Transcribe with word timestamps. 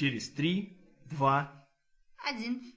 Через 0.00 0.30
три, 0.30 0.78
два... 1.10 1.68
Один. 2.26 2.72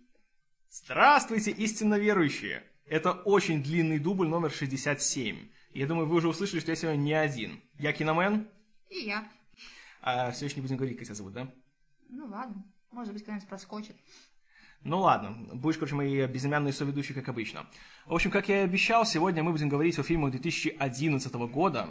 Здравствуйте, 0.70 1.52
истинно 1.52 1.98
верующие! 1.98 2.64
Это 2.86 3.14
очень 3.14 3.64
длинный 3.64 3.98
дубль 3.98 4.28
номер 4.28 4.52
67. 4.52 5.38
Я 5.74 5.88
думаю, 5.88 6.06
вы 6.06 6.18
уже 6.18 6.28
услышали, 6.28 6.60
что 6.60 6.72
я 6.72 6.76
сегодня 6.76 7.00
не 7.00 7.14
один. 7.14 7.62
Я 7.80 7.94
Киномен. 7.94 8.50
И 8.90 9.06
я. 9.06 9.26
А 10.02 10.32
все 10.32 10.48
еще 10.48 10.58
не 10.58 10.64
будем 10.64 10.76
говорить, 10.76 10.98
как 10.98 11.06
тебя 11.06 11.16
зовут, 11.16 11.32
да? 11.32 11.50
Ну 12.10 12.26
ладно, 12.26 12.62
может 12.92 13.14
быть, 13.14 13.24
когда-нибудь 13.24 13.48
проскочит. 13.48 13.96
Ну 14.82 15.00
ладно, 15.00 15.32
будешь, 15.54 15.78
короче, 15.78 15.96
мои 15.96 16.28
безымянные 16.28 16.74
соведущие, 16.74 17.16
как 17.16 17.30
обычно. 17.30 17.66
В 18.06 18.16
общем, 18.16 18.32
как 18.32 18.50
я 18.50 18.64
и 18.64 18.66
обещал, 18.66 19.06
сегодня 19.06 19.44
мы 19.44 19.54
будем 19.54 19.70
говорить 19.70 19.98
о 19.98 20.04
фильмах 20.04 20.32
2011 20.32 21.34
года. 21.36 21.88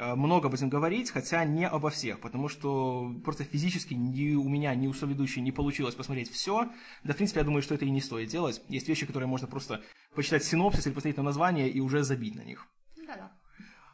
Э, 0.00 0.14
Много 0.14 0.48
будем 0.48 0.70
говорить, 0.70 1.10
хотя 1.10 1.44
не 1.44 1.68
обо 1.68 1.90
всех, 1.90 2.20
потому 2.20 2.48
что 2.48 3.14
просто 3.22 3.44
физически 3.44 3.92
ни 3.92 4.34
у 4.34 4.48
меня, 4.48 4.74
ни 4.74 4.86
у 4.86 4.94
соведущей 4.94 5.42
не 5.42 5.52
получилось 5.52 5.94
посмотреть 5.94 6.30
все. 6.30 6.70
Да, 7.04 7.12
в 7.12 7.16
принципе, 7.16 7.40
я 7.40 7.44
думаю, 7.44 7.60
что 7.60 7.74
это 7.74 7.84
и 7.84 7.90
не 7.90 8.00
стоит 8.00 8.30
делать. 8.30 8.62
Есть 8.68 8.88
вещи, 8.88 9.04
которые 9.04 9.28
можно 9.28 9.46
просто 9.46 9.82
почитать 10.14 10.42
синопсис 10.42 10.86
или 10.86 10.94
посмотреть 10.94 11.18
на 11.18 11.22
название 11.22 11.68
и 11.68 11.80
уже 11.80 12.02
забить 12.02 12.34
на 12.34 12.40
них. 12.40 12.66
Да-да. 13.06 13.30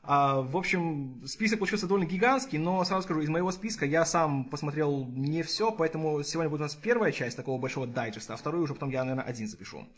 А, 0.05 0.43
в 0.43 0.57
общем, 0.57 1.25
список 1.27 1.59
получился 1.59 1.89
довольно 1.89 2.07
гигантский, 2.07 2.59
но 2.59 2.85
сразу 2.85 3.03
скажу, 3.03 3.23
из 3.23 3.29
моего 3.29 3.51
списка 3.51 3.85
я 3.85 4.05
сам 4.05 4.45
посмотрел 4.45 5.07
не 5.07 5.43
все, 5.43 5.73
поэтому 5.73 6.23
сегодня 6.23 6.49
будет 6.49 6.61
у 6.61 6.65
нас 6.65 6.77
первая 6.77 7.11
часть 7.11 7.37
такого 7.37 7.61
большого 7.61 7.89
дайджеста, 7.89 8.35
а 8.35 8.37
вторую 8.37 8.63
уже 8.63 8.75
потом 8.75 8.91
я, 8.91 9.03
наверное, 9.03 9.25
один 9.25 9.49
запишу. 9.49 9.89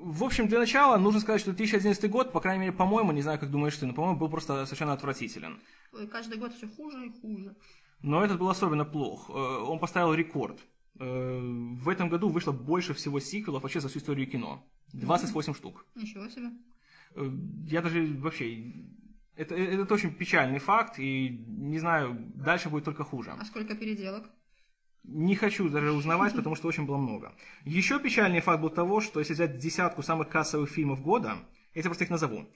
В 0.00 0.24
общем, 0.24 0.48
для 0.48 0.58
начала 0.58 0.96
нужно 0.98 1.20
сказать, 1.20 1.40
что 1.42 1.52
2011 1.52 2.10
год, 2.10 2.32
по 2.32 2.40
крайней 2.40 2.60
мере, 2.60 2.72
по-моему, 2.72 3.12
не 3.12 3.22
знаю, 3.22 3.38
как 3.38 3.50
думаешь 3.50 3.76
ты, 3.76 3.86
но, 3.86 3.92
по-моему, 3.92 4.18
был 4.18 4.28
просто 4.30 4.64
совершенно 4.64 4.92
отвратителен. 4.94 5.60
Ой, 5.92 6.06
каждый 6.06 6.38
год 6.38 6.54
все 6.54 6.68
хуже 6.68 7.06
и 7.06 7.20
хуже. 7.20 7.54
Но 8.02 8.24
этот 8.24 8.38
был 8.38 8.48
особенно 8.48 8.84
плох. 8.84 9.28
Э, 9.28 9.32
Он 9.32 9.78
поставил 9.78 10.14
рекорд. 10.14 10.58
Э, 10.98 11.38
В 11.82 11.88
этом 11.88 12.08
году 12.08 12.28
вышло 12.30 12.52
больше 12.52 12.94
всего 12.94 13.20
сиквелов 13.20 13.62
вообще 13.62 13.80
за 13.80 13.88
всю 13.88 13.98
историю 13.98 14.26
кино. 14.30 14.64
28 14.94 15.54
штук. 15.54 15.84
Ничего 15.94 16.28
себе. 16.28 16.50
Э, 17.16 17.30
Я 17.66 17.82
даже 17.82 18.06
вообще... 18.20 18.72
Это, 19.36 19.54
это 19.54 19.94
очень 19.94 20.12
печальный 20.14 20.58
факт, 20.58 20.98
и 20.98 21.44
не 21.46 21.78
знаю, 21.78 22.16
дальше 22.34 22.68
будет 22.68 22.84
только 22.84 23.04
хуже. 23.04 23.32
А 23.38 23.44
сколько 23.44 23.74
переделок? 23.74 24.24
Не 25.04 25.34
хочу 25.34 25.68
даже 25.68 25.92
узнавать, 25.92 26.34
потому 26.34 26.54
что 26.54 26.68
очень 26.68 26.84
было 26.84 26.96
много. 26.96 27.32
Еще 27.64 27.98
печальный 27.98 28.40
факт 28.40 28.60
был 28.62 28.70
того, 28.70 29.00
что 29.00 29.18
если 29.20 29.32
взять 29.34 29.58
десятку 29.58 30.02
самых 30.02 30.28
кассовых 30.28 30.68
фильмов 30.70 31.02
года, 31.02 31.36
я 31.74 31.82
просто 31.82 32.04
их 32.04 32.10
назову. 32.10 32.46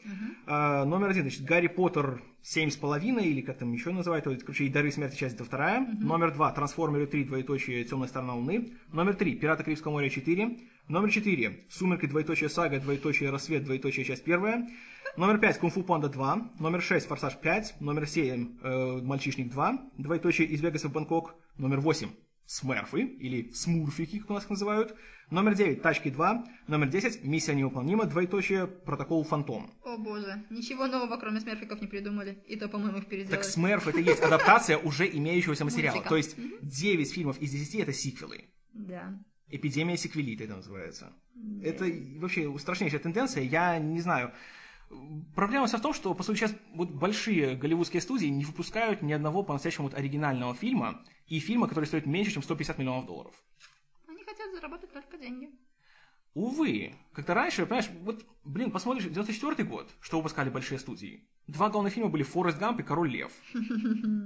А, 0.47 0.85
номер 0.85 1.11
один, 1.11 1.23
значит, 1.23 1.45
Гарри 1.45 1.69
Поттер 1.69 2.21
семь 2.43 2.71
с 2.71 2.77
половиной, 2.77 3.27
или 3.27 3.41
как 3.43 3.59
там 3.59 3.73
еще 3.73 3.91
называют, 3.91 4.25
то, 4.25 4.37
короче, 4.37 4.65
и 4.65 4.69
Дары 4.69 4.91
смерти, 4.91 5.17
часть 5.17 5.37
это 5.37 5.45
вторая. 5.45 5.87
Номер 6.01 6.33
два, 6.33 6.51
Трансформеры 6.53 7.07
3, 7.07 7.25
двоеточие, 7.25 7.85
Темная 7.85 8.09
сторона 8.09 8.35
Луны. 8.35 8.73
Номер 8.93 9.15
три, 9.15 9.37
Пираты 9.37 9.63
Карибского 9.63 9.93
моря 9.93 10.11
4. 10.11 10.59
Номер 10.89 11.11
четыре, 11.11 11.65
Сумерки, 11.71 12.07
двоеточие, 12.07 12.51
Сага, 12.51 12.79
двоеточие, 12.79 13.31
Рассвет, 13.31 13.65
двоеточие, 13.65 14.05
часть 14.05 14.25
первая. 14.25 14.69
Номер 15.17 15.39
пять, 15.39 15.59
Кунг-фу 15.59 15.85
Панда 15.85 16.09
2. 16.09 16.51
Номер 16.59 16.83
шесть, 16.83 17.07
Форсаж 17.07 17.37
5. 17.37 17.81
Номер 17.81 18.07
семь, 18.07 18.59
э, 18.63 19.01
Мальчишник 19.01 19.49
2. 19.51 19.79
Двоеточие, 19.97 20.49
Из 20.49 20.61
Вегаса 20.61 20.89
в 20.89 20.93
Бангкок. 20.93 21.37
Номер 21.57 21.81
восемь, 21.81 22.11
Смерфы, 22.47 23.03
или 23.03 23.51
Смурфики, 23.53 24.19
как 24.19 24.31
у 24.31 24.35
нас 24.35 24.45
их 24.45 24.51
называют. 24.51 24.95
Номер 25.31 25.55
9, 25.55 25.81
Тачки 25.81 26.11
2. 26.11 26.45
Номер 26.69 26.89
10, 26.89 27.25
Миссия 27.25 27.55
невыполнима, 27.55 28.05
двоеточие, 28.05 28.67
Протокол 28.67 29.25
Фантом. 29.25 29.71
О 29.83 29.97
боже, 29.97 30.45
ничего 30.51 30.87
нового, 30.87 31.17
кроме 31.17 31.41
смерфиков, 31.41 31.81
не 31.81 31.87
придумали. 31.87 32.43
И 32.47 32.57
то, 32.57 32.69
по-моему, 32.69 32.99
их 32.99 33.07
переделали. 33.07 33.37
Так 33.37 33.45
Смерф 33.45 33.89
это 33.89 33.99
и 33.99 34.05
есть 34.05 34.21
адаптация 34.21 34.79
уже 34.79 35.07
имеющегося 35.07 35.65
материала. 35.65 36.03
То 36.03 36.17
есть 36.17 36.37
9 36.63 37.13
фильмов 37.13 37.39
из 37.41 37.51
10 37.51 37.77
это 37.77 37.93
сиквелы. 37.93 38.45
Да. 38.75 39.19
Эпидемия 39.49 39.97
сиквелита 39.97 40.45
это 40.45 40.57
называется. 40.57 41.13
Это 41.63 41.87
вообще 42.19 42.57
страшнейшая 42.59 43.01
тенденция. 43.01 43.45
Я 43.45 43.79
не 43.79 44.01
знаю. 44.01 44.33
Проблема 45.35 45.67
вся 45.67 45.79
в 45.79 45.83
том, 45.83 45.95
что, 45.95 46.15
по 46.15 46.23
сути, 46.23 46.39
сейчас 46.39 46.55
вот 46.75 46.91
большие 46.91 47.57
голливудские 47.57 48.03
студии 48.03 48.27
не 48.27 48.45
выпускают 48.45 49.03
ни 49.03 49.13
одного 49.13 49.43
по-настоящему 49.43 49.89
вот 49.89 49.97
оригинального 49.97 50.55
фильма 50.55 51.03
и 51.27 51.39
фильма, 51.41 51.69
который 51.69 51.85
стоит 51.87 52.07
меньше, 52.07 52.33
чем 52.33 52.43
150 52.43 52.79
миллионов 52.79 53.07
долларов. 53.07 53.35
Они 54.07 54.23
хотят 54.25 54.53
заработать 54.55 54.93
только 54.93 55.17
деньги. 55.19 55.51
Увы, 56.35 56.95
как-то 57.13 57.33
раньше, 57.35 57.65
понимаешь, 57.65 57.89
вот, 58.03 58.27
блин, 58.45 58.73
посмотришь, 58.73 59.05
94 59.05 59.69
год, 59.69 59.89
что 60.01 60.17
выпускали 60.17 60.51
большие 60.51 60.81
студии. 60.81 61.29
Два 61.47 61.71
главных 61.71 61.93
фильма 61.93 62.09
были 62.09 62.25
«Форест 62.25 62.59
Гамп» 62.59 62.81
и 62.81 62.83
«Король 62.83 63.11
Лев». 63.11 63.31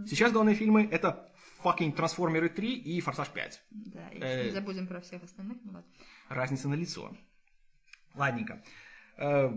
Сейчас 0.06 0.32
главные 0.32 0.54
фильмы— 0.54 0.88
это 0.90 1.30
fucking 1.62 1.92
«Трансформеры 1.92 2.48
3» 2.48 2.64
и 2.66 3.00
«Форсаж 3.00 3.28
5». 3.34 3.52
Да, 3.70 4.08
и 4.08 4.18
Э. 4.20 4.44
не 4.46 4.50
забудем 4.52 4.86
про 4.86 5.00
всех 5.02 5.22
остальных. 5.22 5.58
Ну 5.64 5.72
ладно. 5.72 5.90
Разница 6.30 6.68
на 6.68 6.74
лицо. 6.74 7.14
Ладненько. 8.14 8.62
Э, 9.18 9.50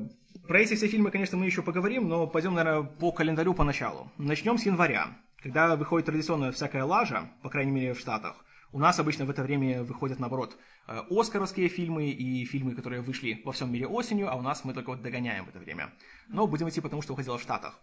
Про 0.48 0.60
эти 0.60 0.76
все 0.76 0.88
фильмы, 0.88 1.12
конечно, 1.12 1.38
мы 1.38 1.46
еще 1.46 1.62
поговорим, 1.62 2.10
но 2.10 2.28
пойдем, 2.28 2.54
наверное, 2.56 2.84
по 2.84 3.12
календарю 3.12 3.54
поначалу. 3.54 4.12
Начнем 4.18 4.58
с 4.58 4.66
января, 4.66 5.18
когда 5.42 5.76
выходит 5.76 6.06
традиционная 6.06 6.52
всякая 6.52 6.84
лажа, 6.84 7.30
по 7.42 7.50
крайней 7.50 7.72
мере 7.72 7.94
в 7.94 8.00
Штатах. 8.00 8.46
У 8.72 8.80
нас 8.80 9.00
обычно 9.00 9.26
в 9.26 9.30
это 9.30 9.44
время 9.44 9.84
выходят, 9.84 10.20
наоборот, 10.20 10.58
э, 10.88 11.02
оскаровские 11.10 11.68
фильмы 11.68 12.10
и 12.10 12.46
фильмы, 12.46 12.74
которые 12.74 13.02
вышли 13.02 13.42
во 13.44 13.52
всем 13.52 13.72
мире 13.72 13.86
осенью, 13.88 14.32
а 14.32 14.36
у 14.36 14.42
нас 14.42 14.64
мы 14.64 14.74
только 14.74 14.92
вот 14.92 15.02
догоняем 15.02 15.46
в 15.46 15.50
это 15.50 15.60
время. 15.60 15.92
Но 16.30 16.48
будем 16.48 16.70
идти 16.70 16.80
потому, 16.80 17.02
что 17.02 17.14
выходило 17.14 17.38
в 17.38 17.42
Штатах. 17.42 17.78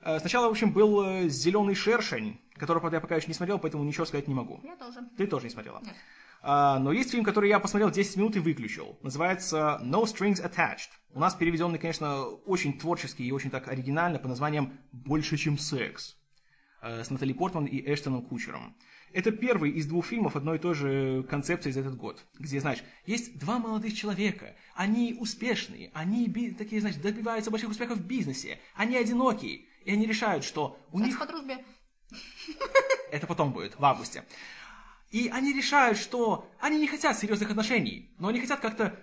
Э, 0.00 0.18
Сначала, 0.18 0.48
в 0.48 0.50
общем, 0.50 0.72
был 0.72 1.28
«Зеленый 1.28 1.74
шершень», 1.76 2.40
который, 2.54 2.80
правда, 2.80 2.96
я 2.96 3.00
пока 3.00 3.14
еще 3.14 3.28
не 3.28 3.34
смотрел, 3.34 3.58
поэтому 3.58 3.84
ничего 3.84 4.04
сказать 4.04 4.26
не 4.26 4.34
могу. 4.34 4.60
Я 4.64 4.76
тоже. 4.76 5.00
Ты 5.16 5.26
тоже 5.26 5.44
не 5.44 5.50
смотрела? 5.50 5.80
Нет. 5.84 5.94
А, 6.42 6.78
но 6.78 6.92
есть 6.92 7.10
фильм, 7.10 7.24
который 7.24 7.48
я 7.48 7.58
посмотрел 7.58 7.90
10 7.90 8.16
минут 8.16 8.36
и 8.36 8.38
выключил. 8.40 8.98
Называется 9.02 9.80
No 9.82 10.04
Strings 10.04 10.40
Attached. 10.40 10.90
У 11.12 11.18
нас 11.18 11.34
переведенный, 11.34 11.78
конечно, 11.78 12.24
очень 12.24 12.78
творческий 12.78 13.26
и 13.26 13.32
очень 13.32 13.50
так 13.50 13.68
оригинально 13.68 14.18
по 14.18 14.28
названием 14.28 14.78
«Больше, 14.92 15.36
чем 15.36 15.58
секс» 15.58 16.12
э, 16.12 16.15
с 17.04 17.10
Натали 17.10 17.32
Портман 17.32 17.66
и 17.66 17.80
Эштоном 17.92 18.22
Кучером. 18.22 18.74
Это 19.12 19.30
первый 19.30 19.70
из 19.70 19.86
двух 19.86 20.06
фильмов 20.06 20.36
одной 20.36 20.56
и 20.56 20.60
той 20.60 20.74
же 20.74 21.22
концепции 21.22 21.70
за 21.70 21.80
этот 21.80 21.96
год, 21.96 22.24
где, 22.38 22.60
знаешь, 22.60 22.82
есть 23.06 23.38
два 23.38 23.58
молодых 23.58 23.94
человека, 23.94 24.54
они 24.74 25.16
успешные, 25.18 25.90
они 25.94 26.28
такие, 26.58 26.80
знаешь, 26.80 26.96
добиваются 26.96 27.50
больших 27.50 27.70
успехов 27.70 27.98
в 27.98 28.06
бизнесе, 28.06 28.58
они 28.74 28.96
одинокие, 28.96 29.64
и 29.84 29.92
они 29.92 30.06
решают, 30.06 30.44
что 30.44 30.78
у 30.92 30.98
них 30.98 31.18
по 31.18 31.26
дружбе. 31.26 31.64
это 33.10 33.26
потом 33.26 33.52
будет, 33.52 33.78
в 33.78 33.84
августе. 33.84 34.24
И 35.10 35.28
они 35.32 35.52
решают, 35.52 35.98
что 35.98 36.50
они 36.60 36.78
не 36.78 36.88
хотят 36.88 37.18
серьезных 37.18 37.50
отношений, 37.50 38.10
но 38.18 38.28
они 38.28 38.40
хотят 38.40 38.60
как-то 38.60 38.98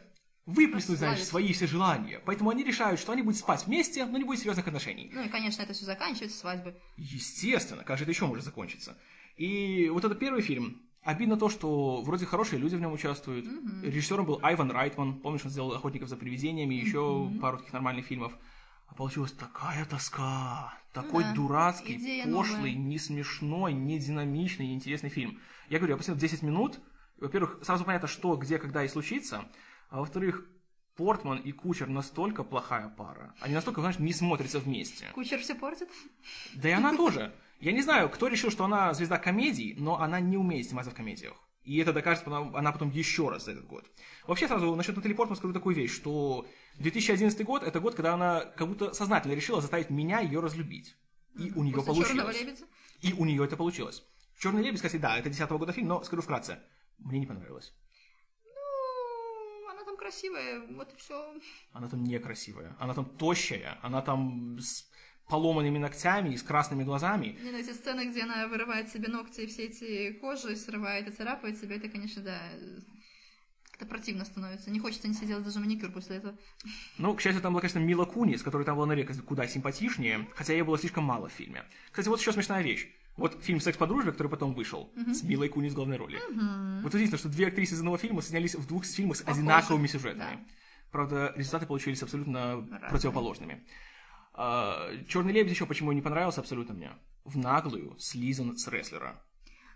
выплеснуть, 0.46 0.98
знаешь, 0.98 1.20
Расслабиться. 1.20 1.30
свои 1.30 1.54
все 1.54 1.68
желания. 1.68 2.20
Поэтому 2.26 2.50
они 2.50 2.64
решают, 2.64 3.00
что 3.00 3.12
они 3.12 3.22
будут 3.22 3.40
спать 3.40 3.66
вместе, 3.66 4.06
но 4.06 4.18
не 4.18 4.24
будет 4.24 4.40
серьезных 4.40 4.68
отношений. 4.68 5.10
Ну 5.14 5.24
и, 5.24 5.30
конечно, 5.30 5.62
это 5.62 5.74
все 5.74 5.86
заканчивается 5.86 6.38
свадьбой. 6.38 6.76
Естественно, 6.98 7.84
как 7.84 7.98
же 7.98 8.04
это 8.04 8.12
еще 8.12 8.26
может 8.26 8.44
закончиться? 8.44 8.98
И 9.38 9.90
вот 9.90 10.04
это 10.04 10.16
первый 10.16 10.42
фильм. 10.42 10.82
Обидно 11.02 11.36
то, 11.36 11.50
что 11.50 12.02
вроде 12.02 12.26
хорошие 12.26 12.60
люди 12.60 12.76
в 12.76 12.82
нем 12.82 12.94
участвуют. 12.94 13.46
Режиссером 13.84 14.26
был 14.26 14.40
Айван 14.42 14.72
Райтман. 14.72 15.20
Помнишь, 15.20 15.42
он 15.44 15.52
сделал 15.52 15.74
«Охотников 15.74 16.08
за 16.08 16.16
привидениями» 16.16 16.76
и 16.76 16.80
еще 16.86 17.30
пару 17.42 17.58
таких 17.58 17.74
нормальных 17.74 18.06
фильмов. 18.06 18.34
А 18.88 18.96
получилась 18.96 19.32
такая 19.32 19.86
тоска. 19.86 20.74
Такой 20.94 21.24
да. 21.24 21.34
дурацкий, 21.34 21.96
Идея 21.96 22.26
пошлый, 22.26 22.74
новая. 22.74 22.74
не 22.74 23.00
смешной, 23.00 23.74
не 23.74 23.98
динамичный, 23.98 24.68
не 24.68 24.76
интересный 24.76 25.10
фильм. 25.10 25.40
Я 25.68 25.80
говорю, 25.80 25.94
я 25.94 25.98
посмотрел 25.98 26.22
10 26.22 26.44
минут. 26.44 26.80
Во-первых, 27.18 27.60
сразу 27.64 27.84
понятно, 27.84 28.08
что, 28.08 28.36
где, 28.36 28.60
когда 28.60 28.84
и 28.84 28.88
случится. 28.88 29.46
А 29.94 30.00
во-вторых, 30.00 30.44
Портман 30.96 31.38
и 31.38 31.52
Кучер 31.52 31.88
настолько 31.88 32.44
плохая 32.44 32.90
пара. 32.90 33.36
Они 33.40 33.54
настолько, 33.54 33.80
знаешь, 33.82 34.00
не 34.00 34.12
смотрятся 34.12 34.58
вместе. 34.58 35.06
Кучер 35.14 35.40
все 35.40 35.54
портит. 35.54 35.88
Да 36.56 36.68
и 36.68 36.72
она 36.72 36.98
тоже. 36.98 37.32
Я 37.60 37.74
не 37.74 37.84
знаю, 37.84 38.10
кто 38.10 38.28
решил, 38.28 38.50
что 38.50 38.66
она 38.66 38.96
звезда 38.96 39.20
комедий, 39.20 39.76
но 39.78 40.00
она 40.02 40.20
не 40.20 40.36
умеет 40.36 40.66
сниматься 40.66 40.90
в 40.90 40.96
комедиях. 40.96 41.36
И 41.62 41.78
это 41.78 41.94
докажет 41.94 42.28
она, 42.28 42.72
потом 42.72 42.90
еще 42.90 43.30
раз 43.30 43.46
за 43.46 43.52
этот 43.52 43.68
год. 43.68 43.86
Вообще, 44.26 44.48
сразу 44.48 44.76
насчет 44.76 44.96
Натали 44.96 45.14
Портман 45.14 45.38
скажу 45.38 45.54
такую 45.54 45.76
вещь, 45.76 45.94
что 45.94 46.48
2011 46.80 47.46
год– 47.46 47.62
это 47.64 47.80
год, 47.80 47.94
когда 47.94 48.16
она 48.16 48.46
как 48.46 48.68
будто 48.68 48.96
сознательно 48.96 49.34
решила 49.34 49.62
заставить 49.62 49.92
меня 49.92 50.22
ее 50.22 50.40
разлюбить. 50.40 50.96
И 51.38 51.52
у 51.52 51.62
нее 51.62 51.76
После 51.76 52.04
«Черного 52.04 52.32
получилось. 52.32 52.42
лебедя». 52.42 52.66
И 53.02 53.14
у 53.14 53.26
нее 53.26 53.46
это 53.46 53.56
получилось. 53.58 54.04
Черный 54.40 54.64
лебедь, 54.64 54.78
кстати, 54.78 54.98
да, 54.98 55.20
это 55.20 55.30
10 55.30 55.48
года 55.52 55.72
фильм, 55.72 55.90
но 55.90 56.04
скажу 56.04 56.24
вкратце, 56.24 56.58
мне 56.98 57.20
не 57.20 57.28
понравилось. 57.28 57.76
Красивая, 60.04 60.60
вот 60.72 60.92
и 60.92 60.98
все. 60.98 61.34
Она 61.72 61.88
там 61.88 62.04
некрасивая, 62.04 62.76
она 62.78 62.94
там 62.94 63.06
тощая, 63.06 63.80
она 63.82 64.02
там 64.02 64.60
с 64.60 64.86
поломанными 65.30 65.78
ногтями 65.78 66.34
и 66.34 66.38
с 66.38 66.44
красными 66.44 66.84
глазами. 66.84 67.38
Не, 67.42 67.52
ну 67.52 67.58
эти 67.58 67.72
сцены, 67.72 68.10
где 68.10 68.24
она 68.24 68.48
вырывает 68.48 68.90
себе 68.90 69.08
ногти 69.08 69.42
и 69.42 69.48
все 69.48 69.68
эти 69.68 70.12
кожи 70.20 70.58
срывает 70.58 71.08
и 71.08 71.12
царапает 71.12 71.58
себе, 71.58 71.78
это, 71.78 71.88
конечно, 71.88 72.22
да, 72.22 72.38
как-то 73.72 73.86
противно 73.86 74.26
становится. 74.26 74.72
Не 74.72 74.80
хочется 74.80 75.08
не 75.08 75.14
делать 75.14 75.46
даже 75.46 75.62
маникюр 75.62 75.90
после 75.90 76.18
этого. 76.18 76.38
Ну, 76.98 77.16
к 77.16 77.22
счастью, 77.22 77.42
там 77.42 77.54
была, 77.54 77.62
конечно, 77.62 77.80
Мила 77.80 78.04
Кунис, 78.04 78.44
которая 78.44 78.66
там 78.66 78.76
была 78.76 78.88
на 78.88 79.06
куда 79.06 79.48
симпатичнее, 79.48 80.28
хотя 80.36 80.52
ей 80.52 80.64
было 80.64 80.78
слишком 80.78 81.06
мало 81.06 81.30
в 81.30 81.32
фильме. 81.32 81.64
Кстати, 81.92 82.10
вот 82.10 82.20
еще 82.20 82.34
смешная 82.34 82.62
вещь. 82.62 82.90
Вот 83.16 83.44
фильм 83.44 83.60
«Секс 83.60 83.78
по 83.78 83.86
дружбе», 83.86 84.12
который 84.12 84.28
потом 84.28 84.54
вышел, 84.56 84.92
с 85.14 85.24
Милой 85.24 85.50
Кунис 85.50 85.74
в 85.74 85.76
главной 85.76 85.98
роли. 85.98 86.20
Вот 86.82 86.94
удивительно, 86.94 87.18
что 87.20 87.30
две 87.30 87.48
актрисы 87.48 87.76
из 87.76 87.80
одного 87.80 87.98
фильма 87.98 88.22
снялись 88.22 88.56
в 88.56 88.66
двух 88.68 88.86
фильмах 88.86 89.18
с 89.18 89.22
Похожи, 89.22 89.40
одинаковыми 89.42 89.88
сюжетами. 89.88 90.18
да. 90.38 90.40
Правда, 90.92 91.34
результаты 91.36 91.66
получились 91.66 92.02
абсолютно 92.04 92.56
Разные. 92.56 92.90
противоположными. 92.90 93.66
Черный 94.36 95.32
лебедь 95.32 95.52
еще 95.52 95.66
почему 95.66 95.92
не 95.92 96.02
понравился 96.02 96.42
абсолютно 96.42 96.74
мне. 96.74 96.92
В 97.24 97.38
наглую 97.38 97.96
слизан 98.00 98.58
с 98.58 98.68
рестлера. 98.68 99.22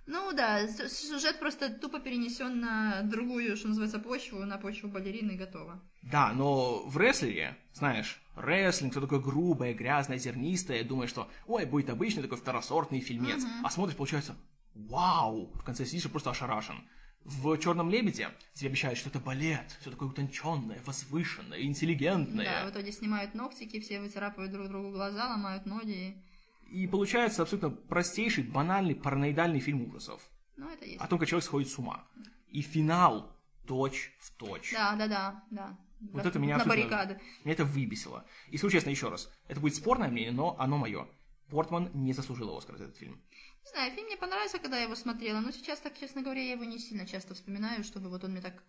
Ну 0.07 0.31
да, 0.33 0.67
сюжет 0.67 1.39
просто 1.39 1.69
тупо 1.69 1.99
перенесен 1.99 2.59
на 2.59 3.01
другую, 3.03 3.55
что 3.57 3.67
называется, 3.67 3.99
почву, 3.99 4.39
на 4.45 4.57
почву 4.57 4.89
балерины 4.89 5.33
и 5.33 5.37
готово. 5.37 5.83
Да, 6.11 6.33
но 6.33 6.83
в 6.87 6.97
рестлере, 6.97 7.57
знаешь, 7.73 8.21
рестлинг, 8.35 8.91
все 8.91 9.01
такое 9.01 9.19
грубое, 9.19 9.73
грязное, 9.73 10.17
зернистое, 10.17 10.83
думаешь, 10.83 11.09
что, 11.09 11.29
ой, 11.47 11.65
будет 11.65 11.89
обычный 11.89 12.23
такой 12.23 12.37
второсортный 12.37 13.01
фильмец. 13.01 13.43
А 13.63 13.69
смотришь, 13.69 13.97
получается, 13.97 14.35
вау, 14.73 15.51
в 15.53 15.63
конце 15.63 15.85
сидишь 15.85 16.05
и 16.05 16.09
просто 16.09 16.29
ошарашен. 16.29 16.87
В 17.23 17.57
Черном 17.57 17.89
лебеде 17.89 18.29
тебе 18.53 18.69
обещают, 18.69 18.97
что 18.97 19.09
это 19.09 19.19
балет, 19.19 19.75
все 19.81 19.91
такое 19.91 20.07
утонченное, 20.07 20.79
возвышенное, 20.85 21.61
интеллигентное. 21.61 22.45
Да, 22.45 22.67
в 22.67 22.71
итоге 22.71 22.93
снимают 22.93 23.33
ногтики, 23.33 23.81
все 23.81 23.99
выцарапывают 23.99 24.53
друг 24.53 24.69
другу 24.69 24.91
глаза, 24.91 25.27
ломают 25.27 25.65
ноги. 25.65 26.23
И 26.69 26.87
получается 26.87 27.41
абсолютно 27.41 27.69
простейший, 27.69 28.45
банальный, 28.45 28.95
параноидальный 28.95 29.59
фильм 29.59 29.89
ужасов. 29.89 30.21
Ну, 30.55 30.69
это 30.69 30.85
есть. 30.85 31.01
О 31.01 31.07
том, 31.07 31.19
как 31.19 31.27
человек 31.27 31.45
сходит 31.45 31.69
с 31.69 31.77
ума. 31.77 32.05
И 32.49 32.61
финал 32.61 33.35
точь 33.67 34.13
в 34.19 34.31
точь. 34.37 34.71
Да, 34.71 34.95
да, 34.95 35.07
да, 35.07 35.43
да. 35.51 35.77
Вот 35.99 36.25
это 36.25 36.39
меня 36.39 36.57
На 36.57 36.65
баррикады. 36.65 37.19
Меня 37.43 37.53
это 37.53 37.65
выбесило. 37.65 38.25
И 38.49 38.57
скажу 38.57 38.71
честно, 38.71 38.89
еще 38.89 39.09
раз, 39.09 39.31
это 39.47 39.59
будет 39.59 39.75
спорное 39.75 40.09
мнение, 40.09 40.31
но 40.31 40.55
оно 40.59 40.77
мое. 40.77 41.07
Портман 41.49 41.89
не 41.93 42.13
заслужил 42.13 42.55
Оскар 42.55 42.77
за 42.77 42.85
этот 42.85 42.97
фильм. 42.97 43.21
Не 43.63 43.69
знаю, 43.71 43.91
фильм 43.93 44.05
мне 44.07 44.17
понравился, 44.17 44.59
когда 44.59 44.77
я 44.77 44.83
его 44.83 44.95
смотрела, 44.95 45.39
но 45.39 45.51
сейчас, 45.51 45.79
так 45.79 45.97
честно 45.97 46.21
говоря, 46.21 46.41
я 46.41 46.53
его 46.53 46.63
не 46.63 46.79
сильно 46.79 47.05
часто 47.05 47.33
вспоминаю, 47.33 47.83
чтобы 47.83 48.09
вот 48.09 48.23
он 48.23 48.31
мне 48.31 48.41
так 48.41 48.63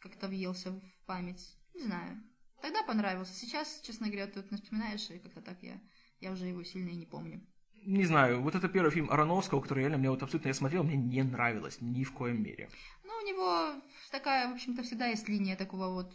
как-то 0.00 0.28
въелся 0.28 0.70
в 0.70 1.06
память. 1.06 1.56
Не 1.74 1.82
знаю. 1.82 2.22
Тогда 2.60 2.82
понравился. 2.82 3.34
Сейчас, 3.34 3.80
честно 3.82 4.06
говоря, 4.06 4.26
ты 4.26 4.40
вот 4.40 4.50
вспоминаешь, 4.50 5.10
и 5.10 5.18
как-то 5.18 5.40
так 5.40 5.62
я, 5.62 5.80
я 6.20 6.32
уже 6.32 6.46
его 6.46 6.62
сильно 6.64 6.90
и 6.90 6.96
не 6.96 7.06
помню. 7.06 7.40
Не 7.84 8.06
знаю, 8.06 8.40
вот 8.40 8.54
это 8.54 8.68
первый 8.68 8.90
фильм 8.90 9.10
Ароновского, 9.10 9.60
который 9.60 9.80
реально 9.80 9.98
мне 9.98 10.10
вот 10.10 10.22
абсолютно 10.22 10.48
я 10.48 10.54
смотрел, 10.54 10.84
мне 10.84 10.96
не 10.96 11.22
нравилось 11.22 11.78
ни 11.80 12.02
в 12.04 12.12
коем 12.12 12.42
мере. 12.42 12.70
Ну, 13.04 13.12
у 13.12 13.26
него 13.26 13.82
такая, 14.10 14.48
в 14.48 14.54
общем-то, 14.54 14.82
всегда 14.82 15.06
есть 15.08 15.28
линия 15.28 15.56
такого 15.56 15.88
вот 15.88 16.14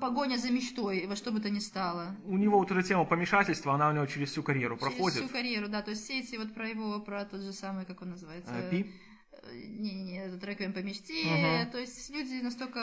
погоня 0.00 0.36
за 0.36 0.50
мечтой, 0.50 1.06
во 1.06 1.16
что 1.16 1.30
бы 1.32 1.40
то 1.40 1.48
ни 1.50 1.60
стало. 1.60 2.16
У 2.24 2.36
него 2.36 2.58
вот 2.58 2.70
эта 2.70 2.82
тема 2.82 3.04
помешательства, 3.04 3.74
она 3.74 3.88
у 3.90 3.92
него 3.92 4.06
через 4.06 4.30
всю 4.30 4.42
карьеру 4.42 4.76
проходит. 4.76 5.14
Через 5.18 5.28
всю 5.28 5.28
карьеру, 5.28 5.68
да, 5.68 5.82
то 5.82 5.90
есть 5.90 6.04
все 6.04 6.20
эти 6.20 6.36
вот 6.36 6.54
про 6.54 6.68
его, 6.68 7.00
про 7.00 7.24
тот 7.24 7.40
же 7.42 7.52
самый, 7.52 7.84
как 7.84 8.02
он 8.02 8.10
называется? 8.10 8.52
А, 8.52 8.68
Пи? 8.68 8.90
Э, 9.32 9.52
Не-не-не, 9.52 10.24
этот 10.24 10.42
«Реквием 10.44 10.72
по 10.72 10.80
мечте», 10.80 11.24
Мгм. 11.24 11.70
то 11.70 11.78
есть 11.78 12.10
люди 12.10 12.42
настолько 12.42 12.80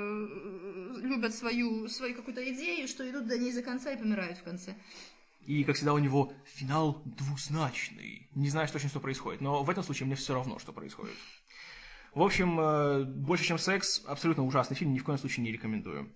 э, 0.00 1.00
любят 1.02 1.34
свою, 1.34 1.88
свою 1.88 2.14
какую-то 2.14 2.42
идею, 2.52 2.86
что 2.88 3.08
идут 3.08 3.26
до 3.26 3.36
ней 3.38 3.52
за 3.52 3.62
конца 3.62 3.92
и 3.92 3.96
помирают 3.98 4.38
в 4.38 4.44
конце. 4.44 4.74
И, 5.46 5.62
как 5.64 5.76
всегда, 5.76 5.92
у 5.92 5.98
него 5.98 6.32
финал 6.46 7.02
двузначный. 7.04 8.28
Не 8.34 8.48
знаю 8.48 8.68
точно, 8.68 8.88
что 8.88 9.00
происходит, 9.00 9.40
но 9.42 9.62
в 9.62 9.68
этом 9.68 9.84
случае 9.84 10.06
мне 10.06 10.14
все 10.14 10.34
равно, 10.34 10.58
что 10.58 10.72
происходит. 10.72 11.14
В 12.14 12.22
общем, 12.22 12.58
э, 12.60 13.04
«Больше, 13.04 13.44
чем 13.44 13.58
секс»— 13.58 14.02
абсолютно 14.06 14.44
ужасный 14.44 14.76
фильм, 14.76 14.92
ни 14.94 14.98
в 14.98 15.04
коем 15.04 15.18
случае 15.18 15.44
не 15.44 15.52
рекомендую. 15.52 16.10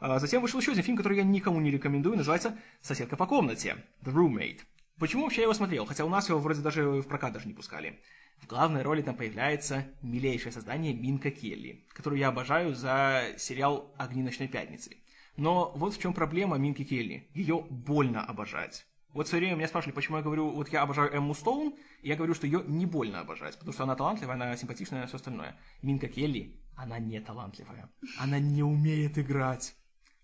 А 0.00 0.18
Затем 0.18 0.42
вышел 0.42 0.60
еще 0.60 0.72
один 0.72 0.84
фильм, 0.84 0.96
который 0.96 1.18
я 1.18 1.24
никому 1.24 1.60
не 1.60 1.70
рекомендую, 1.70 2.16
называется 2.16 2.58
«Соседка 2.80 3.16
по 3.16 3.26
комнате» 3.26 3.84
«The 4.02 4.12
Roommate». 4.12 4.60
Почему 4.98 5.24
вообще 5.24 5.42
я 5.42 5.44
его 5.44 5.54
смотрел? 5.54 5.86
Хотя 5.86 6.04
у 6.04 6.08
нас 6.08 6.28
его 6.28 6.38
вроде 6.38 6.60
даже 6.60 6.84
в 6.84 7.02
прокат 7.02 7.32
даже 7.32 7.46
не 7.46 7.54
пускали. 7.54 8.00
В 8.40 8.46
главной 8.46 8.82
роли 8.82 9.02
там 9.02 9.16
появляется 9.16 9.86
милейшее 10.02 10.52
создание 10.52 10.94
Минка 10.94 11.30
Келли, 11.30 11.86
которую 11.92 12.18
я 12.18 12.28
обожаю 12.28 12.74
за 12.74 13.24
сериал 13.36 13.94
«Огни 13.96 14.22
ночной 14.22 14.48
пятницы». 14.48 14.96
Но 15.36 15.72
вот 15.76 15.94
в 15.94 16.00
чем 16.00 16.14
проблема 16.14 16.56
Минки 16.58 16.84
Келли. 16.84 17.28
Ее 17.32 17.64
больно 17.70 18.24
обожать. 18.24 18.86
Вот 19.14 19.26
все 19.26 19.36
время 19.36 19.54
меня 19.54 19.68
спрашивали, 19.68 19.94
почему 19.94 20.18
я 20.18 20.22
говорю, 20.22 20.50
вот 20.50 20.68
я 20.68 20.82
обожаю 20.82 21.12
Эмму 21.14 21.34
Стоун, 21.34 21.74
и 22.02 22.08
я 22.08 22.16
говорю, 22.16 22.34
что 22.34 22.46
ее 22.46 22.62
не 22.66 22.86
больно 22.86 23.20
обожать, 23.20 23.54
потому 23.54 23.72
что 23.72 23.84
она 23.84 23.96
талантливая, 23.96 24.34
она 24.34 24.56
симпатичная, 24.56 25.06
все 25.06 25.16
остальное. 25.16 25.56
Минка 25.80 26.08
Келли, 26.08 26.60
она 26.76 26.98
не 26.98 27.20
талантливая. 27.20 27.88
Она 28.18 28.38
не 28.38 28.62
умеет 28.62 29.18
играть. 29.18 29.74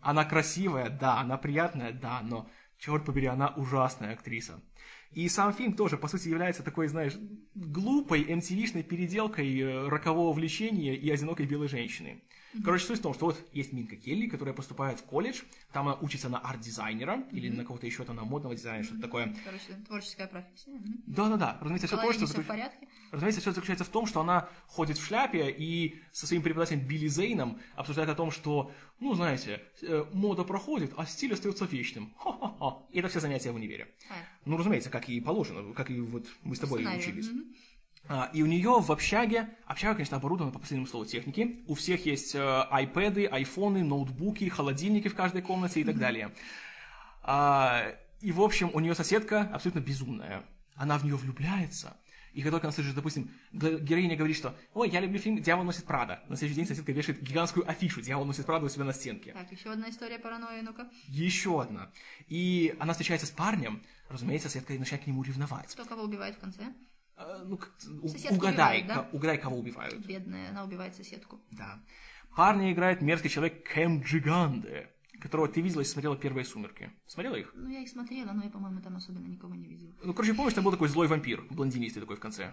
Она 0.04 0.24
красивая, 0.26 0.90
да, 0.90 1.18
она 1.18 1.38
приятная, 1.38 1.92
да, 1.92 2.20
но, 2.22 2.48
черт 2.78 3.06
побери, 3.06 3.26
она 3.26 3.48
ужасная 3.56 4.12
актриса. 4.12 4.62
И 5.12 5.28
сам 5.28 5.54
фильм 5.54 5.74
тоже, 5.74 5.96
по 5.96 6.08
сути, 6.08 6.28
является 6.28 6.62
такой, 6.62 6.88
знаешь, 6.88 7.14
глупой 7.54 8.22
MTV-шной 8.22 8.82
переделкой 8.82 9.60
э, 9.60 9.88
рокового 9.88 10.32
влечения 10.32 10.94
и 10.94 11.08
одинокой 11.10 11.46
белой 11.46 11.68
женщины. 11.68 12.22
Короче, 12.62 12.84
суть 12.86 12.98
в 13.00 13.02
том, 13.02 13.14
что 13.14 13.26
вот 13.26 13.48
есть 13.52 13.72
Минка 13.72 13.96
Келли, 13.96 14.28
которая 14.28 14.54
поступает 14.54 15.00
в 15.00 15.04
колледж, 15.04 15.42
там 15.72 15.88
она 15.88 15.96
учится 16.00 16.28
на 16.28 16.38
арт-дизайнера 16.38 17.24
или 17.32 17.48
на 17.48 17.64
кого-то 17.64 17.86
еще 17.86 18.04
там, 18.04 18.16
на 18.16 18.24
модного 18.24 18.54
дизайнера, 18.54 18.84
что-то 18.84 19.00
такое. 19.02 19.34
Короче, 19.44 19.72
творческая 19.86 20.26
профессия. 20.28 20.70
Мгм. 20.70 21.02
Да-да-да, 21.06 21.58
разумеется, 21.60 21.86
все 21.88 21.96
то, 21.96 22.12
что 22.12 22.26
всё 22.26 22.42
в 22.42 22.46
порядке. 22.46 22.88
Разумеется, 23.10 23.40
все 23.40 23.52
заключается 23.52 23.84
в 23.84 23.88
том, 23.88 24.06
что 24.06 24.20
она 24.20 24.48
ходит 24.66 24.98
в 24.98 25.04
шляпе 25.04 25.50
и 25.50 26.00
со 26.12 26.26
своим 26.26 26.42
преподавателем 26.42 26.86
Билли 26.86 27.08
Зейном 27.08 27.60
обсуждает 27.76 28.08
о 28.10 28.14
том, 28.14 28.30
что, 28.30 28.72
ну, 29.00 29.14
знаете, 29.14 29.62
э, 29.82 30.04
мода 30.12 30.44
проходит, 30.44 30.92
а 30.96 31.06
стиль 31.06 31.32
остается 31.32 31.64
вечным. 31.64 32.12
Ха-ха-ха. 32.18 32.82
И 32.90 32.98
это 32.98 33.08
все 33.08 33.20
занятия 33.20 33.50
в 33.52 33.56
универе. 33.56 33.88
А, 34.10 34.14
Ну, 34.44 34.56
разумеется, 34.56 34.90
как 34.90 35.08
и 35.08 35.20
положено, 35.20 35.72
как 35.74 35.90
и 35.90 36.00
вот 36.00 36.26
мы 36.42 36.54
с 36.56 36.58
тобой 36.58 36.80
сценарий. 36.80 37.00
учились. 37.00 37.28
Мгм. 37.28 37.54
А, 38.06 38.30
и 38.34 38.42
у 38.42 38.46
нее 38.46 38.80
в 38.80 38.92
общаге, 38.92 39.48
общага, 39.66 39.94
конечно, 39.94 40.18
оборудована 40.18 40.52
по 40.52 40.58
последнему 40.58 40.86
слову 40.86 41.06
техники. 41.06 41.64
У 41.66 41.74
всех 41.74 42.04
есть 42.04 42.34
э, 42.34 42.40
айпэды, 42.70 43.26
айфоны, 43.26 43.82
ноутбуки, 43.82 44.48
холодильники 44.48 45.08
в 45.08 45.14
каждой 45.14 45.42
комнате 45.42 45.80
и 45.80 45.84
так 45.84 45.96
далее. 45.96 46.32
А, 47.22 47.94
и, 48.20 48.30
в 48.32 48.42
общем, 48.42 48.70
у 48.74 48.80
нее 48.80 48.94
соседка 48.94 49.48
абсолютно 49.52 49.80
безумная. 49.80 50.44
Она 50.74 50.98
в 50.98 51.04
нее 51.04 51.16
влюбляется. 51.16 51.96
И 52.34 52.42
как 52.42 52.50
только 52.50 52.66
она 52.66 52.72
слышит, 52.72 52.94
допустим, 52.96 53.30
героиня 53.52 54.16
говорит, 54.16 54.36
что 54.36 54.56
«Ой, 54.74 54.90
я 54.90 55.00
люблю 55.00 55.20
фильм 55.20 55.40
«Дьявол 55.40 55.62
носит 55.62 55.84
Прада». 55.84 56.20
На 56.28 56.36
следующий 56.36 56.56
день 56.56 56.66
соседка 56.66 56.90
вешает 56.90 57.22
гигантскую 57.22 57.68
афишу 57.70 58.02
«Дьявол 58.02 58.24
носит 58.24 58.44
Прада» 58.44 58.66
у 58.66 58.68
себя 58.68 58.84
на 58.84 58.92
стенке. 58.92 59.32
Так, 59.32 59.52
еще 59.52 59.70
одна 59.70 59.88
история 59.88 60.18
паранойи, 60.18 60.60
ну-ка. 60.62 60.90
Еще 61.06 61.62
одна. 61.62 61.92
И 62.26 62.74
она 62.80 62.92
встречается 62.92 63.28
с 63.28 63.30
парнем, 63.30 63.82
разумеется, 64.08 64.48
соседка 64.48 64.72
начинает 64.72 65.04
к 65.04 65.06
нему 65.06 65.22
ревновать. 65.22 65.72
Кто 65.72 65.84
кого 65.84 66.02
убивает 66.02 66.34
в 66.34 66.40
конце? 66.40 66.74
А, 67.16 67.44
ну, 67.44 67.56
к- 67.56 67.70
у- 68.02 68.08
Соседку 68.08 68.34
угадай, 68.36 68.80
убивают, 68.82 68.86
да? 69.10 69.16
угадай, 69.16 69.38
кого 69.38 69.58
убивают. 69.58 70.04
Бедная, 70.06 70.50
она 70.50 70.64
убивает 70.64 70.94
соседку. 70.96 71.40
Да. 71.52 71.80
Парня 72.36 72.72
играет 72.72 73.00
мерзкий 73.02 73.30
человек 73.30 73.64
Кэм 73.72 74.00
Джиганде, 74.02 74.90
которого 75.20 75.46
ты 75.48 75.60
видела 75.60 75.82
и 75.82 75.84
смотрела 75.84 76.16
первые 76.16 76.44
«Сумерки». 76.44 76.90
Смотрела 77.06 77.36
их? 77.36 77.52
Ну, 77.54 77.68
я 77.70 77.80
их 77.80 77.88
смотрела, 77.88 78.32
но 78.32 78.42
я, 78.42 78.50
по-моему, 78.50 78.80
там 78.82 78.96
особенно 78.96 79.26
никого 79.28 79.54
не 79.54 79.68
видела. 79.68 79.94
Ну, 80.02 80.12
короче, 80.12 80.34
помнишь, 80.34 80.54
там 80.54 80.64
был 80.64 80.72
такой 80.72 80.88
злой 80.88 81.06
вампир, 81.06 81.42
блондинистый 81.50 82.00
такой 82.02 82.16
в 82.16 82.20
конце? 82.20 82.52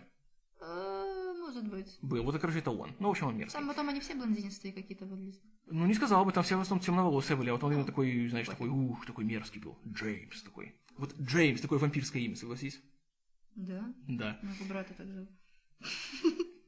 Э, 0.61 1.33
Может 1.39 1.67
быть. 1.67 1.97
Был. 2.03 2.23
Вот, 2.23 2.37
короче, 2.39 2.59
это 2.59 2.69
он. 2.71 2.91
Ну, 2.99 3.07
в 3.07 3.11
общем, 3.11 3.27
он 3.27 3.37
мерзкий. 3.37 3.57
Там 3.57 3.67
потом 3.67 3.89
они 3.89 3.99
все 3.99 4.13
блондинистые 4.13 4.71
какие-то 4.73 5.05
выглядят. 5.05 5.41
Ну, 5.65 5.85
не 5.87 5.93
сказал 5.95 6.23
бы, 6.23 6.31
там 6.31 6.43
все 6.43 6.55
в 6.57 6.61
основном 6.61 6.85
темноволосые 6.85 7.35
были, 7.35 7.49
а 7.49 7.53
вот 7.53 7.63
он 7.63 7.71
именно 7.71 7.85
такой, 7.85 8.27
знаешь, 8.29 8.47
такой, 8.47 8.69
ух, 8.69 9.05
такой 9.07 9.25
мерзкий 9.25 9.59
был. 9.59 9.77
Джеймс 9.87 10.43
такой. 10.43 10.75
Вот 10.97 11.15
Джеймс, 11.19 11.59
такое 11.61 11.79
вампирское 11.79 12.21
имя, 12.21 12.35
согласись? 12.35 12.79
Да? 13.55 13.93
Да. 14.07 14.39
Моего 14.41 14.65
брата 14.65 14.93
так 14.93 15.07
зовут. 15.07 15.29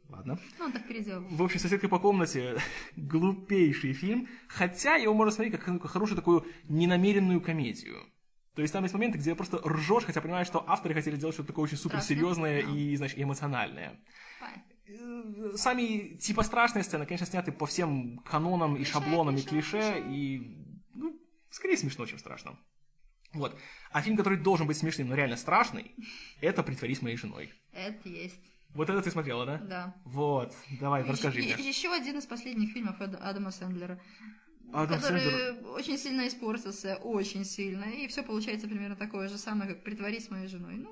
Ладно. 0.09 0.39
Ну, 0.59 0.65
он 0.65 0.71
так 0.71 0.87
переделал. 0.87 1.23
В 1.29 1.41
общем, 1.41 1.59
«Соседка 1.59 1.87
по 1.89 1.97
комнате»— 1.99 2.57
глупейший 2.95 3.93
фильм, 3.93 4.27
хотя 4.47 4.95
его 4.95 5.13
можно 5.13 5.31
смотреть 5.31 5.59
как 5.59 5.83
хорошую 5.87 6.15
такую 6.15 6.45
ненамеренную 6.69 7.41
комедию. 7.41 7.97
То 8.53 8.61
есть 8.61 8.71
там 8.73 8.83
есть 8.83 8.93
моменты, 8.93 9.17
где 9.17 9.33
просто 9.33 9.57
ржешь, 9.57 10.03
хотя 10.05 10.21
понимаешь, 10.21 10.45
что 10.45 10.63
авторы 10.67 10.93
хотели 10.93 11.15
сделать 11.15 11.33
что-то 11.33 11.47
такое 11.47 11.63
очень 11.63 11.77
суперсерьезное 11.77 12.59
Страшно? 12.61 12.77
и, 12.77 12.95
знаешь, 12.95 13.13
эмоциональное. 13.15 13.99
Понятно. 14.39 15.53
Э, 15.53 15.57
Сами 15.57 16.17
типа 16.17 16.43
страшные 16.43 16.83
сцены, 16.83 17.07
конечно, 17.07 17.25
сняты 17.25 17.51
по 17.51 17.65
всем 17.65 18.19
канонам 18.19 18.75
и 18.75 18.83
шаблонам 18.83 19.35
и 19.35 19.41
клише. 19.41 20.03
и 20.07 20.57
ну, 20.93 21.19
скорее 21.49 21.77
смешно, 21.77 22.05
чем 22.05 22.19
страшно. 22.19 22.59
Вот. 23.33 23.57
А 23.91 24.01
фильм, 24.01 24.17
который 24.17 24.37
должен 24.37 24.67
быть 24.67 24.77
смешным, 24.77 25.09
но 25.09 25.15
реально 25.15 25.37
страшный, 25.37 25.95
это 26.41 26.63
«Притворись 26.63 27.01
моей 27.01 27.17
женой». 27.17 27.53
Это 27.71 28.09
есть. 28.09 28.39
Вот 28.75 28.89
это 28.89 29.01
ты 29.01 29.11
смотрела, 29.11 29.45
да? 29.45 29.57
Да. 29.57 29.95
Вот, 30.05 30.53
давай, 30.79 31.03
расскажи 31.03 31.39
мне. 31.39 31.51
Еще 31.51 31.91
один 31.93 32.17
из 32.17 32.25
последних 32.25 32.71
фильмов 32.73 32.99
Эда- 33.01 33.17
Адама 33.17 33.51
Сэндлера. 33.51 33.99
Адам 34.71 34.99
который 34.99 35.19
Сэндлер. 35.21 35.67
очень 35.75 35.97
сильно 35.97 36.27
испортился, 36.27 36.95
очень 36.95 37.45
сильно. 37.45 37.83
И 37.83 38.07
все 38.07 38.23
получается 38.23 38.67
примерно 38.67 38.95
такое 38.95 39.29
же 39.29 39.37
самое, 39.37 39.69
как 39.73 39.83
«Притворись 39.83 40.29
моей 40.31 40.47
женой». 40.47 40.75
Ну, 40.75 40.89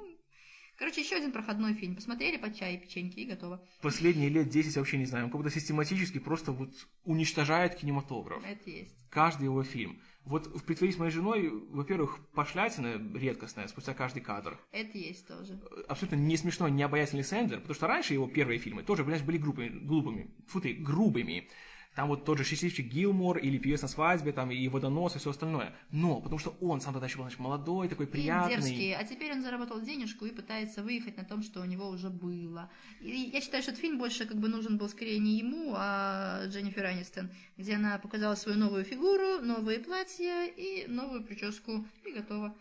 Короче, 0.81 1.01
еще 1.01 1.17
один 1.17 1.31
проходной 1.31 1.75
фильм. 1.75 1.93
Посмотрели 1.95 2.37
под 2.37 2.55
чай 2.55 2.73
и 2.73 2.77
печеньки 2.79 3.19
и 3.19 3.25
готово. 3.25 3.63
Последние 3.83 4.29
лет 4.29 4.49
10 4.49 4.77
вообще 4.77 4.97
не 4.97 5.05
знаю, 5.05 5.25
он 5.25 5.29
как 5.29 5.39
будто 5.39 5.53
систематически 5.53 6.17
просто 6.17 6.51
вот 6.51 6.71
уничтожает 7.03 7.75
кинематограф. 7.75 8.43
Это 8.43 8.67
есть. 8.67 8.97
Каждый 9.11 9.43
его 9.43 9.61
фильм. 9.61 10.01
Вот 10.25 10.47
в 10.47 10.63
«Притворись 10.63 10.97
моей 10.97 11.11
женой», 11.11 11.51
во-первых, 11.69 12.17
пошлятина 12.33 12.99
редкостная, 13.15 13.67
спустя 13.67 13.93
каждый 13.93 14.23
кадр. 14.23 14.59
Это 14.71 14.97
есть 14.97 15.27
тоже. 15.27 15.61
Абсолютно 15.87 16.15
не 16.15 16.35
смешной, 16.35 16.71
не 16.71 16.81
обаятельный 16.81 17.23
Сэндлер, 17.23 17.59
потому 17.59 17.75
что 17.75 17.85
раньше 17.85 18.15
его 18.15 18.27
первые 18.27 18.57
фильмы 18.57 18.81
тоже, 18.81 19.03
понимаешь, 19.03 19.23
были 19.23 19.37
глупыми, 19.37 19.69
глупыми, 19.85 20.31
фу 20.47 20.61
ты, 20.61 20.73
грубыми. 20.73 21.47
Там 21.95 22.07
вот 22.07 22.23
тот 22.23 22.37
же 22.37 22.45
счастливчик 22.45 22.87
Гилмор 22.87 23.37
или 23.37 23.57
певец 23.57 23.81
на 23.81 23.89
свадьбе, 23.89 24.31
там 24.31 24.49
и 24.49 24.67
водонос 24.69 25.17
и 25.17 25.19
все 25.19 25.31
остальное. 25.31 25.73
Но 25.91 26.21
потому 26.21 26.39
что 26.39 26.55
он 26.61 26.79
сам 26.79 26.93
тогда 26.93 27.07
еще 27.07 27.17
был 27.17 27.25
значит, 27.25 27.39
молодой, 27.39 27.89
такой 27.89 28.07
приятный. 28.07 28.53
И 28.53 28.55
дерзкий. 28.55 28.91
А 28.93 29.03
теперь 29.03 29.33
он 29.33 29.41
заработал 29.41 29.81
денежку 29.81 30.25
и 30.25 30.31
пытается 30.31 30.83
выехать 30.83 31.17
на 31.17 31.25
том, 31.25 31.43
что 31.43 31.59
у 31.59 31.65
него 31.65 31.89
уже 31.89 32.09
было. 32.09 32.69
И 33.01 33.31
я 33.33 33.41
считаю, 33.41 33.61
что 33.61 33.71
этот 33.71 33.81
фильм 33.81 33.97
больше 33.97 34.25
как 34.25 34.37
бы 34.37 34.47
нужен 34.47 34.77
был 34.77 34.87
скорее 34.87 35.19
не 35.19 35.37
ему, 35.37 35.73
а 35.75 36.45
Дженнифер 36.47 36.85
Анистон, 36.85 37.29
где 37.57 37.75
она 37.75 37.97
показала 37.97 38.35
свою 38.35 38.57
новую 38.57 38.85
фигуру, 38.85 39.41
новые 39.41 39.79
платья 39.79 40.45
и 40.45 40.87
новую 40.87 41.25
прическу. 41.25 41.85
И 42.05 42.11
готово. 42.11 42.55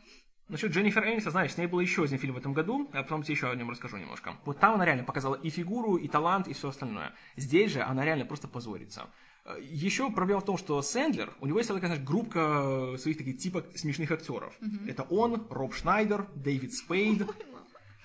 Насчет 0.50 0.72
Дженнифер 0.72 1.04
Энистон, 1.04 1.30
знаешь, 1.30 1.52
с 1.52 1.58
ней 1.58 1.68
был 1.68 1.78
еще 1.78 2.02
один 2.02 2.18
фильм 2.18 2.34
в 2.34 2.38
этом 2.38 2.52
году, 2.52 2.90
а 2.92 3.04
потом 3.04 3.22
тебе 3.22 3.34
еще 3.34 3.48
о 3.48 3.54
нем 3.54 3.70
расскажу 3.70 3.98
немножко. 3.98 4.34
Вот 4.44 4.58
там 4.58 4.74
она 4.74 4.84
реально 4.84 5.04
показала 5.04 5.36
и 5.36 5.48
фигуру, 5.48 5.94
и 5.94 6.08
талант, 6.08 6.48
и 6.48 6.54
все 6.54 6.70
остальное. 6.70 7.14
Здесь 7.36 7.70
же 7.70 7.82
она 7.82 8.04
реально 8.04 8.24
просто 8.24 8.48
позорится. 8.48 9.06
Еще 9.60 10.10
проблема 10.10 10.40
в 10.40 10.44
том, 10.44 10.58
что 10.58 10.82
Сэндлер, 10.82 11.32
у 11.40 11.46
него 11.46 11.58
есть 11.58 11.68
такая, 11.68 11.86
знаешь, 11.86 12.02
группка 12.02 12.96
своих 12.98 13.16
таких 13.16 13.38
типа 13.38 13.64
смешных 13.76 14.10
актеров. 14.10 14.52
Mm-hmm. 14.60 14.90
Это 14.90 15.04
он, 15.04 15.46
Роб 15.50 15.72
Шнайдер, 15.72 16.26
Дэвид 16.34 16.74
Спейд. 16.74 17.26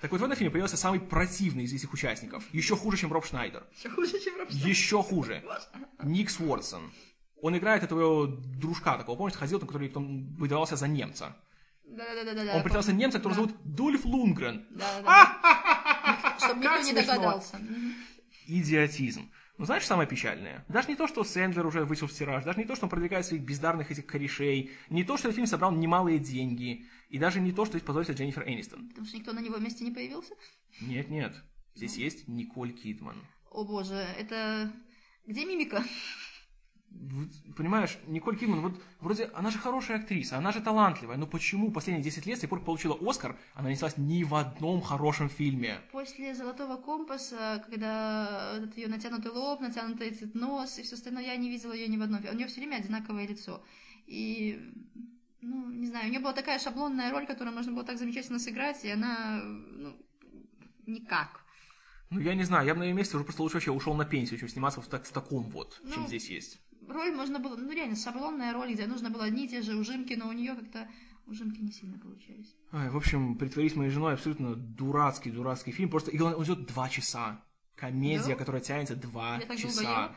Так 0.00 0.12
вот 0.12 0.20
в 0.20 0.24
этом 0.24 0.36
фильме 0.36 0.52
появился 0.52 0.76
самый 0.76 1.00
противный 1.00 1.64
из 1.64 1.72
этих 1.72 1.92
участников. 1.92 2.44
Еще 2.52 2.76
хуже, 2.76 2.96
чем 2.96 3.12
Роб 3.12 3.26
Шнайдер. 3.26 3.64
Еще 3.76 3.90
хуже, 3.90 4.20
чем 4.20 4.38
Роб 4.38 4.50
Шнайдер. 4.50 4.68
Еще 4.68 5.02
хуже. 5.02 5.42
Ник 6.04 6.30
Свордсон. 6.30 6.92
Он 7.42 7.56
играет 7.58 7.82
этого 7.82 8.28
дружка 8.28 8.96
такого, 8.96 9.16
помнишь, 9.16 9.36
ходил, 9.36 9.58
который 9.58 9.88
потом 9.88 10.34
выдавался 10.36 10.76
за 10.76 10.86
немца. 10.88 11.36
Да-да-да. 11.86 12.56
Он 12.56 12.62
представился 12.62 12.92
немца, 12.92 13.18
который 13.18 13.34
зовут 13.34 13.54
Дульф 13.64 14.04
Лунгрен. 14.04 14.66
Да-да-да. 14.70 16.36
Чтобы 16.44 16.60
никто 16.60 16.82
не 16.82 16.92
догадался. 16.92 17.60
Идиотизм. 18.46 19.30
Но 19.58 19.64
знаешь, 19.64 19.86
самое 19.86 20.08
печальное? 20.08 20.64
Даже 20.68 20.88
не 20.88 20.96
то, 20.96 21.06
что 21.06 21.24
Сэндлер 21.24 21.64
уже 21.66 21.84
вышел 21.84 22.06
в 22.06 22.12
тираж, 22.12 22.44
даже 22.44 22.58
не 22.58 22.66
то, 22.66 22.76
что 22.76 22.84
он 22.84 22.90
продвигает 22.90 23.24
своих 23.24 23.42
бездарных 23.42 23.90
этих 23.90 24.04
корешей, 24.04 24.70
не 24.90 25.02
то, 25.02 25.16
что 25.16 25.28
этот 25.28 25.36
фильм 25.36 25.46
собрал 25.46 25.72
немалые 25.72 26.18
деньги, 26.18 26.86
и 27.08 27.18
даже 27.18 27.40
не 27.40 27.52
то, 27.52 27.64
что 27.64 27.78
здесь 27.78 27.86
позорится 27.86 28.12
Дженнифер 28.12 28.46
Энистон. 28.46 28.88
Потому 28.88 29.06
что 29.06 29.16
никто 29.16 29.32
на 29.32 29.40
него 29.40 29.56
месте 29.56 29.84
не 29.84 29.92
появился? 29.92 30.34
Нет, 30.82 31.08
нет. 31.08 31.34
Здесь 31.74 31.96
есть 31.96 32.28
Николь 32.28 32.72
Кидман. 32.72 33.16
О 33.50 33.64
боже, 33.64 33.94
это... 34.18 34.70
Где 35.26 35.44
мимика? 35.46 35.82
Понимаешь, 37.56 37.98
Николь 38.06 38.38
Кидман, 38.38 38.60
вот 38.60 38.82
вроде 39.00 39.30
она 39.34 39.50
же 39.50 39.58
хорошая 39.58 39.98
актриса, 39.98 40.38
она 40.38 40.52
же 40.52 40.60
талантливая, 40.60 41.16
но 41.16 41.26
почему 41.26 41.70
последние 41.70 42.04
10 42.04 42.26
лет, 42.26 42.38
с 42.38 42.40
тех 42.40 42.50
пор 42.50 42.62
получила 42.62 42.96
Оскар, 43.00 43.36
она 43.54 43.70
не 43.70 43.76
снялась 43.76 43.96
ни 43.96 44.24
в 44.24 44.34
одном 44.34 44.80
хорошем 44.80 45.28
фильме? 45.28 45.80
После 45.92 46.34
«Золотого 46.34 46.76
компаса», 46.76 47.62
когда 47.66 48.56
этот 48.56 48.76
ее 48.76 48.88
натянутый 48.88 49.30
лоб, 49.30 49.60
натянутый 49.60 50.08
этот 50.08 50.34
нос 50.34 50.78
и 50.78 50.82
все 50.82 50.94
остальное, 50.94 51.24
я 51.24 51.36
не 51.36 51.48
видела 51.48 51.72
ее 51.72 51.88
ни 51.88 51.96
в 51.96 52.02
одном 52.02 52.20
фильме. 52.20 52.34
У 52.34 52.38
нее 52.38 52.48
все 52.48 52.60
время 52.60 52.76
одинаковое 52.76 53.26
лицо. 53.26 53.62
И, 54.06 54.60
ну, 55.40 55.70
не 55.70 55.86
знаю, 55.86 56.06
у 56.06 56.10
нее 56.10 56.20
была 56.20 56.32
такая 56.32 56.58
шаблонная 56.58 57.10
роль, 57.10 57.26
которую 57.26 57.54
можно 57.54 57.72
было 57.72 57.84
так 57.84 57.98
замечательно 57.98 58.38
сыграть, 58.38 58.84
и 58.84 58.90
она, 58.90 59.40
ну, 59.42 59.96
никак. 60.86 61.40
Ну, 62.10 62.20
я 62.20 62.34
не 62.34 62.44
знаю, 62.44 62.66
я 62.66 62.74
бы 62.74 62.80
на 62.80 62.84
ее 62.84 62.94
месте 62.94 63.16
уже 63.16 63.24
просто 63.24 63.42
лучше 63.42 63.56
вообще 63.56 63.72
ушел 63.72 63.94
на 63.94 64.04
пенсию, 64.04 64.38
чем 64.38 64.48
сниматься 64.48 64.80
в, 64.80 64.86
так, 64.86 65.04
в 65.04 65.12
таком 65.12 65.42
вот, 65.50 65.80
ну, 65.82 65.92
чем 65.92 66.06
здесь 66.06 66.30
есть 66.30 66.60
роль 66.88 67.14
можно 67.14 67.38
было, 67.38 67.56
ну 67.56 67.72
реально, 67.72 67.96
шаблонная 67.96 68.52
роль, 68.52 68.72
где 68.72 68.86
нужно 68.86 69.10
было 69.10 69.24
одни 69.24 69.46
и 69.46 69.48
те 69.48 69.62
же 69.62 69.76
ужимки, 69.76 70.14
но 70.14 70.28
у 70.28 70.32
нее 70.32 70.54
как-то 70.54 70.88
ужимки 71.26 71.60
не 71.60 71.72
сильно 71.72 71.98
получались. 71.98 72.54
Ой, 72.72 72.88
в 72.90 72.96
общем, 72.96 73.36
«Притворись 73.36 73.74
моей 73.76 73.90
женой» 73.90 74.14
абсолютно 74.14 74.54
дурацкий, 74.54 75.30
дурацкий 75.30 75.72
фильм. 75.72 75.90
Просто, 75.90 76.10
и 76.10 76.16
главное, 76.16 76.38
он 76.38 76.44
идет 76.44 76.66
два 76.66 76.88
часа. 76.88 77.42
Комедия, 77.74 78.28
да? 78.28 78.36
которая 78.36 78.62
тянется 78.62 78.96
два 78.96 79.38
Я 79.38 79.56
часа. 79.56 80.16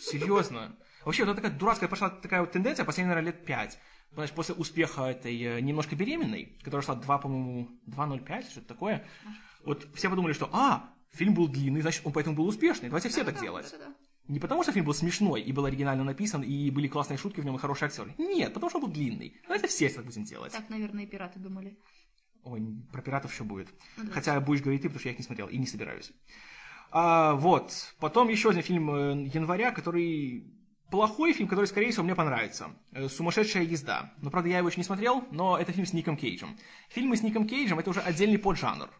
Серьезно. 0.00 0.76
Вообще, 1.04 1.24
вот 1.24 1.34
такая 1.34 1.50
дурацкая 1.50 1.88
пошла 1.88 2.10
такая 2.10 2.40
вот 2.40 2.52
тенденция 2.52 2.84
последние, 2.84 3.16
наверное, 3.16 3.32
лет 3.32 3.44
пять. 3.44 3.78
Значит, 4.12 4.34
после 4.34 4.54
успеха 4.54 5.02
этой 5.04 5.36
э, 5.40 5.60
«Немножко 5.60 5.96
беременной», 5.96 6.58
которая 6.62 6.84
шла 6.84 6.94
2, 6.94 7.18
по-моему, 7.18 7.68
2.05, 7.86 8.50
что-то 8.50 8.66
такое, 8.66 9.06
вот 9.64 9.86
все 9.94 10.10
подумали, 10.10 10.32
что, 10.32 10.48
а, 10.52 10.94
фильм 11.10 11.34
был 11.34 11.48
длинный, 11.48 11.80
значит, 11.80 12.04
он 12.04 12.12
поэтому 12.12 12.36
был 12.36 12.46
успешный, 12.46 12.88
давайте 12.88 13.08
все 13.08 13.20
да, 13.20 13.26
так 13.26 13.36
да, 13.36 13.40
делать. 13.40 13.74
Да, 13.78 13.94
не 14.30 14.38
потому, 14.38 14.62
что 14.62 14.72
фильм 14.72 14.86
был 14.86 14.94
смешной 14.94 15.42
и 15.42 15.52
был 15.52 15.64
оригинально 15.64 16.04
написан, 16.04 16.42
и 16.42 16.70
были 16.70 16.86
классные 16.86 17.18
шутки 17.18 17.40
в 17.40 17.44
нем 17.44 17.56
и 17.56 17.58
хорошие 17.58 17.88
актеры. 17.88 18.14
Нет, 18.16 18.54
потому 18.54 18.70
что 18.70 18.78
он 18.78 18.84
был 18.86 18.92
длинный. 18.92 19.36
Давайте 19.42 19.66
все 19.66 19.88
так 19.88 20.04
будем 20.04 20.24
делать. 20.24 20.52
Так, 20.52 20.70
наверное, 20.70 21.04
и 21.04 21.06
пираты 21.06 21.40
думали. 21.40 21.76
Ой, 22.44 22.62
про 22.92 23.02
пиратов 23.02 23.32
еще 23.32 23.44
будет. 23.44 23.68
Ну, 23.96 24.04
да. 24.04 24.12
Хотя 24.12 24.40
будешь 24.40 24.62
говорить 24.62 24.82
ты, 24.82 24.88
потому 24.88 25.00
что 25.00 25.08
я 25.08 25.12
их 25.12 25.18
не 25.18 25.24
смотрел 25.24 25.48
и 25.48 25.58
не 25.58 25.66
собираюсь. 25.66 26.12
А, 26.92 27.34
вот. 27.34 27.94
Потом 27.98 28.28
еще 28.28 28.50
один 28.50 28.62
фильм 28.62 28.90
э, 28.90 29.28
января, 29.34 29.72
который 29.72 30.44
плохой 30.90 31.32
фильм, 31.32 31.48
который, 31.48 31.66
скорее 31.66 31.90
всего, 31.90 32.04
мне 32.04 32.14
понравится. 32.14 32.70
Э, 32.92 33.08
«Сумасшедшая 33.08 33.64
езда». 33.64 34.14
Но, 34.22 34.30
правда, 34.30 34.48
я 34.48 34.58
его 34.58 34.68
еще 34.68 34.78
не 34.78 34.84
смотрел, 34.84 35.24
но 35.32 35.58
это 35.58 35.72
фильм 35.72 35.86
с 35.86 35.92
Ником 35.92 36.16
Кейджем. 36.16 36.56
Фильмы 36.88 37.16
с 37.16 37.22
Ником 37.22 37.46
Кейджем— 37.46 37.78
это 37.80 37.90
уже 37.90 38.00
отдельный 38.00 38.38
поджанр. 38.38 38.90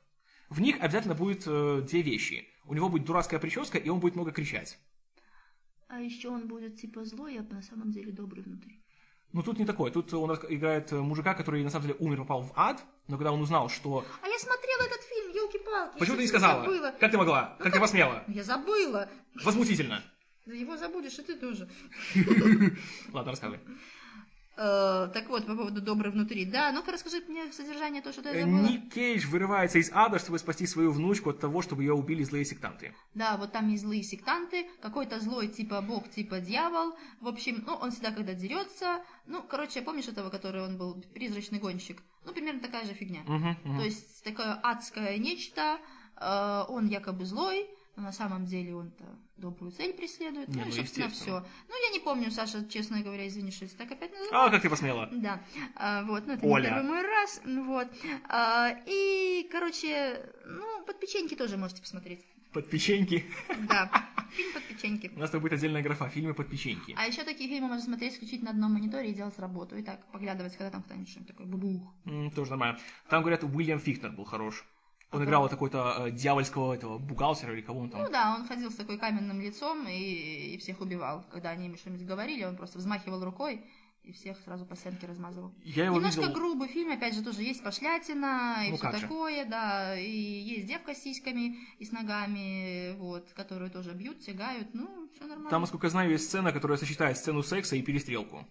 В 0.49 0.60
них 0.60 0.76
обязательно 0.80 1.14
будет 1.14 1.44
э, 1.46 1.82
две 1.88 2.02
вещи. 2.02 2.49
У 2.64 2.75
него 2.75 2.88
будет 2.88 3.04
дурацкая 3.04 3.40
прическа, 3.40 3.78
и 3.78 3.88
он 3.88 4.00
будет 4.00 4.16
много 4.16 4.32
кричать. 4.32 4.78
А 5.92 6.00
еще 6.00 6.28
он 6.28 6.47
будет 6.47 6.76
типа 6.76 7.04
злой, 7.04 7.37
а 7.38 7.42
на 7.52 7.62
самом 7.62 7.90
деле 7.90 8.12
добрый 8.12 8.44
внутри. 8.44 8.80
Ну 9.32 9.42
тут 9.42 9.59
не 9.59 9.66
такое. 9.66 9.90
Тут 9.90 10.14
он 10.14 10.30
играет 10.49 10.92
мужика, 10.92 11.35
который 11.35 11.64
на 11.64 11.70
самом 11.70 11.88
деле 11.88 11.97
умер, 11.99 12.18
попал 12.18 12.42
в 12.42 12.52
ад, 12.54 12.85
но 13.09 13.16
когда 13.16 13.32
он 13.32 13.40
узнал, 13.40 13.68
что... 13.68 14.04
А 14.23 14.28
я 14.28 14.38
смотрела 14.38 14.82
этот 14.82 15.02
фильм, 15.02 15.32
елки-палки. 15.32 15.99
Почему 15.99 16.16
ты 16.16 16.23
не 16.23 16.28
сказала? 16.28 16.62
Забыла. 16.62 16.94
Как 17.00 17.11
ты 17.11 17.18
могла? 17.18 17.40
Ну, 17.42 17.49
как, 17.56 17.64
как 17.64 17.73
ты 17.73 17.80
посмела? 17.80 18.23
Я 18.28 18.44
забыла. 18.44 19.09
Возмутительно. 19.44 20.02
Да 20.47 20.54
его 20.54 20.76
забудешь, 20.76 21.18
и 21.18 21.23
ты 21.23 21.37
тоже. 21.37 21.68
Ладно, 23.12 23.30
рассказывай. 23.30 23.61
Э, 24.62 25.08
так 25.14 25.30
вот, 25.30 25.46
по 25.46 25.56
поводу 25.56 25.80
добрый 25.80 26.12
внутри. 26.12 26.44
Да, 26.44 26.70
ну-ка 26.70 26.92
расскажи 26.92 27.22
мне 27.26 27.50
содержание, 27.50 28.02
то, 28.02 28.12
что 28.12 28.22
ты 28.22 28.40
забыла. 28.40 28.68
Ник 28.68 28.92
Кейдж 28.92 29.26
вырывается 29.26 29.78
из 29.78 29.90
ада, 29.90 30.18
чтобы 30.18 30.38
спасти 30.38 30.66
свою 30.66 30.92
внучку 30.92 31.30
от 31.30 31.40
того, 31.40 31.62
чтобы 31.62 31.82
ее 31.82 31.94
убили 31.94 32.22
злые 32.24 32.44
сектанты. 32.44 32.94
Да, 33.14 33.38
вот 33.38 33.52
там 33.52 33.68
есть 33.68 33.84
злые 33.84 34.02
сектанты, 34.02 34.68
какой-то 34.82 35.18
злой 35.18 35.48
типа 35.48 35.80
бог, 35.80 36.10
типа 36.10 36.40
дьявол. 36.40 36.94
В 37.22 37.28
общем, 37.28 37.64
ну, 37.66 37.72
он 37.72 37.90
всегда 37.90 38.10
когда 38.10 38.34
дерется. 38.34 39.02
Ну, 39.26 39.42
короче, 39.42 39.80
помнишь 39.80 40.08
этого, 40.08 40.28
который 40.28 40.62
он 40.62 40.76
был, 40.76 41.02
призрачный 41.14 41.58
гонщик? 41.58 42.02
Ну, 42.26 42.34
примерно 42.34 42.60
такая 42.60 42.84
же 42.84 42.92
фигня. 42.92 43.20
Uh-huh, 43.26 43.56
uh-huh. 43.64 43.78
То 43.78 43.82
есть, 43.82 44.22
такое 44.24 44.60
адское 44.62 45.16
нечто, 45.16 45.78
э, 46.16 46.64
он 46.68 46.86
якобы 46.86 47.24
злой, 47.24 47.66
но 48.00 48.07
на 48.07 48.12
самом 48.12 48.47
деле 48.47 48.75
он-то 48.75 49.04
добрую 49.37 49.73
цель 49.73 49.92
преследует. 49.92 50.49
Не, 50.49 50.57
ну, 50.57 50.64
ну 50.64 50.69
и, 50.69 50.73
собственно, 50.73 51.09
все. 51.11 51.45
Ну, 51.69 51.75
я 51.87 51.92
не 51.92 52.00
помню, 52.00 52.30
Саша, 52.30 52.66
честно 52.66 53.02
говоря, 53.02 53.28
извини, 53.28 53.50
что 53.50 53.66
я 53.66 53.71
так 53.76 53.92
опять 53.92 54.11
называю. 54.11 54.47
А, 54.47 54.50
как 54.50 54.62
ты 54.62 54.71
посмела? 54.71 55.09
Да. 55.12 55.40
А, 55.76 56.02
вот, 56.04 56.26
ну, 56.26 56.33
это 56.35 56.47
Оля. 56.47 56.62
не 56.62 56.69
первый 56.69 56.85
мой 56.85 57.02
раз. 57.02 57.40
Вот. 57.45 57.88
А, 58.28 58.75
и, 58.87 59.49
короче, 59.52 60.30
ну, 60.47 60.85
под 60.87 60.99
печеньки 60.99 61.35
тоже 61.35 61.57
можете 61.57 61.83
посмотреть. 61.83 62.25
Под 62.52 62.69
печеньки? 62.69 63.25
Да, 63.69 63.90
фильм 64.33 64.52
под 64.52 64.64
печеньки. 64.64 65.12
У 65.14 65.19
нас 65.19 65.30
тут 65.30 65.42
будет 65.42 65.52
отдельная 65.52 65.83
графа, 65.83 66.09
фильмы 66.09 66.35
под 66.35 66.49
печеньки. 66.49 66.95
А 66.99 67.07
еще 67.07 67.23
такие 67.23 67.49
фильмы 67.49 67.69
можно 67.69 67.85
смотреть 67.85 68.14
исключительно 68.14 68.50
на 68.50 68.57
одном 68.57 68.73
мониторе 68.73 69.11
и 69.11 69.14
делать 69.14 69.38
работу. 69.38 69.76
И 69.76 69.83
так 69.83 70.04
поглядывать, 70.11 70.57
когда 70.57 70.71
там 70.71 70.83
кто-нибудь 70.83 71.09
что-нибудь 71.09 71.28
такое 71.28 71.47
бубух. 71.47 71.83
Mm, 72.07 72.35
тоже 72.35 72.50
нормально. 72.50 72.78
Там, 73.09 73.21
говорят, 73.23 73.45
Уильям 73.45 73.78
Фихнер 73.78 74.11
был 74.11 74.25
хорош. 74.25 74.64
Он 75.12 75.24
играл 75.24 75.42
вот 75.42 75.50
такой-то 75.50 76.06
э, 76.06 76.10
дьявольского 76.12 76.74
этого 76.74 76.98
бухгалтера 76.98 77.52
или 77.52 77.62
кого 77.62 77.80
он 77.80 77.90
там. 77.90 78.02
Ну 78.02 78.10
да, 78.10 78.36
он 78.36 78.46
ходил 78.46 78.70
с 78.70 78.76
такой 78.76 78.96
каменным 78.96 79.40
лицом 79.40 79.88
и, 79.88 80.54
и 80.54 80.58
всех 80.58 80.80
убивал. 80.80 81.24
Когда 81.32 81.50
они 81.50 81.66
ему 81.66 81.76
что-нибудь 81.76 82.06
говорили, 82.06 82.44
он 82.44 82.56
просто 82.56 82.78
взмахивал 82.78 83.24
рукой 83.24 83.64
и 84.04 84.12
всех 84.12 84.38
сразу 84.44 84.64
по 84.64 84.76
стенке 84.76 85.06
размазывал. 85.06 85.52
Я 85.64 85.86
его 85.86 85.96
Немножко 85.96 86.22
видел... 86.22 86.34
грубый 86.34 86.68
фильм, 86.68 86.90
опять 86.90 87.14
же, 87.14 87.22
тоже 87.22 87.42
есть 87.42 87.62
пошлятина 87.62 88.64
и 88.66 88.70
ну, 88.70 88.76
все 88.76 88.90
такое, 88.90 89.44
же. 89.44 89.50
да. 89.50 89.98
И 89.98 90.10
есть 90.10 90.66
девка 90.66 90.94
с 90.94 91.02
сиськами 91.02 91.58
и 91.78 91.84
с 91.84 91.92
ногами, 91.92 92.96
вот, 92.96 93.32
которую 93.34 93.70
тоже 93.70 93.92
бьют, 93.92 94.20
тягают, 94.20 94.68
ну, 94.74 95.08
все 95.14 95.24
нормально. 95.24 95.50
Там, 95.50 95.60
насколько 95.62 95.86
я 95.86 95.90
знаю, 95.90 96.10
есть 96.10 96.24
сцена, 96.24 96.52
которая 96.52 96.78
сочетает 96.78 97.16
сцену 97.18 97.42
секса 97.42 97.76
и 97.76 97.82
перестрелку. 97.82 98.46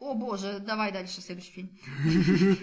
О 0.00 0.14
боже, 0.14 0.58
давай 0.60 0.92
дальше 0.92 1.20
следующий 1.20 1.52
фильм. 1.52 1.70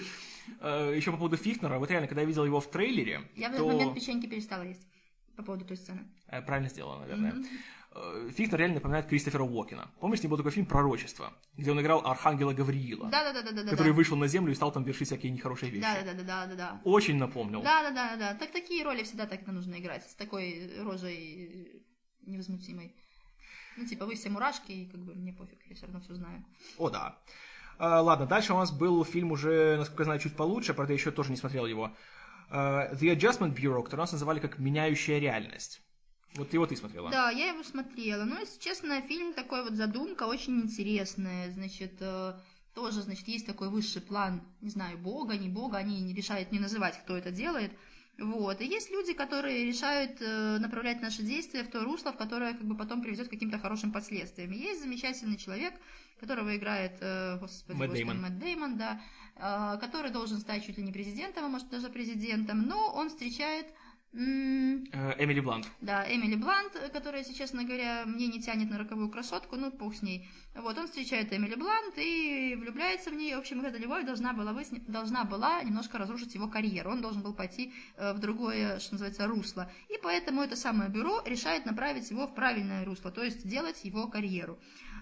Э, 0.60 0.94
еще 0.96 1.12
по 1.12 1.18
поводу 1.18 1.38
Фихнера, 1.38 1.80
вот 1.80 1.90
реально, 1.90 2.08
когда 2.08 2.22
я 2.22 2.28
видел 2.28 2.46
его 2.46 2.60
в 2.60 2.70
трейлере, 2.70 3.22
Я 3.36 3.50
в 3.50 3.54
этот 3.54 3.68
момент 3.68 3.96
печеньки 3.96 4.28
перестала 4.28 4.64
есть. 4.64 4.88
по 5.36 5.44
поводу 5.44 5.66
той 5.66 5.78
сцены. 5.78 6.02
Э, 6.28 6.42
правильно 6.42 6.70
сделала, 6.70 7.00
наверное. 7.00 7.34
Mm-hmm. 7.34 8.32
Фихтер 8.32 8.58
реально 8.58 8.76
напоминает 8.76 9.08
Кристофера 9.08 9.44
Уокена. 9.44 9.92
Помнишь, 10.00 10.24
не 10.24 10.30
был 10.30 10.38
такой 10.38 10.52
фильм 10.52 10.66
«Пророчество», 10.66 11.34
где 11.58 11.72
он 11.72 11.82
играл 11.82 12.02
Архангела 12.06 12.54
Гавриила? 12.54 13.10
Который 13.70 13.92
вышел 13.92 14.16
на 14.16 14.28
землю 14.28 14.54
и 14.54 14.56
стал 14.56 14.72
там 14.72 14.86
вершить 14.86 15.08
всякие 15.08 15.32
нехорошие 15.34 15.72
вещи. 15.72 15.82
Да-да-да-да-да. 15.82 16.82
Очень 16.86 17.18
напомнил. 17.18 17.62
Да-да-да-да. 17.62 18.36
Так 18.36 18.52
такие 18.52 18.86
роли 18.86 19.04
всегда 19.04 19.26
так 19.26 19.46
нужно 19.46 19.76
играть, 19.76 20.10
с 20.10 20.16
такой 20.16 20.72
рожей 20.80 21.84
невозмутимой. 22.22 22.96
Ну, 23.78 23.86
типа, 23.86 24.06
вы 24.06 24.16
все 24.16 24.30
мурашки, 24.30 24.72
и 24.72 24.86
как 24.90 25.02
бы 25.02 25.14
мне 25.16 25.34
пофиг, 25.34 25.60
я 25.68 25.76
все 25.76 25.86
равно 25.86 26.00
все 26.02 26.14
знаю. 26.14 26.46
О, 26.78 26.90
да. 26.90 27.20
А, 27.84 28.00
ладно, 28.00 28.28
дальше 28.28 28.54
у 28.54 28.58
нас 28.58 28.72
был 28.72 29.04
фильм 29.04 29.32
уже, 29.32 29.76
насколько 29.76 30.04
я 30.04 30.06
знаю, 30.06 30.20
чуть 30.20 30.36
получше, 30.36 30.76
правда, 30.76 30.94
я 30.94 31.00
еще 31.00 31.10
тоже 31.10 31.32
не 31.32 31.36
смотрел 31.36 31.66
его. 31.66 31.92
Uh, 32.52 32.94
The 32.94 33.18
Adjustment 33.18 33.56
Bureau, 33.56 33.82
который 33.82 34.02
у 34.02 34.04
нас 34.04 34.12
называли 34.12 34.40
как 34.40 34.60
«Меняющая 34.60 35.18
реальность». 35.18 35.82
Вот 36.36 36.54
его 36.54 36.68
ты 36.68 36.76
смотрела? 36.76 37.10
Да, 37.10 37.32
я 37.32 37.48
его 37.48 37.64
смотрела. 37.64 38.24
Ну, 38.24 38.40
если 38.40 38.60
честно, 38.60 39.02
фильм 39.02 39.34
такой 39.34 39.64
вот 39.64 39.74
задумка 39.74 40.28
очень 40.28 40.62
интересная. 40.62 41.52
Значит, 41.52 41.94
э, 42.02 42.34
тоже, 42.76 43.02
значит, 43.02 43.28
есть 43.28 43.48
такой 43.48 43.70
высший 43.70 44.04
план, 44.04 44.44
не 44.62 44.70
знаю, 44.70 45.00
бога, 45.00 45.36
не 45.36 45.50
бога, 45.50 45.78
они 45.78 46.02
не 46.02 46.14
решают 46.14 46.52
не 46.52 46.60
называть, 46.60 47.00
кто 47.02 47.18
это 47.18 47.32
делает. 47.32 47.72
Вот. 48.20 48.62
И 48.62 48.66
есть 48.66 48.92
люди, 48.92 49.14
которые 49.14 49.66
решают 49.66 50.22
э, 50.22 50.58
направлять 50.60 51.02
наши 51.02 51.24
действия 51.24 51.64
в 51.64 51.72
то 51.72 51.84
русло, 51.84 52.12
в 52.14 52.18
которое 52.18 52.54
как 52.54 52.64
бы 52.64 52.78
потом 52.78 53.02
приведет 53.02 53.28
к 53.28 53.32
каким-то 53.32 53.58
хорошим 53.58 53.92
последствиям. 53.92 54.52
И 54.52 54.60
есть 54.60 54.84
замечательный 54.84 55.38
человек, 55.38 55.74
которого 56.22 56.56
играет, 56.56 56.98
э, 57.02 57.38
господи, 57.40 57.78
Мэтт 57.78 57.94
Деймон. 57.94 58.22
Мэтт 58.22 58.38
Деймон, 58.38 58.78
да, 58.78 59.02
э, 59.36 59.78
который 59.82 60.12
должен 60.12 60.40
стать 60.40 60.66
чуть 60.66 60.78
ли 60.78 60.84
не 60.84 60.94
президентом, 60.94 61.46
а 61.46 61.48
может 61.50 61.70
даже 61.70 61.90
президентом, 61.90 62.62
но 62.62 62.94
он 62.94 63.10
встречает 63.10 63.68
Э, 64.14 64.18
Эмили 64.18 65.40
Блант. 65.40 65.70
Да, 65.80 66.06
Эмили 66.14 66.36
Блант, 66.36 66.74
которая, 66.92 67.22
если 67.22 67.34
честно 67.34 67.64
говоря, 67.64 68.04
мне 68.06 68.28
не 68.28 68.42
тянет 68.42 68.70
на 68.70 68.78
роковую 68.78 69.10
красотку, 69.10 69.56
ну, 69.56 69.72
пух 69.72 69.96
с 69.96 70.02
ней. 70.02 70.28
Вот, 70.54 70.78
он 70.78 70.88
встречает 70.88 71.32
Эмили 71.32 71.56
Блант 71.56 71.94
и 71.96 72.58
влюбляется 72.60 73.10
в 73.10 73.14
нее. 73.14 73.38
В 73.38 73.40
общем, 73.40 73.62
эта 73.62 73.78
любовь 73.78 74.06
должна 74.06 74.34
была, 74.34 74.52
высне... 74.52 74.82
должна 74.86 75.24
была 75.24 75.64
немножко 75.64 75.98
разрушить 75.98 76.36
его 76.36 76.50
карьеру. 76.50 76.92
Он 76.92 77.02
должен 77.02 77.22
был 77.22 77.34
пойти 77.34 77.74
в 77.98 78.20
другое, 78.20 78.80
что 78.80 78.96
называется, 78.96 79.28
русло. 79.28 79.72
И 79.88 79.94
поэтому 80.04 80.42
это 80.42 80.58
самое 80.58 80.90
бюро 80.90 81.22
решает 81.26 81.66
направить 81.66 82.12
его 82.12 82.28
в 82.28 82.36
правильное 82.36 82.84
русло, 82.84 83.12
то 83.12 83.24
есть 83.24 83.46
сделать 83.46 83.86
его 83.86 84.08
карьеру. 84.08 84.60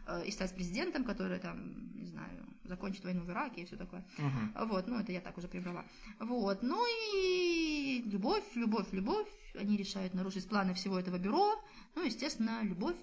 Э, 0.09 0.23
и 0.25 0.31
стать 0.31 0.55
президентом, 0.55 1.03
который 1.03 1.37
там, 1.39 1.93
не 1.95 2.07
знаю, 2.07 2.47
закончит 2.63 3.03
войну 3.03 3.21
в 3.23 3.29
Ираке 3.29 3.61
и 3.61 3.65
все 3.65 3.77
такое. 3.77 4.03
Uh-huh. 4.17 4.67
Вот, 4.67 4.87
ну, 4.87 4.99
это 4.99 5.11
я 5.11 5.21
так 5.21 5.37
уже 5.37 5.47
прибрала. 5.47 5.85
Вот, 6.19 6.63
ну 6.63 6.83
и 7.13 8.01
любовь, 8.05 8.43
любовь, 8.55 8.87
любовь. 8.91 9.27
Они 9.55 9.77
решают 9.77 10.15
нарушить 10.15 10.49
планы 10.49 10.73
всего 10.73 10.97
этого 10.97 11.17
бюро. 11.17 11.63
Ну, 11.95 12.03
естественно, 12.03 12.63
любовь 12.63 12.95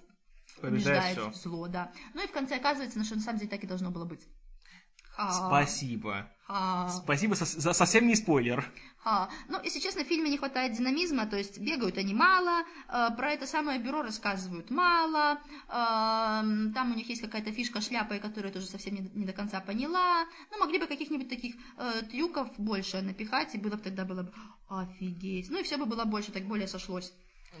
побеждает, 0.61 1.15
побеждает 1.15 1.35
зло, 1.37 1.67
да. 1.67 1.93
Ну 2.13 2.23
и 2.23 2.27
в 2.27 2.31
конце 2.31 2.57
оказывается, 2.57 3.01
что 3.05 3.15
на 3.15 3.21
самом 3.21 3.39
деле 3.39 3.49
так 3.49 3.63
и 3.63 3.67
должно 3.67 3.89
было 3.89 4.05
быть. 4.05 4.27
А. 5.17 5.31
Спасибо. 5.31 6.29
А... 6.47 6.89
Спасибо, 6.89 7.35
за 7.35 7.73
совсем 7.73 8.07
не 8.07 8.15
спойлер. 8.15 8.65
А, 9.09 9.29
ну, 9.47 9.57
если 9.63 9.79
честно, 9.79 10.03
в 10.03 10.07
фильме 10.07 10.29
не 10.29 10.37
хватает 10.37 10.73
динамизма, 10.73 11.27
то 11.27 11.37
есть 11.37 11.59
бегают 11.59 11.97
они 11.97 12.13
мало, 12.13 12.65
э, 12.89 13.07
про 13.15 13.31
это 13.31 13.47
самое 13.47 13.79
бюро 13.79 14.01
рассказывают 14.01 14.69
мало, 14.69 15.39
э, 15.69 15.69
там 15.69 16.91
у 16.91 16.93
них 16.93 17.07
есть 17.07 17.21
какая-то 17.21 17.53
фишка 17.53 17.79
шляпа, 17.79 18.17
которую 18.17 18.47
я 18.47 18.53
тоже 18.53 18.65
совсем 18.65 18.95
не, 18.95 19.09
не 19.13 19.25
до 19.25 19.31
конца 19.31 19.61
поняла. 19.61 20.25
Ну, 20.51 20.59
могли 20.59 20.77
бы 20.77 20.87
каких-нибудь 20.87 21.29
таких 21.29 21.55
э, 21.77 22.01
трюков 22.11 22.49
больше 22.57 23.01
напихать, 23.01 23.55
и 23.55 23.57
было 23.57 23.77
бы 23.77 23.81
тогда 23.81 24.03
было 24.03 24.23
бы 24.23 24.33
офигеть. 24.67 25.49
Ну, 25.49 25.61
и 25.61 25.63
все 25.63 25.77
бы 25.77 25.85
было 25.85 26.03
больше, 26.03 26.33
так 26.33 26.43
более 26.43 26.67
сошлось. 26.67 27.13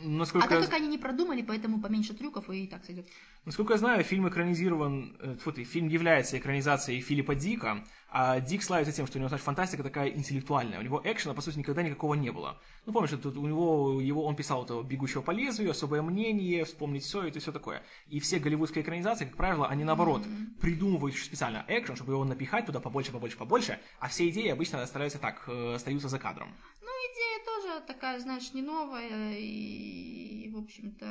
Насколько 0.03 0.47
а 0.47 0.49
так 0.49 0.65
как 0.65 0.73
они 0.73 0.87
не 0.87 0.97
продумали, 0.97 1.41
поэтому 1.41 1.79
поменьше 1.79 2.13
трюков 2.13 2.49
и 2.49 2.67
так 2.67 2.83
сойдет. 2.83 3.07
Насколько 3.45 3.73
я 3.73 3.79
знаю, 3.79 4.03
фильм 4.03 4.27
экранизирован, 4.27 5.15
э, 5.19 5.35
фу, 5.35 5.51
фильм 5.53 5.87
является 5.87 6.37
экранизацией 6.37 6.99
Филиппа 6.99 7.35
Дика, 7.35 7.85
а 8.09 8.39
Дик 8.39 8.63
славится 8.63 8.93
тем, 8.93 9.05
что 9.05 9.17
у 9.17 9.19
него, 9.19 9.27
значит, 9.27 9.45
фантастика 9.45 9.83
такая 9.83 10.09
интеллектуальная. 10.09 10.79
У 10.79 10.81
него 10.81 11.01
экшена, 11.03 11.33
по 11.33 11.41
сути, 11.41 11.59
никогда 11.59 11.83
никакого 11.83 12.13
не 12.13 12.31
было. 12.31 12.59
Ну, 12.85 12.93
помнишь, 12.93 13.11
тут 13.11 13.35
у 13.35 13.45
него, 13.45 13.99
его, 13.99 14.23
он 14.25 14.35
писал 14.35 14.63
этого 14.63 14.81
«Бегущего 14.81 15.21
по 15.21 15.31
лезвию», 15.31 15.71
«Особое 15.71 16.01
мнение», 16.01 16.63
«Вспомнить 16.63 17.03
все» 17.03 17.23
это 17.23 17.39
все 17.39 17.51
такое. 17.51 17.83
И 18.07 18.19
все 18.19 18.39
голливудские 18.39 18.83
экранизации, 18.83 19.25
как 19.25 19.35
правило, 19.35 19.67
они 19.67 19.83
наоборот 19.83 20.25
mm-hmm. 20.25 20.59
придумывают 20.61 21.15
специально 21.15 21.65
экшен, 21.67 21.97
чтобы 21.97 22.13
его 22.13 22.23
напихать 22.23 22.65
туда 22.65 22.79
побольше, 22.79 23.11
побольше, 23.11 23.37
побольше, 23.37 23.79
а 23.99 24.07
все 24.07 24.29
идеи 24.29 24.47
обычно 24.49 24.85
стараются 24.85 25.19
так, 25.19 25.43
э, 25.47 25.73
остаются 25.75 26.07
за 26.07 26.17
кадром. 26.17 26.55
Ну, 26.81 26.87
идея 26.87 27.45
тоже 27.45 27.85
такая, 27.85 28.19
знаешь, 28.19 28.53
не 28.53 28.61
новая, 28.61 29.35
и, 29.37 30.49
в 30.53 30.57
общем-то... 30.59 31.05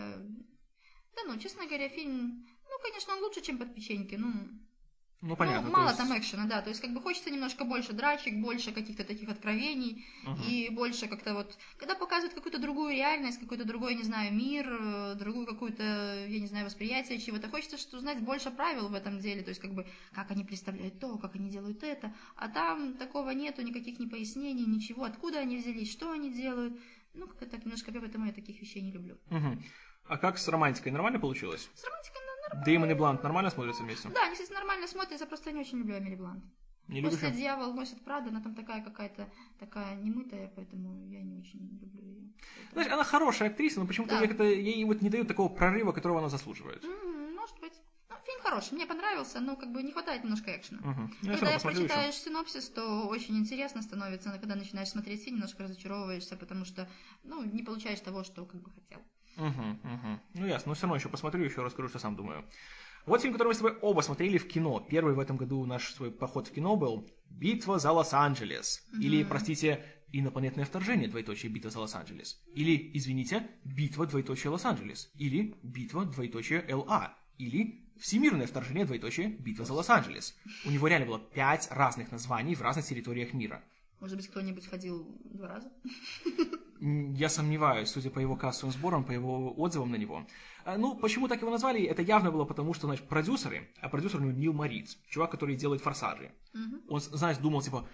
Да 1.15 1.23
ну, 1.27 1.39
честно 1.39 1.67
говоря, 1.67 1.89
фильм... 1.89 2.47
Ну, 2.69 2.83
конечно, 2.83 3.15
он 3.15 3.23
лучше, 3.23 3.43
чем 3.43 3.59
«Под 3.59 3.75
печеньки», 3.75 4.15
ну... 4.15 4.33
Ну, 5.23 5.35
понятно. 5.35 5.69
Ну, 5.69 5.73
мало 5.73 5.89
есть... 5.89 5.99
там 5.99 6.17
экшена, 6.19 6.45
да. 6.45 6.61
То 6.61 6.69
есть, 6.69 6.81
как 6.81 6.93
бы 6.93 7.01
хочется 7.01 7.31
немножко 7.31 7.65
больше 7.65 7.93
драчек, 7.93 8.35
больше 8.35 8.73
каких-то 8.73 9.03
таких 9.03 9.29
откровений, 9.31 10.07
uh-huh. 10.27 10.47
и 10.47 10.69
больше 10.71 11.09
как-то 11.09 11.35
вот. 11.35 11.57
Когда 11.79 11.95
показывают 11.95 12.35
какую-то 12.35 12.59
другую 12.59 12.95
реальность, 12.95 13.41
какой-то 13.41 13.65
другой, 13.65 13.95
не 13.95 14.03
знаю, 14.03 14.33
мир, 14.35 14.69
э, 14.69 15.15
другую 15.15 15.47
какую-то, 15.47 16.27
я 16.29 16.39
не 16.39 16.47
знаю, 16.47 16.67
восприятие 16.67 17.19
чего-то, 17.19 17.49
хочется 17.49 17.79
что 17.79 17.97
узнать 17.97 18.21
больше 18.21 18.51
правил 18.51 18.89
в 18.89 18.95
этом 18.95 19.19
деле. 19.19 19.43
То 19.43 19.49
есть, 19.49 19.61
как 19.61 19.73
бы, 19.73 19.87
как 20.13 20.31
они 20.31 20.45
представляют 20.45 21.01
то, 21.01 21.17
как 21.17 21.35
они 21.35 21.49
делают 21.49 21.83
это. 21.83 22.15
А 22.37 22.49
там 22.49 22.95
такого 22.95 23.31
нету, 23.31 23.63
никаких 23.63 23.99
ни 23.99 24.07
пояснений, 24.07 24.67
ничего, 24.67 25.05
откуда 25.05 25.39
они 25.41 25.57
взялись, 25.57 25.91
что 25.91 26.13
они 26.13 26.31
делают. 26.31 26.79
Ну, 27.15 27.27
как-то 27.27 27.47
так 27.47 27.65
немножко, 27.65 27.91
поэтому 27.91 28.27
я 28.27 28.33
таких 28.33 28.61
вещей 28.61 28.83
не 28.83 28.93
люблю. 28.93 29.17
Uh-huh. 29.31 29.59
А 30.09 30.19
как 30.19 30.37
с 30.37 30.47
романтикой? 30.47 30.93
Нормально 30.93 31.19
получилось? 31.19 31.71
С 31.75 31.85
романтикой 31.85 32.26
Дэймон 32.65 32.91
и 32.91 32.95
Блант 32.95 33.23
нормально 33.23 33.51
смотрятся 33.51 33.83
вместе? 33.83 34.09
Да, 34.09 34.25
они, 34.25 34.35
кстати, 34.35 34.53
нормально 34.53 34.87
смотрятся, 34.87 35.27
просто 35.27 35.51
я 35.51 35.57
не 35.57 35.61
очень 35.61 35.79
люблю 35.79 35.99
Эмили 35.99 36.15
Блант. 36.15 36.45
Не 36.89 37.03
После 37.03 37.29
любишь? 37.29 37.37
«Дьявол 37.37 37.75
носит 37.75 38.05
Прада», 38.05 38.29
она 38.29 38.41
там 38.41 38.55
такая 38.55 38.81
какая-то, 38.83 39.29
такая 39.59 39.97
немытая, 39.97 40.53
поэтому 40.55 41.05
я 41.09 41.21
не 41.21 41.37
очень 41.37 41.59
люблю 41.81 42.05
ее. 42.05 42.33
Знаешь, 42.73 42.93
она 42.93 43.03
хорошая 43.03 43.51
актриса, 43.51 43.81
но 43.81 43.87
почему-то 43.87 44.19
да. 44.19 44.45
ей 44.45 44.85
вот 44.85 45.03
не 45.03 45.11
дают 45.11 45.27
такого 45.27 45.49
прорыва, 45.49 45.91
которого 45.93 46.21
она 46.21 46.29
заслуживает. 46.29 46.85
Может 46.85 47.59
быть. 47.59 47.73
Ну, 48.09 48.15
фильм 48.25 48.41
хороший, 48.41 48.75
мне 48.75 48.87
понравился, 48.87 49.41
но 49.41 49.57
как 49.57 49.73
бы 49.73 49.83
не 49.83 49.91
хватает 49.91 50.23
немножко 50.23 50.57
экшена. 50.57 50.81
Uh-huh. 50.81 51.09
Когда 51.23 51.51
я 51.51 51.59
прочитаешь 51.59 52.15
еще. 52.15 52.25
синопсис, 52.25 52.69
то 52.69 53.09
очень 53.09 53.37
интересно 53.37 53.83
становится, 53.83 54.29
но 54.29 54.39
когда 54.39 54.55
начинаешь 54.55 54.89
смотреть 54.89 55.25
фильм, 55.25 55.37
немножко 55.37 55.65
разочаровываешься, 55.65 56.37
потому 56.37 56.65
что, 56.65 56.89
ну, 57.25 57.43
не 57.43 57.65
получаешь 57.65 58.01
того, 58.01 58.23
что 58.23 58.45
как 58.47 58.63
бы 58.63 58.71
хотел. 58.71 59.03
Угу, 59.37 59.45
угу. 59.47 60.21
Ну 60.35 60.47
ясно, 60.47 60.71
но 60.71 60.75
все 60.75 60.83
равно 60.83 60.97
еще 60.97 61.09
посмотрю, 61.09 61.45
еще 61.45 61.63
расскажу, 61.63 61.89
что 61.89 61.99
сам 61.99 62.17
думаю. 62.17 62.45
Вот 63.07 63.21
фильм, 63.23 63.35
который 63.35 63.49
мы 63.49 63.55
с 63.55 63.59
тобой 63.59 63.79
оба 63.83 64.01
смотрели 64.01 64.37
в 64.37 64.49
кино. 64.49 64.81
Первый 64.81 65.15
в 65.15 65.21
этом 65.21 65.37
году 65.37 65.65
наш 65.65 65.95
свой 65.95 66.11
поход 66.11 66.49
в 66.49 66.53
кино 66.53 66.77
был 66.77 67.09
«Битва 67.31 67.79
за 67.79 67.93
Лос-Анджелес». 67.93 68.81
Mm-hmm. 68.81 69.01
Или, 69.01 69.23
простите, 69.23 69.85
«Инопланетное 70.13 70.65
вторжение, 70.65 71.09
двоеточие, 71.09 71.53
битва 71.53 71.71
за 71.71 71.81
Лос-Анджелес». 71.81 72.43
Или, 72.55 72.91
извините, 72.95 73.49
«Битва, 73.65 74.07
двоеточие, 74.07 74.51
Лос-Анджелес». 74.51 75.11
Или 75.15 75.55
«Битва, 75.63 76.05
двоеточие, 76.05 76.65
ЛА». 76.75 77.17
Или 77.39 77.93
«Всемирное 78.01 78.49
вторжение, 78.49 78.85
двоеточие, 78.85 79.29
битва 79.29 79.65
за 79.65 79.75
Лос-Анджелес». 79.75 80.35
У 80.65 80.71
него 80.71 80.89
реально 80.89 81.07
было 81.07 81.21
пять 81.21 81.69
разных 81.71 82.11
названий 82.11 82.57
в 82.57 82.63
разных 82.63 82.87
территориях 82.87 83.33
мира. 83.33 83.63
Может 84.01 84.17
быть, 84.17 84.29
кто-нибудь 84.29 84.67
ходил 84.67 85.07
два 85.25 85.49
раза? 85.49 85.73
Я 86.81 87.29
сомневаюсь, 87.31 87.89
судя 87.89 88.11
по 88.11 88.19
его 88.19 88.37
кассовым 88.37 88.73
сборам, 88.73 89.05
по 89.05 89.13
его 89.13 89.55
отзывам 89.59 89.91
на 89.91 89.97
него. 89.97 90.27
А, 90.65 90.77
ну, 90.77 90.95
почему 90.95 91.29
так 91.29 91.41
его 91.41 91.51
назвали? 91.51 91.83
Это 91.85 92.03
явно 92.03 92.31
было 92.31 92.45
потому, 92.45 92.75
что, 92.75 92.87
значит, 92.87 93.09
продюсеры, 93.09 93.71
а 93.81 93.89
продюсер 93.89 94.21
у 94.21 94.25
него 94.25 94.33
Нил 94.33 94.53
Мориц, 94.53 94.99
чувак, 95.09 95.31
который 95.31 95.57
делает 95.57 95.81
«Форсажи». 95.81 96.33
Угу. 96.53 96.95
Он, 96.95 97.01
знаешь, 97.01 97.39
думал, 97.39 97.63
типа, 97.63 97.89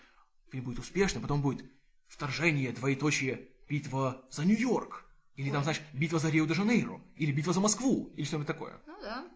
фильм 0.51 0.65
будет 0.65 0.81
успешный, 0.81 1.23
потом 1.23 1.41
будет 1.43 1.65
«Вторжение, 2.09 2.73
двоеточие, 2.73 3.49
битва 3.69 4.25
за 4.31 4.45
Нью-Йорк». 4.45 5.05
Или 5.37 5.49
Ой. 5.49 5.53
там, 5.53 5.63
знаешь, 5.63 5.81
битва 5.93 6.19
за 6.19 6.29
Рио-де-Жанейро. 6.31 7.01
Или 7.17 7.33
битва 7.33 7.53
за 7.53 7.61
Москву. 7.61 8.13
Или 8.17 8.25
что-нибудь 8.25 8.47
такое. 8.47 8.81
Ну 8.87 9.01
да. 9.01 9.27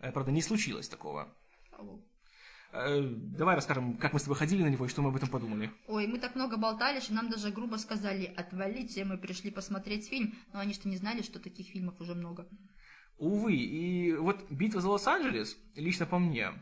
Э, 0.00 0.12
правда, 0.12 0.30
не 0.30 0.42
случилось 0.42 0.88
такого. 0.88 1.34
Ау. 1.70 2.04
Э, 2.72 3.02
давай 3.02 3.54
расскажем, 3.54 3.98
как 3.98 4.14
мы 4.14 4.18
с 4.18 4.22
тобой 4.22 4.36
ходили 4.36 4.62
на 4.62 4.68
него 4.68 4.86
и 4.86 4.88
что 4.88 5.02
мы 5.02 5.10
об 5.10 5.16
этом 5.16 5.28
подумали. 5.28 5.70
Ой, 5.88 6.06
мы 6.06 6.18
так 6.18 6.34
много 6.34 6.56
болтали, 6.56 7.00
что 7.00 7.12
нам 7.12 7.28
даже 7.28 7.50
грубо 7.50 7.76
сказали, 7.76 8.32
отвалите, 8.34 9.04
мы 9.04 9.18
пришли 9.18 9.50
посмотреть 9.50 10.08
фильм, 10.08 10.34
но 10.54 10.60
они 10.60 10.72
что 10.72 10.88
не 10.88 10.96
знали, 10.96 11.20
что 11.20 11.38
таких 11.38 11.66
фильмов 11.66 12.00
уже 12.00 12.14
много. 12.14 12.48
Увы, 13.18 13.54
и 13.54 14.14
вот 14.14 14.50
«Битва 14.50 14.80
за 14.80 14.88
Лос-Анджелес», 14.88 15.56
лично 15.76 16.06
по 16.06 16.18
мне, 16.18 16.52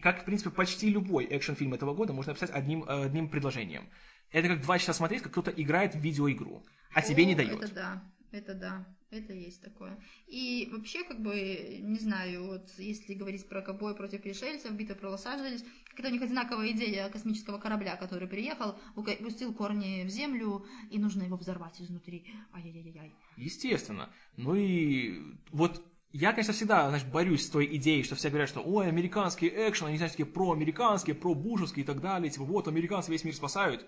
как, 0.00 0.22
в 0.22 0.24
принципе, 0.24 0.50
почти 0.50 0.88
любой 0.88 1.26
экшен-фильм 1.30 1.74
этого 1.74 1.94
года, 1.94 2.14
можно 2.14 2.32
описать 2.32 2.50
одним, 2.50 2.84
э, 2.84 3.04
одним 3.04 3.28
предложением. 3.28 3.90
Это 4.30 4.48
как 4.48 4.62
два 4.62 4.78
часа 4.78 4.94
смотреть, 4.94 5.22
как 5.22 5.32
кто-то 5.32 5.50
играет 5.50 5.94
в 5.94 6.00
видеоигру, 6.00 6.64
а 6.94 7.02
тебе 7.02 7.24
О, 7.24 7.26
не 7.26 7.34
дает. 7.34 7.62
Это 7.62 7.74
да, 7.74 8.02
это 8.32 8.54
да. 8.54 8.97
Это 9.10 9.32
есть 9.32 9.62
такое. 9.62 9.98
И 10.26 10.68
вообще, 10.70 11.02
как 11.02 11.22
бы, 11.22 11.78
не 11.80 11.98
знаю, 11.98 12.46
вот 12.46 12.68
если 12.76 13.14
говорить 13.14 13.48
про 13.48 13.62
ковбой 13.62 13.94
против 13.94 14.20
пришельцев, 14.22 14.72
битва 14.72 14.94
про 14.94 15.10
Лос-Анджелес, 15.10 15.64
это 15.96 16.08
у 16.08 16.10
них 16.10 16.22
одинаковая 16.22 16.70
идея 16.72 17.08
космического 17.08 17.58
корабля, 17.58 17.96
который 17.96 18.28
приехал, 18.28 18.78
пустил 18.94 19.54
корни 19.54 20.04
в 20.04 20.10
землю, 20.10 20.66
и 20.90 20.98
нужно 20.98 21.22
его 21.22 21.36
взорвать 21.36 21.80
изнутри. 21.80 22.26
Ай-яй-яй-яй. 22.52 23.14
Естественно. 23.36 24.10
Ну 24.36 24.54
и 24.54 25.20
вот 25.52 25.82
я, 26.12 26.32
конечно, 26.32 26.52
всегда 26.52 26.88
значит, 26.90 27.10
борюсь 27.10 27.46
с 27.46 27.50
той 27.50 27.66
идеей, 27.76 28.02
что 28.02 28.14
все 28.14 28.28
говорят, 28.28 28.48
что 28.48 28.60
ой, 28.60 28.88
американский 28.88 29.48
экшен, 29.48 29.86
они, 29.86 29.96
знаете, 29.96 30.18
такие 30.18 30.32
проамериканские, 30.32 31.16
пробушевские 31.16 31.82
и 31.82 31.86
так 31.86 32.00
далее, 32.00 32.30
типа 32.30 32.44
вот, 32.44 32.68
американцы 32.68 33.10
весь 33.10 33.24
мир 33.24 33.34
спасают. 33.34 33.86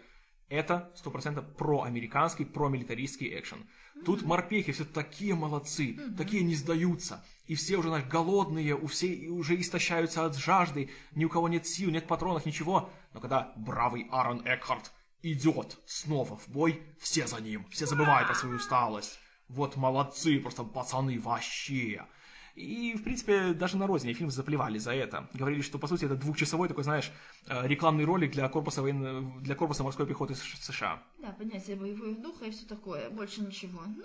Это 0.50 0.90
сто 0.96 1.12
процентов 1.12 1.46
проамериканский, 1.56 2.44
промилитаристский 2.44 3.38
экшен. 3.38 3.68
Тут 4.04 4.22
морпехи 4.22 4.72
все 4.72 4.84
такие 4.84 5.36
молодцы, 5.36 5.96
такие 6.18 6.42
не 6.42 6.56
сдаются. 6.56 7.24
И 7.46 7.54
все 7.54 7.76
уже, 7.76 7.88
знаешь, 7.88 8.06
голодные, 8.06 8.74
у 8.74 8.88
все 8.88 9.28
уже 9.28 9.58
истощаются 9.60 10.26
от 10.26 10.36
жажды, 10.36 10.90
ни 11.14 11.24
у 11.24 11.28
кого 11.28 11.48
нет 11.48 11.68
сил, 11.68 11.90
нет 11.90 12.08
патронов, 12.08 12.46
ничего. 12.46 12.90
Но 13.14 13.20
когда 13.20 13.52
бравый 13.56 14.08
Аарон 14.10 14.42
Экхарт 14.44 14.92
идет 15.22 15.78
снова 15.86 16.36
в 16.36 16.48
бой, 16.48 16.82
все 16.98 17.28
за 17.28 17.40
ним, 17.40 17.64
все 17.70 17.86
забывают 17.86 18.26
про 18.26 18.34
свою 18.34 18.56
усталость. 18.56 19.20
Вот 19.48 19.76
молодцы, 19.76 20.40
просто 20.40 20.64
пацаны 20.64 21.20
вообще. 21.20 22.06
И, 22.54 22.94
в 22.94 23.02
принципе, 23.02 23.52
даже 23.52 23.76
на 23.76 23.86
родине 23.86 24.12
фильм 24.12 24.30
заплевали 24.30 24.78
за 24.78 24.92
это. 24.92 25.28
Говорили, 25.34 25.62
что, 25.62 25.78
по 25.78 25.86
сути, 25.86 26.04
это 26.04 26.16
двухчасовой 26.16 26.68
такой, 26.68 26.84
знаешь, 26.84 27.10
э, 27.48 27.66
рекламный 27.66 28.04
ролик 28.04 28.32
для 28.32 28.48
корпуса, 28.48 28.82
военно... 28.82 29.40
для 29.40 29.54
корпуса 29.54 29.84
морской 29.84 30.06
пехоты 30.06 30.34
США. 30.34 31.02
Да, 31.18 31.32
поднятие 31.32 31.76
боевых 31.76 32.20
духа 32.20 32.46
и 32.46 32.50
все 32.50 32.66
такое, 32.66 33.10
больше 33.10 33.42
ничего. 33.42 33.80
Ну, 33.86 34.04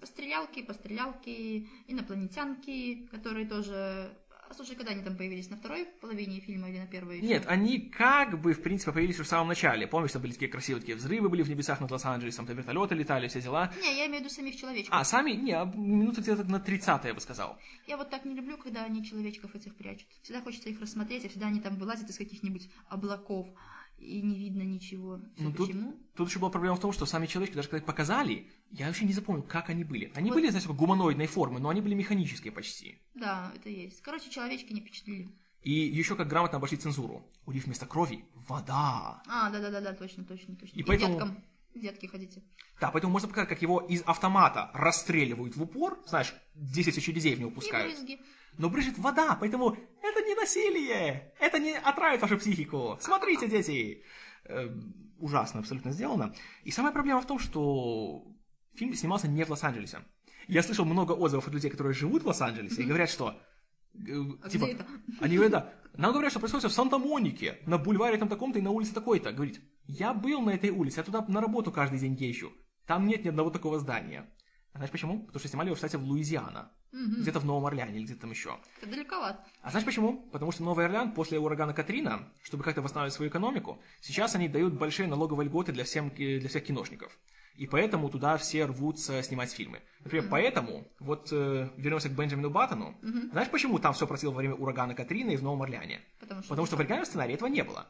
пострелялки, 0.00 0.62
пострелялки, 0.62 1.68
инопланетянки, 1.86 3.06
которые 3.10 3.46
тоже 3.46 4.16
слушай, 4.52 4.76
когда 4.76 4.92
они 4.92 5.02
там 5.02 5.16
появились? 5.16 5.50
На 5.50 5.56
второй 5.56 5.86
половине 6.00 6.40
фильма 6.40 6.68
или 6.68 6.78
на 6.78 6.86
первой? 6.86 7.20
Нет, 7.20 7.44
они 7.46 7.80
как 7.80 8.40
бы, 8.40 8.52
в 8.52 8.62
принципе, 8.62 8.92
появились 8.92 9.18
в 9.18 9.24
самом 9.24 9.48
начале. 9.48 9.86
Помнишь, 9.86 10.12
там 10.12 10.22
были 10.22 10.32
такие 10.32 10.50
красивые 10.50 10.80
такие 10.80 10.96
взрывы 10.96 11.28
были 11.28 11.42
в 11.42 11.48
небесах 11.48 11.80
над 11.80 11.90
Лос-Анджелесом, 11.90 12.46
там 12.46 12.56
вертолеты 12.56 12.94
летали, 12.94 13.28
все 13.28 13.40
дела. 13.40 13.72
Не, 13.80 13.96
я 13.96 14.06
имею 14.06 14.20
в 14.22 14.24
виду 14.24 14.34
самих 14.34 14.56
человечков. 14.56 14.94
А, 14.94 15.04
сами? 15.04 15.32
Не, 15.32 15.52
а 15.52 15.64
минуты 15.64 16.20
где-то 16.20 16.44
на 16.44 16.60
30 16.60 17.04
я 17.04 17.14
бы 17.14 17.20
сказал. 17.20 17.58
Я 17.86 17.96
вот 17.96 18.10
так 18.10 18.24
не 18.24 18.34
люблю, 18.34 18.56
когда 18.56 18.84
они 18.84 19.04
человечков 19.04 19.54
этих 19.54 19.74
прячут. 19.76 20.06
Всегда 20.22 20.40
хочется 20.40 20.68
их 20.68 20.80
рассмотреть, 20.80 21.24
а 21.24 21.28
всегда 21.28 21.46
они 21.46 21.60
там 21.60 21.76
вылазят 21.76 22.08
из 22.10 22.18
каких-нибудь 22.18 22.68
облаков 22.88 23.48
и 23.98 24.20
не 24.20 24.38
видно 24.38 24.62
ничего. 24.62 25.20
Все 25.34 25.44
ну, 25.44 25.52
почему? 25.52 25.92
Тут, 25.92 26.14
тут 26.14 26.28
еще 26.28 26.38
была 26.38 26.50
проблема 26.50 26.76
в 26.76 26.80
том, 26.80 26.92
что 26.92 27.06
сами 27.06 27.26
человечки, 27.26 27.54
даже 27.54 27.68
когда 27.68 27.78
их 27.78 27.84
показали, 27.84 28.50
я 28.70 28.86
вообще 28.86 29.04
не 29.04 29.12
запомнил, 29.12 29.42
как 29.42 29.70
они 29.70 29.84
были. 29.84 30.12
Они 30.14 30.30
вот. 30.30 30.36
были, 30.36 30.50
знаете, 30.50 30.68
гуманоидной 30.68 31.26
формы, 31.26 31.60
но 31.60 31.68
они 31.68 31.80
были 31.80 31.94
механические 31.94 32.52
почти. 32.52 32.98
Да, 33.14 33.52
это 33.54 33.68
есть. 33.68 34.02
Короче, 34.02 34.30
человечки 34.30 34.72
не 34.72 34.80
впечатлили. 34.80 35.28
И 35.62 35.72
еще 35.72 36.14
как 36.14 36.28
грамотно 36.28 36.58
обошли 36.58 36.76
цензуру. 36.76 37.26
У 37.46 37.52
них 37.52 37.64
вместо 37.64 37.86
крови 37.86 38.24
вода. 38.34 39.22
А, 39.26 39.50
да-да-да, 39.50 39.94
точно, 39.94 40.24
точно, 40.24 40.56
точно. 40.56 40.76
И, 40.76 40.80
и 40.80 40.82
поэтому... 40.82 41.14
деткам, 41.14 41.44
детки 41.74 42.06
ходите. 42.06 42.42
Да, 42.80 42.90
поэтому 42.90 43.12
можно 43.12 43.28
показать, 43.28 43.48
как 43.48 43.62
его 43.62 43.80
из 43.80 44.02
автомата 44.02 44.70
расстреливают 44.74 45.56
в 45.56 45.62
упор, 45.62 46.02
знаешь, 46.06 46.34
10 46.54 46.98
очередей 46.98 47.34
в 47.34 47.40
него 47.40 47.50
пускают. 47.50 47.92
И 47.92 47.96
брызги. 47.96 48.20
Но 48.58 48.70
брызжет 48.70 48.98
вода, 48.98 49.36
поэтому 49.40 49.76
это 50.02 50.22
не 50.22 50.34
насилие, 50.34 51.32
это 51.40 51.58
не 51.58 51.76
отравит 51.76 52.22
вашу 52.22 52.38
психику. 52.38 52.96
Смотрите, 53.00 53.48
дети. 53.48 54.04
Э, 54.44 54.68
ужасно 55.18 55.60
абсолютно 55.60 55.90
сделано. 55.92 56.34
И 56.62 56.70
самая 56.70 56.92
проблема 56.92 57.20
в 57.20 57.26
том, 57.26 57.38
что 57.38 58.24
фильм 58.74 58.94
снимался 58.94 59.28
не 59.28 59.44
в 59.44 59.50
Лос-Анджелесе. 59.50 59.98
Я 60.46 60.62
слышал 60.62 60.84
много 60.84 61.12
отзывов 61.12 61.48
от 61.48 61.54
людей, 61.54 61.70
которые 61.70 61.94
живут 61.94 62.22
в 62.22 62.26
Лос-Анджелесе, 62.26 62.82
и 62.82 62.86
говорят, 62.86 63.10
что... 63.10 63.40
А 64.42 64.48
типа, 64.48 64.64
где 64.64 64.72
это? 64.74 64.86
Они 65.20 65.36
говорят, 65.36 65.52
да. 65.52 65.72
Нам 65.96 66.12
говорят, 66.12 66.32
что 66.32 66.40
происходит 66.40 66.70
в 66.70 66.74
Санта-Монике, 66.74 67.60
на 67.66 67.78
бульваре 67.78 68.18
там 68.18 68.28
таком-то 68.28 68.58
и 68.58 68.62
на 68.62 68.70
улице 68.70 68.92
такой-то. 68.92 69.32
Говорит, 69.32 69.60
я 69.86 70.12
был 70.12 70.40
на 70.42 70.50
этой 70.50 70.70
улице, 70.70 70.98
я 70.98 71.04
туда 71.04 71.24
на 71.28 71.40
работу 71.40 71.70
каждый 71.70 72.00
день 72.00 72.14
езжу. 72.14 72.52
Там 72.86 73.06
нет 73.06 73.24
ни 73.24 73.28
одного 73.28 73.50
такого 73.50 73.78
здания. 73.78 74.28
А 74.74 74.78
знаешь 74.78 74.90
почему? 74.90 75.20
Потому 75.20 75.38
что 75.38 75.48
снимали 75.48 75.68
его, 75.68 75.76
кстати, 75.76 75.94
в 75.94 76.02
Луизиана. 76.02 76.72
Угу. 76.92 77.22
Где-то 77.22 77.38
в 77.38 77.44
Новом 77.44 77.66
Орлеане 77.66 77.98
или 77.98 78.04
где-то 78.04 78.22
там 78.22 78.30
еще. 78.30 78.58
Это 78.78 78.90
далековато. 78.90 79.38
А 79.62 79.70
знаешь 79.70 79.86
почему? 79.86 80.28
Потому 80.32 80.50
что 80.50 80.64
Новый 80.64 80.84
Орлеан 80.84 81.12
после 81.12 81.38
урагана 81.38 81.72
Катрина, 81.72 82.28
чтобы 82.42 82.64
как-то 82.64 82.82
восстанавливать 82.82 83.14
свою 83.14 83.30
экономику, 83.30 83.80
сейчас 84.00 84.34
они 84.34 84.48
дают 84.48 84.74
большие 84.74 85.08
налоговые 85.08 85.48
льготы 85.48 85.72
для, 85.72 85.84
всем, 85.84 86.10
для 86.10 86.48
всех 86.48 86.64
киношников. 86.64 87.16
И 87.54 87.68
поэтому 87.68 88.10
туда 88.10 88.36
все 88.36 88.64
рвутся 88.64 89.22
снимать 89.22 89.52
фильмы. 89.52 89.80
Например, 90.00 90.26
mm 90.26 90.28
поэтому, 90.28 90.88
вот 90.98 91.28
э, 91.30 91.70
вернемся 91.76 92.08
к 92.08 92.12
Бенджамину 92.12 92.50
Баттону. 92.50 92.98
mm 93.00 93.30
Знаешь, 93.30 93.50
почему 93.50 93.78
там 93.78 93.94
все 93.94 94.08
просил 94.08 94.32
во 94.32 94.38
время 94.38 94.56
урагана 94.56 94.96
Катрина 94.96 95.30
и 95.30 95.36
в 95.36 95.42
Новом 95.44 95.62
Орлеане? 95.62 96.00
Потому 96.18 96.42
что, 96.42 96.48
Потому 96.48 96.66
что 96.66 96.76
в 96.76 96.80
оригинальном 96.80 97.06
сценарии 97.06 97.34
этого 97.34 97.48
не 97.48 97.62
было. 97.62 97.86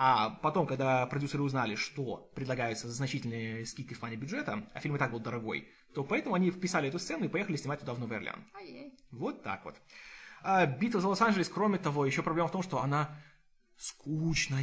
А 0.00 0.30
потом, 0.30 0.68
когда 0.68 1.04
продюсеры 1.06 1.42
узнали, 1.42 1.74
что 1.74 2.30
предлагаются 2.36 2.88
значительные 2.88 3.66
скидки 3.66 3.94
в 3.94 3.98
плане 3.98 4.14
бюджета, 4.14 4.64
а 4.72 4.78
фильм 4.78 4.94
и 4.94 4.98
так 4.98 5.10
был 5.10 5.18
дорогой, 5.18 5.68
то 5.92 6.04
поэтому 6.04 6.36
они 6.36 6.52
вписали 6.52 6.88
эту 6.88 7.00
сцену 7.00 7.24
и 7.24 7.28
поехали 7.28 7.56
снимать 7.56 7.80
туда 7.80 7.94
в 7.94 7.98
Новый 7.98 8.18
Орлеан. 8.18 8.46
Вот 9.10 9.42
так 9.42 9.64
вот. 9.64 9.74
А 10.42 10.66
«Битва 10.66 11.00
за 11.00 11.08
Лос-Анджелес», 11.08 11.48
кроме 11.48 11.78
того, 11.78 12.06
еще 12.06 12.22
проблема 12.22 12.48
в 12.48 12.52
том, 12.52 12.62
что 12.62 12.80
она 12.80 13.18
скучная. 13.76 14.62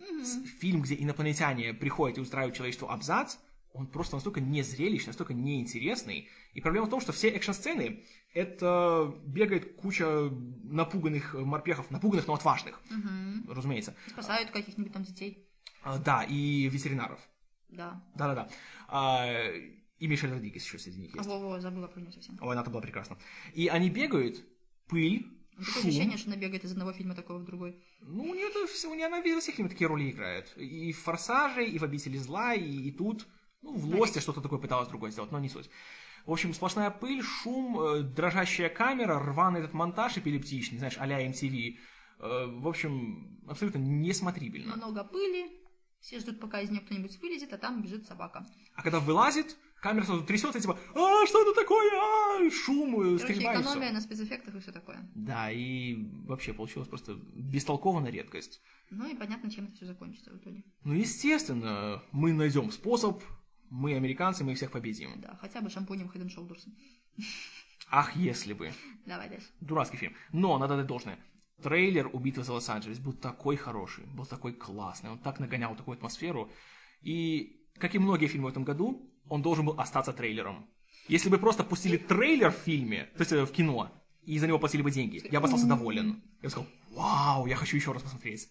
Mm-hmm. 0.00 0.46
Фильм, 0.60 0.82
где 0.82 0.96
инопланетяне 0.96 1.72
приходят 1.72 2.18
и 2.18 2.20
устраивают 2.20 2.54
человечеству 2.54 2.90
абзац, 2.90 3.36
он 3.72 3.86
просто 3.86 4.16
настолько 4.16 4.40
незрелищный, 4.40 5.10
настолько 5.10 5.32
неинтересный. 5.32 6.28
И 6.52 6.60
проблема 6.60 6.86
в 6.86 6.90
том, 6.90 7.00
что 7.00 7.12
все 7.12 7.30
экшн-сцены— 7.30 8.04
это 8.38 9.14
бегает 9.24 9.74
куча 9.76 10.30
напуганных 10.62 11.34
морпехов, 11.34 11.90
напуганных, 11.90 12.26
но 12.26 12.34
отважных, 12.34 12.80
угу. 12.90 13.52
разумеется. 13.52 13.94
Спасают 14.08 14.50
каких-нибудь 14.50 14.92
там 14.92 15.02
детей. 15.02 15.48
А, 15.82 15.98
да, 15.98 16.24
и 16.24 16.68
ветеринаров. 16.68 17.20
Да. 17.68 18.02
Да-да-да. 18.14 18.48
А, 18.88 19.26
и 19.98 20.06
Мишель 20.06 20.30
Родригес 20.30 20.64
еще 20.64 20.78
среди 20.78 21.00
них 21.00 21.14
есть. 21.14 21.26
Во-во, 21.26 21.60
забыла 21.60 21.88
про 21.88 22.00
нее 22.00 22.12
совсем. 22.12 22.38
Ой, 22.40 22.52
она-то 22.52 22.70
была 22.70 22.80
прекрасна. 22.80 23.18
И 23.54 23.68
они 23.68 23.90
бегают, 23.90 24.44
пыль, 24.86 25.26
Такое 25.58 25.72
шум. 25.72 25.90
ощущение, 25.90 26.18
что 26.18 26.30
она 26.30 26.40
бегает 26.40 26.64
из 26.64 26.70
одного 26.70 26.92
фильма 26.92 27.16
такого 27.16 27.38
в 27.38 27.44
другой. 27.44 27.82
Ну, 28.00 28.22
у 28.22 28.34
нее, 28.34 28.46
у 28.46 28.94
нее 28.94 29.06
она 29.06 29.20
во 29.20 29.40
всех 29.40 29.56
фильмах 29.56 29.72
такие 29.72 29.88
роли 29.88 30.10
играет. 30.10 30.56
И 30.56 30.92
в 30.92 31.00
«Форсаже», 31.00 31.66
и 31.66 31.78
в 31.78 31.82
«Обители 31.82 32.16
зла», 32.16 32.54
и, 32.54 32.64
и 32.64 32.92
тут. 32.92 33.26
Ну, 33.62 33.74
в 33.74 33.86
«Лосте» 33.96 34.20
что-то 34.20 34.40
такое 34.40 34.60
пыталась 34.60 34.88
другое 34.88 35.10
сделать, 35.10 35.32
но 35.32 35.40
не 35.40 35.48
суть. 35.48 35.68
В 36.28 36.32
общем, 36.32 36.52
сплошная 36.52 36.90
пыль, 36.90 37.22
шум, 37.22 37.80
э, 37.80 38.02
дрожащая 38.02 38.68
камера, 38.68 39.18
рваный 39.18 39.60
этот 39.60 39.72
монтаж 39.72 40.18
эпилептичный, 40.18 40.76
знаешь, 40.76 40.96
а-ля 40.98 41.26
MTV. 41.26 41.78
Э, 42.18 42.46
в 42.48 42.68
общем, 42.68 43.40
абсолютно 43.48 43.78
несмотрибельно. 43.78 44.76
Много 44.76 45.04
пыли, 45.04 45.50
все 46.00 46.18
ждут, 46.18 46.38
пока 46.38 46.60
из 46.60 46.68
нее 46.68 46.82
кто-нибудь 46.82 47.18
вылезет, 47.22 47.54
а 47.54 47.56
там 47.56 47.80
бежит 47.80 48.06
собака. 48.06 48.46
А 48.74 48.82
когда 48.82 49.00
вылазит, 49.00 49.56
камера 49.80 50.04
сразу 50.04 50.22
трясется, 50.22 50.60
типа, 50.60 50.78
а, 50.94 51.26
что 51.26 51.40
это 51.40 51.54
такое, 51.58 51.90
а, 51.96 52.50
шум, 52.50 52.96
Короче, 52.96 53.24
стрельба 53.24 53.54
экономия 53.54 53.90
на 53.90 54.02
спецэффектах 54.02 54.54
и 54.54 54.60
все 54.60 54.70
такое. 54.70 55.10
Да, 55.14 55.50
и 55.50 55.96
вообще 56.26 56.52
получилось 56.52 56.88
просто 56.88 57.14
бестолково 57.36 58.00
на 58.00 58.08
редкость. 58.08 58.60
Ну 58.90 59.08
и 59.08 59.14
понятно, 59.14 59.50
чем 59.50 59.68
это 59.68 59.76
все 59.76 59.86
закончится 59.86 60.30
в 60.30 60.36
итоге. 60.36 60.62
Ну, 60.84 60.92
естественно, 60.92 62.02
мы 62.12 62.34
найдем 62.34 62.70
способ, 62.70 63.22
мы 63.70 63.94
американцы, 63.94 64.44
мы 64.44 64.54
всех 64.54 64.70
победим. 64.70 65.20
Да, 65.20 65.36
хотя 65.40 65.60
бы 65.60 65.70
шампунем 65.70 66.06
Head 66.06 66.22
and 66.22 66.34
Shoulders. 66.34 66.68
Ах, 67.90 68.16
если 68.16 68.52
бы. 68.52 68.72
Давай 69.06 69.28
дальше. 69.28 69.46
Дурацкий 69.60 69.96
фильм. 69.96 70.14
Но, 70.32 70.58
надо 70.58 70.76
дать 70.76 70.86
должное. 70.86 71.18
Трейлер 71.62 72.08
у 72.12 72.18
битвы 72.18 72.44
за 72.44 72.52
Лос-Анджелес 72.52 72.98
был 72.98 73.12
такой 73.12 73.56
хороший, 73.56 74.04
был 74.06 74.26
такой 74.26 74.52
классный, 74.52 75.10
он 75.10 75.18
так 75.18 75.40
нагонял 75.40 75.74
такую 75.74 75.96
атмосферу. 75.96 76.52
И, 77.00 77.66
как 77.78 77.94
и 77.94 77.98
многие 77.98 78.26
фильмы 78.28 78.46
в 78.46 78.52
этом 78.52 78.64
году, 78.64 79.12
он 79.28 79.42
должен 79.42 79.66
был 79.66 79.78
остаться 79.80 80.12
трейлером. 80.12 80.68
Если 81.08 81.28
бы 81.28 81.38
просто 81.38 81.64
пустили 81.64 81.96
трейлер 81.96 82.52
в 82.52 82.56
фильме, 82.56 83.04
то 83.16 83.20
есть 83.20 83.32
э, 83.32 83.44
в 83.44 83.50
кино, 83.50 83.90
и 84.22 84.38
за 84.38 84.46
него 84.46 84.58
платили 84.58 84.82
бы 84.82 84.90
деньги, 84.90 85.26
я 85.30 85.40
бы 85.40 85.46
остался 85.46 85.66
доволен. 85.66 86.22
Я 86.42 86.48
бы 86.48 86.50
сказал, 86.50 86.68
вау, 86.90 87.46
я 87.46 87.56
хочу 87.56 87.76
еще 87.76 87.92
раз 87.92 88.02
посмотреть. 88.02 88.48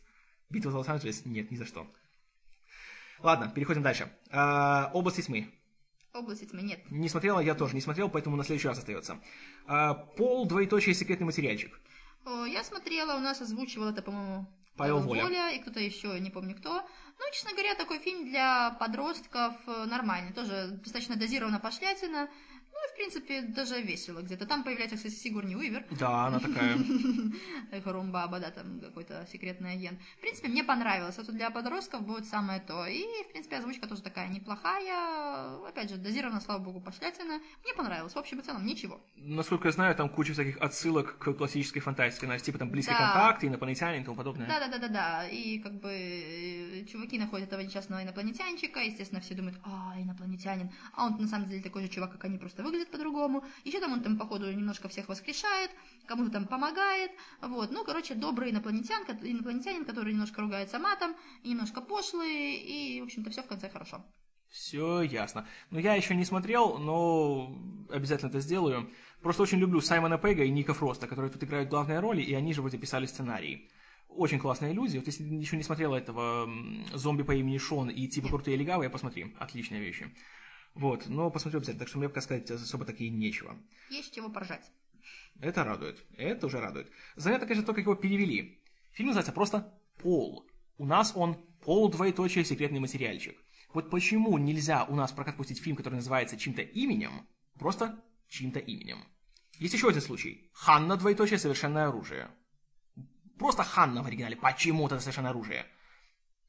Битва 0.50 0.72
за 0.72 0.80
Лос-Анджелес? 0.80 1.26
Нет, 1.26 1.52
ни 1.52 1.56
за 1.56 1.66
что. 1.66 1.88
Ладно, 3.20 3.52
переходим 3.54 3.82
дальше. 3.82 4.12
А, 4.32 4.92
области 4.94 5.22
тьмы. 5.22 5.54
Области 6.14 6.46
тьмы 6.46 6.62
нет. 6.62 6.80
Не 6.92 7.10
смотрела, 7.10 7.40
я 7.40 7.56
тоже 7.56 7.76
не 7.76 7.82
смотрел, 7.82 8.10
поэтому 8.10 8.36
на 8.36 8.44
следующий 8.44 8.68
раз 8.68 8.80
остается. 8.80 9.20
А, 9.66 9.94
пол, 9.94 10.48
двоеточие, 10.48 10.96
секретный 10.96 11.26
материальчик. 11.26 11.80
О, 12.26 12.46
я 12.46 12.64
смотрела, 12.64 13.16
у 13.16 13.20
нас 13.20 13.42
озвучивал 13.42 13.90
это, 13.90 14.02
по-моему, 14.02 14.48
Павел 14.78 15.00
Воля. 15.00 15.24
Воля 15.24 15.52
и 15.52 15.60
кто-то 15.60 15.80
еще, 15.80 16.20
не 16.20 16.30
помню 16.30 16.56
кто. 16.56 16.82
Ну, 17.20 17.26
честно 17.34 17.52
говоря, 17.52 17.74
такой 17.76 18.00
фильм 18.00 18.30
для 18.30 18.72
подростков 18.80 19.56
э, 19.66 19.86
нормальный. 19.86 20.34
Тоже 20.34 20.80
достаточно 20.84 21.16
дозирована 21.16 21.60
пошлятина. 21.60 22.30
Ну, 22.78 22.86
и, 22.86 22.92
в 22.94 22.96
принципе, 22.96 23.42
даже 23.42 23.82
весело 23.82 24.22
где-то. 24.22 24.46
Там 24.46 24.64
появляется, 24.64 24.98
кстати, 24.98 25.14
Сигурни 25.16 25.56
Уивер. 25.56 25.84
Да, 26.00 26.28
она 26.28 26.40
такая. 26.40 26.78
Харумбаба, 27.84 28.40
да, 28.40 28.52
там 28.52 28.80
какой-то 28.80 29.26
секретный 29.32 29.74
агент. 29.74 30.00
В 30.18 30.22
принципе, 30.22 30.48
мне 30.48 30.64
понравилось. 30.64 31.18
Это 31.18 31.32
для 31.32 31.50
подростков 31.50 32.02
будет 32.06 32.26
самое 32.26 32.60
то. 32.60 32.86
И, 32.86 33.04
в 33.24 33.32
принципе, 33.32 33.58
озвучка 33.58 33.88
тоже 33.88 34.02
такая 34.04 34.28
неплохая. 34.28 35.68
Опять 35.68 35.90
же, 35.90 35.98
дозирована, 35.98 36.40
слава 36.40 36.60
богу, 36.60 36.80
пошлятина. 36.82 37.40
Мне 37.64 37.74
понравилось. 37.76 38.14
В 38.14 38.18
общем 38.18 38.40
и 38.40 38.44
целом, 38.44 38.66
ничего. 38.66 39.02
Насколько 39.16 39.70
я 39.70 39.72
знаю, 39.72 39.96
там 39.96 40.10
куча 40.10 40.34
всяких 40.34 40.58
отсылок 40.62 41.18
к 41.18 41.34
классической 41.34 41.80
фантастике. 41.80 42.28
Знаешь, 42.28 42.44
типа 42.44 42.60
там 42.60 42.70
близкий 42.70 42.94
Да. 42.94 43.00
контакт, 43.00 43.44
инопланетяне 43.44 44.02
и 44.02 44.04
тому 44.04 44.16
подобное. 44.18 44.48
Да, 44.48 44.60
да, 44.60 44.68
да, 44.68 44.78
да, 44.78 44.88
да. 44.88 45.28
И 45.28 45.60
как 45.60 45.74
бы 45.82 45.90
э, 45.92 46.86
чуваки 46.86 47.18
находят 47.18 47.48
этого 47.48 47.62
несчастного 47.62 48.04
инопланетянчика, 48.04 48.80
естественно, 48.82 49.22
все 49.22 49.34
думают, 49.34 49.58
а, 49.64 49.96
инопланетянин. 50.00 50.70
А 50.94 51.06
он 51.08 51.18
на 51.18 51.28
самом 51.28 51.48
деле 51.50 51.62
такой 51.62 51.82
же 51.84 51.88
чувак, 51.88 52.12
как 52.12 52.26
они, 52.26 52.38
просто 52.38 52.64
выглядит 52.68 52.92
по-другому. 52.92 53.44
Еще 53.64 53.80
там 53.80 53.94
он 53.94 54.02
там, 54.02 54.18
походу, 54.18 54.52
немножко 54.52 54.88
всех 54.88 55.10
воскрешает, 55.10 55.72
кому-то 56.06 56.32
там 56.32 56.46
помогает. 56.46 57.12
Вот. 57.42 57.72
Ну, 57.72 57.84
короче, 57.84 58.14
добрый 58.14 58.52
инопланетян, 58.52 59.04
инопланетянин, 59.04 59.86
который 59.86 60.14
немножко 60.14 60.42
ругается 60.42 60.80
матом, 60.80 61.16
немножко 61.44 61.82
пошлый, 61.82 62.56
и, 62.56 63.02
в 63.02 63.06
общем-то, 63.06 63.32
все 63.32 63.42
в 63.42 63.48
конце 63.48 63.70
хорошо. 63.70 64.06
Все 64.50 65.02
ясно. 65.02 65.48
Ну, 65.72 65.80
я 65.80 65.96
еще 65.96 66.16
не 66.16 66.26
смотрел, 66.26 66.78
но 66.78 67.58
обязательно 67.90 68.30
это 68.30 68.40
сделаю. 68.40 68.90
Просто 69.22 69.44
очень 69.44 69.58
люблю 69.58 69.82
Саймона 69.82 70.18
Пега 70.18 70.44
и 70.44 70.52
Ника 70.52 70.74
Фроста, 70.74 71.08
которые 71.08 71.32
тут 71.32 71.44
играют 71.44 71.70
главные 71.70 72.00
роли, 72.00 72.22
и 72.22 72.34
они 72.34 72.54
же 72.54 72.62
вроде 72.62 72.78
писали 72.78 73.06
сценарий. 73.06 73.70
Очень 74.08 74.40
классные 74.40 74.74
люди. 74.74 74.98
Вот 74.98 75.08
если 75.08 75.24
еще 75.24 75.58
не 75.58 75.64
смотрел 75.64 75.94
этого 75.94 76.50
зомби 76.94 77.24
по 77.24 77.36
имени 77.36 77.58
Шон 77.58 77.90
и 77.90 78.08
типа 78.08 78.30
крутые 78.30 78.58
легавые, 78.58 78.90
посмотри. 78.90 79.36
Отличные 79.38 79.82
вещи. 79.82 80.10
Вот, 80.78 81.08
но 81.08 81.32
посмотрю 81.32 81.58
обязательно, 81.58 81.80
так 81.80 81.88
что 81.88 81.98
мне 81.98 82.08
пока 82.08 82.22
сказать 82.22 82.50
особо 82.52 82.86
таки 82.86 83.10
нечего. 83.10 83.58
Есть 83.90 84.14
чего 84.14 84.30
поржать. 84.30 84.72
Это 85.40 85.64
радует. 85.64 86.04
Это 86.16 86.46
уже 86.46 86.60
радует. 86.60 86.92
Занятно, 87.16 87.48
конечно, 87.48 87.66
то, 87.66 87.74
как 87.74 87.84
его 87.84 87.96
перевели. 87.96 88.62
Фильм 88.92 89.08
называется 89.08 89.32
просто 89.32 89.74
«Пол». 89.98 90.48
У 90.78 90.86
нас 90.86 91.14
он 91.16 91.36
«Пол, 91.62 91.90
двоеточие, 91.90 92.46
секретный 92.46 92.80
материальчик». 92.80 93.36
Вот 93.74 93.90
почему 93.90 94.38
нельзя 94.38 94.86
у 94.86 94.96
нас 94.96 95.12
в 95.12 95.16
прокат 95.16 95.36
пустить 95.36 95.60
фильм, 95.62 95.76
который 95.76 95.96
называется 95.96 96.38
чьим-то 96.38 96.62
именем, 96.62 97.28
просто 97.60 98.00
чьим-то 98.30 98.60
именем. 98.60 99.04
Есть 99.58 99.74
еще 99.74 99.90
один 99.90 100.02
случай. 100.02 100.50
Ханна, 100.54 100.96
двоеточие, 100.96 101.40
совершенное 101.40 101.88
оружие. 101.88 102.30
Просто 103.40 103.64
Ханна 103.64 104.04
в 104.04 104.08
оригинале. 104.08 104.36
Почему-то 104.36 104.96
это 104.96 105.02
совершенное 105.04 105.32
оружие. 105.32 105.66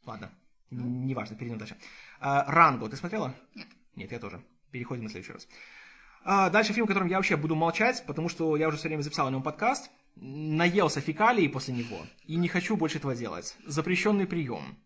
Ладно, 0.05 0.31
н- 0.71 1.07
неважно, 1.07 1.35
перейдем 1.37 1.59
дальше. 1.59 1.77
А, 2.21 2.45
Ранго, 2.51 2.89
ты 2.89 2.97
смотрела? 2.97 3.35
Нет. 3.55 3.69
Нет, 3.99 4.13
я 4.13 4.21
тоже. 4.21 4.41
Переходим 4.71 5.03
на 5.03 5.11
следующий 5.11 5.33
раз. 5.33 5.49
А, 6.25 6.51
дальше 6.51 6.73
фильм, 6.73 6.85
о 6.85 6.89
котором 6.89 7.09
я 7.09 7.17
вообще 7.17 7.37
буду 7.37 7.57
молчать, 7.57 8.05
потому 8.07 8.29
что 8.29 8.57
я 8.57 8.69
уже 8.69 8.77
все 8.77 8.87
время 8.87 9.03
записал 9.03 9.27
о 9.27 9.31
нем 9.31 9.43
подкаст. 9.43 9.91
Наелся 10.15 11.01
фекалий 11.01 11.49
после 11.49 11.75
него. 11.75 11.99
И 12.25 12.37
не 12.37 12.47
хочу 12.47 12.77
больше 12.77 12.99
этого 12.99 13.17
делать. 13.17 13.57
Запрещенный 13.67 14.27
прием. 14.27 14.79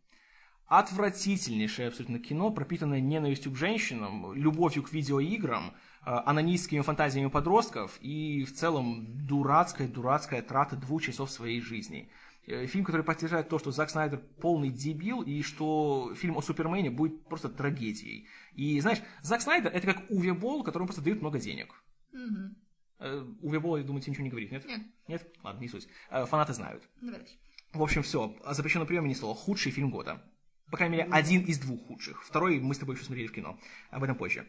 Отвратительнейшее 0.66 1.88
абсолютно 1.88 2.20
кино, 2.20 2.50
пропитанное 2.50 3.00
ненавистью 3.00 3.52
к 3.52 3.56
женщинам, 3.56 4.32
любовью 4.32 4.82
к 4.82 4.92
видеоиграм, 4.92 5.74
э, 5.74 6.10
анонистскими 6.24 6.80
фантазиями 6.80 7.28
подростков 7.28 7.98
и 8.00 8.44
в 8.44 8.54
целом 8.54 9.06
дурацкая-дурацкая 9.26 10.40
трата 10.40 10.76
двух 10.76 11.02
часов 11.02 11.30
своей 11.30 11.60
жизни. 11.60 12.08
Э, 12.46 12.66
Фильм, 12.66 12.84
который 12.84 13.02
подтверждает 13.02 13.48
то, 13.48 13.58
что 13.58 13.70
Зак 13.70 13.90
Снайдер 13.90 14.18
полный 14.40 14.70
дебил, 14.70 15.22
и 15.22 15.42
что 15.42 16.12
фильм 16.14 16.36
о 16.36 16.42
Супермене 16.42 16.90
будет 16.90 17.24
просто 17.26 17.48
трагедией. 17.48 18.26
И 18.54 18.80
знаешь, 18.80 19.00
Зак 19.22 19.42
Снайдер 19.42 19.70
это 19.72 19.86
как 19.86 20.10
Уве 20.10 20.32
Болл, 20.32 20.64
которому 20.64 20.88
просто 20.88 21.02
дают 21.02 21.20
много 21.20 21.38
денег. 21.38 21.74
Мгм. 22.12 22.56
Э, 22.98 23.24
Уве 23.40 23.60
Болл, 23.60 23.76
я 23.76 23.84
думаю, 23.84 24.02
тебе 24.02 24.12
ничего 24.12 24.24
не 24.24 24.30
говорит, 24.30 24.50
нет? 24.50 24.66
Нет. 24.66 24.82
Нет? 25.08 25.36
Ладно, 25.42 25.60
не 25.60 25.68
суть. 25.68 25.88
Э, 26.10 26.24
Фанаты 26.26 26.52
знают. 26.52 26.82
Дальше. 27.00 27.34
В 27.72 27.82
общем, 27.82 28.02
все. 28.02 28.36
О 28.44 28.54
запрещенном 28.54 28.86
приеме 28.86 29.08
ни 29.08 29.14
слова. 29.14 29.34
Худший 29.34 29.72
фильм 29.72 29.90
года. 29.90 30.22
По 30.70 30.76
крайней 30.76 30.96
мере, 30.96 31.08
один 31.10 31.42
из 31.42 31.58
двух 31.58 31.86
худших. 31.86 32.24
Второй 32.24 32.58
мы 32.60 32.74
с 32.74 32.78
тобой 32.78 32.96
еще 32.96 33.04
смотрели 33.04 33.28
в 33.28 33.32
кино. 33.32 33.58
Об 33.90 34.02
этом 34.02 34.16
позже. 34.16 34.46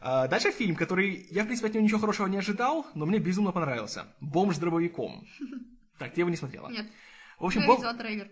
А, 0.00 0.28
Дальше 0.28 0.50
фильм, 0.50 0.76
который 0.76 1.26
я, 1.30 1.42
в 1.42 1.46
принципе, 1.46 1.68
от 1.68 1.74
него 1.74 1.84
ничего 1.84 1.98
хорошего 1.98 2.26
не 2.26 2.38
ожидал, 2.38 2.86
но 2.94 3.06
мне 3.06 3.18
безумно 3.18 3.52
понравился. 3.52 4.06
«Бомж 4.20 4.56
с 4.56 4.58
дробовиком». 4.58 5.26
Так, 5.98 6.14
ты 6.14 6.20
его 6.20 6.30
не 6.30 6.36
смотрела? 6.36 6.68
Нет. 6.68 6.86
В 7.38 7.46
общем, 7.46 7.60
видела 7.60 7.94
трейлер. 7.94 8.30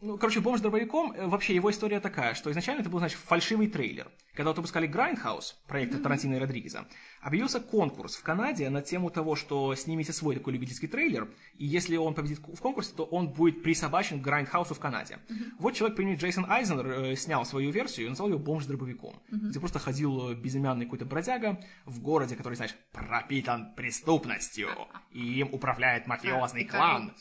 ну, 0.00 0.16
короче, 0.16 0.40
«Бомж 0.40 0.58
с 0.58 0.62
дробовиком», 0.62 1.12
э, 1.12 1.26
вообще 1.26 1.54
его 1.54 1.70
история 1.70 2.00
такая, 2.00 2.34
что 2.34 2.50
изначально 2.50 2.80
это 2.80 2.90
был, 2.90 2.98
значит, 2.98 3.18
фальшивый 3.18 3.68
трейлер. 3.68 4.10
Когда 4.34 4.50
вот 4.50 4.58
выпускали 4.58 4.86
«Грайндхаус», 4.86 5.60
проект 5.66 6.00
Тарантино 6.00 6.36
и 6.36 6.38
Родригеза, 6.38 6.86
объявился 7.20 7.58
конкурс 7.58 8.14
в 8.14 8.22
Канаде 8.22 8.70
на 8.70 8.82
тему 8.82 9.10
того, 9.10 9.34
что 9.34 9.74
снимите 9.74 10.12
свой 10.12 10.36
такой 10.36 10.52
любительский 10.52 10.86
трейлер, 10.86 11.28
и 11.54 11.66
если 11.66 11.96
он 11.96 12.14
победит 12.14 12.38
в 12.38 12.60
конкурсе, 12.60 12.92
то 12.96 13.04
он 13.04 13.28
будет 13.28 13.62
присобачен 13.64 14.20
к 14.20 14.22
«Грайндхаусу» 14.22 14.74
в 14.74 14.78
Канаде. 14.78 15.18
Вот 15.58 15.74
человек 15.74 15.96
по 15.96 16.02
имени 16.02 16.14
Джейсон 16.14 16.46
Айзенер 16.48 16.86
э, 16.86 17.16
снял 17.16 17.44
свою 17.44 17.70
версию 17.72 18.06
и 18.06 18.10
назвал 18.10 18.28
ее 18.30 18.38
«Бомж 18.38 18.64
с 18.64 18.66
дробовиком», 18.66 19.20
где 19.28 19.58
просто 19.58 19.80
ходил 19.80 20.30
э, 20.30 20.34
безымянный 20.34 20.84
какой-то 20.84 21.06
бродяга 21.06 21.60
в 21.86 22.00
городе, 22.00 22.36
который, 22.36 22.54
знаешь, 22.54 22.76
пропитан 22.92 23.74
преступностью, 23.74 24.68
и 25.10 25.40
им 25.40 25.48
управляет 25.52 26.06
мафиозный 26.06 26.64
клан. 26.64 27.12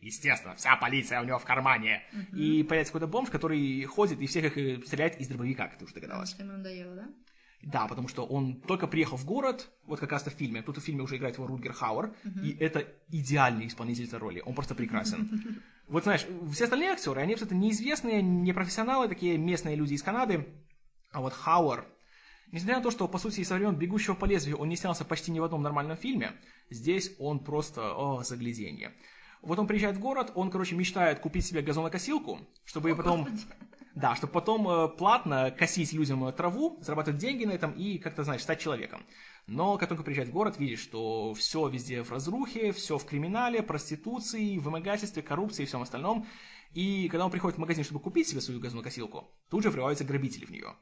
Естественно, 0.00 0.54
вся 0.54 0.76
полиция 0.76 1.20
у 1.20 1.24
него 1.24 1.38
в 1.38 1.44
кармане. 1.44 2.02
И 2.32 2.62
появляется 2.62 2.92
какой-то 2.92 3.10
бомж, 3.10 3.30
который 3.30 3.82
ходит 3.84 4.20
и 4.20 4.26
всех 4.26 4.44
их 4.44 4.56
э, 4.56 4.82
стреляет 4.86 5.20
из 5.20 5.28
дробовика, 5.28 5.66
как 5.66 5.78
ты 5.78 5.84
уже 5.84 5.94
Потому 5.94 6.06
догадалась. 6.06 6.30
что 6.30 6.42
ему 6.42 6.52
надоело, 6.52 6.94
да? 6.94 7.08
Да, 7.62 7.88
потому 7.88 8.06
что 8.06 8.24
он 8.24 8.60
только 8.60 8.86
приехал 8.86 9.16
в 9.16 9.24
город, 9.24 9.68
вот 9.84 9.98
как 9.98 10.12
раз-то 10.12 10.30
в 10.30 10.34
фильме, 10.34 10.62
тут 10.62 10.78
в 10.78 10.80
фильме 10.80 11.02
уже 11.02 11.16
играет 11.16 11.36
его 11.38 11.48
Рутгер 11.48 11.72
Хауэр, 11.72 12.14
и 12.44 12.56
это 12.60 12.86
идеальный 13.08 13.66
исполнитель 13.66 14.04
этой 14.04 14.20
роли, 14.20 14.42
он 14.44 14.54
просто 14.54 14.74
прекрасен. 14.74 15.62
Вот 15.88 16.02
знаешь, 16.02 16.26
все 16.52 16.64
остальные 16.64 16.90
актеры, 16.90 17.22
они 17.22 17.32
абсолютно 17.32 17.56
неизвестные, 17.56 18.20
непрофессионалы, 18.20 19.08
такие 19.08 19.38
местные 19.38 19.74
люди 19.74 19.94
из 19.94 20.02
Канады, 20.02 20.46
а 21.12 21.22
вот 21.22 21.32
Хауэр, 21.32 21.86
несмотря 22.52 22.76
на 22.76 22.82
то, 22.82 22.90
что, 22.90 23.08
по 23.08 23.16
сути, 23.16 23.42
со 23.42 23.54
времен 23.54 23.74
«Бегущего 23.74 24.14
по 24.14 24.26
лезвию» 24.26 24.58
он 24.58 24.68
не 24.68 24.76
снялся 24.76 25.06
почти 25.06 25.30
ни 25.30 25.40
в 25.40 25.44
одном 25.44 25.62
нормальном 25.62 25.96
фильме, 25.96 26.32
здесь 26.68 27.12
он 27.18 27.42
просто, 27.42 27.94
о, 27.94 28.22
загляденье. 28.22 28.92
Вот 29.42 29.58
он 29.58 29.66
приезжает 29.66 29.96
в 29.96 30.00
город, 30.00 30.32
он, 30.34 30.50
короче, 30.50 30.74
мечтает 30.74 31.20
купить 31.20 31.46
себе 31.46 31.62
газонокосилку, 31.62 32.40
чтобы 32.64 32.94
потом... 32.94 33.24
Господи. 33.24 33.42
Да, 33.94 34.14
чтобы 34.14 34.32
потом 34.32 34.68
э, 34.68 34.88
платно 34.88 35.50
косить 35.50 35.92
людям 35.92 36.24
э, 36.24 36.32
траву, 36.32 36.78
зарабатывать 36.82 37.18
деньги 37.18 37.44
на 37.44 37.50
этом 37.50 37.72
и 37.72 37.98
как-то, 37.98 38.22
знаешь, 38.22 38.42
стать 38.42 38.60
человеком. 38.60 39.04
Но 39.48 39.76
как 39.76 39.88
только 39.88 40.04
приезжает 40.04 40.28
в 40.28 40.32
город, 40.32 40.56
видишь, 40.60 40.78
что 40.78 41.34
все 41.34 41.66
везде 41.68 42.04
в 42.04 42.12
разрухе, 42.12 42.70
все 42.70 42.96
в 42.96 43.04
криминале, 43.04 43.60
проституции, 43.60 44.58
вымогательстве, 44.58 45.20
коррупции 45.22 45.64
и 45.64 45.66
всем 45.66 45.82
остальном. 45.82 46.28
И 46.74 47.08
когда 47.08 47.24
он 47.24 47.32
приходит 47.32 47.56
в 47.56 47.60
магазин, 47.60 47.82
чтобы 47.82 47.98
купить 47.98 48.28
себе 48.28 48.40
свою 48.40 48.60
газонокосилку, 48.60 49.34
тут 49.50 49.64
же 49.64 49.70
врываются 49.70 50.04
грабители 50.04 50.44
в 50.44 50.50
нее. 50.50 50.76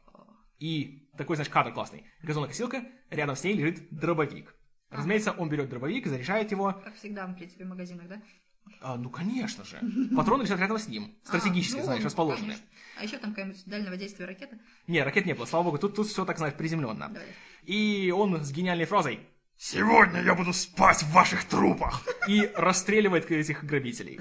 И 0.58 1.08
такой, 1.16 1.36
знаешь, 1.36 1.48
кадр 1.48 1.72
классный. 1.72 2.04
Газонокосилка, 2.22 2.84
рядом 3.08 3.36
с 3.36 3.44
ней 3.44 3.54
лежит 3.54 3.88
дробовик. 3.90 4.54
Разумеется, 4.90 5.32
он 5.32 5.48
берет 5.48 5.68
дробовик, 5.68 6.06
заряжает 6.06 6.50
его. 6.50 6.74
Как 6.84 6.96
всегда, 6.96 7.26
в 7.26 7.34
принципе, 7.34 7.64
в 7.64 7.68
магазинах, 7.68 8.08
да? 8.08 8.22
А, 8.80 8.96
ну, 8.96 9.10
конечно 9.10 9.64
же. 9.64 9.80
Патроны 10.14 10.42
лежат 10.42 10.60
рядом 10.60 10.78
с 10.78 10.88
ним. 10.88 11.14
Стратегически, 11.24 11.76
А, 11.76 11.80
ну, 11.80 11.84
знаешь, 11.84 12.04
расположены. 12.04 12.46
конечно. 12.46 12.66
А 12.98 13.04
еще 13.04 13.18
там 13.18 13.30
какая-нибудь 13.30 13.62
дальнего 13.66 13.96
действия 13.96 14.26
ракета. 14.26 14.58
Не, 14.86 15.02
ракет 15.02 15.26
не 15.26 15.34
было, 15.34 15.44
слава 15.44 15.64
богу, 15.64 15.78
тут, 15.78 15.94
тут 15.96 16.06
все 16.06 16.24
так, 16.24 16.38
знаешь, 16.38 16.54
приземленно. 16.54 17.08
Давай. 17.08 17.26
И 17.64 18.12
он 18.16 18.42
с 18.42 18.52
гениальной 18.52 18.84
фразой 18.86 19.20
«Сегодня 19.58 20.22
я 20.22 20.34
буду 20.34 20.52
спать 20.52 21.02
в 21.02 21.12
ваших 21.12 21.44
трупах!» 21.44 22.02
и 22.28 22.50
расстреливает 22.56 23.30
этих 23.30 23.64
грабителей. 23.64 24.20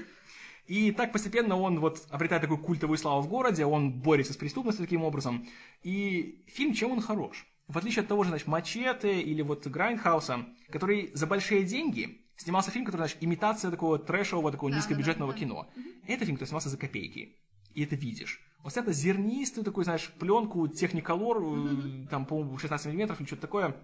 И 0.68 0.92
так 0.92 1.12
постепенно 1.12 1.56
он 1.58 1.80
вот 1.80 2.06
обретает 2.10 2.42
такую 2.42 2.58
культовую 2.58 2.98
славу 2.98 3.22
в 3.22 3.28
городе, 3.28 3.66
он 3.66 3.92
борется 3.92 4.34
с 4.34 4.38
преступностью 4.38 4.86
таким 4.86 5.04
образом. 5.04 5.48
И 5.84 6.44
фильм, 6.48 6.74
чем 6.74 6.92
он 6.92 7.02
хорош? 7.02 7.46
В 7.68 7.78
отличие 7.78 8.02
от 8.02 8.08
того 8.08 8.24
же, 8.24 8.30
значит, 8.30 8.48
Мачете 8.48 9.22
или 9.22 9.42
вот 9.42 9.68
Грайндхауса, 9.68 10.46
который 10.72 11.12
за 11.14 11.28
большие 11.28 11.64
деньги 11.64 12.25
снимался 12.38 12.72
фильм, 12.72 12.86
который, 12.86 13.02
значит, 13.02 13.18
имитация 13.22 13.72
такого 13.72 13.98
трэшевого, 14.00 14.52
такого 14.52 14.72
Да, 14.72 14.78
низкобюджетного 14.78 15.32
да, 15.34 15.38
да. 15.38 15.40
кино. 15.46 15.70
Это 16.08 16.26
фильм, 16.26 16.36
который 16.38 16.48
снимался 16.50 16.70
за 16.70 16.78
копейки. 16.78 17.36
И 17.74 17.84
это 17.84 17.96
видишь. 17.96 18.40
Вот 18.64 18.74
снято 18.74 18.92
зернистую 18.94 19.64
такую, 19.64 19.84
знаешь, 19.84 20.10
пленку, 20.20 20.68
техниколор, 20.68 21.38
э, 21.42 22.08
там, 22.10 22.26
по-моему, 22.26 22.58
16 22.58 22.88
миллиметров 22.88 23.20
или 23.20 23.28
что-то 23.28 23.44
такое. 23.44 23.76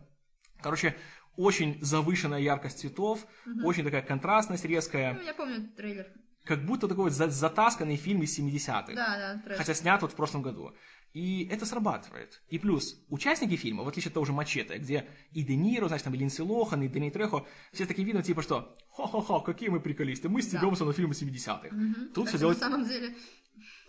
Короче, 0.61 0.95
очень 1.37 1.77
завышенная 1.81 2.39
яркость 2.39 2.79
цветов, 2.79 3.25
очень 3.63 3.83
такая 3.83 4.01
контрастность 4.01 4.65
резкая. 4.65 5.13
Ну, 5.13 5.21
я 5.21 5.33
помню 5.33 5.69
трейлер. 5.75 6.07
Как 6.45 6.65
будто 6.65 6.87
такой 6.87 7.05
вот 7.05 7.13
за- 7.13 7.29
затасканный 7.29 7.95
фильм 7.97 8.23
из 8.23 8.37
70-х. 8.37 8.93
Да, 8.95 9.17
да, 9.17 9.41
трейлер. 9.43 9.57
Хотя 9.57 9.73
снят 9.75 10.01
вот 10.01 10.11
в 10.13 10.15
прошлом 10.15 10.41
году. 10.41 10.71
И 11.13 11.45
это 11.51 11.65
срабатывает. 11.65 12.41
И 12.47 12.57
плюс, 12.57 13.03
участники 13.09 13.57
фильма, 13.57 13.83
в 13.83 13.87
отличие 13.87 14.09
от 14.09 14.13
того 14.13 14.25
же 14.25 14.31
Мачете, 14.31 14.77
где 14.77 15.07
и 15.31 15.43
Де 15.43 15.55
Ниро, 15.55 15.87
значит, 15.87 16.05
там 16.05 16.13
и 16.13 16.17
Линдси 16.17 16.41
Лохан, 16.41 16.81
и 16.83 16.87
Дэнни 16.87 17.09
Трехо, 17.09 17.45
все 17.73 17.85
такие 17.85 18.05
видно, 18.05 18.23
типа, 18.23 18.41
что 18.41 18.77
«Ха-ха-ха, 18.95 19.41
какие 19.41 19.69
мы 19.69 19.81
приколисты, 19.81 20.29
мы 20.29 20.41
стебемся 20.41 20.85
на 20.85 20.93
фильмы 20.93 21.13
70-х». 21.13 21.69
Тут 22.13 22.29
Так 22.29 22.35
все 22.35 22.47
На 22.47 22.55
самом 22.55 22.87
деле, 22.87 23.13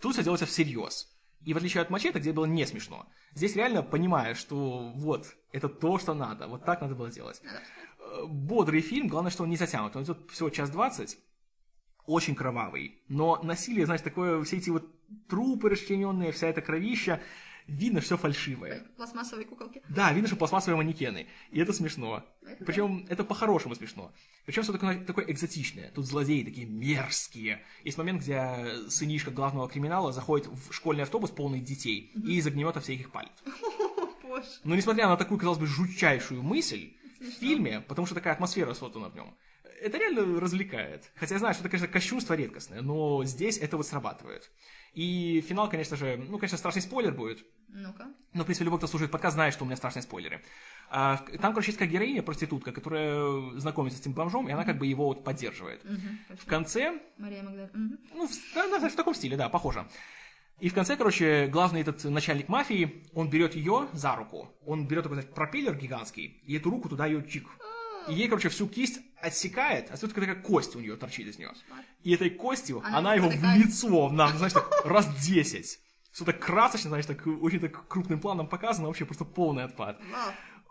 Тут 0.00 0.14
все 0.14 0.24
делается 0.24 0.46
всерьез. 0.46 1.08
И 1.44 1.54
в 1.54 1.56
отличие 1.56 1.82
от 1.82 1.90
Мачете, 1.90 2.18
где 2.18 2.32
было 2.32 2.44
не 2.44 2.66
смешно, 2.66 3.06
здесь 3.34 3.56
реально 3.56 3.82
понимаешь, 3.82 4.38
что 4.38 4.92
вот, 4.94 5.34
это 5.52 5.68
то, 5.68 5.98
что 5.98 6.14
надо, 6.14 6.48
вот 6.48 6.64
так 6.64 6.80
надо 6.80 6.94
было 6.94 7.10
делать. 7.10 7.40
Э, 7.98 8.24
Бодрый 8.26 8.80
фильм, 8.80 9.08
главное, 9.08 9.30
что 9.30 9.44
он 9.44 9.50
не 9.50 9.56
затянут. 9.56 9.96
Он 9.96 10.02
идет 10.02 10.30
всего 10.30 10.50
час 10.50 10.70
двадцать, 10.70 11.18
очень 12.12 12.34
кровавый. 12.34 13.00
Но 13.08 13.40
насилие, 13.42 13.86
знаешь, 13.86 14.02
такое, 14.02 14.42
все 14.44 14.56
эти 14.56 14.70
вот 14.70 14.88
трупы 15.28 15.68
расчлененные, 15.68 16.32
вся 16.32 16.48
эта 16.48 16.60
кровища, 16.60 17.20
видно, 17.66 18.00
что 18.00 18.16
фальшивое. 18.16 18.84
Пластмассовые 18.96 19.46
куколки. 19.46 19.82
Да, 19.88 20.12
видно, 20.12 20.28
что 20.28 20.36
пластмассовые 20.36 20.76
манекены. 20.76 21.26
И 21.50 21.60
это 21.60 21.72
смешно. 21.72 22.24
Это 22.46 22.64
Причем 22.64 23.06
это 23.08 23.24
по-хорошему 23.24 23.74
смешно. 23.74 24.12
Причем 24.46 24.62
все 24.62 24.72
такое, 24.72 25.04
такое 25.04 25.24
экзотичное. 25.26 25.90
Тут 25.94 26.06
злодеи 26.06 26.44
такие 26.44 26.66
мерзкие. 26.66 27.62
Есть 27.84 27.98
момент, 27.98 28.22
где 28.22 28.88
сынишка 28.88 29.30
главного 29.30 29.68
криминала 29.68 30.12
заходит 30.12 30.46
в 30.48 30.72
школьный 30.72 31.04
автобус 31.04 31.30
полный 31.30 31.60
детей 31.60 32.12
и 32.14 32.36
из 32.36 32.46
огнемета 32.46 32.80
всех 32.80 33.00
их 33.00 33.10
палит. 33.10 33.32
Но 34.64 34.74
несмотря 34.74 35.08
на 35.08 35.16
такую, 35.16 35.38
казалось 35.38 35.58
бы, 35.58 35.66
жутчайшую 35.66 36.42
мысль 36.42 36.92
в 37.20 37.24
фильме, 37.38 37.80
потому 37.80 38.06
что 38.06 38.14
такая 38.14 38.32
атмосфера 38.32 38.74
создана 38.74 39.08
в 39.08 39.14
нем, 39.14 39.34
это 39.82 39.98
реально 39.98 40.40
развлекает. 40.40 41.10
Хотя 41.16 41.34
я 41.34 41.38
знаю, 41.38 41.54
что 41.54 41.62
это, 41.62 41.70
конечно, 41.70 41.88
кощунство 41.92 42.34
редкостное, 42.34 42.80
но 42.82 43.24
здесь 43.24 43.58
это 43.58 43.76
вот 43.76 43.86
срабатывает. 43.86 44.50
И 44.94 45.40
финал, 45.46 45.68
конечно 45.70 45.96
же, 45.96 46.16
ну, 46.28 46.38
конечно, 46.38 46.58
страшный 46.58 46.82
спойлер 46.82 47.12
будет, 47.12 47.44
Ну-ка. 47.68 48.08
но, 48.34 48.42
в 48.42 48.44
принципе, 48.44 48.64
любой, 48.66 48.78
кто 48.78 48.86
слушает 48.86 49.10
подкаст, 49.10 49.34
знает, 49.34 49.54
что 49.54 49.64
у 49.64 49.66
меня 49.66 49.76
страшные 49.76 50.02
спойлеры. 50.02 50.42
А, 50.90 51.16
там, 51.40 51.52
короче, 51.54 51.68
есть 51.68 51.78
как 51.78 51.88
героиня, 51.88 52.22
проститутка, 52.22 52.72
которая 52.72 53.58
знакомится 53.58 53.96
с 53.98 54.02
этим 54.02 54.12
бомжом, 54.12 54.48
и 54.48 54.52
она 54.52 54.64
как 54.64 54.76
бы 54.78 54.86
его 54.86 55.06
вот 55.06 55.24
поддерживает. 55.24 55.82
Мгм, 55.84 56.18
В 56.38 56.44
конце, 56.46 57.00
Мария 57.16 57.42
Магдалина. 57.42 57.70
Мгм. 57.72 57.98
ну, 58.14 58.26
в, 58.28 58.32
да, 58.54 58.78
да, 58.78 58.88
в 58.88 58.94
таком 58.94 59.14
стиле, 59.14 59.36
да, 59.38 59.48
похоже. 59.48 59.86
И 60.60 60.68
в 60.68 60.74
конце, 60.74 60.96
короче, 60.96 61.46
главный 61.48 61.80
этот 61.80 62.04
начальник 62.04 62.48
мафии, 62.48 63.02
он 63.14 63.30
берет 63.30 63.54
ее 63.56 63.88
за 63.94 64.14
руку, 64.14 64.54
он 64.66 64.86
берет 64.86 65.04
такой, 65.04 65.16
знаете, 65.16 65.34
пропеллер 65.34 65.74
гигантский, 65.74 66.40
и 66.44 66.56
эту 66.56 66.70
руку 66.70 66.88
туда 66.90 67.06
ее 67.06 67.26
чик. 67.26 67.48
И 68.08 68.14
ей, 68.14 68.28
короче, 68.28 68.48
всю 68.50 68.68
кисть 68.68 69.00
отсекает, 69.22 69.90
а 69.90 69.96
тут 69.96 70.14
такая 70.14 70.34
кость 70.34 70.76
у 70.76 70.80
нее 70.80 70.96
торчит 70.96 71.26
из 71.26 71.38
нее. 71.38 71.52
И 72.02 72.12
этой 72.12 72.30
костью 72.30 72.82
Она 72.84 72.98
она, 72.98 73.14
его 73.14 73.28
в 73.28 73.56
лицо, 73.56 74.10
нам, 74.10 74.36
знаешь, 74.36 74.52
так 74.52 74.68
раз 74.84 75.08
10. 75.24 75.78
Все 76.12 76.24
так 76.24 76.38
красочно, 76.38 76.90
знаешь, 76.90 77.06
так 77.06 77.26
очень 77.26 77.60
так 77.60 77.88
крупным 77.88 78.20
планом 78.20 78.48
показано, 78.48 78.88
вообще 78.88 79.04
просто 79.04 79.24
полный 79.24 79.64
отпад. 79.64 80.00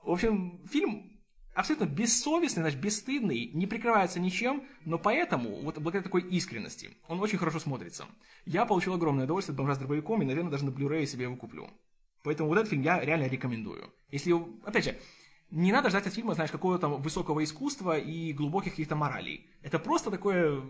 В 0.04 0.12
общем, 0.12 0.62
фильм 0.68 1.20
абсолютно 1.54 1.86
бессовестный, 1.86 2.62
значит, 2.62 2.80
бесстыдный, 2.80 3.52
не 3.54 3.68
прикрывается 3.68 4.20
ничем, 4.20 4.64
но 4.86 4.98
поэтому, 4.98 5.62
вот 5.62 5.78
благодаря 5.80 6.04
такой 6.04 6.22
искренности, 6.22 6.92
он 7.08 7.20
очень 7.20 7.38
хорошо 7.38 7.60
смотрится. 7.60 8.06
Я 8.46 8.66
получил 8.66 8.94
огромное 8.94 9.26
удовольствие 9.26 9.54
от 9.54 9.58
«Бомжа 9.58 9.76
с 9.76 9.78
дробовиком», 9.78 10.22
и, 10.22 10.26
наверное, 10.26 10.52
даже 10.52 10.66
на 10.66 10.70
Blu-ray 10.70 11.06
себе 11.06 11.24
его 11.24 11.36
куплю. 11.36 11.70
Поэтому 12.24 12.50
вот 12.50 12.58
этот 12.58 12.70
фильм 12.70 12.84
я 12.84 13.00
реально 13.00 13.28
рекомендую. 13.28 13.92
Если, 14.10 14.34
опять 14.64 14.86
же, 14.86 14.98
не 15.52 15.72
надо 15.72 15.90
ждать 15.90 16.08
от 16.08 16.14
фильма, 16.14 16.34
знаешь, 16.34 16.52
какого-то 16.52 16.82
там 16.82 17.02
высокого 17.02 17.44
искусства 17.44 17.98
и 17.98 18.34
глубоких 18.34 18.72
каких-то 18.72 18.96
моралей. 18.96 19.50
Это 19.62 19.80
просто 19.80 20.10
такое 20.10 20.64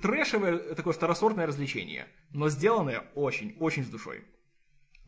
трэшевое, 0.00 0.74
такое 0.74 0.94
второсортное 0.94 1.46
развлечение, 1.46 2.06
но 2.30 2.48
сделанное 2.48 3.10
очень, 3.14 3.56
очень 3.58 3.84
с 3.84 3.88
душой. 3.88 4.24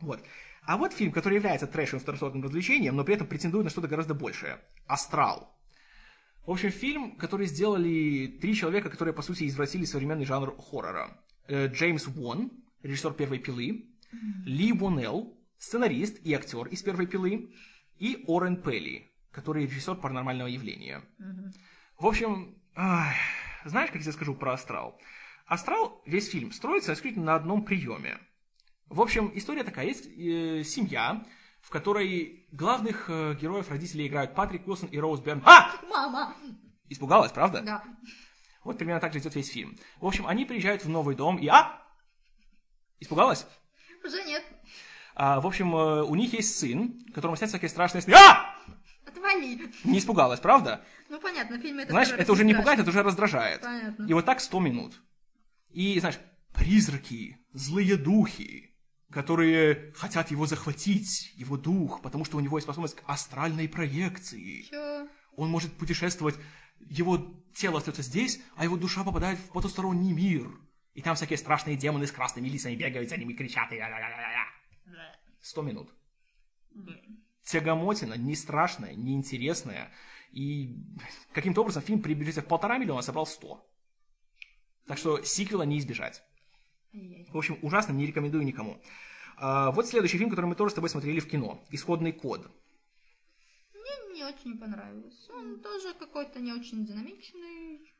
Вот. 0.01 0.21
А 0.65 0.77
вот 0.77 0.93
фильм, 0.93 1.11
который 1.11 1.35
является 1.35 1.67
трэшевым 1.67 2.01
второсортным 2.01 2.43
развлечением, 2.43 2.95
но 2.95 3.03
при 3.03 3.15
этом 3.15 3.27
претендует 3.27 3.63
на 3.63 3.69
что-то 3.69 3.87
гораздо 3.87 4.13
большее. 4.13 4.59
«Астрал». 4.87 5.57
В 6.45 6.51
общем, 6.51 6.71
фильм, 6.71 7.15
который 7.15 7.47
сделали 7.47 8.27
три 8.41 8.53
человека, 8.53 8.89
которые, 8.89 9.13
по 9.13 9.21
сути, 9.21 9.47
извратили 9.47 9.85
современный 9.85 10.25
жанр 10.25 10.55
хоррора. 10.57 11.17
Э, 11.47 11.67
Джеймс 11.67 12.07
Уон, 12.07 12.51
режиссер 12.81 13.13
«Первой 13.13 13.39
пилы», 13.39 13.89
Ли 14.45 14.73
Вонелл, 14.73 15.37
сценарист 15.57 16.19
и 16.23 16.33
актер 16.33 16.67
из 16.67 16.83
«Первой 16.83 17.07
пилы», 17.07 17.53
и 17.97 18.23
Орен 18.27 18.57
Пелли, 18.57 19.12
который 19.33 19.65
режиссер 19.65 19.95
«Паранормального 19.95 20.47
явления». 20.47 21.03
В 21.99 22.05
общем, 22.05 22.55
ай, 22.75 23.15
знаешь, 23.65 23.87
как 23.87 23.97
я 23.97 24.03
тебе 24.03 24.13
скажу 24.13 24.35
про 24.35 24.53
«Астрал»? 24.53 24.99
«Астрал», 25.45 26.01
весь 26.05 26.29
фильм, 26.29 26.51
строится 26.51 26.93
исключительно 26.93 27.25
на 27.25 27.35
одном 27.35 27.65
приеме. 27.65 28.19
В 28.87 29.01
общем, 29.01 29.31
история 29.35 29.63
такая. 29.63 29.87
Есть 29.87 30.05
э, 30.05 30.63
семья, 30.63 31.25
в 31.61 31.69
которой 31.69 32.45
главных 32.51 33.09
э, 33.09 33.35
героев 33.41 33.69
родителей 33.69 34.07
играют 34.07 34.35
Патрик 34.35 34.67
Уилсон 34.67 34.89
и 34.89 34.99
Роуз 34.99 35.19
Берн. 35.19 35.41
А! 35.45 35.71
Мама! 35.89 36.35
Испугалась, 36.89 37.31
правда? 37.31 37.61
Да. 37.61 37.83
Вот 38.63 38.77
примерно 38.77 39.01
так 39.01 39.13
же 39.13 39.19
идет 39.19 39.35
весь 39.35 39.49
фильм. 39.49 39.77
В 39.99 40.05
общем, 40.05 40.27
они 40.27 40.45
приезжают 40.45 40.85
в 40.85 40.89
новый 40.89 41.15
дом 41.15 41.37
и... 41.37 41.47
А! 41.47 41.81
Испугалась? 42.99 43.47
Уже 44.05 44.23
нет. 44.25 44.43
А, 45.15 45.41
в 45.41 45.47
общем, 45.47 45.75
э, 45.75 46.03
у 46.03 46.15
них 46.15 46.33
есть 46.33 46.59
сын, 46.59 47.03
которому 47.13 47.35
снятся 47.35 47.57
всякие 47.57 47.69
страшные 47.69 48.01
сны. 48.01 48.13
А! 48.13 48.52
Отвали. 49.33 49.71
Не 49.83 49.99
испугалась, 49.99 50.39
правда? 50.39 50.83
Ну, 51.09 51.19
понятно, 51.19 51.57
в 51.57 51.61
фильме 51.61 51.83
это 51.83 51.91
Знаешь, 51.91 52.09
это 52.11 52.31
уже 52.31 52.43
не 52.43 52.53
страшно. 52.53 52.63
пугает, 52.63 52.79
это 52.79 52.89
уже 52.89 53.03
раздражает. 53.03 53.61
Понятно. 53.61 54.05
И 54.07 54.13
вот 54.13 54.25
так 54.25 54.39
100 54.39 54.59
минут. 54.59 55.01
И, 55.69 55.99
знаешь, 55.99 56.19
призраки, 56.53 57.37
злые 57.53 57.97
духи, 57.97 58.75
которые 59.11 59.93
хотят 59.93 60.31
его 60.31 60.45
захватить, 60.45 61.31
его 61.35 61.57
дух, 61.57 62.01
потому 62.01 62.25
что 62.25 62.37
у 62.37 62.39
него 62.39 62.57
есть 62.57 62.65
способность 62.65 62.95
к 62.95 63.03
астральной 63.05 63.67
проекции. 63.67 64.63
Чё? 64.69 65.07
Он 65.35 65.49
может 65.49 65.73
путешествовать, 65.73 66.35
его 66.79 67.43
тело 67.55 67.77
остается 67.77 68.03
здесь, 68.03 68.41
а 68.55 68.63
его 68.63 68.77
душа 68.77 69.03
попадает 69.03 69.39
в 69.39 69.49
потусторонний 69.51 70.13
мир. 70.13 70.49
И 70.93 71.01
там 71.01 71.15
всякие 71.15 71.37
страшные 71.37 71.75
демоны 71.75 72.05
с 72.05 72.11
красными 72.11 72.47
лицами 72.47 72.75
бегают 72.75 73.09
за 73.09 73.17
ними, 73.17 73.33
кричат. 73.33 73.71
и. 73.71 73.81
Сто 75.41 75.61
минут. 75.61 75.89
Тягомотина, 77.43 78.13
не 78.13 78.35
страшная, 78.35 78.93
не 78.95 79.13
интересная. 79.13 79.91
И 80.31 80.75
каким-то 81.33 81.61
образом 81.61 81.83
фильм 81.83 82.01
при 82.01 82.13
бюджете 82.13 82.41
в 82.41 82.47
полтора 82.47 82.77
миллиона 82.77 83.01
собрал 83.01 83.25
100. 83.25 83.65
Так 84.87 84.97
что 84.97 85.21
сиквела 85.23 85.63
не 85.63 85.77
избежать. 85.79 86.23
В 86.91 87.37
общем, 87.37 87.57
ужасно, 87.61 87.93
не 87.93 88.05
рекомендую 88.05 88.43
никому. 88.43 88.81
А, 89.37 89.71
вот 89.71 89.87
следующий 89.87 90.17
фильм, 90.17 90.29
который 90.29 90.45
мы 90.45 90.55
тоже 90.55 90.71
с 90.71 90.75
тобой 90.75 90.89
смотрели 90.89 91.19
в 91.19 91.27
кино. 91.27 91.63
«Исходный 91.71 92.11
код». 92.11 92.49
Мне 93.73 94.13
не 94.13 94.23
очень 94.23 94.57
понравилось. 94.57 95.29
Он 95.31 95.59
тоже 95.59 95.93
какой-то 95.95 96.39
не 96.39 96.53
очень 96.53 96.85
динамичный. 96.85 97.93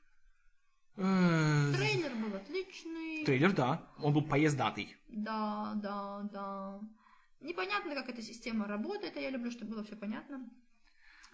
Э, 0.95 1.73
Трейлер 1.75 2.15
был 2.15 2.35
отличный. 2.35 3.25
Трейлер, 3.25 3.51
да. 3.51 3.81
Он 3.97 4.13
был 4.13 4.21
поездатый. 4.21 4.95
Да, 5.07 5.73
да, 5.75 6.21
да. 6.31 6.79
Непонятно, 7.43 7.93
как 7.93 8.09
эта 8.09 8.21
система 8.21 8.67
работает, 8.67 9.17
а 9.17 9.19
я 9.19 9.29
люблю, 9.29 9.51
чтобы 9.51 9.71
было 9.71 9.83
все 9.83 9.95
понятно. 9.95 10.49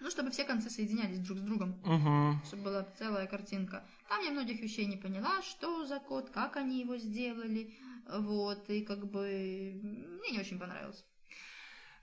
Ну, 0.02 0.10
чтобы 0.10 0.32
все 0.32 0.46
концы 0.46 0.70
соединялись 0.70 1.20
друг 1.20 1.40
с 1.40 1.42
другом, 1.42 1.80
Угу. 1.84 2.46
чтобы 2.48 2.64
была 2.64 2.88
целая 2.98 3.28
картинка. 3.28 3.84
Там 4.08 4.24
я 4.24 4.32
многих 4.32 4.62
вещей 4.62 4.86
не 4.86 4.96
поняла, 4.96 5.42
что 5.42 5.86
за 5.86 6.00
код, 6.00 6.30
как 6.30 6.56
они 6.56 6.80
его 6.80 6.98
сделали, 6.98 7.74
вот, 8.10 8.70
и 8.70 8.82
как 8.82 9.10
бы 9.12 9.80
мне 9.84 10.32
не 10.32 10.40
очень 10.40 10.58
понравилось. 10.58 11.06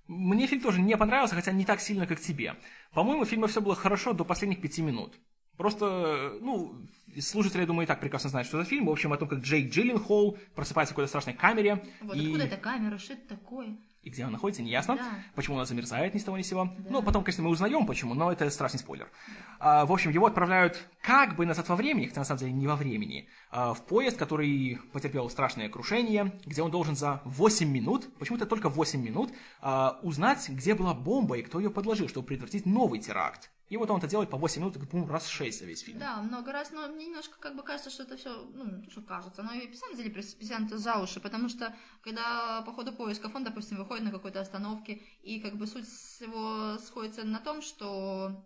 Мне 0.09 0.47
фильм 0.47 0.62
тоже 0.62 0.81
не 0.81 0.97
понравился, 0.97 1.35
хотя 1.35 1.53
не 1.53 1.64
так 1.64 1.81
сильно, 1.81 2.07
как 2.07 2.21
тебе. 2.21 2.55
По-моему, 2.92 3.25
в 3.25 3.29
фильме 3.29 3.49
все 3.49 3.61
было 3.61 3.75
хорошо 3.75 4.12
до 4.12 4.25
последних 4.25 4.61
пяти 4.61 4.83
минут. 4.83 5.19
Просто, 5.57 6.38
ну, 6.42 6.87
слушатели, 7.19 7.62
я 7.62 7.66
думаю, 7.66 7.85
и 7.85 7.88
так 7.88 7.99
прекрасно 7.99 8.29
знают, 8.29 8.47
что 8.47 8.59
за 8.59 8.64
фильм. 8.64 8.87
В 8.87 8.90
общем, 8.90 9.12
о 9.12 9.16
том, 9.16 9.27
как 9.27 9.40
Джейк 9.40 9.73
Джилленхол 9.73 10.38
просыпается 10.55 10.92
в 10.92 10.97
какой-то 10.97 11.09
страшной 11.09 11.35
камере. 11.35 11.83
Вот, 12.03 12.14
и... 12.14 12.27
откуда 12.27 12.45
эта 12.45 12.59
камера, 12.59 12.99
что 12.99 13.14
это 13.14 13.27
такое? 13.27 13.79
И 14.07 14.09
где 14.09 14.23
она 14.23 14.33
находится, 14.33 14.62
не 14.62 14.71
ясно. 14.71 14.95
Да. 14.95 15.03
Почему 15.35 15.57
она 15.57 15.64
замерзает 15.64 16.14
ни 16.14 16.21
с 16.21 16.25
того 16.25 16.38
ни 16.38 16.42
с 16.42 16.47
сего. 16.47 16.73
Ну, 16.88 17.03
потом, 17.03 17.25
конечно, 17.25 17.42
мы 17.42 17.51
узнаем, 17.51 17.87
почему, 17.87 18.14
но 18.14 18.31
это 18.31 18.49
страшный 18.51 18.79
спойлер. 18.79 19.11
А, 19.59 19.85
в 19.85 19.90
общем, 19.90 20.12
его 20.12 20.27
отправляют 20.27 20.79
как 21.03 21.35
бы 21.35 21.45
назад 21.45 21.69
во 21.69 21.75
времени, 21.75 22.07
хотя 22.07 22.21
на 22.21 22.25
самом 22.25 22.38
деле 22.38 22.53
не 22.53 22.69
во 22.69 22.77
времени, 22.77 23.29
а, 23.51 23.75
в 23.75 23.85
поезд, 23.85 24.16
который 24.16 24.79
потерпел 24.92 25.29
страшное 25.29 25.69
крушение, 25.69 26.38
где 26.45 26.62
он 26.62 26.71
должен 26.71 26.95
за 26.95 27.21
8 27.25 27.69
минут, 27.69 28.16
почему-то 28.21 28.47
только 28.47 28.69
8 28.69 29.03
минут, 29.03 29.33
а, 29.61 29.99
узнать, 30.05 30.49
где 30.51 30.77
была 30.77 30.95
бомба 30.95 31.38
и 31.38 31.42
кто 31.42 31.59
ее 31.59 31.71
подложил, 31.71 32.09
чтобы 32.09 32.29
предотвратить 32.29 32.64
новый 32.64 33.01
теракт. 33.01 33.51
И 33.68 33.76
вот 33.76 33.90
он 33.90 33.98
это 33.98 34.07
делает 34.07 34.31
по 34.31 34.37
8 34.37 34.61
минут, 34.61 34.74
как, 34.79 34.88
по-моему, 34.88 35.12
раз 35.12 35.26
6 35.26 35.59
за 35.59 35.64
весь 35.64 35.81
фильм. 35.81 35.98
Да, 35.98 36.22
много 36.22 36.52
раз, 36.52 36.70
но 36.70 36.87
мне 36.88 37.07
немножко 37.07 37.37
как 37.40 37.57
бы 37.57 37.62
кажется, 37.62 37.90
что 37.90 38.05
это 38.05 38.16
все, 38.16 38.44
ну, 38.55 38.88
что 38.90 39.02
кажется, 39.02 39.42
но 39.42 39.52
и 39.52 39.68
на 39.68 39.76
самом 39.76 39.96
деле 39.96 40.11
притянуто 40.11 40.79
за 40.79 40.98
уши, 40.98 41.20
потому 41.20 41.48
что 41.48 41.74
когда 42.02 42.62
по 42.62 42.72
ходу 42.72 42.92
поисков 42.92 43.35
он, 43.35 43.44
допустим, 43.44 43.76
выходит 43.76 44.05
на 44.05 44.12
какой-то 44.12 44.40
остановке, 44.40 45.02
и 45.22 45.40
как 45.40 45.57
бы 45.57 45.66
суть 45.66 45.88
его 46.20 46.79
сходится 46.79 47.24
на 47.24 47.40
том, 47.40 47.61
что 47.61 48.44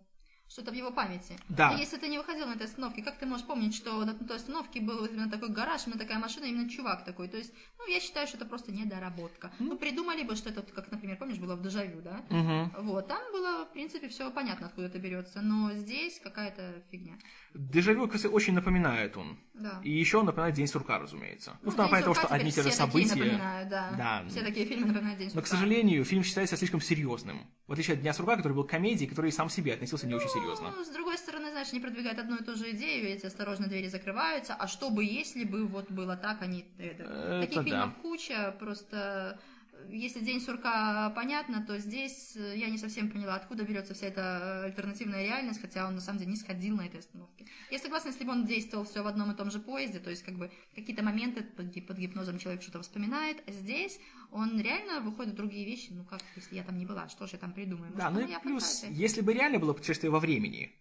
что-то 0.51 0.71
в 0.71 0.73
его 0.73 0.91
памяти. 0.91 1.37
Да. 1.49 1.73
И 1.73 1.79
если 1.79 1.97
ты 1.97 2.09
не 2.09 2.17
выходил 2.17 2.45
на 2.45 2.53
этой 2.53 2.67
остановке, 2.67 3.01
как 3.01 3.17
ты 3.17 3.25
можешь 3.25 3.45
помнить, 3.45 3.73
что 3.73 4.03
на 4.03 4.13
той 4.13 4.35
остановке 4.35 4.81
был 4.81 5.05
именно 5.05 5.29
такой 5.29 5.49
гараж, 5.49 5.87
именно 5.87 5.99
такая 5.99 6.19
машина, 6.19 6.45
именно 6.45 6.69
чувак 6.69 7.05
такой? 7.05 7.29
То 7.29 7.37
есть, 7.37 7.53
ну, 7.79 7.87
я 7.87 7.99
считаю, 8.01 8.27
что 8.27 8.37
это 8.37 8.45
просто 8.45 8.71
недоработка. 8.71 9.51
Ну, 9.59 9.77
придумали 9.77 10.23
бы, 10.23 10.35
что 10.35 10.49
это, 10.49 10.61
как, 10.61 10.91
например, 10.91 11.17
помнишь, 11.17 11.37
было 11.37 11.55
в 11.55 11.61
Дежавю, 11.61 12.01
да? 12.01 12.25
Мгм. 12.29 12.73
Вот, 12.79 13.07
там 13.07 13.21
было, 13.31 13.65
в 13.65 13.71
принципе, 13.71 14.09
все 14.09 14.29
понятно, 14.29 14.67
откуда 14.67 14.87
это 14.87 14.99
берется, 14.99 15.41
но 15.41 15.71
здесь 15.73 16.19
какая-то 16.19 16.83
фигня. 16.91 17.17
Дежавю, 17.53 18.07
кстати, 18.07 18.31
очень 18.31 18.53
напоминает 18.53 19.17
он. 19.17 19.37
Да. 19.53 19.81
И 19.83 19.91
еще 19.91 20.17
он 20.17 20.25
напоминает 20.25 20.55
День 20.55 20.67
сурка, 20.67 20.99
разумеется. 20.99 21.57
Ну, 21.61 21.71
в 21.71 21.73
День 21.73 21.77
том 21.77 21.89
плане 21.89 22.03
того, 22.03 22.15
сурка 22.15 22.27
что 22.27 22.35
одни 22.35 22.49
и 22.49 22.53
те 22.53 22.63
же 22.63 22.71
события. 22.71 23.65
да. 23.69 23.93
Да. 23.97 24.23
Все 24.29 24.41
такие 24.41 24.65
фильмы 24.65 24.87
напоминают 24.87 25.19
День 25.19 25.27
Но, 25.27 25.33
сурка. 25.33 25.45
к 25.45 25.47
сожалению, 25.47 26.05
фильм 26.05 26.23
считается 26.23 26.55
слишком 26.57 26.81
серьезным. 26.81 27.45
В 27.67 27.73
отличие 27.73 27.95
от 27.95 28.01
Дня 28.01 28.13
сурка, 28.13 28.37
который 28.37 28.53
был 28.53 28.63
комедией, 28.63 29.09
который 29.09 29.31
сам 29.31 29.49
себе 29.49 29.73
относился 29.73 30.07
не 30.07 30.15
очень 30.15 30.29
серьезно. 30.29 30.73
Ну, 30.75 30.83
с 30.83 30.89
другой 30.89 31.17
стороны, 31.17 31.51
знаешь, 31.51 31.67
они 31.71 31.81
продвигают 31.81 32.19
одну 32.19 32.37
и 32.37 32.43
ту 32.43 32.55
же 32.55 32.71
идею, 32.71 33.09
эти 33.09 33.25
осторожно 33.25 33.67
двери 33.67 33.87
закрываются, 33.87 34.55
а 34.55 34.67
что 34.67 34.89
бы, 34.89 35.03
если 35.03 35.43
бы 35.43 35.67
вот 35.67 35.91
было 35.91 36.15
так, 36.15 36.41
они... 36.41 36.65
Это... 36.77 37.03
Это 37.03 37.41
Таких 37.41 37.63
фильмов 37.63 37.89
да. 37.89 38.01
куча, 38.01 38.55
просто... 38.59 39.39
Если 39.89 40.19
День 40.19 40.41
сурка 40.41 41.09
понятно, 41.15 41.65
то 41.65 41.77
здесь 41.77 42.35
э, 42.35 42.57
я 42.57 42.69
не 42.69 42.77
совсем 42.77 43.09
поняла, 43.09 43.35
откуда 43.35 43.63
берется 43.63 43.93
вся 43.93 44.07
эта 44.07 44.21
э, 44.21 44.65
альтернативная 44.65 45.23
реальность, 45.23 45.61
хотя 45.61 45.87
он 45.87 45.95
на 45.95 46.01
самом 46.01 46.19
деле 46.19 46.31
не 46.31 46.37
сходил 46.37 46.75
на 46.77 46.85
этой 46.85 46.99
остановке. 46.99 47.45
Я 47.69 47.79
согласна, 47.79 48.09
если 48.09 48.23
бы 48.23 48.31
он 48.31 48.45
действовал 48.45 48.85
все 48.85 49.01
в 49.03 49.07
одном 49.07 49.31
и 49.31 49.35
том 49.35 49.51
же 49.51 49.59
поезде, 49.59 49.99
то 49.99 50.09
есть 50.09 50.23
как 50.23 50.35
бы 50.35 50.51
какие-то 50.75 51.03
моменты 51.03 51.41
под, 51.43 51.67
ги- 51.67 51.81
под 51.81 51.97
гипнозом 51.97 52.39
человек 52.39 52.61
что-то 52.61 52.81
вспоминает, 52.81 53.43
а 53.47 53.51
здесь 53.51 53.99
он 54.31 54.59
реально 54.61 55.01
выходит 55.01 55.33
в 55.33 55.37
другие 55.37 55.65
вещи, 55.65 55.89
ну 55.91 56.03
как, 56.05 56.21
если 56.35 56.55
я 56.55 56.63
там 56.63 56.77
не 56.77 56.85
была, 56.85 57.09
что 57.09 57.25
же 57.25 57.33
я 57.33 57.39
там 57.39 57.51
придумаю? 57.53 57.91
Да, 57.95 58.09
Может, 58.09 58.29
ну 58.29 58.35
и 58.35 58.41
плюс, 58.41 58.79
фантазия? 58.81 59.01
если 59.01 59.21
бы 59.21 59.33
реально 59.33 59.59
было 59.59 59.73
путешествие 59.73 60.11
во 60.11 60.19
времени, 60.19 60.71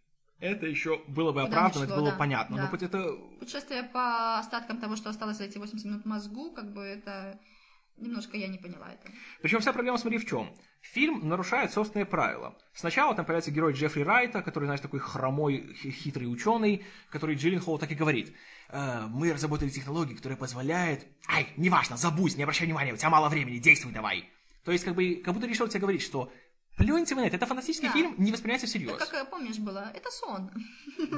это 0.41 0.67
еще 0.67 1.03
было 1.07 1.33
бы 1.33 1.43
Куда 1.43 1.67
оправдано, 1.67 1.83
ни 1.83 1.87
это 1.87 1.95
шло, 1.95 2.03
было 2.03 2.11
да, 2.13 2.17
понятно. 2.17 2.57
да. 2.57 2.71
Но 2.73 2.77
это 2.87 3.13
Путешествие 3.39 3.83
по 3.83 4.39
остаткам 4.39 4.79
того, 4.79 4.97
что 4.97 5.11
осталось 5.11 5.37
за 5.37 5.45
эти 5.45 5.59
80 5.59 5.85
минут 5.87 6.07
мозгу, 6.07 6.51
как 6.51 6.73
бы 6.73 6.81
это... 6.83 7.39
Немножко 8.01 8.37
я 8.37 8.49
не 8.49 8.59
поняла 8.59 8.89
это. 8.93 9.13
Причем 9.43 9.61
вся 9.61 9.73
проблема, 9.73 9.99
смотри, 9.99 10.19
в 10.19 10.27
чем. 10.27 10.55
Фильм 10.81 11.29
нарушает 11.29 11.73
собственные 11.73 12.07
правила. 12.07 12.57
Сначала 12.73 13.15
там 13.15 13.27
появляется 13.27 13.51
герой 13.51 13.75
Джеффри 13.75 14.01
Райта, 14.03 14.43
который, 14.43 14.65
знаешь, 14.65 14.81
такой 14.81 15.01
хромой, 15.01 15.75
хи- 15.75 15.91
хитрый 15.91 16.33
ученый, 16.33 16.85
который 17.11 17.37
Джилленхол 17.37 17.79
так 17.79 17.93
и 17.93 17.95
говорит. 17.95 18.35
«Э, 18.71 19.07
мы 19.09 19.33
разработали 19.33 19.69
технологию, 19.69 20.17
которая 20.17 20.39
позволяет... 20.39 21.07
Ай, 21.29 21.49
неважно, 21.59 21.97
забудь, 21.99 22.37
не 22.37 22.43
обращай 22.45 22.67
внимания, 22.67 22.95
у 22.95 22.97
тебя 22.97 23.11
мало 23.11 23.29
времени, 23.29 23.59
действуй 23.59 23.93
давай. 23.93 24.31
То 24.65 24.73
есть, 24.73 24.85
как 24.85 24.95
бы, 24.95 25.17
как 25.25 25.35
будто 25.35 25.47
решил 25.47 25.69
тебе 25.69 25.81
говорить, 25.81 26.03
что 26.03 26.33
плюньте 26.79 27.15
вы 27.15 27.21
на 27.21 27.27
это, 27.27 27.37
это 27.37 27.45
фантастический 27.47 27.89
Да. 27.89 27.93
фильм, 27.95 28.15
не 28.17 28.33
воспринимайте 28.33 28.67
Так 28.67 28.71
всерьез. 28.71 28.97
как, 28.97 29.13
э, 29.13 29.25
помнишь, 29.27 29.59
было? 29.59 29.91
Это 29.95 30.11
сон 30.11 30.51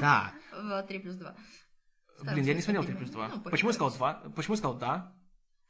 Да. 0.00 0.32
в 0.52 0.82
3 0.88 0.98
плюс 0.98 1.14
2. 1.16 1.36
Блин, 2.24 2.44
я 2.44 2.54
не 2.54 2.62
смотрел 2.62 2.84
3 2.84 2.94
плюс 2.94 3.10
2. 3.10 3.28
Ну, 3.28 3.40
Почему 3.42 3.70
я 3.70 3.74
сказал 3.74 3.92
2? 3.92 4.14
Почему 4.34 4.54
я 4.54 4.58
сказал 4.58 4.74
да? 4.78 5.12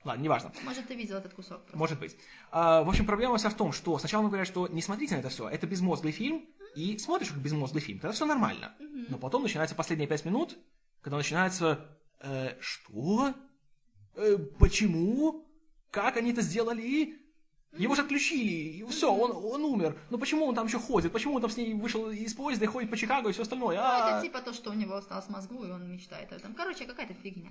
Ладно, 0.04 0.22
неважно. 0.22 0.52
Может, 0.64 0.88
ты 0.88 0.94
видел 0.94 1.16
этот 1.16 1.34
кусок. 1.34 1.62
просто. 1.62 1.76
Может 1.76 2.00
быть. 2.00 2.16
А, 2.50 2.82
в 2.82 2.88
общем, 2.88 3.06
проблема 3.06 3.36
вся 3.36 3.50
в 3.50 3.56
том, 3.56 3.72
что 3.72 3.98
сначала 3.98 4.22
мы 4.22 4.28
говорят, 4.28 4.48
что 4.48 4.66
не 4.68 4.82
смотрите 4.82 5.14
на 5.14 5.20
это 5.20 5.28
все, 5.28 5.48
это 5.48 5.66
безмозглый 5.66 6.12
фильм, 6.12 6.46
и 6.74 6.98
смотришь 6.98 7.28
как 7.28 7.38
безмозглый 7.38 7.82
фильм, 7.82 8.00
тогда 8.00 8.12
все 8.14 8.24
нормально. 8.24 8.74
Но 9.08 9.18
потом 9.18 9.42
начинается 9.42 9.74
последние 9.74 10.08
пять 10.08 10.24
минут, 10.24 10.56
когда 11.00 11.16
начинается 11.16 11.86
э, 12.20 12.56
что? 12.60 13.34
Э, 14.14 14.38
почему? 14.58 15.46
Как 15.90 16.16
они 16.16 16.32
это 16.32 16.40
сделали? 16.42 17.18
Его 17.72 17.94
же 17.94 18.02
отключили, 18.02 18.50
и 18.50 18.84
все, 18.86 19.10
он, 19.10 19.30
он 19.30 19.64
умер. 19.64 19.96
Но 20.10 20.18
почему 20.18 20.44
он 20.44 20.54
там 20.54 20.66
еще 20.66 20.78
ходит? 20.78 21.10
Почему 21.10 21.34
он 21.34 21.40
там 21.40 21.50
с 21.50 21.56
ней 21.56 21.72
вышел 21.72 22.10
из 22.10 22.34
поезда 22.34 22.66
и 22.66 22.68
ходит 22.68 22.90
по 22.90 22.96
Чикаго 22.98 23.30
и 23.30 23.32
все 23.32 23.42
остальное? 23.42 23.76
Ну, 23.76 23.82
А, 23.82 24.10
это 24.10 24.22
типа 24.26 24.42
то, 24.42 24.52
что 24.52 24.70
у 24.70 24.74
него 24.74 24.94
осталось 24.96 25.24
в 25.24 25.30
мозгу, 25.30 25.64
и 25.64 25.70
он 25.70 25.90
мечтает 25.90 26.30
об 26.32 26.38
этом. 26.38 26.54
Короче, 26.54 26.84
какая-то 26.84 27.14
фигня. 27.14 27.50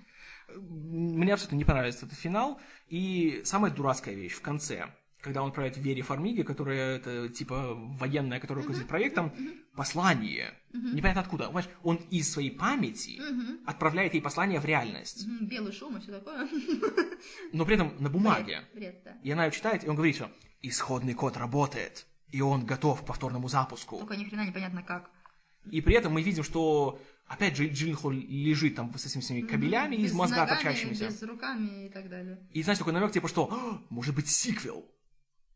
Мне 0.56 1.34
абсолютно 1.34 1.56
не 1.56 1.66
понравился 1.66 2.06
этот 2.06 2.20
финал. 2.20 2.60
И 2.88 3.42
самая 3.46 3.72
дурацкая 3.72 4.14
вещь 4.14 4.34
в 4.34 4.42
конце, 4.42 4.86
когда 5.22 5.42
он 5.44 5.50
отправляет 5.50 5.78
Вере 5.78 6.02
Фармиге, 6.02 6.44
которая 6.44 6.98
это 6.98 7.30
типа 7.30 7.74
военная, 7.76 8.40
которая 8.40 8.64
руководит 8.64 8.88
проектом, 8.88 9.32
послание. 9.76 10.54
Непонятно 10.74 11.22
откуда. 11.22 11.46
Понимаешь, 11.46 11.70
он 11.84 11.98
из 12.10 12.32
своей 12.32 12.52
памяти 12.52 13.22
отправляет 13.66 14.14
ей 14.14 14.22
послание 14.22 14.60
в 14.60 14.66
реальность. 14.66 15.28
Белый 15.42 15.72
шум 15.72 15.98
и 15.98 16.02
все 16.02 16.12
такое. 16.12 16.48
Но 17.54 17.66
при 17.66 17.76
этом 17.76 17.94
на 18.00 18.10
бумаге. 18.10 18.64
Бред, 18.74 19.02
да. 19.04 19.18
И 19.24 19.32
она 19.32 19.46
ее 19.46 19.52
читает, 19.52 19.84
и 19.84 19.88
он 19.88 19.96
говорит, 19.96 20.16
что 20.16 20.32
исходный 20.62 21.14
код 21.14 21.38
работает, 21.38 22.06
и 22.32 22.42
он 22.42 22.66
готов 22.66 23.02
к 23.02 23.06
повторному 23.06 23.48
запуску. 23.48 23.98
Только 23.98 24.16
ни 24.16 24.24
хрена 24.24 24.46
непонятно 24.46 24.84
как. 24.84 25.10
И 25.70 25.82
при 25.82 25.96
этом 25.96 26.14
мы 26.14 26.24
видим, 26.24 26.44
что 26.44 27.00
опять 27.28 27.56
же 27.56 27.68
Джилленхол 27.68 28.12
лежит 28.12 28.76
там 28.76 28.92
с 28.98 29.06
этими 29.06 29.22
всеми 29.22 29.42
кабелями 29.42 29.96
из 29.96 30.12
Без 30.12 30.14
мозга 30.14 30.38
ногами, 30.38 30.56
торчащимися. 30.56 31.08
Без 31.08 31.22
руками 31.24 31.86
и 31.86 31.90
так 31.90 32.10
далее. 32.10 32.40
И 32.52 32.64
знаешь, 32.64 32.80
такой 32.80 32.94
намек, 32.94 33.12
типа, 33.12 33.28
что 33.28 33.50
«А, 33.52 33.82
может 33.90 34.16
быть 34.16 34.28
сиквел. 34.28 34.86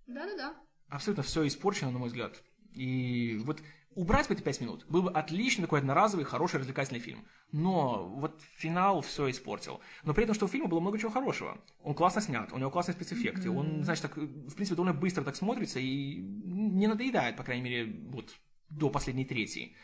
Да-да-да. 0.07 0.55
Абсолютно 0.89 1.23
все 1.23 1.47
испорчено, 1.47 1.91
на 1.91 1.99
мой 1.99 2.07
взгляд. 2.07 2.43
И 2.73 3.41
вот 3.45 3.61
убрать 3.95 4.27
бы 4.27 4.33
эти 4.33 4.41
пять 4.41 4.61
минут 4.61 4.85
был 4.87 5.03
бы 5.03 5.11
отличный 5.11 5.63
такой 5.63 5.79
одноразовый, 5.79 6.25
хороший, 6.25 6.57
развлекательный 6.57 6.99
фильм. 6.99 7.25
Но 7.51 8.07
вот 8.07 8.41
финал 8.57 9.01
все 9.01 9.29
испортил. 9.29 9.79
Но 10.03 10.13
при 10.13 10.23
этом, 10.23 10.35
что 10.35 10.47
в 10.47 10.51
фильме 10.51 10.67
было 10.67 10.79
много 10.79 10.99
чего 10.99 11.11
хорошего. 11.11 11.57
Он 11.81 11.95
классно 11.95 12.21
снят, 12.21 12.51
у 12.51 12.57
него 12.57 12.69
классные 12.69 12.95
спецэффекты, 12.95 13.49
он, 13.49 13.83
знаешь, 13.83 14.01
так, 14.01 14.17
в 14.17 14.53
принципе, 14.53 14.75
довольно 14.75 14.97
быстро 14.97 15.23
так 15.23 15.35
смотрится 15.35 15.79
и 15.79 16.17
не 16.17 16.87
надоедает, 16.87 17.37
по 17.37 17.43
крайней 17.43 17.63
мере, 17.63 18.09
вот 18.09 18.35
до 18.69 18.89
последней 18.89 19.25
трети. 19.25 19.75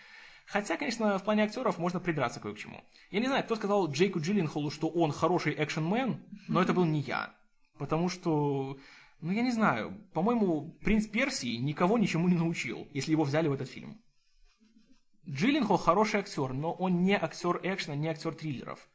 Хотя, 0.45 0.75
конечно, 0.75 1.17
в 1.17 1.23
плане 1.23 1.43
актеров 1.43 1.77
можно 1.77 1.99
придраться 1.99 2.41
кое 2.41 2.53
к 2.53 2.57
чему. 2.57 2.83
Я 3.09 3.21
не 3.21 3.27
знаю, 3.27 3.43
кто 3.43 3.55
сказал 3.55 3.89
Джейку 3.89 4.19
Джилленхолу, 4.19 4.69
что 4.69 4.89
он 4.89 5.11
хороший 5.11 5.53
экшен-мен, 5.53 6.21
но 6.49 6.61
это 6.61 6.73
был 6.73 6.83
не 6.83 6.99
я. 6.99 7.33
Потому 7.77 8.09
что, 8.09 8.77
ну 9.21 9.31
я 9.31 9.41
не 9.43 9.51
знаю, 9.51 9.97
по-моему, 10.13 10.71
принц 10.81 11.07
Персии 11.07 11.55
никого 11.57 11.97
ничему 11.97 12.27
не 12.27 12.35
научил, 12.35 12.87
если 12.93 13.11
его 13.11 13.23
взяли 13.23 13.47
в 13.47 13.53
этот 13.53 13.69
фильм. 13.69 14.01
Джилленхол 15.29 15.77
хороший 15.77 16.21
актер, 16.21 16.53
но 16.53 16.73
он 16.73 17.03
не 17.03 17.15
актер 17.15 17.59
экшена, 17.63 17.95
не 17.95 18.07
актер 18.07 18.33
триллеров. 18.33 18.89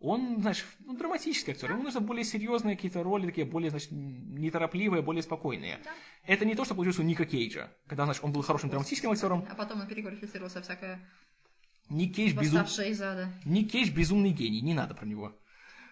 Он, 0.00 0.40
знаешь, 0.40 0.66
ну, 0.80 0.96
драматический 0.96 1.52
актер. 1.52 1.70
Ему 1.70 1.84
нужны 1.84 2.00
более 2.00 2.24
серьезные 2.24 2.76
какие-то 2.76 3.02
роли, 3.02 3.26
такие 3.26 3.46
более, 3.46 3.70
значит, 3.70 3.90
неторопливые, 3.90 5.02
более 5.02 5.22
спокойные. 5.22 5.78
Это 6.26 6.44
не 6.44 6.54
то, 6.54 6.64
что 6.64 6.74
получилось 6.74 6.98
у 6.98 7.02
Ника 7.02 7.24
Кейджа, 7.24 7.72
когда, 7.86 8.04
знаешь, 8.04 8.20
он 8.22 8.32
был 8.32 8.42
хорошим 8.42 8.68
драматическим 8.68 9.10
актером. 9.10 9.46
А 9.50 9.54
потом 9.54 9.80
он 9.80 9.86
переквалифицировался 9.86 10.60
всякая 10.60 11.00
Ник 11.88 12.16
Кейдж, 12.16 12.34
безум... 12.34 12.62
из 12.62 13.00
ада. 13.00 13.32
Ник 13.44 13.70
Кейдж 13.70 13.90
безумный 13.90 14.30
гений, 14.30 14.60
не 14.60 14.74
надо 14.74 14.94
про 14.94 15.06
него. 15.06 15.32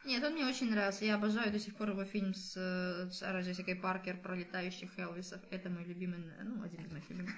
Нет, 0.04 0.24
он 0.24 0.32
мне 0.34 0.46
очень 0.46 0.70
нравился. 0.70 1.04
Я 1.04 1.14
обожаю 1.14 1.52
до 1.52 1.58
сих 1.58 1.76
пор 1.76 1.90
его 1.90 2.04
фильм 2.04 2.34
с 2.34 2.54
э, 2.56 3.10
Сарой 3.10 3.42
Джессикой 3.42 3.76
Паркер 3.76 4.16
про 4.16 4.34
летающих 4.34 4.98
Элвисов. 4.98 5.40
Это 5.50 5.70
мой 5.70 5.84
любимый, 5.84 6.18
ну, 6.42 6.62
один 6.62 6.80
из 6.80 6.90
моих 6.90 7.08
любимых 7.08 7.30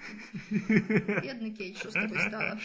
фильмов. 0.49 1.23
Бедный 1.23 1.51
Кейдж, 1.51 1.77
что 1.77 1.91
с 1.91 1.93
тобой 1.93 2.19
стало? 2.19 2.59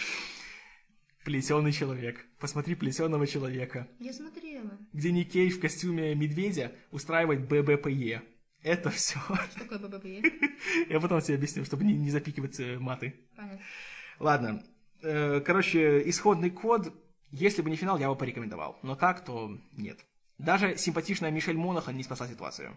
Плетеный 1.25 1.73
человек. 1.73 2.25
Посмотри 2.39 2.75
плетеного 2.75 3.27
человека. 3.27 3.87
Я 3.99 4.13
смотрела. 4.15 4.79
Где 4.95 5.13
Ник 5.13 5.31
Кейдж 5.31 5.53
в 5.53 5.61
костюме 5.61 6.15
медведя 6.15 6.73
устраивает 6.91 7.47
ББПЕ. 7.47 8.23
Это 8.63 8.91
все. 8.91 9.19
Что 9.19 9.59
такое 9.59 9.79
ББПЕ? 9.79 10.23
Я 10.89 11.01
потом 11.01 11.21
тебе 11.21 11.37
объясню, 11.37 11.65
чтобы 11.65 11.85
не, 11.85 11.95
не 11.95 12.11
запикивать 12.11 12.59
э, 12.61 12.79
маты. 12.79 13.15
Понятно. 13.37 13.61
Ладно. 14.19 14.63
Э, 15.03 15.41
Короче, 15.41 16.09
исходный 16.09 16.51
код, 16.51 16.93
если 17.31 17.63
бы 17.63 17.71
не 17.71 17.77
финал, 17.77 17.99
я 17.99 18.09
бы 18.09 18.17
порекомендовал. 18.17 18.79
Но 18.83 18.97
так, 18.97 19.25
то 19.25 19.57
нет. 19.73 19.99
Даже 20.39 20.77
симпатичная 20.77 21.31
Мишель 21.31 21.57
Монахан 21.57 21.97
не 21.97 22.03
спасла 22.03 22.27
ситуацию. 22.27 22.77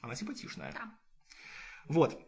Она 0.00 0.14
симпатичная. 0.14 0.72
Да. 0.72 0.92
Вот. 1.88 2.18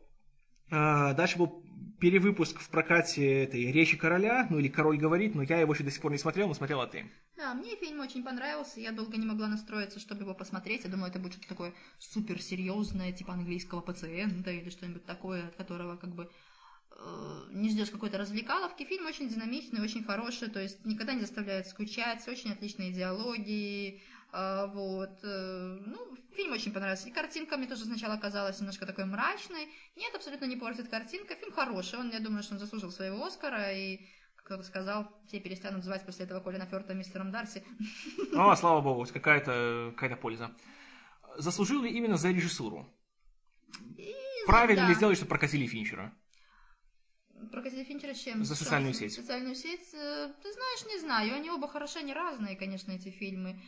А, 0.70 1.14
Дальше 1.14 1.38
был 1.38 1.64
перевыпуск 2.01 2.61
в 2.61 2.68
прокате 2.68 3.44
этой 3.44 3.72
«Речи 3.72 3.96
короля», 3.96 4.46
ну 4.51 4.59
или 4.59 4.68
«Король 4.68 4.99
говорит», 4.99 5.34
но 5.34 5.42
я 5.42 5.61
его 5.61 5.72
еще 5.72 5.84
до 5.84 5.90
сих 5.90 6.01
пор 6.01 6.12
не 6.12 6.18
смотрел, 6.18 6.49
но 6.49 6.55
смотрела 6.55 6.86
ты. 6.86 7.11
Да, 7.36 7.55
мне 7.55 7.76
фильм 7.76 8.01
очень 8.01 8.24
понравился, 8.24 8.80
я 8.80 8.92
долго 8.92 9.16
не 9.16 9.26
могла 9.26 9.49
настроиться, 9.49 10.01
чтобы 10.01 10.22
его 10.22 10.34
посмотреть. 10.34 10.84
Я 10.84 10.90
думала, 10.90 11.07
это 11.07 11.18
будет 11.18 11.34
что-то 11.34 11.49
такое 11.49 11.74
суперсерьезное, 11.99 13.12
типа 13.12 13.32
английского 13.32 13.80
пациента 13.80 14.51
или 14.51 14.70
что-нибудь 14.70 15.05
такое, 15.07 15.46
от 15.46 15.55
которого 15.57 15.96
как 15.96 16.14
бы 16.14 16.24
э, 16.24 16.28
не 17.51 17.70
ждешь 17.70 17.90
какой-то 17.90 18.18
развлекаловки. 18.18 18.84
Фильм 18.84 19.07
очень 19.07 19.28
динамичный, 19.28 19.80
очень 19.82 20.05
хороший, 20.05 20.49
то 20.49 20.61
есть 20.61 20.84
никогда 20.84 21.14
не 21.14 21.20
заставляет 21.20 21.66
скучать, 21.66 22.26
очень 22.28 22.53
отличные 22.53 22.92
диалоги. 22.92 24.03
э, 24.32 24.66
вот. 24.72 25.18
э, 25.22 25.78
ну, 25.86 26.16
фильм 26.34 26.53
очень 26.53 26.72
понравился. 26.72 27.09
И 27.09 27.12
картинка 27.12 27.57
мне 27.57 27.66
тоже 27.66 27.84
сначала 27.84 28.16
казалась 28.16 28.59
немножко 28.61 28.86
такой 28.86 29.05
мрачной. 29.05 29.68
Нет, 29.96 30.14
абсолютно 30.14 30.46
не 30.46 30.57
портит 30.57 30.88
картинка. 30.88 31.34
Фильм 31.36 31.53
хороший, 31.53 31.99
он, 31.99 32.11
я 32.11 32.20
думаю, 32.20 32.42
что 32.42 32.55
он 32.55 32.61
заслужил 32.61 32.90
своего 32.90 33.24
Оскара, 33.24 33.72
и 33.72 34.01
кто-то 34.36 34.62
сказал, 34.62 35.09
все 35.26 35.40
перестанут 35.40 35.84
звать 35.84 36.05
после 36.07 36.24
этого 36.24 36.40
Колина 36.40 36.66
Фёрта 36.66 36.94
мистером 36.94 37.30
Дарси. 37.30 37.62
О, 38.34 38.55
слава 38.57 38.80
богу, 38.80 39.07
какая-то 39.12 39.92
какая 39.96 40.16
польза. 40.16 40.51
Заслужил 41.36 41.82
ли 41.82 41.90
именно 41.90 42.16
за 42.16 42.30
режиссуру? 42.30 42.86
И, 43.96 44.14
Правильно 44.46 44.82
да. 44.82 44.88
ли 44.88 44.94
сделали, 44.94 45.14
что 45.14 45.26
прокатили 45.26 45.66
Финчера? 45.66 46.12
Про 47.51 47.62
Кэссиди 47.62 47.84
Финчера 47.84 48.14
с 48.14 48.18
чем? 48.18 48.45
За 48.45 48.55
социальную 48.55 48.95
сеть. 48.95 49.14
Социальную 49.14 49.55
сеть, 49.55 49.95
э, 49.95 50.32
ты 50.43 50.53
знаешь, 50.53 50.86
не 50.86 50.99
знаю. 51.01 51.34
Они 51.34 51.51
оба 51.51 51.68
хороши, 51.68 51.99
они 51.99 52.12
разные, 52.12 52.57
конечно, 52.57 52.93
эти 52.93 53.11
фильмы. 53.11 53.61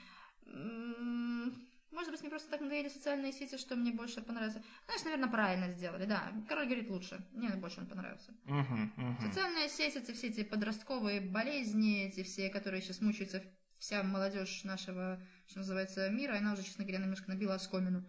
Может 1.92 2.12
быть, 2.12 2.20
мне 2.20 2.30
просто 2.30 2.50
так 2.50 2.60
надоели 2.60 2.88
социальные 2.88 3.32
сети, 3.32 3.56
что 3.58 3.74
мне 3.74 3.90
больше 3.92 4.20
понравилось. 4.22 4.56
Знаешь, 4.86 5.04
наверное, 5.04 5.28
правильно 5.28 5.70
сделали, 5.70 6.06
да. 6.06 6.32
Король 6.48 6.66
говорит 6.66 6.88
лучше. 6.88 7.20
Мне 7.32 7.48
больше 7.50 7.80
он 7.80 7.86
понравился. 7.86 8.32
Мгм, 8.44 8.92
мгм. 8.96 9.20
Социальная 9.20 9.68
сеть, 9.68 9.96
это 9.96 10.12
все 10.12 10.28
эти 10.28 10.44
подростковые 10.44 11.20
болезни, 11.20 12.04
эти 12.04 12.22
все, 12.22 12.48
которые 12.48 12.80
сейчас 12.80 13.00
мучаются, 13.00 13.42
вся 13.78 14.02
молодежь 14.02 14.62
нашего, 14.64 15.20
что 15.46 15.58
называется, 15.58 16.08
мира, 16.10 16.36
она 16.36 16.52
уже, 16.52 16.62
честно 16.62 16.84
говоря, 16.84 17.02
немножко 17.02 17.28
набила 17.28 17.54
оскомину. 17.54 18.04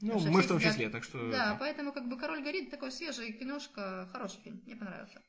Ну, 0.00 0.18
мы 0.30 0.42
в 0.42 0.48
том 0.48 0.60
числе, 0.60 0.88
так 0.88 1.04
что... 1.04 1.30
Да, 1.30 1.56
поэтому 1.58 1.92
как 1.92 2.08
бы 2.08 2.16
«Король 2.18 2.42
горит» 2.42 2.70
такой 2.70 2.90
свежий 2.90 3.32
киношка, 3.32 4.08
хороший 4.12 4.40
фильм, 4.42 4.60
мне 4.66 4.76
понравился. 4.76 5.20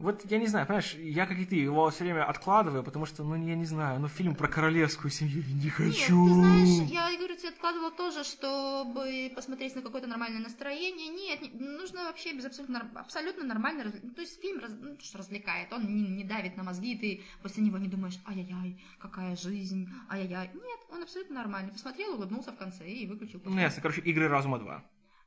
Вот 0.00 0.24
я 0.30 0.38
не 0.38 0.46
знаю, 0.46 0.66
понимаешь, 0.66 0.94
я 0.94 1.26
как 1.26 1.38
и 1.38 1.44
ты 1.44 1.56
его 1.56 1.90
все 1.90 2.04
время 2.04 2.24
откладываю, 2.24 2.82
потому 2.82 3.04
что, 3.04 3.22
ну, 3.22 3.34
я 3.36 3.54
не 3.54 3.66
знаю, 3.66 4.00
ну, 4.00 4.08
фильм 4.08 4.34
про 4.34 4.48
королевскую 4.48 5.10
семью 5.10 5.42
я 5.46 5.54
не 5.54 5.64
Нет, 5.64 5.72
хочу. 5.74 6.26
ты 6.26 6.32
знаешь, 6.34 6.90
я 6.90 7.18
говорю, 7.18 7.36
тебе 7.36 7.50
откладывала 7.50 7.90
тоже, 7.90 8.24
чтобы 8.24 9.30
посмотреть 9.36 9.76
на 9.76 9.82
какое-то 9.82 10.08
нормальное 10.08 10.40
настроение. 10.40 11.08
Нет, 11.08 11.42
не- 11.42 11.50
нужно 11.60 12.04
вообще 12.04 12.32
без 12.34 12.46
абсолютно, 12.46 12.90
абсолютно 12.94 13.44
нормально. 13.44 13.84
раз- 13.84 14.14
То 14.16 14.22
есть 14.22 14.40
фильм 14.40 14.60
раз- 14.60 14.72
ну, 14.80 14.96
что 15.00 15.18
развлекает, 15.18 15.70
он 15.72 15.84
не, 15.86 16.08
не 16.08 16.24
давит 16.24 16.56
на 16.56 16.62
мозги, 16.62 16.96
ты 16.96 17.20
после 17.42 17.62
него 17.62 17.76
не 17.76 17.88
думаешь, 17.88 18.18
ай-яй-яй, 18.26 18.82
какая 18.98 19.36
жизнь, 19.36 19.86
ай-яй-яй. 20.08 20.50
Нет, 20.54 20.80
он 20.90 21.02
абсолютно 21.02 21.34
нормальный. 21.36 21.72
Посмотрел, 21.72 22.14
улыбнулся 22.14 22.52
в 22.52 22.56
конце 22.56 22.88
и 22.88 23.06
выключил. 23.06 23.42
Ну, 23.44 23.58
ясно, 23.60 23.82
короче, 23.82 24.00
«Игры 24.00 24.28
разума 24.28 24.58
2». 24.58 24.82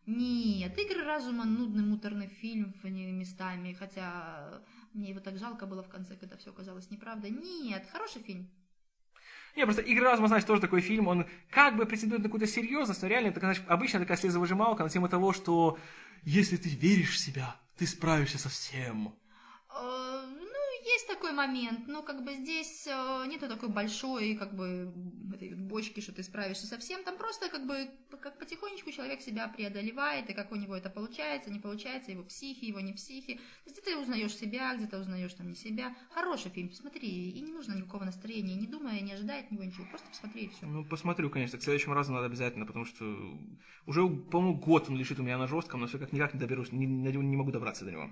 Нет, 0.05 0.77
«Игры 0.77 1.03
разума» 1.03 1.45
нудный, 1.45 1.83
муторный 1.83 2.27
фильм 2.27 2.73
местами, 2.83 3.73
хотя 3.73 4.61
мне 4.93 5.09
его 5.09 5.21
так 5.21 5.37
жалко 5.37 5.65
было 5.65 5.81
в 5.81 5.89
конце, 5.89 6.15
когда 6.15 6.35
все 6.35 6.49
оказалось 6.49 6.91
неправдой. 6.91 7.31
Нет, 7.31 7.87
хороший 7.91 8.21
фильм. 8.21 8.49
Не, 9.55 9.65
просто 9.65 9.81
«Игры 9.81 10.03
разума», 10.03 10.27
знаешь, 10.27 10.43
тоже 10.43 10.61
такой 10.61 10.81
фильм, 10.81 11.07
он 11.07 11.25
как 11.49 11.77
бы 11.77 11.85
претендует 11.85 12.21
на 12.21 12.27
какую-то 12.27 12.47
серьезность, 12.47 13.01
но 13.01 13.07
реально, 13.07 13.27
это, 13.27 13.39
знаешь, 13.39 13.61
обычно 13.67 13.99
такая 13.99 14.17
слезовыжималка 14.17 14.83
на 14.83 14.89
тему 14.89 15.07
того, 15.07 15.31
что 15.31 15.77
если 16.23 16.57
ты 16.57 16.69
веришь 16.69 17.11
в 17.11 17.17
себя, 17.17 17.55
ты 17.77 17.87
справишься 17.87 18.39
со 18.39 18.49
всем. 18.49 19.15
Есть 20.85 21.07
такой 21.07 21.31
момент, 21.31 21.87
но 21.87 22.01
как 22.01 22.23
бы 22.25 22.33
здесь 22.33 22.87
э, 22.87 23.25
нету 23.27 23.47
такой 23.47 23.69
большой, 23.69 24.35
как 24.35 24.53
бы, 24.53 24.93
этой 25.33 25.55
бочки, 25.55 26.01
что 26.01 26.11
ты 26.11 26.23
справишься 26.23 26.67
со 26.67 26.77
всем. 26.77 27.03
Там 27.03 27.17
просто 27.17 27.49
как 27.49 27.65
бы, 27.65 27.89
как 28.19 28.37
потихонечку 28.37 28.91
человек 28.91 29.21
себя 29.21 29.47
преодолевает, 29.47 30.29
и 30.29 30.33
как 30.33 30.51
у 30.51 30.55
него 30.55 30.75
это 30.75 30.89
получается, 30.89 31.51
не 31.51 31.59
получается, 31.59 32.11
его 32.11 32.23
психи, 32.23 32.65
его 32.65 32.81
не 32.81 32.93
психи. 32.93 33.39
Есть 33.65 33.81
где-то 33.81 33.99
узнаешь 33.99 34.35
себя, 34.35 34.75
где-то 34.75 34.99
узнаешь 34.99 35.33
там 35.33 35.49
не 35.49 35.55
себя. 35.55 35.95
Хороший 36.11 36.51
фильм, 36.51 36.69
посмотри, 36.69 37.29
и 37.31 37.39
не 37.41 37.51
нужно 37.51 37.75
никакого 37.75 38.03
настроения, 38.03 38.55
не 38.55 38.67
думая, 38.67 38.99
не 39.01 39.13
ожидая 39.13 39.43
от 39.43 39.51
него 39.51 39.63
ничего, 39.63 39.85
просто 39.89 40.07
посмотри 40.09 40.43
и 40.43 40.49
все. 40.49 40.65
Ну, 40.65 40.83
посмотрю, 40.85 41.29
конечно, 41.29 41.57
к 41.57 41.63
следующему 41.63 41.93
разу 41.93 42.11
надо 42.11 42.25
обязательно, 42.25 42.65
потому 42.65 42.85
что 42.85 43.05
уже, 43.85 44.07
по-моему, 44.07 44.59
год 44.59 44.89
он 44.89 44.97
лежит 44.97 45.19
у 45.19 45.23
меня 45.23 45.37
на 45.37 45.47
жестком, 45.47 45.81
но 45.81 45.87
все 45.87 45.97
как 45.97 46.11
никак 46.11 46.33
не 46.33 46.39
доберусь, 46.39 46.71
не, 46.71 46.85
не 46.85 47.37
могу 47.37 47.51
добраться 47.51 47.85
до 47.85 47.91
него. 47.91 48.11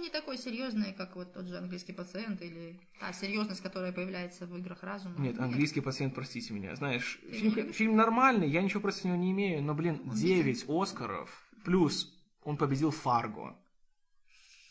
Не 0.00 0.08
такой 0.08 0.38
серьезный, 0.38 0.94
как 0.94 1.14
вот 1.14 1.34
тот 1.34 1.46
же 1.46 1.58
английский 1.58 1.92
пациент 1.92 2.40
или 2.40 2.80
та 2.98 3.12
серьезность, 3.12 3.60
которая 3.60 3.92
появляется 3.92 4.46
в 4.46 4.56
играх 4.56 4.82
разума. 4.82 5.18
Нет, 5.18 5.38
английский 5.38 5.82
пациент, 5.82 6.14
простите 6.14 6.54
меня. 6.54 6.74
Знаешь, 6.74 7.20
фильм, 7.30 7.72
фильм 7.72 7.96
нормальный, 7.96 8.48
я 8.48 8.62
ничего 8.62 8.80
против 8.80 9.04
него 9.04 9.16
не 9.16 9.30
имею, 9.32 9.62
но, 9.62 9.74
блин, 9.74 10.00
Он 10.06 10.14
9 10.14 10.64
Оскаров, 10.68 11.44
плюс 11.64 12.16
он 12.42 12.56
победил 12.56 12.90
Фарго. 12.90 13.56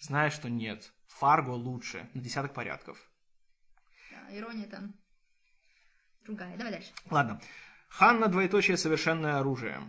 Знаешь, 0.02 0.34
что 0.34 0.50
нет. 0.50 0.92
Фарго 1.08 1.52
лучше, 1.52 2.10
на 2.14 2.22
десяток 2.22 2.54
порядков. 2.54 2.98
Да, 4.12 4.36
ирония 4.36 4.68
там 4.68 4.96
другая. 6.26 6.58
Давай 6.58 6.72
дальше. 6.72 6.92
Ладно. 7.10 7.40
Ханна, 7.88 8.28
двоеточие, 8.28 8.78
совершенное 8.78 9.40
оружие. 9.40 9.80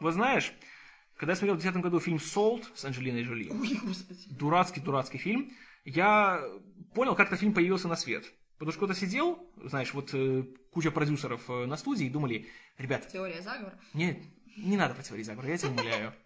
Вот 0.00 0.12
знаешь, 0.12 0.52
когда 1.18 1.32
я 1.32 1.36
смотрел 1.36 1.56
в 1.56 1.58
2010 1.58 1.82
году 1.82 2.00
фильм 2.00 2.20
«Солт» 2.20 2.70
с 2.74 2.84
Анджелиной 2.84 3.24
Джоли, 3.24 3.50
дурацкий-дурацкий 4.30 5.18
фильм, 5.18 5.52
я 5.84 6.42
понял, 6.94 7.14
как 7.14 7.26
этот 7.26 7.40
фильм 7.40 7.52
появился 7.52 7.88
на 7.88 7.96
свет. 7.96 8.24
Потому 8.58 8.72
что 8.72 8.78
кто-то 8.78 8.98
сидел, 8.98 9.38
знаешь, 9.64 9.92
вот 9.94 10.10
э, 10.14 10.44
куча 10.72 10.90
продюсеров 10.90 11.48
э, 11.48 11.66
на 11.66 11.76
студии 11.76 12.06
и 12.06 12.10
думали, 12.10 12.48
ребят, 12.76 13.08
Теория 13.12 13.40
заговора. 13.40 13.78
нет, 13.94 14.18
не 14.56 14.76
надо 14.76 14.94
про 14.94 15.02
теории 15.02 15.22
заговора, 15.22 15.50
я 15.50 15.58
тебя 15.58 15.70
умоляю. 15.70 16.14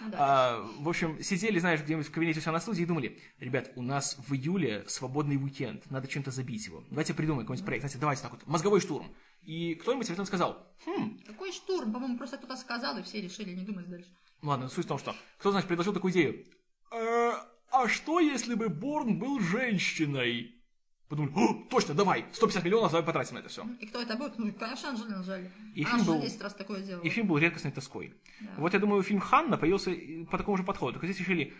Ну. 0.00 0.12
А, 0.16 0.64
в 0.78 0.88
общем, 0.88 1.20
сидели, 1.20 1.58
знаешь, 1.58 1.82
где-нибудь 1.82 2.06
в 2.06 2.12
кабинете 2.12 2.38
у 2.38 2.42
себя 2.42 2.52
на 2.52 2.60
студии 2.60 2.82
и 2.82 2.86
думали, 2.86 3.18
ребят, 3.40 3.72
у 3.74 3.82
нас 3.82 4.16
в 4.28 4.32
июле 4.32 4.84
свободный 4.86 5.36
уикенд, 5.36 5.90
надо 5.90 6.06
чем-то 6.06 6.30
забить 6.30 6.64
его. 6.66 6.84
Давайте 6.88 7.14
придумаем 7.14 7.44
какой-нибудь 7.44 7.66
проект. 7.66 7.82
Знаете, 7.82 7.98
давайте 7.98 8.22
так 8.22 8.30
вот, 8.30 8.46
мозговой 8.46 8.80
штурм. 8.80 9.12
И 9.48 9.74
кто-нибудь 9.76 10.06
в 10.06 10.10
этом 10.12 10.26
сказал, 10.26 10.62
хм, 10.84 11.18
Какой 11.26 11.52
штурм? 11.52 11.90
По-моему, 11.90 12.18
просто 12.18 12.36
кто-то 12.36 12.54
сказал, 12.54 12.98
и 12.98 13.02
все 13.02 13.22
решили 13.22 13.54
не 13.54 13.64
думать 13.64 13.88
дальше. 13.88 14.10
ладно, 14.42 14.68
суть 14.68 14.84
в 14.84 14.88
том, 14.88 14.98
что 14.98 15.14
кто, 15.38 15.50
значит, 15.52 15.68
предложил 15.68 15.94
такую 15.94 16.12
идею. 16.12 16.44
«Э, 16.90 17.32
а 17.70 17.88
что, 17.88 18.20
если 18.20 18.54
бы 18.54 18.68
Борн 18.68 19.18
был 19.18 19.40
женщиной? 19.40 20.54
Подумали, 21.08 21.32
«О, 21.34 21.64
точно, 21.70 21.94
давай, 21.94 22.26
150 22.32 22.62
миллионов, 22.62 22.92
давай 22.92 23.06
потратим 23.06 23.36
на 23.36 23.38
это 23.38 23.48
все. 23.48 23.64
И 23.80 23.86
кто 23.86 24.02
это 24.02 24.16
будет? 24.16 24.38
Ну, 24.38 24.52
конечно, 24.52 24.90
Анжелина 24.90 25.22
Джоли. 25.22 25.50
И 25.74 25.82
Она 25.82 25.92
фильм 25.92 26.04
же 26.04 26.10
был- 26.12 26.20
10 26.20 26.42
раз 26.42 26.52
такое 26.52 26.82
делала. 26.82 27.02
И 27.02 27.08
фильм 27.08 27.26
был 27.28 27.38
редкостной 27.38 27.72
тоской. 27.72 28.12
Да. 28.42 28.54
Вот 28.58 28.74
я 28.74 28.78
думаю, 28.80 29.02
фильм 29.02 29.20
Ханна 29.20 29.56
появился 29.56 29.96
по 30.30 30.36
такому 30.36 30.58
же 30.58 30.62
подходу. 30.64 30.92
Только 30.92 31.06
здесь 31.06 31.20
решили, 31.20 31.54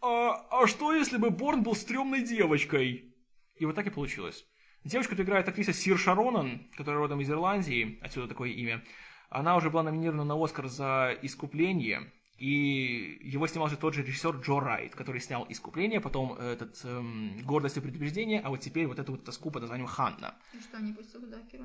а, 0.00 0.44
а 0.50 0.66
что 0.66 0.92
если 0.92 1.18
бы 1.18 1.30
Борн 1.30 1.62
был 1.62 1.76
стрёмной 1.76 2.22
девочкой? 2.22 3.14
И 3.54 3.64
вот 3.64 3.76
так 3.76 3.86
и 3.86 3.90
получилось. 3.90 4.44
Девочка, 4.84 5.10
которую 5.10 5.26
играет 5.26 5.48
актриса 5.48 5.72
Сир 5.72 5.98
Шаронан, 5.98 6.66
которая 6.76 7.00
родом 7.00 7.20
из 7.20 7.30
Ирландии, 7.30 7.98
отсюда 8.02 8.28
такое 8.28 8.50
имя, 8.50 8.84
она 9.28 9.56
уже 9.56 9.70
была 9.70 9.82
номинирована 9.82 10.24
на 10.24 10.42
Оскар 10.42 10.68
за 10.68 11.16
«Искупление», 11.22 12.10
и 12.38 13.18
его 13.20 13.48
снимал 13.48 13.68
же 13.68 13.76
тот 13.76 13.94
же 13.94 14.04
режиссер 14.04 14.36
Джо 14.36 14.60
Райт, 14.60 14.94
который 14.94 15.20
снял 15.20 15.44
«Искупление», 15.48 16.00
потом 16.00 16.34
этот 16.34 16.80
эм, 16.84 17.36
«Гордость 17.42 17.76
и 17.76 17.80
предубеждение», 17.80 18.40
а 18.40 18.50
вот 18.50 18.60
теперь 18.60 18.86
вот 18.86 19.00
эту 19.00 19.12
вот 19.12 19.24
тоску 19.24 19.50
под 19.50 19.62
названием 19.62 19.88
«Ханна». 19.88 20.36
И 20.54 20.60
что, 20.60 20.78
не 20.78 20.92
пустил 20.92 21.20
туда 21.20 21.38
Киру? 21.50 21.64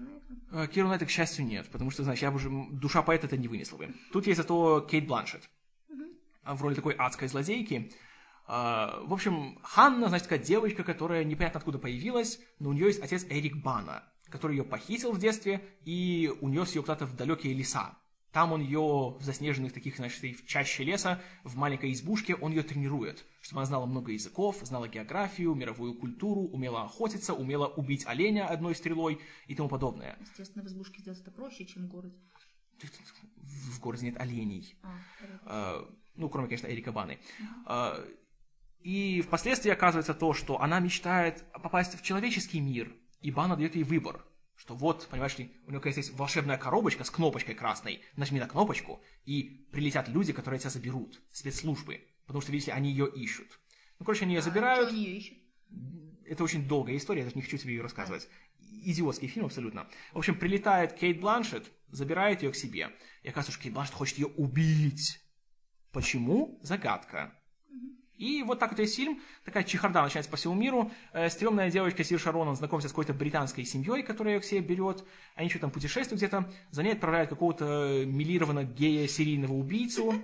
Э, 0.52 0.68
Киру 0.68 0.88
Найтли, 0.88 1.06
к 1.06 1.12
счастью, 1.12 1.46
нет, 1.46 1.70
потому 1.70 1.92
что, 1.92 2.04
знаешь, 2.04 2.20
я 2.20 2.32
бы 2.32 2.38
уже... 2.38 2.50
Душа 2.72 3.04
поэта 3.04 3.28
это 3.28 3.38
не 3.38 3.48
вынесла 3.48 3.78
бы. 3.78 3.94
Тут 4.12 4.26
есть 4.26 4.38
зато 4.38 4.82
Кейт 4.82 5.06
Бланшетт 5.06 5.48
а, 6.44 6.56
в 6.56 6.62
роли 6.64 6.74
такой 6.74 6.96
адской 6.96 7.28
злодейки. 7.28 7.92
А, 8.46 9.02
В 9.06 9.14
общем, 9.14 9.60
Ханна, 9.64 10.10
значит, 10.10 10.28
такая 10.28 10.44
девочка, 10.44 10.84
которая 10.84 11.24
непонятно 11.24 11.60
откуда 11.60 11.80
появилась, 11.80 12.40
но 12.60 12.70
у 12.70 12.74
нее 12.74 12.88
есть 12.88 13.02
отец 13.02 13.26
Эрик 13.30 13.58
Бана, 13.64 14.04
который 14.30 14.58
ее 14.58 14.64
похитил 14.64 15.12
в 15.12 15.20
детстве 15.20 15.62
и 15.86 16.32
унес 16.42 16.76
ее 16.76 16.82
куда-то 16.82 17.06
в 17.06 17.16
далекие 17.16 17.54
леса. 17.54 17.98
Там 18.34 18.52
он 18.52 18.62
ее 18.62 19.16
в 19.20 19.22
заснеженных 19.22 19.74
таких, 19.74 19.98
значит, 19.98 20.24
и 20.24 20.34
в 20.34 20.48
чаще 20.48 20.84
леса, 20.84 21.22
в 21.44 21.56
маленькой 21.56 21.94
избушке, 21.94 22.34
он 22.34 22.52
ее 22.52 22.64
тренирует, 22.64 23.26
чтобы 23.42 23.62
она 23.62 23.68
знала 23.68 23.86
много 23.86 24.12
языков, 24.12 24.58
знала 24.64 24.88
географию, 24.88 25.54
мировую 25.54 25.94
культуру, 25.94 26.42
умела 26.42 26.82
охотиться, 26.82 27.36
умела 27.36 27.68
убить 27.68 28.08
оленя 28.08 28.48
одной 28.48 28.74
стрелой 28.74 29.22
и 29.46 29.54
тому 29.54 29.70
подобное. 29.70 30.18
Естественно, 30.20 30.64
в 30.64 30.68
избушке 30.68 31.02
сделать 31.02 31.22
это 31.22 31.30
проще, 31.30 31.66
чем 31.66 31.84
в 31.84 31.90
городе. 31.90 32.18
В 33.38 33.80
городе 33.80 34.08
нет 34.08 34.20
оленей. 34.20 34.76
А. 34.82 34.98
А, 35.46 35.96
ну, 36.16 36.28
кроме, 36.28 36.48
конечно, 36.48 36.66
Эрика 36.66 36.92
Баны. 36.92 37.20
А, 37.68 38.04
И 38.84 39.22
впоследствии 39.22 39.72
оказывается 39.72 40.14
то, 40.14 40.34
что 40.34 40.60
она 40.62 40.80
мечтает 40.80 41.46
попасть 41.54 41.98
в 41.98 42.04
человеческий 42.04 42.60
мир, 42.60 42.94
и 43.22 43.32
Бана 43.32 43.56
дает 43.56 43.76
ей 43.76 43.84
выбор. 43.84 44.26
Что 44.56 44.76
вот, 44.76 45.08
понимаешь 45.10 45.38
ли, 45.38 45.52
у 45.66 45.72
нее, 45.72 45.80
конечно, 45.80 46.02
есть 46.02 46.14
волшебная 46.14 46.58
коробочка 46.58 47.04
с 47.06 47.10
кнопочкой 47.10 47.56
красной. 47.56 48.02
Нажми 48.18 48.40
на 48.40 48.48
кнопочку, 48.48 49.02
и 49.26 49.68
прилетят 49.72 50.10
люди, 50.10 50.34
которые 50.34 50.60
тебя 50.60 50.70
заберут. 50.70 51.22
Спецслужбы. 51.32 52.06
Потому 52.26 52.42
что, 52.42 52.52
видите, 52.52 52.72
они 52.74 52.92
ее 52.92 53.10
ищут. 53.10 53.60
Ну, 54.00 54.06
короче, 54.06 54.26
они 54.26 54.34
ее 54.34 54.40
А 54.40 54.44
забирают. 54.44 54.90
что 54.90 54.96
они 54.96 55.06
ее 55.06 55.18
ищут? 55.18 55.38
Это 56.26 56.44
очень 56.44 56.68
долгая 56.68 56.98
история, 56.98 57.20
я 57.22 57.26
даже 57.26 57.36
не 57.38 57.42
хочу 57.42 57.58
тебе 57.58 57.76
ее 57.76 57.82
рассказывать. 57.82 58.28
Идиотский 58.60 59.28
фильм 59.28 59.46
абсолютно. 59.46 59.88
В 60.12 60.18
общем, 60.18 60.36
прилетает 60.38 60.94
Кейт 60.94 61.20
Бланшетт, 61.22 61.72
забирает 61.90 62.44
ее 62.44 62.52
к 62.52 62.56
себе. 62.56 62.92
И 63.22 63.30
оказывается, 63.30 63.54
что 63.54 63.64
Кейт 63.64 63.74
Бланшетт 63.74 63.96
хочет 63.96 64.18
ее 64.18 64.28
убить. 64.28 65.20
Почему? 65.92 66.60
Загадка. 66.64 67.34
И 68.24 68.42
вот 68.42 68.58
так 68.58 68.72
вот 68.72 68.80
есть 68.80 68.96
фильм, 68.96 69.22
такая 69.44 69.66
чехарда 69.66 70.02
начинается 70.02 70.32
по 70.32 70.38
всему 70.38 70.54
миру. 70.54 70.90
Э, 71.12 71.30
стрёмная 71.30 71.70
девочка 71.70 72.06
Сир 72.06 72.18
Шаронан 72.18 72.56
знакомится 72.56 72.88
с 72.88 72.92
какой-то 72.94 73.14
британской 73.14 73.66
семьей, 73.66 74.02
которая 74.02 74.36
ее 74.36 74.40
к 74.40 74.46
себе 74.46 74.62
берет. 74.62 75.04
Они 75.36 75.50
что 75.50 75.60
там 75.60 75.72
путешествуют 75.72 76.22
где-то. 76.22 76.50
За 76.72 76.84
ней 76.84 76.94
отправляют 76.94 77.30
какого-то 77.30 78.06
милированного 78.06 78.64
гея-серийного 78.64 79.52
убийцу. 79.52 80.24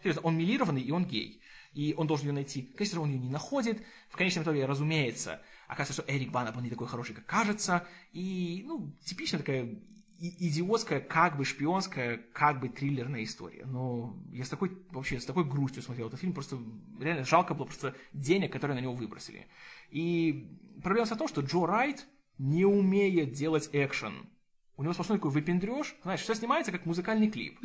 Серьезно, 0.00 0.22
он 0.22 0.38
милированный 0.38 0.80
и 0.80 0.92
он 0.92 1.04
гей. 1.04 1.42
И 1.72 1.92
он 1.96 2.06
должен 2.06 2.28
ее 2.28 2.34
найти. 2.34 2.62
Конечно 2.76 3.00
он 3.00 3.10
ее 3.10 3.18
не 3.18 3.28
находит. 3.28 3.82
В 4.10 4.16
конечном 4.16 4.44
итоге, 4.44 4.64
разумеется, 4.64 5.42
оказывается, 5.66 6.04
что 6.04 6.12
Эрик 6.12 6.30
Бана, 6.30 6.54
он 6.56 6.62
не 6.62 6.70
такой 6.70 6.86
хороший, 6.86 7.16
как 7.16 7.26
кажется. 7.26 7.84
И, 8.12 8.62
ну, 8.64 8.92
типичная 9.04 9.40
такая 9.40 9.74
идиотская, 10.20 11.00
как 11.00 11.38
бы 11.38 11.44
шпионская, 11.44 12.18
как 12.32 12.60
бы 12.60 12.68
триллерная 12.68 13.24
история. 13.24 13.64
Но 13.64 14.16
я 14.32 14.44
с 14.44 14.50
такой, 14.50 14.76
вообще, 14.90 15.18
с 15.18 15.24
такой 15.24 15.44
грустью 15.44 15.82
смотрел 15.82 16.08
этот 16.08 16.20
фильм, 16.20 16.34
просто 16.34 16.58
реально 17.00 17.24
жалко 17.24 17.54
было 17.54 17.64
просто 17.64 17.94
денег, 18.12 18.52
которые 18.52 18.76
на 18.76 18.82
него 18.82 18.92
выбросили. 18.92 19.46
И 19.90 20.48
проблема 20.82 21.06
в 21.06 21.16
том, 21.16 21.26
что 21.26 21.40
Джо 21.40 21.66
Райт 21.66 22.06
не 22.36 22.66
умеет 22.66 23.32
делать 23.32 23.70
экшен. 23.72 24.28
У 24.76 24.82
него 24.82 24.92
сплошной 24.92 25.18
такой 25.18 25.30
выпендреж, 25.30 25.96
знаешь, 26.02 26.20
все 26.20 26.34
снимается 26.34 26.72
как 26.72 26.86
музыкальный 26.86 27.30
клип. 27.30 27.58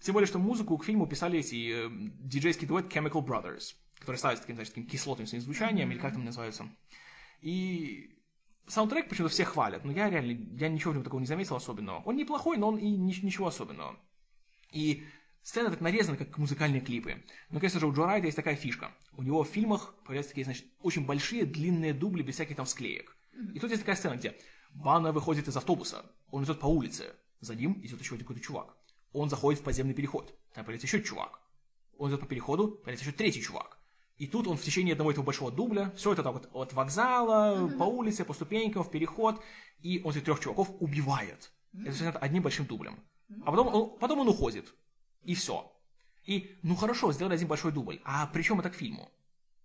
Тем 0.00 0.14
более, 0.14 0.26
что 0.26 0.38
музыку 0.38 0.78
к 0.78 0.84
фильму 0.84 1.06
писали 1.06 1.38
эти 1.38 1.86
э, 1.86 1.90
диджейский 2.20 2.66
дуэт 2.66 2.86
Chemical 2.86 3.24
Brothers, 3.24 3.74
который 3.98 4.16
ставится 4.16 4.42
таким, 4.44 4.56
знаешь, 4.56 4.70
таким 4.70 4.86
кислотным 4.86 5.26
своим 5.26 5.42
звучанием, 5.42 5.90
или 5.90 5.98
как 5.98 6.14
там 6.14 6.24
называются. 6.24 6.66
И 7.42 8.10
саундтрек 8.70 9.08
почему-то 9.08 9.32
все 9.32 9.44
хвалят, 9.44 9.84
но 9.84 9.92
я 9.92 10.08
реально, 10.08 10.32
я 10.56 10.68
ничего 10.68 10.92
в 10.92 10.94
нем 10.94 11.04
такого 11.04 11.20
не 11.20 11.26
заметил 11.26 11.56
особенного. 11.56 12.02
Он 12.04 12.16
неплохой, 12.16 12.56
но 12.56 12.68
он 12.68 12.76
и 12.78 12.88
ни- 12.88 13.24
ничего 13.24 13.48
особенного. 13.48 13.98
И 14.72 15.04
сцены 15.42 15.70
так 15.70 15.80
нарезаны, 15.80 16.16
как 16.16 16.38
музыкальные 16.38 16.80
клипы. 16.80 17.22
Но, 17.50 17.58
конечно 17.58 17.80
же, 17.80 17.86
у 17.86 17.92
Джо 17.92 18.06
Райда 18.06 18.26
есть 18.26 18.36
такая 18.36 18.56
фишка. 18.56 18.92
У 19.16 19.22
него 19.22 19.42
в 19.42 19.48
фильмах 19.48 19.94
появляются 20.04 20.30
такие, 20.30 20.44
значит, 20.44 20.66
очень 20.80 21.04
большие, 21.04 21.44
длинные 21.44 21.92
дубли 21.92 22.22
без 22.22 22.34
всяких 22.34 22.56
там 22.56 22.66
склеек. 22.66 23.16
И 23.54 23.58
тут 23.58 23.70
есть 23.70 23.82
такая 23.82 23.96
сцена, 23.96 24.16
где 24.16 24.36
Банна 24.72 25.12
выходит 25.12 25.48
из 25.48 25.56
автобуса, 25.56 26.04
он 26.30 26.44
идет 26.44 26.60
по 26.60 26.66
улице, 26.66 27.14
за 27.40 27.54
ним 27.54 27.80
идет 27.82 28.00
еще 28.00 28.16
какой-то 28.16 28.40
чувак. 28.40 28.76
Он 29.12 29.28
заходит 29.28 29.60
в 29.60 29.64
подземный 29.64 29.94
переход, 29.94 30.38
там 30.54 30.64
появляется 30.64 30.86
еще 30.86 31.02
чувак. 31.02 31.40
Он 31.98 32.10
идет 32.10 32.20
по 32.20 32.26
переходу, 32.26 32.68
появляется 32.68 33.04
еще 33.04 33.16
третий 33.16 33.42
чувак. 33.42 33.79
И 34.20 34.26
тут 34.26 34.46
он 34.46 34.58
в 34.58 34.62
течение 34.62 34.92
одного 34.92 35.10
этого 35.10 35.24
большого 35.24 35.50
дубля, 35.50 35.92
все 35.96 36.12
это 36.12 36.22
так 36.22 36.34
вот 36.34 36.50
от 36.52 36.74
вокзала, 36.74 37.68
по 37.78 37.84
улице, 37.84 38.26
по 38.26 38.34
ступенькам, 38.34 38.84
в 38.84 38.90
переход, 38.90 39.42
и 39.80 40.02
он 40.04 40.10
этих 40.10 40.24
трех 40.24 40.40
чуваков 40.40 40.70
убивает. 40.78 41.50
Это 41.72 41.92
все 41.92 42.10
одним 42.10 42.42
большим 42.42 42.66
дублем. 42.66 43.00
А 43.46 43.50
потом 43.50 43.68
он, 43.68 43.98
потом 43.98 44.18
он 44.18 44.28
уходит. 44.28 44.74
И 45.22 45.34
все. 45.34 45.72
И, 46.26 46.58
ну 46.62 46.76
хорошо, 46.76 47.12
сделали 47.12 47.32
один 47.32 47.48
большой 47.48 47.72
дубль. 47.72 47.98
А 48.04 48.26
при 48.26 48.42
чем 48.42 48.60
это 48.60 48.68
к 48.68 48.74
фильму? 48.74 49.10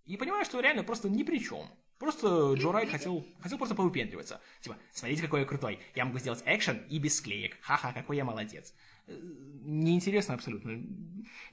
И 0.06 0.16
понимаю, 0.16 0.46
что 0.46 0.60
реально 0.60 0.84
просто 0.84 1.10
ни 1.10 1.22
при 1.22 1.38
чем. 1.38 1.68
Просто 1.98 2.54
Джо 2.54 2.72
Райт 2.72 2.88
хотел, 2.88 3.26
хотел 3.40 3.58
просто 3.58 3.74
повыпендриваться. 3.74 4.40
Типа, 4.62 4.78
смотрите, 4.90 5.20
какой 5.20 5.40
я 5.40 5.46
крутой. 5.46 5.80
Я 5.94 6.06
могу 6.06 6.18
сделать 6.18 6.42
экшен 6.46 6.78
и 6.88 6.98
без 6.98 7.18
склеек. 7.18 7.58
Ха-ха, 7.60 7.92
какой 7.92 8.16
я 8.16 8.24
молодец. 8.24 8.72
Неинтересно 9.06 10.34
абсолютно. 10.34 10.82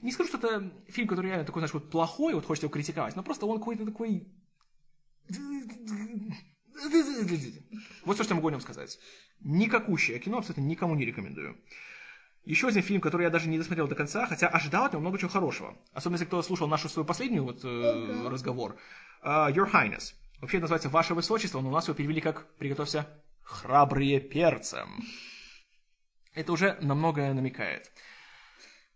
Не 0.02 0.12
скажу, 0.12 0.28
что 0.28 0.38
это 0.38 0.72
фильм, 0.88 1.08
который 1.08 1.28
реально 1.28 1.44
такой, 1.44 1.60
знаешь, 1.60 1.74
вот 1.74 1.90
плохой, 1.90 2.34
вот 2.34 2.44
хочется 2.44 2.66
его 2.66 2.72
критиковать, 2.72 3.16
но 3.16 3.22
просто 3.22 3.46
он 3.46 3.58
какой-то 3.58 3.84
такой... 3.84 4.28
Вот 8.04 8.14
все, 8.14 8.24
что 8.24 8.34
я 8.34 8.36
могу 8.36 8.48
о 8.48 8.50
нем 8.50 8.60
сказать. 8.60 8.98
Никакущее 9.40 10.18
кино, 10.18 10.38
абсолютно 10.38 10.62
никому 10.62 10.94
не 10.94 11.04
рекомендую. 11.04 11.56
Еще 12.44 12.68
один 12.68 12.82
фильм, 12.82 13.00
который 13.00 13.22
я 13.22 13.30
даже 13.30 13.48
не 13.48 13.56
досмотрел 13.56 13.88
до 13.88 13.94
конца, 13.94 14.26
хотя 14.26 14.48
ожидал 14.48 14.84
от 14.84 14.92
него 14.92 15.00
много 15.00 15.18
чего 15.18 15.30
хорошего. 15.30 15.78
Особенно, 15.92 16.16
если 16.16 16.26
кто 16.26 16.42
слушал 16.42 16.68
нашу 16.68 16.88
свою 16.88 17.06
последнюю 17.06 17.44
вот, 17.44 17.64
э, 17.64 18.28
разговор. 18.28 18.76
А, 19.22 19.50
Your 19.50 19.70
Highness. 19.70 20.14
Вообще 20.40 20.58
это 20.58 20.64
называется 20.64 20.90
Ваше 20.90 21.14
Высочество, 21.14 21.60
но 21.60 21.70
у 21.70 21.72
нас 21.72 21.88
его 21.88 21.96
перевели 21.96 22.20
как, 22.20 22.46
приготовься, 22.56 23.08
храбрые 23.42 24.20
перцем. 24.20 25.04
Это 26.34 26.52
уже 26.52 26.76
на 26.80 26.94
многое 26.94 27.32
намекает. 27.32 27.90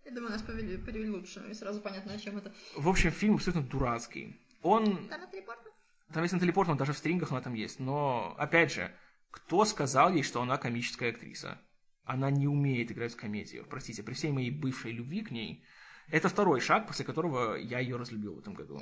Я 0.05 0.11
думаю, 0.13 0.33
нас 0.33 0.43
повели, 0.43 0.77
перевели 0.79 1.11
лучше, 1.11 1.45
и 1.51 1.55
сразу 1.55 1.81
понятно, 1.81 2.15
о 2.15 2.19
чем 2.19 2.39
это. 2.39 2.53
В 2.75 2.89
общем, 2.89 3.11
фильм 3.11 3.35
абсолютно 3.35 3.63
дурацкий. 3.63 4.41
Он 4.63 5.07
Там 5.09 5.21
на 5.21 5.27
телепортах? 5.27 5.73
Там 6.13 6.23
есть 6.23 6.33
на 6.33 6.41
телепорт, 6.41 6.69
он 6.69 6.77
даже 6.77 6.93
в 6.93 6.99
стрингах 6.99 7.31
она 7.31 7.41
там 7.41 7.55
есть. 7.55 7.79
Но, 7.79 8.35
опять 8.39 8.73
же, 8.73 8.91
кто 9.31 9.65
сказал 9.65 10.13
ей, 10.13 10.23
что 10.23 10.41
она 10.41 10.57
комическая 10.57 11.11
актриса? 11.11 11.59
Она 12.05 12.31
не 12.31 12.49
умеет 12.49 12.91
играть 12.91 13.13
в 13.13 13.17
комедию. 13.17 13.67
Простите, 13.69 14.03
при 14.03 14.15
всей 14.15 14.33
моей 14.33 14.51
бывшей 14.51 14.93
любви 14.93 15.21
к 15.21 15.31
ней, 15.31 15.63
это 16.11 16.31
второй 16.31 16.61
шаг, 16.61 16.87
после 16.87 17.05
которого 17.05 17.57
я 17.57 17.79
ее 17.79 17.97
разлюбил 17.97 18.35
в 18.35 18.39
этом 18.39 18.55
году. 18.55 18.81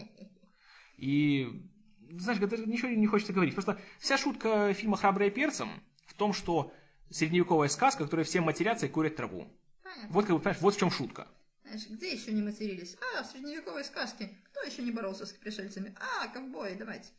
И, 0.97 1.69
знаешь, 2.13 2.41
это 2.41 2.57
ничего 2.59 2.89
не 2.89 3.07
хочется 3.09 3.33
говорить. 3.33 3.55
Просто 3.55 3.81
вся 3.99 4.17
шутка 4.17 4.73
фильма 4.75 4.97
«Храбрые 4.97 5.33
перцем» 5.33 5.69
в 6.07 6.15
том, 6.15 6.33
что 6.33 6.73
средневековая 7.11 7.69
сказка, 7.69 8.03
в 8.03 8.07
которой 8.07 8.25
все 8.25 8.41
матерятся 8.41 8.87
и 8.87 8.89
курят 8.89 9.17
траву. 9.17 9.49
Понятно. 9.83 10.09
Вот, 10.11 10.27
как 10.27 10.37
бы, 10.37 10.41
понимаешь, 10.41 10.61
вот 10.61 10.75
в 10.75 10.79
чем 10.79 10.91
шутка. 10.91 11.29
Знаешь, 11.65 11.89
где 11.89 12.13
еще 12.13 12.33
не 12.33 12.43
матерились? 12.43 12.97
А, 13.19 13.23
в 13.23 13.27
средневековой 13.27 13.85
сказке. 13.85 14.31
Кто 14.51 14.63
еще 14.63 14.83
не 14.83 14.93
боролся 14.93 15.27
с 15.27 15.33
пришельцами? 15.33 15.95
А, 15.99 16.29
ковбои, 16.29 16.75
давайте. 16.75 17.11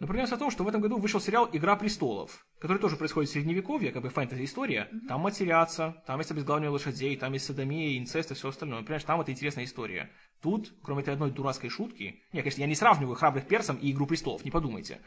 Но 0.00 0.06
проблема 0.06 0.26
в 0.26 0.38
том, 0.38 0.50
что 0.50 0.64
в 0.64 0.68
этом 0.68 0.80
году 0.80 0.96
вышел 0.96 1.20
сериал 1.20 1.46
«Игра 1.52 1.76
престолов», 1.76 2.46
который 2.58 2.78
тоже 2.78 2.96
происходит 2.96 3.28
в 3.28 3.34
Средневековье, 3.34 3.92
как 3.92 4.02
бы 4.02 4.08
фэнтези-история. 4.08 4.88
Там 5.06 5.20
матерятся, 5.20 6.02
там 6.06 6.18
есть 6.20 6.30
обезглавливание 6.30 6.70
лошадей, 6.70 7.18
там 7.18 7.34
есть 7.34 7.44
садомия, 7.44 7.98
инцест 7.98 8.30
и 8.30 8.34
все 8.34 8.48
остальное. 8.48 8.80
Понимаешь, 8.80 9.04
там 9.04 9.20
это 9.20 9.30
интересная 9.30 9.64
история. 9.64 10.10
Тут, 10.40 10.72
кроме 10.82 11.02
этой 11.02 11.12
одной 11.12 11.30
дурацкой 11.30 11.68
шутки, 11.68 12.22
не, 12.32 12.40
конечно, 12.40 12.62
я 12.62 12.66
не 12.66 12.74
сравниваю 12.74 13.14
«Храбрых 13.14 13.46
перцем» 13.46 13.76
и 13.76 13.92
«Игру 13.92 14.06
престолов», 14.06 14.42
не 14.42 14.50
подумайте. 14.50 15.02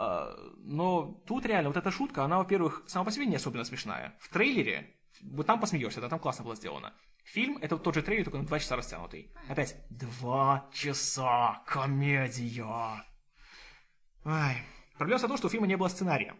А, 0.00 0.32
Но 0.58 1.20
тут 1.26 1.44
реально 1.44 1.70
вот 1.70 1.76
эта 1.76 1.90
шутка, 1.90 2.24
она, 2.24 2.38
во-первых, 2.38 2.84
сама 2.86 3.04
по 3.04 3.10
себе 3.10 3.26
не 3.26 3.34
особенно 3.36 3.64
смешная. 3.64 4.16
В 4.20 4.28
трейлере, 4.28 4.94
вот 5.22 5.46
там 5.46 5.58
посмеешься, 5.58 6.00
да, 6.00 6.08
там 6.08 6.20
классно 6.20 6.44
было 6.44 6.54
сделано. 6.54 6.94
Фильм— 7.24 7.58
это 7.60 7.76
тот 7.76 7.94
же 7.94 8.02
трейлер, 8.02 8.24
только 8.24 8.38
на 8.38 8.46
два 8.46 8.58
часа 8.60 8.76
растянутый. 8.76 9.32
Опять, 9.48 9.76
два 9.90 10.70
часа, 10.72 11.62
комедия. 11.66 13.04
Ай. 14.24 14.56
Проблема 14.96 15.18
в 15.18 15.22
том, 15.22 15.36
что 15.36 15.48
у 15.48 15.50
фильма 15.50 15.66
не 15.66 15.76
было 15.76 15.88
сценария. 15.88 16.34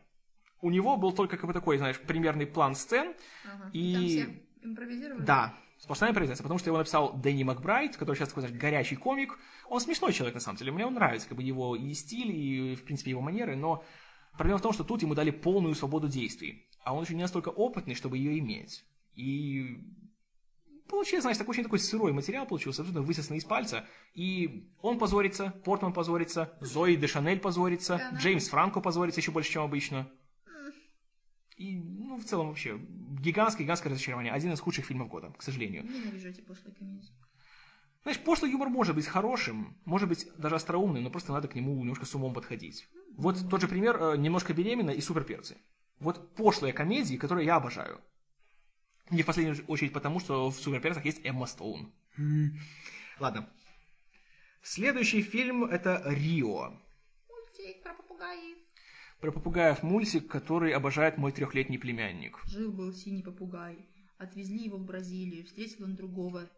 У 0.61 0.71
него 0.71 0.97
был 0.97 1.13
только 1.13 1.37
как 1.37 1.47
бы 1.47 1.53
такой, 1.53 1.79
знаешь, 1.79 1.99
примерный 2.01 2.47
план 2.47 2.75
сцен. 2.75 3.15
Ага. 3.45 3.71
И- 3.73 3.95
Там 3.95 4.07
все 4.07 4.45
импровизировали? 4.63 5.23
Да, 5.25 5.55
сплошная 5.79 6.11
импровизация, 6.11 6.43
потому 6.43 6.59
что 6.59 6.69
его 6.69 6.79
написал 6.79 7.13
Дэнни 7.15 7.45
Макбрайт, 7.45 7.97
который 7.97 8.17
сейчас 8.17 8.29
такой, 8.29 8.43
знаешь, 8.43 8.59
горячий 8.59 8.97
комик. 8.97 9.39
Он 9.69 9.81
смешной 9.81 10.13
человек, 10.13 10.35
на 10.35 10.41
самом 10.41 10.59
деле. 10.59 10.73
Мне 10.73 10.87
он 10.87 10.95
нравится, 10.95 11.29
как 11.29 11.37
бы 11.37 11.43
его 11.43 11.77
и 11.77 11.95
стиль, 11.95 12.31
и, 12.31 12.75
в 12.75 12.85
принципе, 12.85 13.11
его 13.11 13.21
манеры, 13.21 13.57
но 13.57 13.85
проблема 14.37 14.59
в 14.59 14.63
том, 14.63 14.73
что 14.73 14.85
тут 14.85 15.03
ему 15.03 15.15
дали 15.15 15.31
полную 15.31 15.75
свободу 15.75 16.09
действий. 16.09 16.69
А 16.85 16.95
он 16.95 17.05
еще 17.05 17.15
не 17.15 17.23
настолько 17.23 17.51
опытный, 17.51 17.95
чтобы 17.95 18.19
ее 18.19 18.39
иметь. 18.39 18.85
И 19.15 19.79
получилось, 20.89 21.23
знаешь, 21.23 21.39
такой 21.39 21.53
очень 21.53 21.65
такой 21.65 21.79
сырой 21.79 22.13
материал 22.13 22.47
получился, 22.47 22.83
абсолютно 22.83 23.07
высосанный 23.07 23.39
из 23.39 23.45
пальца. 23.45 23.87
И 24.15 24.73
он 24.81 24.99
позорится, 24.99 25.51
Портман 25.65 25.93
позорится, 25.93 26.57
Зои 26.61 26.97
де 26.97 27.07
Шанель 27.07 27.41
позорится. 27.41 28.11
Джеймс 28.15 28.49
Франко 28.49 28.81
позорится 28.81 29.21
еще 29.21 29.33
больше, 29.33 29.53
чем 29.53 29.63
обычно. 29.63 30.11
И, 31.57 31.77
ну, 31.77 32.17
в 32.17 32.25
целом 32.25 32.49
вообще, 32.49 32.79
гигантское-гигантское 33.21 33.91
разочарование. 33.91 34.33
Один 34.33 34.53
из 34.53 34.61
худших 34.61 34.87
фильмов 34.87 35.09
года, 35.09 35.33
к 35.37 35.43
сожалению. 35.43 35.85
Ненавижу 35.85 36.29
эти 36.29 36.41
пошлые 36.41 36.75
комедии. 36.75 37.13
Знаешь, 38.03 38.21
пошлый 38.21 38.51
юмор 38.51 38.69
может 38.69 38.95
быть 38.95 39.07
хорошим, 39.07 39.77
может 39.85 40.09
быть 40.09 40.29
даже 40.39 40.55
остроумным, 40.55 41.03
но 41.03 41.11
просто 41.11 41.33
надо 41.33 41.49
к 41.49 41.55
нему 41.55 41.79
немножко 41.79 42.07
с 42.07 42.15
умом 42.15 42.33
подходить. 42.33 42.89
Вот 43.17 43.37
тот 43.51 43.61
же 43.61 43.69
пример 43.69 43.97
э, 44.01 44.17
«Немножко 44.17 44.55
беременна» 44.55 44.91
и 44.91 45.01
«Суперперцы». 45.01 45.57
Вот 45.99 46.35
пошлые 46.37 46.73
комедии, 46.73 47.17
которые 47.17 47.47
я 47.47 47.57
обожаю. 47.57 48.01
Не 49.11 49.23
в 49.23 49.27
последнюю 49.27 49.65
очередь 49.67 49.93
потому, 49.93 50.21
что 50.21 50.51
в 50.51 50.55
«Суперперцах» 50.55 51.05
есть 51.05 51.21
Эмма 51.25 51.47
Стоун. 51.47 51.93
Ладно. 53.19 53.49
Следующий 54.63 55.23
фильм– 55.23 55.65
это 55.71 56.03
«Рио». 56.07 56.73
Мультик 57.29 57.83
про 57.83 57.95
попугаев. 57.95 58.58
Про 59.21 59.33
попугаев 59.33 59.83
мультик, 59.83 60.29
который 60.29 60.73
обожает 60.73 61.19
мой 61.19 61.33
трехлетний 61.33 61.79
племянник. 61.79 62.41
Жил-был 62.47 62.93
синий 62.93 63.23
попугай. 63.23 63.85
Отвезли 64.17 64.65
его 64.65 64.79
в 64.79 64.85
Бразилию. 64.85 65.45
Встретил 65.45 65.85
он 65.85 65.97
другого 65.97 66.49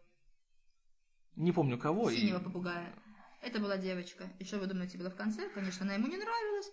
Не 1.35 1.51
помню 1.51 1.77
кого. 1.77 2.09
и- 2.09 2.17
синего 2.17 2.39
попугая. 2.39 2.93
Это 3.41 3.59
была 3.59 3.77
девочка. 3.77 4.29
И 4.39 4.43
что 4.45 4.59
вы 4.59 4.67
думаете 4.67 4.97
было 4.99 5.09
в 5.09 5.15
конце? 5.15 5.49
Конечно, 5.49 5.85
она 5.85 5.95
ему 5.95 6.07
не 6.07 6.17
нравилась. 6.17 6.71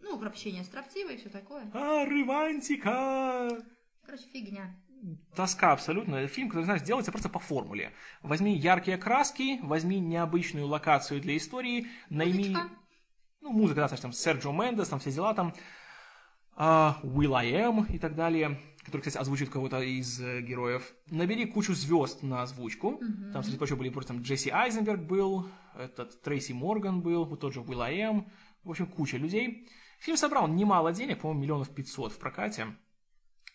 Ну, 0.00 0.18
про 0.18 0.28
общение 0.28 0.64
строптиво 0.64 1.10
и 1.10 1.16
все 1.16 1.28
такое. 1.28 1.70
А, 1.72 2.04
романтика! 2.04 3.64
Короче, 4.04 4.24
фигня. 4.32 4.74
тоска 5.36 5.72
абсолютно. 5.72 6.26
Фильм, 6.26 6.48
который, 6.48 6.64
знаешь, 6.64 6.82
делается 6.82 7.12
просто 7.12 7.28
по 7.28 7.38
формуле. 7.38 7.92
Возьми 8.22 8.56
яркие 8.56 8.96
краски, 8.96 9.60
возьми 9.62 10.00
необычную 10.00 10.66
локацию 10.66 11.20
для 11.20 11.36
истории, 11.36 11.86
найми... 12.10 12.56
Ну, 13.40 13.52
музыка, 13.52 13.80
да, 13.82 13.88
знаешь, 13.88 14.00
там 14.00 14.12
Серджио 14.12 14.52
Мендес, 14.52 14.88
там 14.88 14.98
все 14.98 15.12
дела 15.12 15.34
там. 15.34 15.54
а, 16.56 16.98
Will 17.02 17.34
I 17.34 17.52
Am 17.52 17.90
и 17.92 17.98
так 17.98 18.14
далее, 18.14 18.60
который, 18.84 19.02
кстати, 19.02 19.16
озвучит 19.18 19.48
кого-то 19.48 19.80
из 19.80 20.20
э, 20.20 20.40
героев. 20.40 20.92
Набери 21.06 21.46
кучу 21.46 21.72
звезд 21.74 22.22
на 22.22 22.42
озвучку. 22.42 23.00
Там, 23.32 23.42
среди 23.42 23.58
прочего, 23.58 23.76
были 23.76 23.90
просто 23.90 24.12
там 24.14 24.22
Джесси 24.22 24.50
Айзенберг 24.50 25.00
был, 25.02 25.48
этот 25.76 26.20
Трейси 26.22 26.52
Морган 26.52 27.00
был, 27.00 27.24
вот 27.24 27.40
тот 27.40 27.54
же 27.54 27.60
Will 27.60 27.80
I 27.80 27.98
Am. 28.00 28.28
В 28.64 28.70
общем, 28.70 28.86
куча 28.86 29.16
людей. 29.16 29.68
Фильм 30.00 30.16
собрал 30.16 30.48
немало 30.48 30.92
денег, 30.92 31.20
по-моему, 31.20 31.42
миллионов 31.42 31.70
пятьсот 31.74 32.12
в 32.12 32.18
прокате. 32.18 32.66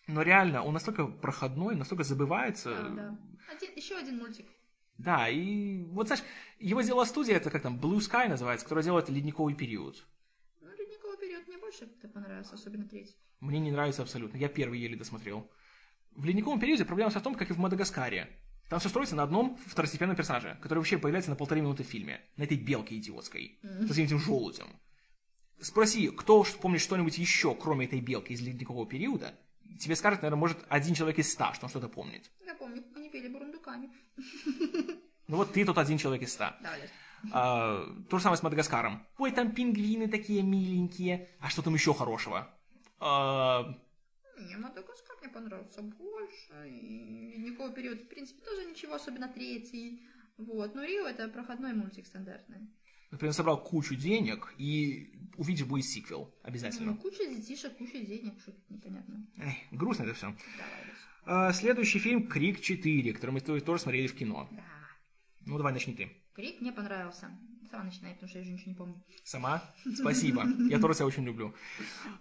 Но 0.06 0.22
реально, 0.22 0.62
он 0.62 0.74
настолько 0.74 1.06
проходной, 1.06 1.76
настолько 1.76 2.04
забывается. 2.04 2.70
А, 2.76 2.88
да. 2.90 3.18
Один, 3.54 3.70
еще 3.76 3.96
один 3.96 4.18
мультик. 4.18 4.46
Да, 4.98 5.28
и 5.28 5.82
вот, 5.84 6.06
знаешь, 6.06 6.22
его 6.58 6.82
сделала 6.82 7.04
студия, 7.04 7.36
это 7.36 7.50
как 7.50 7.62
там, 7.62 7.78
Blue 7.78 7.98
Sky 7.98 8.28
называется, 8.28 8.64
которая 8.64 8.84
делает 8.84 9.08
ледниковый 9.08 9.54
период. 9.54 10.06
Ну, 10.60 10.68
ледниковый 10.70 11.18
период 11.18 11.46
мне 11.48 11.58
больше 11.58 11.86
понравился, 11.86 12.54
особенно 12.54 12.86
третий. 12.86 13.16
Мне 13.40 13.58
не 13.58 13.72
нравится 13.72 14.02
абсолютно. 14.02 14.36
Я 14.36 14.48
первый 14.48 14.78
еле 14.78 14.96
досмотрел. 14.96 15.50
В 16.12 16.24
ледниковом 16.24 16.60
периоде 16.60 16.84
проблема 16.84 17.10
вся 17.10 17.20
в 17.20 17.24
том, 17.24 17.34
как 17.34 17.50
и 17.50 17.52
в 17.52 17.58
Мадагаскаре. 17.58 18.28
Там 18.70 18.80
все 18.80 18.88
строится 18.88 19.16
на 19.16 19.24
одном 19.24 19.56
второстепенном 19.66 20.16
персонаже, 20.16 20.58
который 20.62 20.78
вообще 20.78 20.96
появляется 20.96 21.30
на 21.30 21.36
полторы 21.36 21.60
минуты 21.60 21.82
в 21.82 21.86
фильме. 21.86 22.20
На 22.36 22.44
этой 22.44 22.56
белке 22.56 22.96
идиотской. 22.96 23.58
Mm-hmm. 23.62 23.92
С 23.92 23.98
этим 23.98 24.18
желудем. 24.18 24.68
Спроси, 25.60 26.10
кто 26.10 26.44
помнит 26.60 26.80
что-нибудь 26.80 27.18
еще, 27.18 27.54
кроме 27.54 27.86
этой 27.86 28.00
белки 28.00 28.32
из 28.32 28.40
ледникового 28.40 28.86
периода, 28.86 29.34
тебе 29.78 29.96
скажет, 29.96 30.22
наверное, 30.22 30.40
может, 30.40 30.58
один 30.68 30.94
человек 30.94 31.18
из 31.18 31.32
ста, 31.32 31.52
что 31.54 31.66
он 31.66 31.70
что-то 31.70 31.88
помнит. 31.88 32.30
Я 32.44 32.54
помню, 32.54 32.82
они 32.94 33.08
пели 33.10 33.28
бурундуками. 33.28 33.90
Ну 35.26 35.38
вот 35.38 35.52
ты 35.52 35.64
тот 35.64 35.78
один 35.78 35.96
человек 35.96 36.22
из 36.22 36.32
ста. 36.32 36.58
Да, 36.60 36.76
а, 37.32 37.86
то 38.10 38.18
же 38.18 38.22
самое 38.22 38.36
с 38.36 38.42
Мадагаскаром. 38.42 39.06
Ой, 39.18 39.32
там 39.32 39.52
пингвины 39.52 40.08
такие 40.08 40.42
миленькие. 40.42 41.30
А 41.40 41.48
что 41.48 41.62
там 41.62 41.74
еще 41.74 41.94
хорошего? 41.94 42.50
А... 43.00 43.74
Не, 44.38 44.56
Мадагаскар 44.56 45.16
мне 45.20 45.30
понравился 45.30 45.82
больше. 45.82 46.68
И 46.68 47.36
ледниковый 47.36 47.72
период, 47.72 48.02
в 48.02 48.08
принципе, 48.08 48.42
тоже 48.44 48.64
ничего, 48.66 48.94
особенно 48.94 49.28
третий. 49.28 50.06
Вот. 50.36 50.74
Но 50.74 50.82
Рио 50.82 51.06
это 51.06 51.28
проходной 51.28 51.72
мультик 51.72 52.06
стандартный. 52.06 52.68
Например, 53.14 53.32
собрал 53.32 53.62
кучу 53.62 53.94
денег 53.94 54.52
и 54.58 55.12
увидишь 55.36 55.66
будет 55.66 55.84
сиквел 55.84 56.34
обязательно. 56.42 56.90
Ну, 56.90 56.96
куча 56.96 57.24
детишек, 57.24 57.76
куча 57.76 58.00
денег, 58.00 58.40
что 58.40 58.50
то 58.50 58.58
непонятно. 58.68 59.24
Эй, 59.36 59.56
грустно 59.70 60.02
это 60.02 60.14
все. 60.14 60.26
Давай, 60.26 61.46
а, 61.48 61.52
следующий 61.52 62.00
фильм 62.00 62.26
«Крик 62.26 62.58
4», 62.58 63.12
который 63.12 63.30
мы 63.30 63.40
тоже 63.40 63.78
смотрели 63.78 64.08
в 64.08 64.16
кино. 64.16 64.48
Да. 64.50 64.64
Ну, 65.46 65.58
давай 65.58 65.72
начни 65.72 65.94
ты. 65.94 66.10
Крик 66.34 66.60
мне 66.60 66.72
понравился. 66.72 67.30
Сама 67.70 67.84
начинай, 67.84 68.14
потому 68.14 68.28
что 68.28 68.38
я 68.38 68.42
уже 68.42 68.52
ничего 68.52 68.70
не 68.72 68.76
помню. 68.76 69.04
Сама? 69.22 69.62
Спасибо. 69.94 70.44
Я 70.68 70.80
тоже 70.80 70.94
тебя 70.94 71.06
очень 71.06 71.24
люблю. 71.24 71.54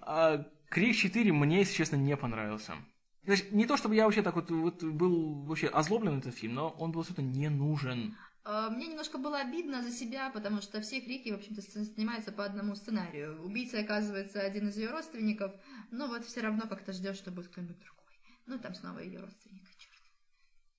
А, 0.02 0.46
Крик 0.70 0.96
4 0.96 1.34
мне, 1.34 1.58
если 1.58 1.74
честно, 1.74 1.96
не 1.96 2.16
понравился. 2.16 2.76
Значит, 3.24 3.52
не 3.52 3.66
то, 3.66 3.78
чтобы 3.78 3.96
я 3.96 4.06
вообще 4.06 4.22
так 4.22 4.36
вот, 4.36 4.52
вот 4.52 4.84
был 4.84 5.46
вообще 5.46 5.70
озлоблен 5.70 6.20
этот 6.20 6.36
фильм, 6.36 6.54
но 6.54 6.70
он 6.70 6.92
был 6.92 7.02
абсолютно 7.02 7.24
не 7.24 7.50
нужен. 7.50 8.16
А, 8.46 8.70
мне 8.70 8.88
немножко 8.88 9.18
было 9.18 9.40
обидно 9.40 9.82
за 9.82 9.92
себя, 9.92 10.30
потому 10.30 10.62
что 10.62 10.82
все 10.82 11.00
крики, 11.00 11.30
в 11.30 11.36
общем-то, 11.36 11.62
снимаются 11.62 12.32
по 12.32 12.44
одному 12.44 12.76
сценарию. 12.76 13.42
Убийца 13.42 13.80
оказывается 13.80 14.42
один 14.42 14.68
из 14.68 14.78
ее 14.78 14.90
родственников, 14.90 15.54
но 15.92 16.08
вот 16.08 16.26
все 16.26 16.42
равно 16.42 16.68
как-то 16.68 16.92
ждешь, 16.92 17.18
что 17.18 17.32
будет 17.32 17.48
кто-нибудь 17.48 17.80
другой. 17.80 18.04
Ну, 18.46 18.60
там 18.60 18.76
снова 18.76 19.00
ее 19.00 19.20
родственник, 19.20 19.64
черт. 19.78 20.02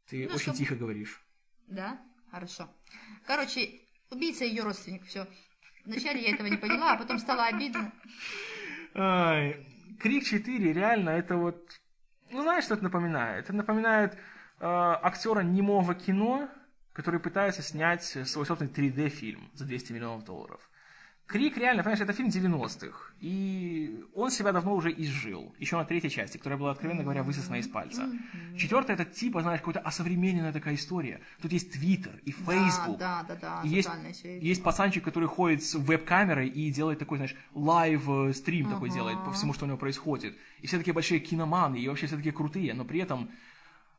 Ты 0.09 0.29
ну, 0.29 0.35
очень 0.35 0.53
что... 0.53 0.57
тихо 0.57 0.75
говоришь. 0.75 1.23
Да? 1.67 2.01
Хорошо. 2.31 2.69
Короче, 3.25 3.81
убийца 4.11 4.45
ее 4.45 4.63
родственник, 4.63 5.07
все. 5.07 5.27
Вначале 5.87 6.23
я 6.23 6.35
этого 6.35 6.47
не 6.49 6.57
поняла, 6.59 6.93
а 6.93 6.99
потом 6.99 7.19
стало 7.19 7.47
обидно. 7.47 7.93
Ай, 8.95 9.67
Крик 10.01 10.25
4, 10.25 10.73
реально, 10.73 11.11
это 11.11 11.37
вот... 11.37 11.81
Ну, 12.31 12.43
знаешь, 12.43 12.65
что 12.65 12.75
это 12.75 12.85
напоминает? 12.85 13.45
Это 13.45 13.55
напоминает 13.55 14.15
э, 14.15 14.19
актера 14.59 15.41
немого 15.41 15.95
кино, 15.95 16.49
который 16.95 17.21
пытается 17.21 17.61
снять 17.61 18.05
свой 18.05 18.47
собственный 18.47 18.73
3D-фильм 18.73 19.51
за 19.53 19.67
200 19.67 19.93
миллионов 19.93 20.25
долларов. 20.25 20.71
Крик, 21.27 21.57
реально, 21.57 21.83
понимаешь, 21.83 22.03
это 22.03 22.13
фильм 22.13 22.29
90-х. 22.29 23.15
И 23.21 24.05
он 24.15 24.31
себя 24.31 24.53
давно 24.53 24.75
уже 24.75 24.93
изжил. 24.93 25.55
Еще 25.59 25.77
на 25.77 25.87
третьей 25.87 26.11
части, 26.11 26.37
которая 26.37 26.59
была, 26.59 26.73
откровенно 26.73 27.03
говоря, 27.03 27.23
высосана 27.23 27.57
из 27.57 27.67
пальца. 27.67 28.11
Четвертая, 28.59 28.95
это 28.95 29.07
типа, 29.07 29.41
знаешь, 29.41 29.61
какая-то 29.61 29.81
осовремененная 29.81 30.53
такая 30.53 30.75
история. 30.75 31.23
Тут 31.41 31.51
есть 31.53 31.73
Твиттер 31.73 32.21
и 32.27 32.31
Фейсбук. 32.31 32.99
Да, 32.99 33.25
да, 33.27 33.37
да, 33.37 33.63
да. 33.63 33.69
есть, 33.69 33.89
есть 34.23 34.63
пацанчик, 34.63 35.03
который 35.03 35.29
ходит 35.29 35.65
с 35.65 35.75
веб-камерой 35.75 36.49
и 36.49 36.71
делает 36.71 36.99
такой, 36.99 37.17
знаешь, 37.17 37.35
live 37.55 38.00
stream 38.00 38.69
такой 38.69 38.91
делает 38.91 39.25
по 39.25 39.33
всему, 39.33 39.55
что 39.55 39.65
у 39.65 39.69
него 39.69 39.79
происходит. 39.79 40.37
И 40.61 40.67
все 40.67 40.77
такие 40.77 40.93
большие 40.93 41.21
киноманы, 41.21 41.77
и 41.77 41.89
вообще 41.89 42.07
все 42.07 42.17
такие 42.17 42.35
крутые, 42.35 42.75
но 42.75 42.85
при 42.85 43.01
этом 43.01 43.31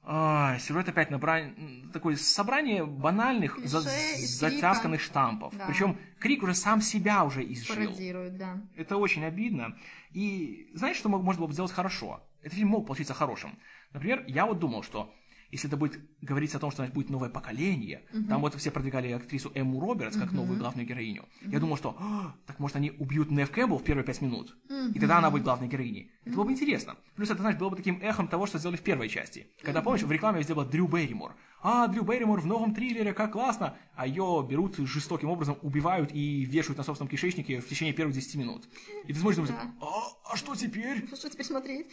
а, 0.08 0.60
сюжет 0.60 0.88
опять 0.88 1.10
набран... 1.10 1.90
такое 1.92 2.16
собрание 2.16 2.86
банальных, 2.86 3.58
за... 3.66 3.82
затясканных 3.82 5.02
штампов. 5.02 5.56
Да. 5.58 5.66
Причем 5.66 5.98
Крик 6.20 6.44
уже 6.44 6.54
сам 6.54 6.82
себя 6.82 7.24
уже 7.24 7.44
изжил. 7.44 7.76
Пародирует, 7.76 8.38
да. 8.38 8.62
Это 8.76 8.98
очень 8.98 9.26
обидно. 9.26 9.76
И 10.12 10.70
знаешь, 10.76 10.98
что 10.98 11.10
можно 11.10 11.40
было 11.40 11.48
бы 11.48 11.54
сделать 11.54 11.72
хорошо? 11.72 12.24
Этот 12.42 12.54
фильм 12.54 12.70
мог 12.70 12.86
получиться 12.86 13.16
хорошим. 13.16 13.58
Например, 13.94 14.24
я 14.28 14.46
вот 14.46 14.60
думал, 14.60 14.84
что 14.84 15.12
если 15.52 15.68
это 15.70 15.78
будет 15.78 16.00
говориться 16.22 16.58
о 16.58 16.60
том, 16.60 16.72
что 16.72 16.78
значит, 16.78 16.94
будет 16.94 17.10
новое 17.10 17.30
поколение, 17.30 18.04
uh-huh. 18.12 18.28
там 18.28 18.42
вот 18.42 18.56
все 18.56 18.72
продвигали 18.72 19.12
актрису 19.12 19.52
Эмму 19.56 19.80
Робертс 19.80 20.18
как 20.18 20.32
uh-huh. 20.32 20.36
новую 20.36 20.60
главную 20.60 20.88
героиню. 20.88 21.24
Uh-huh. 21.24 21.52
Я 21.52 21.60
думал, 21.60 21.78
что 21.78 21.98
так 22.46 22.60
может 22.60 22.78
они 22.78 22.92
убьют 22.92 23.32
Нев 23.32 23.52
Кэмпбелл 23.52 23.78
в 23.78 23.84
первые 23.84 24.06
пять 24.06 24.22
минут, 24.22 24.56
uh-huh. 24.70 24.94
и 24.94 25.00
тогда 25.00 25.20
она 25.20 25.30
будет 25.30 25.44
главной 25.44 25.68
героиней. 25.68 26.04
Uh-huh. 26.04 26.28
Это 26.28 26.36
было 26.36 26.44
бы 26.46 26.52
интересно. 26.52 26.96
Плюс 27.16 27.30
это, 27.30 27.42
знаешь, 27.42 27.58
было 27.58 27.70
бы 27.70 27.76
таким 27.76 28.00
эхом 28.02 28.28
того, 28.28 28.46
что 28.48 28.58
сделали 28.58 28.78
в 28.78 28.82
первой 28.82 29.10
части. 29.10 29.48
Когда, 29.62 29.80
uh-huh. 29.80 29.84
помнишь, 29.84 30.04
в 30.04 30.12
рекламе 30.12 30.44
была 30.44 30.66
Дрю 30.66 30.88
Берримор. 30.88 31.36
А, 31.62 31.88
Дрю 31.88 32.04
Берримор 32.04 32.42
в 32.42 32.46
новом 32.46 32.76
триллере, 32.76 33.14
как 33.14 33.32
классно! 33.32 33.76
А 33.96 34.06
ее 34.06 34.46
берут 34.48 34.78
жестоким 34.78 35.30
образом, 35.30 35.58
убивают 35.62 36.12
и 36.14 36.46
вешают 36.46 36.78
на 36.78 36.84
собственном 36.84 37.10
кишечнике 37.10 37.60
в 37.60 37.68
течение 37.68 37.94
первых 37.94 38.14
10 38.14 38.36
минут. 38.36 38.68
И 39.06 39.14
ты 39.14 39.20
смотришь, 39.20 39.38
думаешь, 39.38 39.56
а, 39.82 40.32
а 40.32 40.38
что 40.38 40.54
теперь? 40.56 41.08
Что 41.08 41.30
теперь 41.30 41.46
смотреть? 41.46 41.88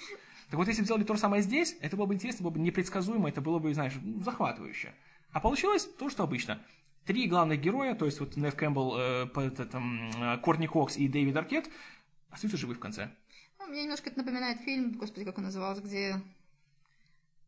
Так 0.53 0.59
вот, 0.59 0.69
если 0.69 0.83
бы 0.83 0.85
сделали 0.85 1.05
то 1.05 1.15
же 1.15 1.21
самое 1.21 1.43
здесь, 1.43 1.79
это 1.81 1.97
было 1.97 2.05
бы 2.05 2.13
интересно, 2.13 2.43
было 2.43 2.51
бы 2.51 2.61
непредсказуемо, 2.61 3.27
это 3.27 3.41
было 3.41 3.59
бы, 3.59 3.73
знаешь, 3.73 3.95
захватывающе. 4.23 4.93
А 5.31 5.41
получилось 5.41 5.87
то, 5.99 6.11
что 6.11 6.25
обычно. 6.25 6.63
Три 7.07 7.27
главных 7.27 7.59
героя, 7.59 7.95
то 7.95 8.05
есть 8.05 8.21
вот 8.21 8.37
Нев 8.37 8.55
Кэмпбелл, 8.55 8.99
э, 8.99 9.29
это, 9.35 9.65
там, 9.65 10.11
э, 10.11 10.37
Кортни 10.43 10.67
Кокс 10.67 10.99
и 10.99 11.09
Дэвид 11.09 11.35
Аркет, 11.35 11.71
остаются 12.29 12.59
живы 12.59 12.75
в 12.75 12.81
конце. 12.81 13.11
Ну, 13.59 13.69
мне 13.69 13.85
немножко 13.85 14.11
это 14.11 14.19
напоминает 14.19 14.61
фильм, 14.61 14.93
господи, 14.99 15.25
как 15.25 15.39
он 15.39 15.45
назывался, 15.45 15.81
где 15.81 16.21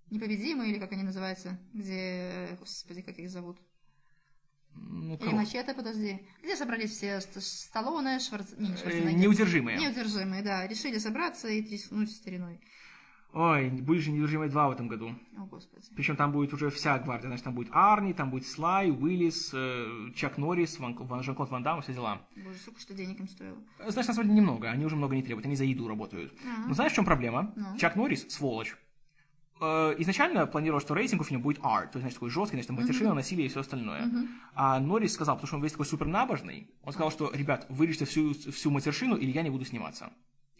Непобедимые, 0.09 0.73
или 0.73 0.79
как 0.79 0.93
они 0.93 1.03
называются, 1.03 1.59
где, 1.75 2.57
господи, 2.59 3.03
как 3.03 3.19
их 3.19 3.29
зовут? 3.29 3.59
Ну, 4.73 5.17
Или 5.17 5.29
Мачете, 5.29 5.75
подожди. 5.75 6.27
Где 6.43 6.57
собрались 6.57 6.93
все 6.93 7.21
Сталлоне, 7.21 8.19
Шварц... 8.19 8.53
не, 8.57 8.75
Шварценеггер. 8.79 9.19
Неудержимые. 9.19 9.77
Неудержимые, 9.77 10.43
да. 10.43 10.67
Решили 10.67 10.97
собраться 10.97 11.49
и 11.49 11.61
тряснуть 11.61 12.11
стариной. 12.11 12.61
Ой, 13.35 13.69
будет 13.69 14.03
же 14.03 14.13
«Неудержимые 14.13 14.49
2» 14.49 14.69
в 14.69 14.71
этом 14.71 14.87
году. 14.87 15.13
О, 15.37 15.45
Господи. 15.47 15.85
Причем 15.97 16.15
там 16.15 16.31
будет 16.31 16.53
уже 16.55 16.71
вся 16.71 16.97
гвардия. 17.01 17.29
Значит, 17.29 17.45
там 17.45 17.55
будет 17.55 17.69
Арни, 17.73 18.13
там 18.13 18.31
будет 18.31 18.47
Слай, 18.47 18.93
Уиллис, 18.93 19.51
э, 19.53 20.11
Чак 20.15 20.39
Норрис, 20.39 20.79
Ван, 20.79 20.97
Жан-Клод 21.23 21.51
Ван 21.51 21.65
Дам, 21.65 21.83
все 21.83 21.93
дела. 21.93 22.23
Боже, 22.37 22.59
сколько 22.59 22.81
что 22.81 22.95
денег 22.95 23.19
им 23.19 23.29
стоило. 23.29 23.59
Знаешь, 23.89 24.07
на 24.07 24.15
самом 24.15 24.29
деле 24.29 24.41
немного. 24.41 24.71
Они 24.71 24.85
уже 24.85 24.95
много 24.95 25.17
не 25.17 25.23
требуют. 25.23 25.47
Они 25.47 25.57
за 25.57 25.65
еду 25.65 25.89
работают. 25.89 26.33
А-а-а. 26.45 26.69
Но 26.69 26.75
знаешь, 26.75 26.93
в 26.93 26.95
чем 26.95 27.05
проблема? 27.05 27.53
Ну. 27.57 27.77
Чак 27.77 27.97
Норрис– 27.97 28.25
сволочь. 28.29 28.77
Э, 29.61 29.95
изначально 29.99 30.47
планировал, 30.47 30.81
что 30.81 30.95
рейтинг 30.95 31.23
у 31.23 31.25
фильма 31.25 31.43
будет 31.43 31.59
R, 31.59 31.89
то 31.89 31.99
есть, 31.99 32.01
значит, 32.01 32.15
такой 32.15 32.31
жесткий, 32.31 32.57
значит, 32.57 32.69
там 32.69 32.77
матершина, 32.77 33.11
uh-huh. 33.11 33.15
насилие 33.15 33.47
и 33.47 33.49
все 33.49 33.61
остальное. 33.61 34.07
Uh-huh. 34.07 34.29
А 34.55 34.81
Норрис 34.81 35.13
сказал, 35.13 35.37
потому 35.37 35.47
что 35.47 35.57
он 35.57 35.63
весь 35.63 35.73
такой 35.73 35.87
супер 35.87 36.07
набожный, 36.07 36.71
он 36.83 36.93
сказал, 36.93 37.11
что, 37.11 37.31
ребят, 37.33 37.67
вырежьте 37.69 38.05
всю, 38.05 38.35
всю 38.35 38.71
матершину, 38.71 39.17
или 39.17 39.31
я 39.31 39.43
не 39.43 39.51
буду 39.51 39.65
сниматься. 39.65 40.13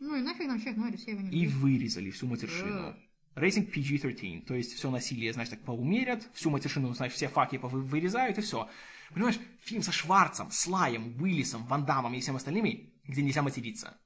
Ну 0.05 0.17
и 0.17 0.21
нафиг 0.21 0.47
нам 0.47 0.61
человек 0.61 0.77
Норрис, 0.77 1.07
я 1.07 1.15
его 1.15 1.23
не 1.23 1.31
И 1.31 1.47
вырезали 1.47 2.11
всю 2.11 2.27
матершину. 2.27 2.95
Рейтинг 3.35 3.75
PG-13, 3.75 4.45
то 4.45 4.55
есть 4.55 4.75
все 4.75 4.91
насилие, 4.91 5.33
значит, 5.33 5.55
так 5.55 5.65
поумерят, 5.65 6.29
всю 6.35 6.51
матершину, 6.51 6.95
значит, 6.95 7.17
все 7.17 7.29
факи 7.29 7.57
вырезают 7.57 8.39
и 8.39 8.43
все. 8.43 8.69
Понимаешь, 9.13 9.41
фильм 9.61 9.83
со 9.83 9.91
Шварцем, 9.91 10.51
Слаем, 10.51 11.21
Уиллисом, 11.21 11.65
Ван 11.65 11.85
Дамом 11.85 12.15
и 12.15 12.21
всем 12.21 12.37
остальными, 12.37 12.93
где 13.09 13.23
нельзя 13.23 13.43
материться. 13.43 13.97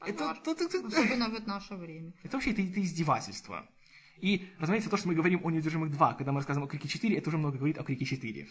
Это, 0.00 0.36
это, 0.44 0.50
это, 0.50 0.64
это, 0.64 0.86
Особенно 0.88 1.28
в 1.30 1.46
наше 1.46 1.76
время. 1.76 2.12
Это 2.22 2.36
вообще 2.36 2.50
это, 2.50 2.60
это 2.60 2.82
издевательство. 2.82 3.66
И, 4.20 4.48
разумеется, 4.58 4.90
то, 4.90 4.96
что 4.96 5.08
мы 5.08 5.14
говорим 5.14 5.40
о 5.44 5.50
«Неудержимых 5.50 5.90
2», 5.90 6.16
когда 6.16 6.32
мы 6.32 6.38
рассказываем 6.38 6.66
о 6.66 6.70
«Крике 6.70 6.88
4», 6.88 7.18
это 7.18 7.28
уже 7.28 7.38
много 7.38 7.58
говорит 7.58 7.78
о 7.78 7.84
«Крике 7.84 8.04
4». 8.04 8.48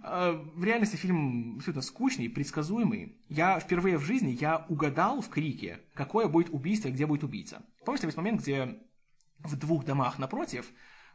А, 0.00 0.32
в 0.54 0.62
реальности 0.62 0.94
фильм 0.94 1.56
абсолютно 1.56 1.82
скучный, 1.82 2.28
предсказуемый. 2.28 3.16
Я 3.28 3.58
впервые 3.58 3.98
в 3.98 4.04
жизни 4.04 4.30
я 4.30 4.64
угадал 4.68 5.20
в 5.20 5.28
«Крике», 5.28 5.80
какое 5.94 6.28
будет 6.28 6.50
убийство 6.50 6.88
и 6.88 6.92
где 6.92 7.04
будет 7.04 7.24
убийца. 7.24 7.62
Помните 7.84 8.06
весь 8.06 8.16
момент, 8.16 8.40
где 8.40 8.78
в 9.40 9.56
двух 9.56 9.84
домах 9.84 10.18
напротив 10.18 10.66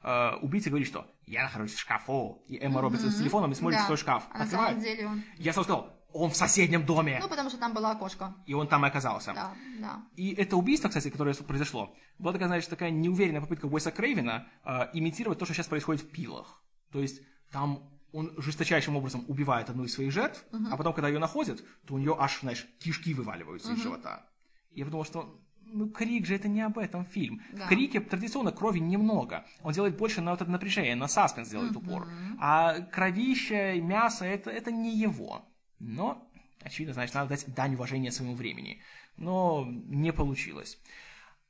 Uh, 0.04 0.38
убийца 0.42 0.70
говорит, 0.70 0.90
что 0.90 1.10
я 1.26 1.44
нахожусь 1.44 1.76
в 1.76 1.80
шкафу, 1.80 2.44
и 2.50 2.58
Эмма 2.58 2.80
mm-hmm. 2.80 2.82
Робертс 2.82 3.06
с 3.06 3.20
телефоном 3.20 3.54
и 3.54 3.56
смотрит 3.56 3.80
да. 3.80 3.84
в 3.84 3.86
свой 3.86 3.98
шкаф. 3.98 4.28
А 4.32 4.40
на 4.40 4.46
самом 4.46 4.82
деле 4.82 5.08
он... 5.08 5.24
Я 5.38 5.54
сразу 5.54 5.64
сказал, 5.64 6.03
он 6.14 6.30
в 6.30 6.36
соседнем 6.36 6.86
доме. 6.86 7.20
Ну, 7.22 7.28
потому 7.28 7.50
что 7.50 7.58
там 7.58 7.74
было 7.74 7.92
окошко. 7.92 8.36
И 8.46 8.54
он 8.54 8.68
там 8.68 8.86
и 8.86 8.88
оказался. 8.88 9.34
Да, 9.34 9.52
да. 9.80 10.02
И 10.16 10.34
это 10.34 10.56
убийство, 10.56 10.88
кстати, 10.88 11.10
которое 11.10 11.34
произошло, 11.34 11.96
была 12.20 12.34
такая, 12.34 12.48
знаешь, 12.48 12.68
такая 12.68 12.92
неуверенная 12.92 13.42
попытка 13.42 13.66
Уэса 13.66 13.92
Крейвена 13.92 14.48
э, 14.64 14.90
имитировать 14.94 15.40
то, 15.40 15.46
что 15.46 15.54
сейчас 15.54 15.68
происходит 15.68 16.04
в 16.04 16.10
пилах. 16.10 16.62
То 16.92 17.00
есть 17.00 17.22
там 17.52 17.90
он 18.14 18.32
жесточайшим 18.38 18.96
образом 18.96 19.26
убивает 19.28 19.70
одну 19.70 19.86
из 19.86 19.94
своих 19.94 20.12
жертв, 20.12 20.46
uh-huh. 20.52 20.68
а 20.72 20.78
потом, 20.78 20.94
когда 20.94 21.08
ее 21.08 21.20
находят, 21.20 21.64
то 21.88 21.96
у 21.96 21.98
нее 21.98 22.16
аж, 22.18 22.42
знаешь, 22.42 22.68
кишки 22.80 23.14
вываливаются 23.14 23.72
uh-huh. 23.72 23.76
из 23.76 23.82
живота. 23.82 24.24
Я 24.72 24.86
подумал, 24.86 25.04
что 25.04 25.40
ну, 25.66 25.90
Крик 25.90 26.28
же 26.28 26.36
это 26.36 26.48
не 26.48 26.62
об 26.62 26.78
этом 26.78 27.06
фильм. 27.06 27.42
Да. 27.52 27.66
В 27.66 27.70
Крике 27.70 28.00
традиционно 28.00 28.52
крови 28.52 28.80
немного. 28.80 29.46
Он 29.64 29.74
делает 29.74 29.98
больше 29.98 30.22
на 30.22 30.32
вот 30.32 30.42
это 30.42 30.52
напряжение, 30.52 30.96
на 30.96 31.08
саспенс 31.08 31.50
делает 31.50 31.74
uh-huh. 31.74 31.78
упор. 31.78 32.08
А 32.40 32.82
кровище, 32.82 33.82
мясо, 33.82 34.26
это, 34.26 34.52
это 34.52 34.72
не 34.72 34.96
его. 34.96 35.44
Но, 35.84 36.28
очевидно, 36.62 36.94
значит, 36.94 37.14
надо 37.14 37.30
дать 37.30 37.46
дань 37.54 37.76
уважения 37.76 38.12
своему 38.12 38.36
времени. 38.36 38.82
Но 39.18 39.68
не 39.68 40.12
получилось. 40.12 40.80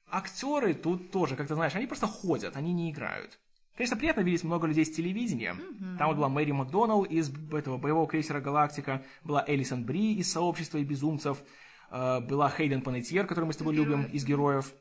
Актеры 0.10 0.74
тут 0.74 1.12
тоже, 1.12 1.36
как 1.36 1.48
ты 1.48 1.56
знаешь, 1.56 1.76
они 1.76 1.88
просто 1.88 2.08
ходят, 2.08 2.58
они 2.58 2.74
не 2.74 2.92
играют. 2.92 3.40
Конечно, 3.76 3.98
приятно 3.98 4.22
видеть 4.22 4.44
много 4.44 4.68
людей 4.68 4.86
с 4.86 4.92
телевидения. 4.92 5.56
Mm-hmm. 5.56 5.98
Там 5.98 6.08
вот 6.08 6.18
была 6.18 6.30
Мэри 6.30 6.52
Макдоналл 6.52 7.04
из 7.04 7.32
этого 7.52 7.78
боевого 7.78 8.08
крейсера 8.08 8.40
«Галактика», 8.40 9.04
была 9.24 9.44
Элисон 9.48 9.84
Бри 9.84 10.16
из 10.16 10.32
«Сообщества 10.32 10.78
и 10.78 10.84
безумцев», 10.84 11.44
э, 11.90 12.20
была 12.20 12.52
Хейден 12.52 12.82
Панетьер, 12.82 13.26
которую 13.26 13.48
мы 13.48 13.54
с 13.54 13.58
тобой 13.58 13.74
любим, 13.74 14.04
из 14.04 14.26
«Героев». 14.26 14.72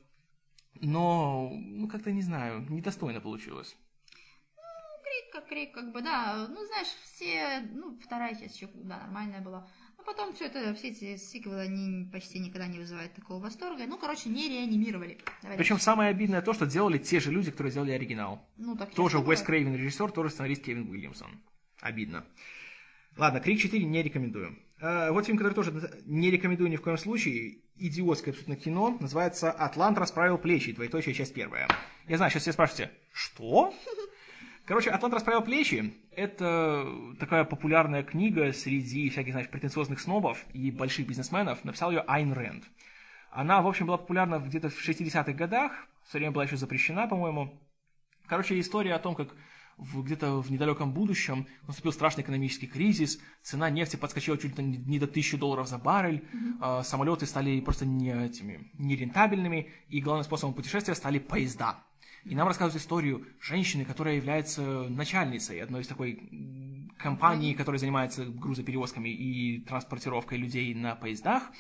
Но, 0.81 1.51
ну, 1.55 1.89
как-то, 1.89 2.13
не 2.13 2.23
знаю, 2.23 2.67
недостойно 2.69 3.21
получилось. 3.21 3.77
Крик 5.33 5.43
как 5.43 5.49
крик, 5.49 5.73
как 5.73 5.93
бы, 5.93 6.03
да. 6.03 6.47
Ну, 6.49 6.65
знаешь, 6.67 6.89
все, 7.05 7.67
ну, 7.73 7.99
вторая 8.05 8.35
часть 8.35 8.57
еще, 8.57 8.69
да, 8.75 8.99
нормальная 8.99 9.41
была. 9.41 9.67
А 9.99 10.03
потом 10.03 10.35
все 10.35 10.47
это, 10.47 10.75
все 10.75 10.89
эти 10.89 11.17
сиквелы, 11.17 11.61
они 11.61 12.09
почти 12.11 12.39
никогда 12.39 12.67
не 12.67 12.79
вызывают 12.79 13.15
такого 13.15 13.43
восторга. 13.43 13.85
Ну, 13.87 13.97
короче, 13.99 14.29
не 14.29 14.49
реанимировали. 14.49 15.19
Давай 15.43 15.57
Причем 15.57 15.77
дальше. 15.77 15.85
самое 15.85 16.11
обидное 16.11 16.43
то, 16.43 16.53
что 16.53 16.67
делали 16.67 16.99
те 16.99 17.21
же 17.21 17.31
люди, 17.31 17.51
которые 17.51 17.71
сделали 17.71 17.93
оригинал. 17.93 18.47
Ну, 18.57 18.77
так 18.77 18.93
Тоже 18.95 19.19
Уэс 19.19 19.43
Крейвен 19.43 19.75
режиссер, 19.75 20.11
тоже 20.11 20.31
сценарист 20.31 20.65
Кевин 20.65 20.91
Уильямсон. 20.91 21.41
Обидно. 21.81 22.25
Ладно, 23.17 23.41
Крик 23.41 23.61
4 23.61 23.85
не 23.85 24.03
рекомендую. 24.03 24.59
А, 24.81 25.13
вот 25.13 25.27
фильм, 25.27 25.39
который 25.39 25.55
тоже 25.55 26.03
не 26.05 26.31
рекомендую 26.31 26.69
ни 26.71 26.77
в 26.77 26.83
коем 26.83 26.99
случае. 26.99 27.59
Идиотское 27.77 28.33
абсолютно 28.33 28.57
кино. 28.57 28.97
Называется 29.01 29.51
«Атлант 29.51 29.99
расправил 29.99 30.37
плечи». 30.39 30.73
Двоеточие, 30.73 31.15
часть 31.15 31.33
первая. 31.33 31.69
Я 32.09 32.17
знаю, 32.17 32.31
сейчас 32.31 32.43
все 32.43 32.53
спрашиваете, 32.53 32.93
что? 33.13 33.73
Короче, 34.65 34.91
«Атлант 34.91 35.15
расправил 35.15 35.43
плечи»— 35.43 35.93
это 36.13 36.87
такая 37.19 37.45
популярная 37.45 38.05
книга 38.05 38.53
среди 38.53 39.11
всяких, 39.11 39.33
знаешь, 39.33 39.49
претенциозных 39.49 40.01
снобов 40.01 40.45
и 40.53 40.71
больших 40.71 41.09
бизнесменов. 41.09 41.65
Написал 41.65 41.91
ее 41.91 42.05
Айн 42.07 42.33
Рэнд. 42.33 42.65
Она, 43.33 43.61
в 43.61 43.67
общем, 43.67 43.87
была 43.87 43.99
популярна 43.99 44.39
где-то 44.39 44.69
в 44.69 44.89
60-х 44.89 45.33
годах, 45.33 45.73
в 46.05 46.11
свое 46.11 46.23
время 46.23 46.33
была 46.33 46.45
еще 46.45 46.57
запрещена, 46.57 47.09
по-моему. 47.09 47.61
Короче, 48.27 48.59
история 48.61 48.95
о 48.95 48.99
том, 48.99 49.15
как 49.15 49.35
где-то 49.79 50.41
в 50.41 50.51
недалеком 50.51 50.93
будущем 50.93 51.47
наступил 51.67 51.93
страшный 51.93 52.23
экономический 52.23 52.67
кризис, 52.67 53.19
цена 53.43 53.71
нефти 53.71 53.97
подскочила 53.97 54.39
чуть 54.39 54.57
ли 54.59 54.65
не 54.65 54.99
до 54.99 55.07
1000 55.07 55.39
долларов 55.39 55.69
за 55.69 55.79
баррель, 55.79 56.23
mm-hmm. 56.23 56.57
а, 56.61 56.83
самолеты 56.83 57.27
стали 57.27 57.61
просто 57.61 57.85
не 57.85 58.13
этими, 58.13 58.71
нерентабельными, 58.75 59.73
и 59.89 60.01
главным 60.01 60.25
способом 60.25 60.55
путешествия 60.55 60.95
стали 60.95 61.19
поезда. 61.19 61.79
И 62.25 62.35
нам 62.35 62.47
рассказывают 62.47 62.81
историю 62.81 63.27
женщины, 63.41 63.85
которая 63.85 64.17
является 64.17 64.89
начальницей 64.89 65.61
одной 65.61 65.83
из 65.83 65.89
такой 65.89 66.91
компаний, 66.97 67.55
которая 67.55 67.79
занимается 67.79 68.25
грузоперевозками 68.25 69.09
и 69.09 69.61
транспортировкой 69.61 70.39
людей 70.39 70.73
на 70.75 70.95
поездах. 70.95 71.51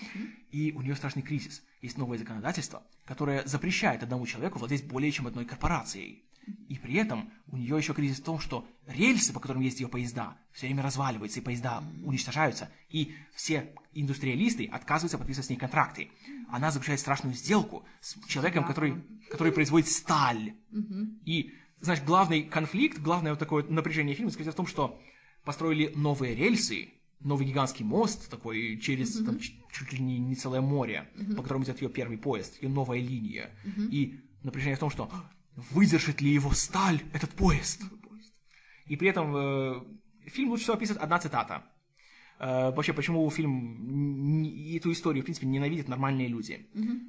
И 0.50 0.72
у 0.72 0.82
нее 0.82 0.94
страшный 0.94 1.22
кризис. 1.22 1.62
Есть 1.80 1.98
новое 1.98 2.18
законодательство, 2.18 2.84
которое 3.04 3.44
запрещает 3.44 4.02
одному 4.02 4.26
человеку 4.26 4.58
владеть 4.58 4.86
более 4.86 5.10
чем 5.10 5.26
одной 5.26 5.44
корпорацией. 5.44 6.22
И 6.68 6.76
при 6.76 6.94
этом 6.94 7.32
у 7.48 7.56
нее 7.56 7.76
еще 7.76 7.94
кризис 7.94 8.18
в 8.18 8.24
том, 8.24 8.38
что 8.38 8.66
рельсы, 8.86 9.32
по 9.32 9.40
которым 9.40 9.62
ездят 9.62 9.82
ее 9.82 9.88
поезда, 9.88 10.36
все 10.52 10.66
время 10.66 10.82
разваливаются, 10.82 11.40
и 11.40 11.42
поезда 11.42 11.84
уничтожаются, 12.04 12.70
и 12.88 13.14
все 13.34 13.72
индустриалисты 13.94 14.66
отказываются 14.66 15.18
подписывать 15.18 15.46
с 15.46 15.50
ней 15.50 15.56
контракты. 15.56 16.10
Она 16.52 16.70
заключает 16.70 17.00
страшную 17.00 17.34
сделку 17.34 17.82
с 18.02 18.14
человеком, 18.28 18.64
который, 18.64 19.02
который 19.30 19.54
производит 19.54 19.88
сталь. 19.88 20.52
И, 21.24 21.50
знаешь, 21.80 22.02
главный 22.02 22.42
конфликт, 22.42 22.98
главное 22.98 23.32
вот 23.32 23.38
такое 23.38 23.64
напряжение 23.64 24.14
фильма 24.14 24.30
заключается 24.30 24.56
в 24.56 24.64
том, 24.64 24.66
что 24.66 25.00
построили 25.44 25.90
новые 25.96 26.34
рельсы, 26.34 26.90
новый 27.20 27.46
гигантский 27.46 27.86
мост 27.86 28.28
такой 28.28 28.78
через 28.78 29.18
mm-hmm. 29.18 29.24
там, 29.24 29.40
чуть 29.40 29.92
ли 29.94 29.98
не, 30.00 30.18
не 30.18 30.34
целое 30.34 30.60
море, 30.60 31.08
mm-hmm. 31.14 31.36
по 31.36 31.42
которому 31.42 31.64
идет 31.64 31.80
ее 31.80 31.88
первый 31.88 32.18
поезд, 32.18 32.62
ее 32.62 32.68
новая 32.68 33.00
линия. 33.00 33.50
Mm-hmm. 33.64 33.88
И 33.90 34.20
напряжение 34.42 34.76
в 34.76 34.80
том, 34.80 34.90
что 34.90 35.10
выдержит 35.56 36.20
ли 36.20 36.30
его 36.30 36.52
сталь, 36.52 37.02
этот 37.14 37.30
поезд. 37.30 37.80
И 38.86 38.96
при 38.96 39.08
этом 39.08 39.34
э, 39.34 39.82
фильм 40.26 40.50
лучше 40.50 40.64
всего 40.64 40.76
описывает 40.76 41.02
одна 41.02 41.18
цитата. 41.18 41.64
Э, 42.42 42.72
вообще, 42.72 42.92
почему 42.92 43.30
фильм 43.30 44.44
эту 44.74 44.90
историю, 44.90 45.22
в 45.22 45.26
принципе, 45.26 45.46
ненавидят 45.46 45.86
нормальные 45.86 46.26
люди. 46.26 46.66
Угу. 46.74 47.00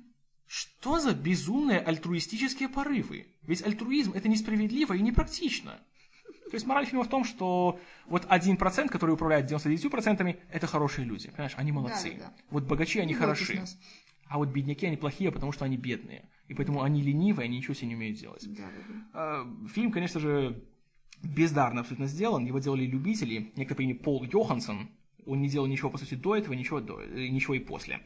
Что 0.46 1.00
за 1.00 1.16
безумные 1.16 1.80
альтруистические 1.80 2.70
порывы? 2.70 3.26
Ведь 3.42 3.66
альтруизм 3.66 4.14
это 4.14 4.30
несправедливо 4.30 4.94
и 4.94 5.02
непрактично. 5.02 5.80
То 6.52 6.56
есть 6.56 6.68
мораль 6.68 6.86
фильма 6.86 7.04
в 7.04 7.10
том, 7.10 7.24
что 7.24 7.80
вот 8.06 8.28
один 8.30 8.58
процент, 8.58 8.92
который 8.92 9.16
управляет 9.16 9.52
99%, 9.52 10.40
это 10.52 10.68
хорошие 10.68 11.06
люди. 11.06 11.32
Понимаешь, 11.32 11.54
они 11.56 11.72
молодцы. 11.72 12.12
Да, 12.12 12.26
да, 12.26 12.26
да. 12.26 12.34
Вот 12.52 12.66
богачи, 12.66 13.00
они 13.00 13.16
ну, 13.16 13.20
хороши. 13.20 13.64
А 14.28 14.38
вот 14.38 14.50
бедняки, 14.50 14.86
они 14.86 14.98
плохие, 14.98 15.32
потому 15.32 15.52
что 15.52 15.66
они 15.66 15.78
бедные. 15.78 16.30
И 16.48 16.54
поэтому 16.54 16.84
они 16.84 17.02
ленивые, 17.02 17.46
они 17.46 17.58
ничего 17.58 17.74
себе 17.74 17.88
не 17.88 17.96
умеют 17.96 18.20
делать. 18.20 18.46
Да, 18.56 18.64
да, 18.64 19.46
да. 19.46 19.68
Фильм, 19.70 19.92
конечно 19.92 20.20
же, 20.20 20.64
бездарно 21.24 21.82
абсолютно 21.82 22.06
сделан. 22.06 22.46
Его 22.46 22.60
делали 22.60 22.86
любители. 22.86 23.52
Некто 23.56 23.74
по 23.74 23.82
имени 23.82 23.94
Пол 23.94 24.24
Йоханссон. 24.24 24.92
Он 25.26 25.42
не 25.42 25.50
делал 25.50 25.68
ничего, 25.68 25.90
по 25.90 25.98
сути, 25.98 26.16
до 26.16 26.36
этого, 26.36 26.54
ничего, 26.54 26.80
до, 26.80 27.02
э, 27.02 27.28
ничего 27.28 27.56
и 27.56 27.60
после. 27.60 28.02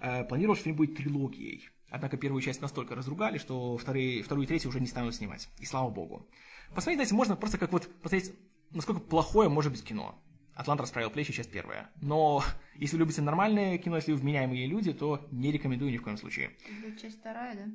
А, 0.00 0.24
планировал, 0.24 0.54
что 0.54 0.64
фильм 0.64 0.76
будет 0.76 0.96
трилогией. 0.96 1.68
Однако 1.90 2.16
первую 2.16 2.40
часть 2.40 2.62
настолько 2.62 2.94
разругали, 2.94 3.38
что 3.38 3.76
вторые, 3.76 4.22
вторую 4.22 4.44
и 4.44 4.48
третью 4.48 4.70
уже 4.70 4.80
не 4.80 4.86
станут 4.86 5.14
снимать. 5.14 5.48
И 5.58 5.66
слава 5.66 5.90
богу. 5.90 6.26
Посмотреть, 6.74 6.98
знаете, 6.98 7.14
можно 7.14 7.36
просто 7.36 7.58
как 7.58 7.72
вот 7.72 7.88
посмотреть, 8.00 8.32
насколько 8.70 9.00
плохое 9.00 9.48
может 9.48 9.72
быть 9.72 9.84
кино. 9.84 10.18
«Атлант 10.54 10.80
расправил 10.80 11.10
плечи», 11.10 11.32
часть 11.32 11.50
первая. 11.50 11.90
Но 12.00 12.44
если 12.74 12.96
вы 12.96 13.00
любите 13.00 13.22
нормальное 13.22 13.78
кино, 13.78 13.96
если 13.96 14.12
вы 14.12 14.18
вменяемые 14.18 14.66
люди, 14.66 14.92
то 14.92 15.26
не 15.30 15.50
рекомендую 15.52 15.90
ни 15.90 15.96
в 15.96 16.02
коем 16.02 16.16
случае. 16.16 16.50
Это 16.84 17.00
часть 17.00 17.18
вторая, 17.18 17.54
да? 17.54 17.72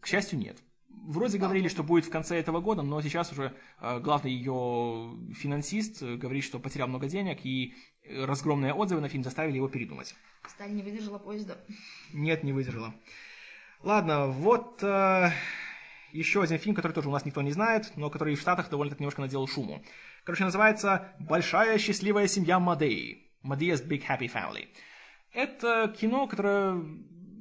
К 0.00 0.06
счастью, 0.06 0.38
нет. 0.38 0.58
Вроде 0.88 1.38
говорили, 1.38 1.68
что 1.68 1.82
будет 1.82 2.04
в 2.04 2.10
конце 2.10 2.38
этого 2.38 2.60
года, 2.60 2.82
но 2.82 3.00
сейчас 3.02 3.32
уже 3.32 3.54
э, 3.80 4.00
главный 4.00 4.30
ее 4.30 5.16
финансист 5.34 6.02
э, 6.02 6.16
говорит, 6.16 6.44
что 6.44 6.58
потерял 6.58 6.88
много 6.88 7.08
денег, 7.08 7.44
и 7.44 7.74
разгромные 8.08 8.74
отзывы 8.74 9.00
на 9.00 9.08
фильм 9.08 9.24
заставили 9.24 9.56
его 9.56 9.68
передумать. 9.68 10.14
Сталь 10.46 10.72
не 10.74 10.82
выдержала 10.82 11.18
поезда? 11.18 11.58
Нет, 12.12 12.42
не 12.42 12.52
выдержала. 12.52 12.94
Ладно, 13.82 14.26
вот 14.26 14.82
э, 14.82 15.30
еще 16.12 16.42
один 16.42 16.58
фильм, 16.58 16.74
который 16.74 16.92
тоже 16.92 17.08
у 17.08 17.12
нас 17.12 17.24
никто 17.24 17.42
не 17.42 17.52
знает, 17.52 17.92
но 17.96 18.10
который 18.10 18.34
в 18.34 18.40
Штатах 18.40 18.70
довольно-таки 18.70 19.02
немножко 19.02 19.20
наделал 19.20 19.46
шуму. 19.46 19.82
Короче, 20.24 20.44
называется 20.44 21.14
«Большая 21.18 21.78
счастливая 21.78 22.26
семья 22.26 22.58
Мадей». 22.58 23.28
Madea's 23.44 23.86
Big 23.86 24.04
Happy 24.06 24.30
Family. 24.30 24.68
Это 25.32 25.94
кино, 25.98 26.26
которое 26.26 26.82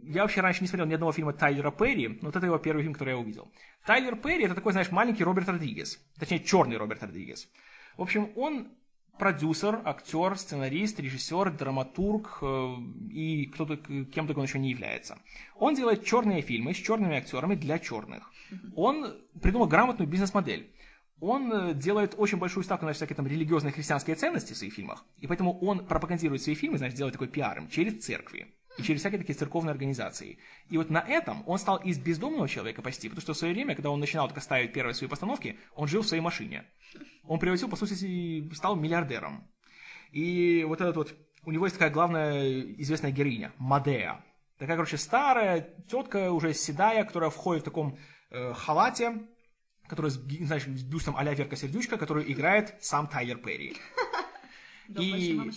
я 0.08 0.22
вообще 0.24 0.42
раньше 0.42 0.62
не 0.62 0.68
смотрел 0.68 0.88
ни 0.88 0.94
одного 0.94 1.12
фильма 1.12 1.34
Тайлера 1.34 1.72
Перри, 1.72 2.08
но 2.08 2.28
вот 2.28 2.36
это 2.36 2.46
его 2.46 2.58
первый 2.58 2.82
фильм, 2.82 2.94
который 2.94 3.12
я 3.12 3.18
увидел. 3.18 3.52
Тайлер 3.86 4.16
Перри 4.16 4.46
это 4.46 4.56
такой, 4.56 4.72
знаешь, 4.72 4.92
маленький 4.92 5.24
Роберт 5.24 5.50
Родригес. 5.50 6.00
Точнее, 6.20 6.40
черный 6.40 6.78
Роберт 6.78 7.04
Родригес. 7.04 7.50
В 7.98 8.02
общем, 8.02 8.32
он 8.36 8.70
продюсер, 9.18 9.82
актер, 9.84 10.38
сценарист, 10.38 11.00
режиссер, 11.00 11.52
драматург 11.52 12.40
э, 12.42 12.76
и 13.12 13.48
кто-то, 13.48 13.78
кем 13.78 14.28
только 14.28 14.40
он 14.40 14.46
еще 14.46 14.60
не 14.60 14.70
является. 14.70 15.18
Он 15.56 15.74
делает 15.74 16.06
черные 16.06 16.42
фильмы 16.42 16.74
с 16.74 16.78
черными 16.78 17.18
актерами 17.18 17.56
для 17.56 17.80
черных. 17.80 18.32
Он 18.76 19.18
придумал 19.42 19.68
грамотную 19.68 20.08
бизнес-модель 20.08 20.72
он 21.20 21.52
э, 21.52 21.74
делает 21.74 22.14
очень 22.18 22.38
большую 22.38 22.64
ставку 22.64 22.86
на 22.86 22.94
всякие 22.94 23.16
там 23.16 23.28
религиозные 23.28 23.72
христианские 23.72 24.16
ценности 24.16 24.54
в 24.54 24.58
своих 24.58 24.74
фильмах, 24.74 25.04
и 25.18 25.28
поэтому 25.28 25.58
он 25.60 25.86
пропагандирует 25.86 26.42
свои 26.42 26.56
фильмы, 26.56 26.78
значит, 26.78 26.98
делает 26.98 27.14
такой 27.14 27.28
пиар 27.28 27.64
через 27.72 28.04
церкви 28.04 28.54
и 28.78 28.84
через 28.84 29.02
всякие 29.02 29.20
такие 29.20 29.38
церковные 29.38 29.72
организации. 29.72 30.38
И 30.70 30.78
вот 30.78 30.90
на 30.90 31.00
этом 31.00 31.44
он 31.48 31.58
стал 31.58 31.78
из 31.78 31.98
бездомного 31.98 32.48
человека 32.48 32.82
почти, 32.82 33.10
потому 33.10 33.22
что 33.22 33.34
в 33.34 33.38
свое 33.38 33.54
время, 33.54 33.76
когда 33.76 33.90
он 33.90 34.00
начинал 34.00 34.28
только 34.28 34.42
ставить 34.42 34.74
первые 34.74 34.94
свои 34.94 35.10
постановки, 35.10 35.60
он 35.76 35.88
жил 35.88 36.02
в 36.02 36.08
своей 36.08 36.22
машине. 36.22 36.66
Он 37.24 37.40
превратил, 37.40 37.70
по 37.70 37.76
сути, 37.76 38.54
стал 38.54 38.76
миллиардером. 38.76 39.48
И 40.12 40.64
вот 40.68 40.82
этот 40.82 40.96
вот, 40.96 41.16
у 41.44 41.52
него 41.52 41.66
есть 41.66 41.76
такая 41.76 41.92
главная 41.92 42.62
известная 42.78 43.12
героиня, 43.12 43.52
Мадея. 43.58 44.24
Такая, 44.58 44.76
короче, 44.76 44.98
старая 44.98 45.76
тетка, 45.88 46.32
уже 46.32 46.54
седая, 46.54 47.04
которая 47.04 47.30
входит 47.30 47.64
в 47.64 47.66
таком 47.66 47.98
э, 48.32 48.54
халате, 48.54 49.28
который, 49.88 50.10
значит, 50.10 50.78
с 50.78 50.84
бюстом 50.84 51.16
а-ля 51.16 51.34
Верка 51.34 51.56
Сердючка, 51.56 51.98
которую 51.98 52.32
играет 52.32 52.76
сам 52.82 53.08
Тайлер 53.08 53.38
Перри. 53.38 53.78
И, 54.88 55.52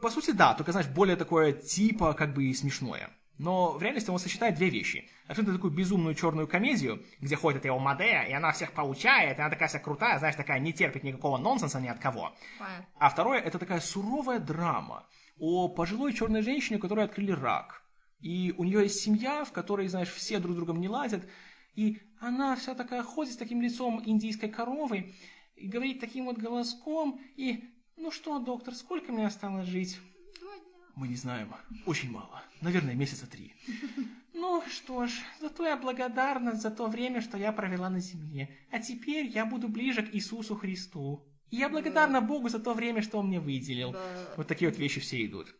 по 0.00 0.10
сути, 0.10 0.30
да, 0.32 0.54
только, 0.54 0.72
знаешь, 0.72 0.88
более 0.88 1.16
такое 1.16 1.52
типа, 1.52 2.14
как 2.14 2.34
бы, 2.34 2.52
смешное. 2.54 3.10
Но 3.38 3.72
в 3.72 3.82
реальности 3.82 4.10
он 4.10 4.18
сочетает 4.18 4.54
две 4.54 4.68
вещи. 4.68 5.08
Абсолютно 5.26 5.54
такую 5.54 5.72
безумную 5.72 6.14
черную 6.14 6.46
комедию, 6.46 7.04
где 7.20 7.34
ходит 7.34 7.64
его 7.64 7.78
Мадея, 7.78 8.22
и 8.22 8.32
она 8.32 8.52
всех 8.52 8.72
получает, 8.72 9.38
и 9.38 9.40
она 9.40 9.50
такая 9.50 9.68
вся 9.68 9.78
крутая, 9.78 10.18
знаешь, 10.18 10.36
такая 10.36 10.60
не 10.60 10.72
терпит 10.72 11.02
никакого 11.02 11.38
нонсенса 11.38 11.80
ни 11.80 11.88
от 11.88 11.98
кого. 11.98 12.32
А 12.98 13.08
второе, 13.08 13.40
это 13.40 13.58
такая 13.58 13.80
суровая 13.80 14.38
драма 14.38 15.06
о 15.38 15.68
пожилой 15.68 16.12
черной 16.12 16.42
женщине, 16.42 16.78
которой 16.78 17.04
открыли 17.04 17.32
рак. 17.32 17.82
И 18.20 18.54
у 18.56 18.64
нее 18.64 18.82
есть 18.82 19.00
семья, 19.00 19.44
в 19.44 19.50
которой, 19.50 19.88
знаешь, 19.88 20.10
все 20.10 20.38
друг 20.38 20.52
с 20.52 20.56
другом 20.56 20.80
не 20.80 20.88
ладят, 20.88 21.26
и 21.74 22.00
она 22.20 22.54
вся 22.54 22.74
такая 22.74 23.02
ходит 23.02 23.32
с 23.32 23.36
таким 23.36 23.60
лицом 23.60 24.00
индийской 24.04 24.50
коровы, 24.50 25.14
и 25.56 25.66
говорит 25.66 26.00
таким 26.00 26.26
вот 26.26 26.38
голоском, 26.38 27.20
и 27.36 27.64
«Ну 27.96 28.10
что, 28.10 28.38
доктор, 28.38 28.74
сколько 28.74 29.12
мне 29.12 29.26
осталось 29.26 29.66
жить?» 29.66 29.98
Мы 30.94 31.08
не 31.08 31.16
знаем. 31.16 31.54
Очень 31.86 32.10
мало. 32.10 32.42
Наверное, 32.60 32.94
месяца 32.94 33.26
три. 33.26 33.54
Ну, 34.34 34.60
что 34.68 35.06
ж, 35.06 35.12
зато 35.40 35.64
я 35.64 35.76
благодарна 35.76 36.52
за 36.56 36.70
то 36.70 36.88
время, 36.88 37.20
что 37.20 37.38
я 37.38 37.52
провела 37.52 37.88
на 37.88 38.00
земле. 38.00 38.48
А 38.72 38.80
теперь 38.80 39.26
я 39.26 39.46
буду 39.46 39.68
ближе 39.68 40.02
к 40.02 40.12
Иисусу 40.12 40.56
Христу. 40.56 41.22
И 41.50 41.56
я 41.56 41.68
благодарна 41.68 42.20
Богу 42.20 42.48
за 42.48 42.58
то 42.58 42.74
время, 42.74 43.02
что 43.02 43.18
Он 43.18 43.28
мне 43.28 43.38
выделил. 43.38 43.94
Вот 44.36 44.48
такие 44.48 44.68
вот 44.68 44.80
вещи 44.80 45.00
все 45.00 45.24
идут. 45.24 45.54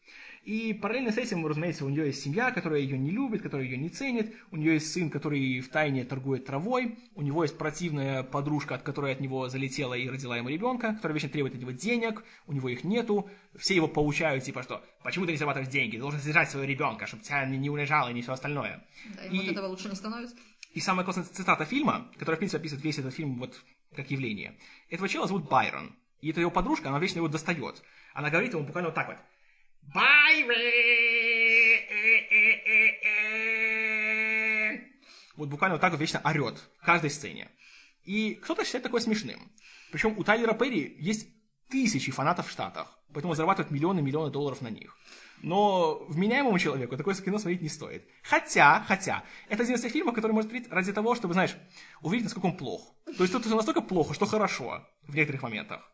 И 0.45 0.75
параллельно 0.75 1.13
с 1.13 1.19
этим, 1.19 1.47
разумеется, 1.47 1.85
у 1.85 1.89
нее 1.89 2.07
есть 2.07 2.23
семья, 2.23 2.51
которая 2.51 2.81
ее 2.81 2.99
не 2.99 3.11
любит, 3.13 3.43
которая 3.43 3.65
ее 3.65 3.77
не 3.77 3.89
ценит. 3.89 4.35
У 4.51 4.57
нее 4.57 4.75
есть 4.75 4.93
сын, 4.93 5.09
который 5.09 5.61
в 5.61 5.69
тайне 5.69 6.05
торгует 6.05 6.47
травой. 6.47 6.99
У 7.15 7.23
него 7.23 7.45
есть 7.45 7.57
противная 7.57 8.25
подружка, 8.25 8.75
от 8.75 8.83
которой 8.83 9.13
от 9.13 9.21
него 9.21 9.49
залетела 9.49 9.95
и 9.95 10.09
родила 10.09 10.37
ему 10.37 10.49
ребенка, 10.49 10.95
которая 10.95 11.15
вечно 11.15 11.29
требует 11.29 11.55
от 11.55 11.61
него 11.61 11.71
денег. 11.71 12.25
У 12.49 12.53
него 12.53 12.69
их 12.69 12.83
нету. 12.83 13.31
Все 13.57 13.77
его 13.77 13.87
поучают, 13.87 14.43
типа, 14.43 14.65
что 14.65 14.85
почему 15.05 15.27
ты 15.27 15.33
не 15.33 15.39
зарабатываешь 15.39 15.71
деньги? 15.71 15.97
Ты 15.97 16.03
должен 16.03 16.19
содержать 16.19 16.51
своего 16.51 16.69
ребенка, 16.69 17.07
чтобы 17.07 17.23
тебя 17.23 17.47
не 17.47 17.71
унижало 17.71 18.09
и 18.11 18.15
не 18.15 18.23
все 18.23 18.33
остальное. 18.33 18.85
Да, 19.15 19.25
и, 19.27 19.37
и 19.37 19.39
вот 19.39 19.49
этого 19.49 19.67
лучше 19.69 19.89
не 19.91 19.95
становится. 19.95 20.35
И 20.75 20.81
самая 20.81 21.05
классная 21.05 21.25
цитата 21.25 21.65
фильма, 21.65 22.11
которая, 22.19 22.37
в 22.37 22.39
принципе, 22.41 22.59
описывает 22.59 22.85
весь 22.85 22.99
этот 22.99 23.15
фильм 23.15 23.39
вот 23.39 23.63
как 23.95 24.11
явление. 24.11 24.59
Этого 24.89 25.09
чела 25.09 25.29
зовут 25.29 25.49
Байрон. 25.49 25.95
И 26.21 26.31
эта 26.31 26.41
его 26.41 26.51
подружка, 26.51 26.89
она 26.89 26.99
вечно 26.99 27.19
его 27.19 27.29
достает. 27.29 27.83
Она 28.15 28.31
говорит 28.31 28.55
ему 28.55 28.65
буквально 28.65 28.89
вот 28.89 28.95
так 28.95 29.09
вот. 29.09 29.17
Байрон! 29.83 30.53
Вот 35.37 35.49
буквально 35.49 35.75
вот 35.75 35.81
так 35.81 35.93
вот 35.93 36.01
вечно 36.01 36.21
орет 36.25 36.59
в 36.81 36.85
каждой 36.85 37.11
сцене. 37.11 37.51
И 38.05 38.35
кто-то 38.35 38.65
считает 38.65 38.85
такое 38.85 39.01
смешным. 39.01 39.51
Причем 39.91 40.17
у 40.19 40.25
Тайлера 40.25 40.55
Перри 40.55 40.97
есть 40.99 41.29
тысячи 41.69 42.13
фанатов 42.13 42.49
в 42.49 42.51
Штатах, 42.51 42.99
поэтому 43.13 43.31
он 43.33 43.37
зарабатывает 43.37 43.71
миллионы-миллионы 43.71 44.31
долларов 44.31 44.61
на 44.61 44.69
них. 44.69 44.97
Но 45.43 46.05
вменяемому 46.09 46.59
человеку 46.59 46.97
такое 46.97 47.15
кино 47.15 47.39
смотреть 47.39 47.63
не 47.63 47.69
стоит. 47.69 48.07
Хотя, 48.23 48.85
хотя, 48.87 49.25
это 49.49 49.65
один 49.65 49.75
из 49.75 49.83
тех 49.83 49.93
фильмов, 49.93 50.15
который 50.15 50.33
может 50.33 50.51
прийти 50.51 50.69
ради 50.71 50.93
того, 50.93 51.15
чтобы, 51.15 51.35
знаешь, 51.35 51.57
увидеть, 52.01 52.25
насколько 52.25 52.47
он 52.47 52.57
плох. 52.57 52.95
То 53.17 53.25
есть 53.25 53.33
тут 53.33 53.45
настолько 53.47 53.81
плохо, 53.81 54.15
что 54.15 54.27
хорошо 54.27 54.87
в 55.03 55.15
некоторых 55.17 55.43
моментах. 55.43 55.92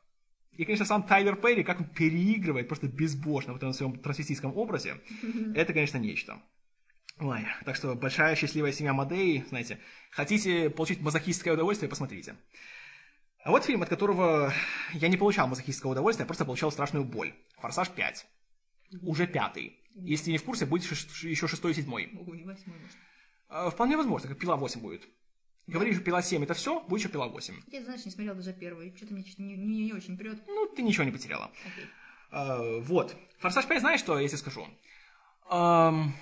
И, 0.59 0.65
конечно, 0.65 0.85
сам 0.85 1.05
Тайлер 1.05 1.37
Перри, 1.37 1.63
как 1.63 1.79
он 1.79 1.87
переигрывает 1.87 2.67
просто 2.67 2.89
безбожно 2.89 3.53
в 3.53 3.57
этом 3.57 3.73
своем 3.73 3.97
трансвеститском 3.97 4.57
образе, 4.57 5.01
это, 5.55 5.73
конечно, 5.73 5.99
нечто. 5.99 6.43
Ой, 7.21 7.47
так 7.65 7.77
что 7.77 7.95
большая 7.95 8.35
счастливая 8.35 8.73
семья 8.73 8.93
Мадей, 8.93 9.45
знаете, 9.49 9.79
хотите 10.11 10.69
получить 10.69 11.01
мазохистское 11.01 11.55
удовольствие, 11.55 11.89
посмотрите. 11.89 12.35
А 13.45 13.53
вот 13.53 13.65
фильм, 13.65 13.83
от 13.83 13.89
которого 13.89 14.53
я 14.95 15.07
не 15.07 15.17
получал 15.17 15.47
мазохистского 15.47 15.93
удовольствия, 15.93 16.25
я 16.25 16.27
просто 16.27 16.45
получал 16.45 16.73
страшную 16.73 17.05
боль. 17.05 17.33
«Форсаж 17.61 17.91
5». 17.97 18.25
Уже 19.03 19.29
пятый. 19.29 19.79
Если 19.95 20.33
не 20.33 20.39
в 20.39 20.45
курсе, 20.45 20.67
будет 20.67 20.83
еще 20.83 21.47
шестой 21.47 21.71
и 21.71 21.75
седьмой. 21.75 22.11
Ого, 22.19 22.35
не 22.35 22.43
восьмой, 22.43 22.79
может. 22.79 22.97
А, 23.49 23.71
вполне 23.71 23.97
возможно, 23.97 24.29
как 24.29 24.39
«Пила 24.39 24.57
8» 24.57 24.81
будет. 24.81 25.09
Говоришь, 25.69 25.97
что 25.97 26.05
пила 26.05 26.23
7 26.23 26.43
это 26.45 26.55
все, 26.55 26.81
будет 26.81 27.01
еще 27.01 27.11
пила 27.11 27.29
8. 27.29 27.55
Я, 27.71 27.85
знаешь, 27.85 28.05
не 28.07 28.11
смотрел 28.11 28.35
даже 28.35 28.55
первый. 28.55 28.95
Что-то 28.97 29.13
мне 29.13 29.23
не, 29.37 29.55
не, 29.55 29.85
не 29.85 29.93
очень 29.93 30.17
прет. 30.17 30.43
Ну, 30.47 30.67
ты 30.67 30.81
ничего 30.81 31.05
не 31.05 31.11
потеряла. 31.11 31.51
Окей. 31.67 31.85
А, 32.31 32.81
вот. 32.81 33.15
Форсаж 33.39 33.67
5, 33.67 33.81
знаешь, 33.81 34.01
что, 34.01 34.19
если 34.19 34.37
скажу? 34.37 34.67
Ам, 35.51 36.15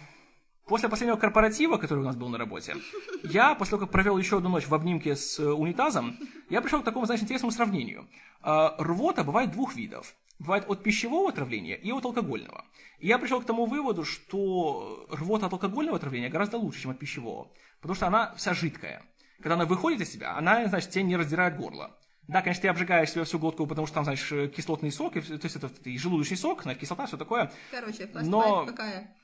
после 0.67 0.89
последнего 0.89 1.17
корпоратива, 1.17 1.77
который 1.77 2.01
у 2.01 2.03
нас 2.03 2.17
был 2.17 2.29
на 2.29 2.39
работе, 2.39 2.75
я, 3.23 3.55
после 3.55 3.71
того, 3.71 3.85
как 3.85 3.93
провел 3.93 4.19
еще 4.19 4.39
одну 4.39 4.49
ночь 4.49 4.67
в 4.67 4.75
обнимке 4.75 5.15
с 5.15 5.39
э, 5.39 5.49
унитазом, 5.49 6.19
я 6.51 6.61
пришел 6.61 6.81
к 6.81 6.85
такому, 6.85 7.07
знаешь, 7.07 7.23
интересному 7.23 7.53
сравнению. 7.53 8.09
А, 8.43 8.75
рвота 8.81 9.23
бывает 9.23 9.53
двух 9.53 9.77
видов. 9.77 10.17
Бывает 10.41 10.65
от 10.69 10.83
пищевого 10.83 11.29
отравления 11.29 11.77
и 11.77 11.93
от 11.93 12.05
алкогольного. 12.05 12.65
И 12.99 13.07
я 13.07 13.19
пришел 13.19 13.41
к 13.41 13.47
тому 13.47 13.67
выводу, 13.67 14.05
что 14.05 15.07
рвота 15.09 15.47
от 15.47 15.53
алкогольного 15.53 15.99
отравления 15.99 16.29
гораздо 16.29 16.57
лучше, 16.59 16.83
чем 16.83 16.91
от 16.91 16.99
пищевого. 16.99 17.53
Потому 17.81 17.95
что 17.95 18.09
она 18.09 18.35
вся 18.35 18.53
жидкая 18.53 19.05
когда 19.41 19.55
она 19.55 19.65
выходит 19.65 20.01
из 20.01 20.11
тебя, 20.11 20.37
она, 20.37 20.67
значит, 20.67 20.91
тебе 20.91 21.05
не 21.05 21.17
раздирает 21.17 21.57
горло. 21.57 21.97
Да, 22.29 22.43
конечно, 22.43 22.63
ты 22.63 22.69
обжигаешь 22.69 23.11
себе 23.11 23.25
всю 23.25 23.39
глотку, 23.39 23.67
потому 23.67 23.87
что 23.87 23.95
там, 23.95 24.05
знаешь, 24.05 24.29
кислотный 24.53 24.91
сок, 24.91 25.17
и, 25.17 25.21
то 25.21 25.45
есть 25.45 25.57
это 25.57 25.71
и 25.85 25.97
желудочный 25.97 26.37
сок, 26.37 26.63
знаешь, 26.63 26.79
кислота, 26.79 27.07
все 27.07 27.17
такое. 27.17 27.53
Короче, 27.71 28.11
но... 28.15 28.67
какая? 28.67 29.17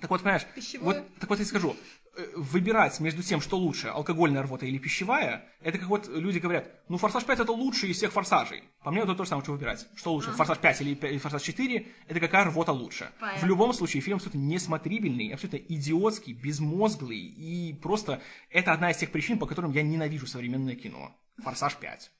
Так 0.00 0.10
вот, 0.10 0.22
понимаешь, 0.22 0.46
вот, 0.80 1.18
так 1.18 1.28
вот 1.28 1.38
я 1.38 1.44
скажу, 1.44 1.76
э, 1.76 1.99
выбирать 2.34 2.98
между 3.00 3.22
тем, 3.22 3.40
что 3.40 3.56
лучше, 3.56 3.88
алкогольная 3.88 4.42
рвота 4.42 4.66
или 4.66 4.78
пищевая, 4.78 5.48
это 5.60 5.78
как 5.78 5.88
вот 5.88 6.08
люди 6.08 6.38
говорят, 6.38 6.70
ну, 6.88 6.98
«Форсаж 6.98 7.24
5» 7.24 7.42
это 7.42 7.52
лучший 7.52 7.90
из 7.90 7.96
всех 7.96 8.12
«Форсажей». 8.12 8.64
По 8.82 8.90
мне, 8.90 9.02
это 9.02 9.14
то 9.14 9.24
же 9.24 9.30
самое, 9.30 9.44
что 9.44 9.52
выбирать. 9.52 9.86
Что 9.94 10.12
лучше, 10.12 10.32
«Форсаж 10.32 10.58
5» 10.58 10.82
или 10.82 11.18
«Форсаж 11.18 11.42
4», 11.48 11.86
это 12.08 12.20
какая 12.20 12.44
рвота 12.46 12.72
лучше. 12.72 13.12
Понятно. 13.20 13.42
В 13.42 13.48
любом 13.48 13.72
случае, 13.72 14.02
фильм 14.02 14.16
абсолютно 14.16 14.38
несмотрибельный, 14.38 15.28
абсолютно 15.32 15.58
идиотский, 15.58 16.32
безмозглый, 16.32 17.18
и 17.18 17.74
просто 17.74 18.20
это 18.50 18.72
одна 18.72 18.90
из 18.90 18.96
тех 18.96 19.10
причин, 19.12 19.38
по 19.38 19.46
которым 19.46 19.72
я 19.72 19.82
ненавижу 19.82 20.26
современное 20.26 20.74
кино. 20.74 21.16
«Форсаж 21.38 21.76
5». 21.80 22.10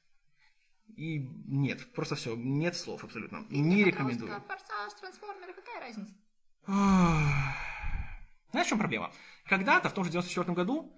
И 0.97 1.19
нет, 1.47 1.93
просто 1.93 2.15
все, 2.15 2.35
нет 2.37 2.77
слов 2.77 3.05
абсолютно. 3.05 3.45
Не 3.49 3.85
рекомендую. 3.85 4.33
Форсаж, 4.47 4.93
трансформеры, 5.01 5.55
какая 5.55 5.81
разница? 5.81 6.13
Знаешь, 8.51 8.67
в 8.67 8.69
чем 8.69 8.79
проблема? 8.79 9.13
Когда-то, 9.51 9.89
в 9.89 9.95
том 9.95 10.05
же 10.05 10.13
94 10.13 10.53
году, 10.53 10.97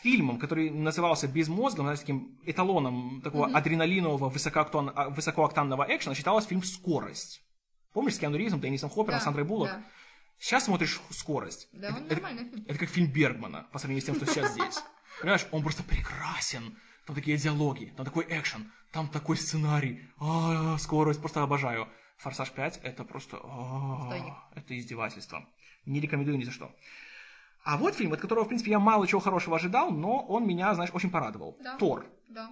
фильмом, 0.00 0.38
который 0.38 0.70
назывался 0.70 1.28
«Безмозглым», 1.28 1.84
знаете, 1.84 2.00
таким 2.00 2.40
эталоном 2.42 3.20
такого 3.22 3.48
mm-hmm. 3.48 3.54
адреналинового 3.54 4.30
высокоактон, 4.30 4.90
а, 4.94 5.10
высокоактанного 5.10 5.86
экшена, 5.94 6.14
считалась 6.14 6.46
фильм 6.46 6.62
«Скорость». 6.62 7.42
Помнишь, 7.92 8.14
с 8.14 8.18
Киану 8.18 8.38
Ривзом, 8.38 8.62
Деннисом 8.62 8.88
Хоппером, 8.88 9.18
да, 9.18 9.24
Сандрой 9.24 9.44
Буллок? 9.44 9.68
Да. 9.68 9.84
Сейчас 10.38 10.64
смотришь 10.64 11.02
«Скорость». 11.10 11.68
Да, 11.72 11.88
это, 11.88 11.98
он 11.98 12.06
это, 12.06 12.14
фильм. 12.14 12.64
Это 12.66 12.78
как 12.78 12.88
фильм 12.88 13.12
Бергмана, 13.12 13.68
по 13.72 13.78
сравнению 13.78 14.00
с 14.00 14.06
тем, 14.06 14.14
что 14.14 14.24
сейчас 14.24 14.52
здесь. 14.52 14.82
Понимаешь, 15.20 15.46
он 15.50 15.62
просто 15.62 15.82
прекрасен. 15.82 16.78
Там 17.04 17.14
такие 17.14 17.36
диалоги, 17.36 17.92
там 17.94 18.06
такой 18.06 18.24
экшен, 18.26 18.72
там 18.90 19.06
такой 19.08 19.36
сценарий. 19.36 20.08
А, 20.18 20.78
скорость, 20.78 21.20
просто 21.20 21.42
обожаю. 21.42 21.88
«Форсаж 22.16 22.52
5» 22.56 22.80
это 22.84 23.04
просто... 23.04 23.38
а. 23.44 24.48
Это 24.54 24.78
издевательство. 24.78 25.46
Не 25.84 26.00
рекомендую 26.00 26.38
ни 26.38 26.44
за 26.44 26.52
что. 26.52 26.74
А 27.64 27.76
вот 27.76 27.94
фильм, 27.94 28.12
от 28.12 28.20
которого, 28.20 28.44
в 28.44 28.48
принципе, 28.48 28.72
я 28.72 28.78
мало 28.78 29.06
чего 29.06 29.20
хорошего 29.20 29.56
ожидал, 29.56 29.90
но 29.90 30.20
он 30.26 30.46
меня, 30.46 30.74
знаешь, 30.74 30.90
очень 30.92 31.10
порадовал. 31.10 31.56
Да. 31.62 31.76
Тор. 31.76 32.06
Да. 32.28 32.50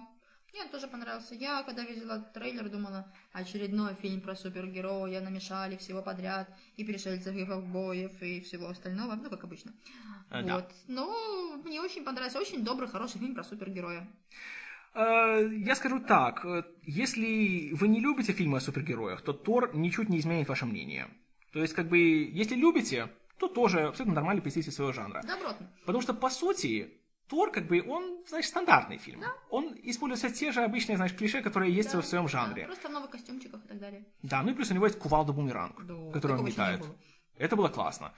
Мне 0.53 0.65
тоже 0.65 0.87
понравился. 0.87 1.35
Я, 1.35 1.63
когда 1.63 1.83
видела 1.83 2.19
трейлер, 2.33 2.69
думала, 2.69 3.05
очередной 3.31 3.95
фильм 3.95 4.19
про 4.21 4.35
супергероя, 4.35 5.21
намешали 5.21 5.77
всего 5.77 6.01
подряд, 6.01 6.49
и 6.75 6.83
пришельцев, 6.83 7.33
и 7.35 7.45
ковбоев, 7.45 8.21
и 8.21 8.41
всего 8.41 8.67
остального, 8.67 9.15
ну, 9.15 9.29
как 9.29 9.43
обычно. 9.43 9.71
Да. 10.29 10.55
вот. 10.55 10.71
Но 10.87 11.61
мне 11.63 11.81
очень 11.81 12.03
понравился, 12.03 12.39
очень 12.39 12.63
добрый, 12.63 12.89
хороший 12.89 13.19
фильм 13.19 13.33
про 13.33 13.43
супергероя. 13.43 14.07
Э, 14.93 15.49
Я 15.53 15.75
скажу 15.75 15.99
так, 15.99 16.45
э, 16.45 16.63
если 16.83 17.71
вы 17.73 17.87
не 17.87 18.01
любите 18.01 18.33
фильмы 18.33 18.57
о 18.57 18.61
супергероях, 18.61 19.21
то 19.21 19.33
Тор 19.33 19.73
ничуть 19.75 20.09
не 20.09 20.19
изменит 20.19 20.49
ваше 20.49 20.65
мнение. 20.65 21.07
То 21.53 21.61
есть, 21.61 21.73
как 21.73 21.87
бы, 21.87 21.97
если 21.97 22.55
любите, 22.55 23.07
то 23.41 23.47
тоже 23.47 23.87
абсолютно 23.87 24.13
нормальный 24.13 24.41
представитель 24.41 24.71
своего 24.71 24.93
жанра. 24.93 25.21
Добротно. 25.23 25.67
Потому 25.85 26.01
что, 26.01 26.13
по 26.13 26.29
сути, 26.29 26.93
Тор, 27.27 27.51
как 27.51 27.65
бы, 27.67 27.81
он, 27.87 28.23
знаешь, 28.27 28.45
стандартный 28.47 28.97
фильм. 28.97 29.21
Да. 29.21 29.33
Он 29.49 29.75
использует 29.83 30.35
те 30.35 30.51
же 30.51 30.61
обычные, 30.63 30.95
знаешь, 30.97 31.15
клише, 31.15 31.41
которые 31.41 31.73
есть 31.73 31.91
Да, 31.91 32.01
в 32.01 32.05
своем 32.05 32.25
да, 32.25 32.29
жанре. 32.29 32.65
просто 32.65 32.89
в 32.89 32.91
новых 32.91 33.09
костюмчиках 33.09 33.65
и 33.65 33.67
так 33.67 33.79
далее. 33.79 34.05
Да, 34.21 34.43
ну 34.43 34.51
и 34.51 34.53
плюс 34.53 34.69
у 34.69 34.73
него 34.75 34.85
есть 34.85 34.99
кувалда-бумеранг, 34.99 35.85
Да, 35.85 36.11
который 36.11 36.37
он 36.37 36.45
метает. 36.45 36.81
было. 36.81 36.95
Это 37.37 37.55
было 37.55 37.69
классно. 37.69 38.13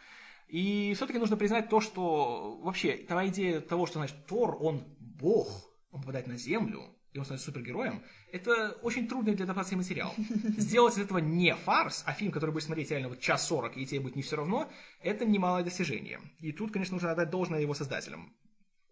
И 0.49 0.93
все-таки 0.95 1.19
нужно 1.19 1.37
признать 1.37 1.69
то, 1.69 1.79
что 1.79 2.57
вообще, 2.61 2.97
та 2.97 3.25
идея 3.27 3.61
того, 3.61 3.85
что, 3.85 3.99
значит, 3.99 4.25
Тор, 4.27 4.57
он 4.59 4.83
бог, 4.99 5.47
он 5.91 6.01
попадает 6.01 6.27
на 6.27 6.35
землю, 6.37 6.81
и 7.13 7.19
он 7.19 7.25
становится 7.25 7.45
супергероем, 7.45 8.03
это 8.31 8.71
очень 8.81 9.07
трудный 9.07 9.35
для 9.35 9.45
адаптации 9.45 9.75
материал. 9.75 10.13
Сделать 10.57 10.97
из 10.97 11.03
этого 11.03 11.19
не 11.19 11.55
фарс, 11.55 12.03
а 12.05 12.13
фильм, 12.13 12.31
который 12.31 12.51
будет 12.51 12.63
смотреть 12.63 12.89
реально 12.89 13.09
вот 13.09 13.19
час 13.19 13.47
сорок, 13.47 13.77
и 13.77 13.85
тебе 13.85 13.99
будет 14.01 14.15
не 14.15 14.23
все 14.23 14.35
равно, 14.35 14.71
это 15.01 15.25
немалое 15.25 15.63
достижение. 15.63 16.19
И 16.39 16.51
тут, 16.51 16.71
конечно, 16.71 16.95
нужно 16.95 17.11
отдать 17.11 17.29
должное 17.29 17.61
его 17.61 17.73
создателям. 17.73 18.35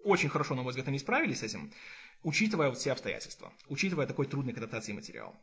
Очень 0.03 0.30
хорошо, 0.30 0.55
на 0.55 0.61
мой 0.61 0.69
взгляд, 0.69 0.88
они 0.88 0.99
справились 0.99 1.39
с 1.39 1.43
этим, 1.43 1.72
учитывая 2.24 2.69
вот 2.69 2.78
все 2.78 2.91
обстоятельства, 2.91 3.51
учитывая 3.67 4.05
такой 4.05 4.28
трудный 4.28 4.53
к 4.53 4.57
адаптации 4.57 4.93
материал. 4.93 5.36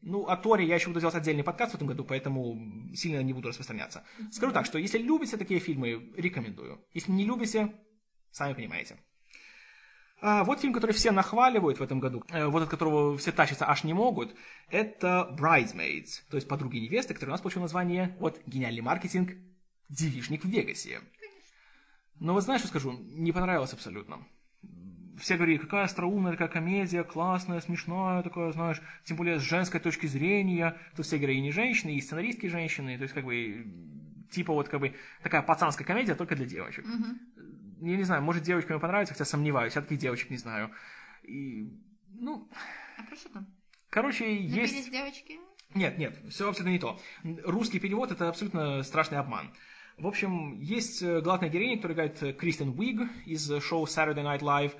Ну, 0.00 0.26
о 0.28 0.36
Торе 0.36 0.66
я 0.66 0.76
еще 0.76 0.88
буду 0.88 1.00
делать 1.00 1.16
отдельный 1.16 1.42
подкаст 1.42 1.72
в 1.72 1.74
этом 1.74 1.88
году, 1.88 2.04
поэтому 2.04 2.56
сильно 2.94 3.22
не 3.22 3.32
буду 3.32 3.48
распространяться. 3.48 4.04
Скажу 4.30 4.52
так, 4.52 4.64
что 4.64 4.78
если 4.78 4.98
любите 4.98 5.36
такие 5.36 5.60
фильмы, 5.60 6.12
рекомендую. 6.16 6.84
Если 6.92 7.10
не 7.10 7.24
любите, 7.24 7.74
сами 8.30 8.54
понимаете. 8.54 8.98
А, 10.20 10.42
вот 10.42 10.60
фильм, 10.60 10.72
который 10.72 10.92
все 10.92 11.12
нахваливают 11.12 11.78
в 11.78 11.82
этом 11.82 12.00
году, 12.00 12.24
э, 12.30 12.46
вот 12.46 12.62
от 12.62 12.68
которого 12.68 13.16
все 13.16 13.30
тащатся 13.30 13.68
аж 13.68 13.84
не 13.84 13.94
могут, 13.94 14.34
это 14.68 15.32
Bridesmaids, 15.38 16.22
то 16.28 16.36
есть 16.36 16.48
подруги 16.48 16.78
невесты, 16.78 17.14
который 17.14 17.30
у 17.30 17.32
нас 17.32 17.40
получил 17.40 17.62
название, 17.62 18.16
вот, 18.18 18.40
гениальный 18.46 18.80
маркетинг, 18.80 19.30
девишник 19.88 20.44
в 20.44 20.48
Вегасе. 20.48 21.00
Но 22.18 22.32
вот 22.32 22.42
знаешь, 22.42 22.60
что 22.60 22.68
скажу, 22.68 22.92
не 22.92 23.30
понравилось 23.30 23.72
абсолютно. 23.72 24.26
Все 25.20 25.36
говорили, 25.36 25.58
какая 25.58 25.84
остроумная 25.84 26.32
такая 26.32 26.48
комедия, 26.48 27.04
классная, 27.04 27.60
смешная 27.60 28.22
такая, 28.22 28.52
знаешь, 28.52 28.80
тем 29.04 29.16
более 29.16 29.38
с 29.38 29.42
женской 29.42 29.80
точки 29.80 30.06
зрения. 30.06 30.76
Тут 30.96 31.06
все 31.06 31.18
героини 31.18 31.50
женщины, 31.50 31.96
и 31.96 32.00
сценаристки 32.00 32.46
женщины, 32.46 32.96
то 32.96 33.02
есть 33.02 33.14
как 33.14 33.24
бы 33.24 33.66
типа 34.30 34.52
вот 34.52 34.68
как 34.68 34.80
бы 34.80 34.94
такая 35.22 35.42
пацанская 35.42 35.86
комедия 35.86 36.14
только 36.14 36.36
для 36.36 36.46
девочек. 36.46 36.84
Я 37.80 37.96
не 37.96 38.04
знаю, 38.04 38.22
может, 38.22 38.42
девочкам 38.42 38.80
понравится, 38.80 39.14
хотя 39.14 39.24
сомневаюсь, 39.24 39.74
я 39.76 39.82
таких 39.82 39.98
девочек 39.98 40.30
не 40.30 40.36
знаю. 40.36 40.70
И, 41.22 41.68
ну, 42.14 42.48
А 42.98 43.02
про 43.04 43.16
что 43.16 43.28
там? 43.30 43.46
короче, 43.90 44.24
Набились 44.24 44.72
есть... 44.72 44.90
девочки? 44.90 45.38
Нет, 45.74 45.98
нет, 45.98 46.18
все 46.30 46.48
абсолютно 46.48 46.72
не 46.72 46.78
то. 46.78 46.98
Русский 47.44 47.78
перевод 47.78 48.10
это 48.10 48.28
абсолютно 48.28 48.82
страшный 48.82 49.18
обман. 49.18 49.52
В 49.98 50.06
общем, 50.06 50.58
есть 50.60 51.02
э, 51.02 51.20
главная 51.20 51.48
героиня, 51.48 51.76
которая 51.76 51.94
играет 51.94 52.22
э, 52.22 52.32
Кристен 52.32 52.70
Уиг 52.78 53.00
из 53.26 53.50
шоу 53.62 53.84
Saturday 53.84 54.22
Night 54.22 54.40
Live, 54.40 54.72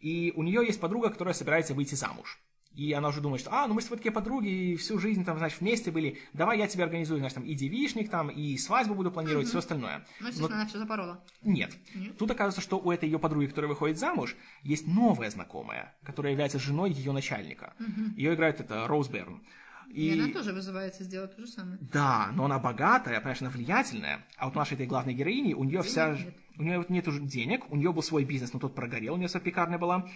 и 0.00 0.32
у 0.36 0.42
нее 0.42 0.64
есть 0.64 0.80
подруга, 0.80 1.10
которая 1.10 1.34
собирается 1.34 1.74
выйти 1.74 1.94
замуж. 1.94 2.38
И 2.76 2.92
она 2.92 3.08
уже 3.08 3.20
думает, 3.20 3.40
что, 3.40 3.52
а, 3.52 3.66
ну 3.66 3.74
мы 3.74 3.80
с 3.80 3.84
тобой 3.84 3.96
такие 3.98 4.12
подруги, 4.12 4.48
и 4.48 4.76
всю 4.76 4.98
жизнь 4.98 5.24
там, 5.24 5.38
значит, 5.38 5.60
вместе 5.60 5.90
были, 5.90 6.18
давай 6.34 6.58
я 6.58 6.66
тебе 6.66 6.84
организую, 6.84 7.18
значит, 7.20 7.36
там, 7.36 7.44
и 7.44 7.54
девишник 7.54 8.10
там, 8.10 8.28
и 8.28 8.56
свадьбу 8.58 8.94
буду 8.94 9.10
планировать, 9.10 9.48
все 9.48 9.58
остальное. 9.58 10.04
Ну, 10.20 10.28
естественно, 10.28 10.56
она 10.56 10.66
все 10.66 10.78
запорола. 10.78 11.24
Нет. 11.42 11.74
Нет? 11.94 12.18
Тут 12.18 12.30
оказывается, 12.30 12.60
что 12.60 12.78
у 12.78 12.92
этой 12.92 13.08
ее 13.08 13.18
подруги, 13.18 13.46
которая 13.46 13.70
выходит 13.70 13.98
замуж, 13.98 14.36
есть 14.62 14.86
новая 14.86 15.30
знакомая, 15.30 15.96
которая 16.02 16.32
является 16.32 16.58
женой 16.58 16.90
ее 16.92 17.12
начальника. 17.12 17.74
Ее 18.14 18.34
играет 18.34 18.60
это 18.60 18.86
Роуз 18.86 19.08
Берн. 19.08 19.42
И... 19.88 20.18
она 20.18 20.32
тоже 20.32 20.52
вызывается 20.52 21.04
сделать 21.04 21.34
то 21.36 21.42
же 21.42 21.48
самое. 21.48 21.78
Да, 21.80 22.30
но 22.34 22.46
она 22.46 22.58
богатая, 22.58 23.20
понимаешь, 23.20 23.40
она 23.40 23.50
влиятельная. 23.50 24.26
А 24.36 24.46
вот 24.46 24.56
у 24.56 24.58
нашей 24.58 24.74
этой 24.74 24.86
главной 24.86 25.14
героини, 25.14 25.54
у 25.54 25.64
нее 25.64 25.82
вся... 25.82 26.10
нет. 26.10 26.34
У 26.58 26.62
нее 26.62 26.78
вот 26.78 26.88
нет 26.88 27.06
уже 27.06 27.20
денег, 27.20 27.70
у 27.70 27.76
нее 27.76 27.92
был 27.92 28.02
свой 28.02 28.24
бизнес, 28.24 28.52
но 28.54 28.58
тот 28.58 28.74
прогорел, 28.74 29.14
у 29.14 29.16
нее 29.18 29.28
своя 29.28 29.44
пекарня 29.44 29.78
была. 29.78 30.08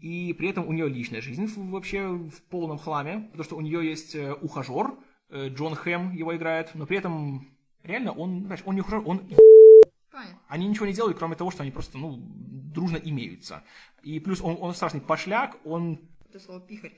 И 0.00 0.32
при 0.32 0.48
этом 0.48 0.66
у 0.66 0.72
нее 0.72 0.88
личная 0.88 1.20
жизнь 1.20 1.46
вообще 1.70 2.08
в 2.08 2.42
полном 2.48 2.78
хламе, 2.78 3.28
потому 3.32 3.44
что 3.44 3.56
у 3.56 3.60
нее 3.60 3.86
есть 3.86 4.14
э, 4.14 4.32
ухажер, 4.32 4.94
э, 5.28 5.48
Джон 5.48 5.74
Хэм 5.74 6.12
его 6.12 6.34
играет, 6.34 6.70
но 6.74 6.86
при 6.86 6.96
этом 6.96 7.48
реально 7.82 8.12
он, 8.12 8.44
знаешь, 8.46 8.62
он 8.64 8.76
не 8.76 8.80
ухажер, 8.80 9.02
он 9.06 9.28
Понятно. 10.10 10.38
они 10.48 10.66
ничего 10.66 10.86
не 10.86 10.94
делают, 10.94 11.18
кроме 11.18 11.36
того, 11.36 11.50
что 11.50 11.62
они 11.62 11.70
просто, 11.70 11.98
ну, 11.98 12.18
дружно 12.18 12.96
имеются. 12.96 13.62
И 14.02 14.20
плюс 14.20 14.40
он, 14.40 14.56
он 14.60 14.74
страшный 14.74 15.02
пошляк, 15.02 15.58
он... 15.64 16.00
Это 16.28 16.40
слово 16.40 16.60
пихарь. 16.60 16.94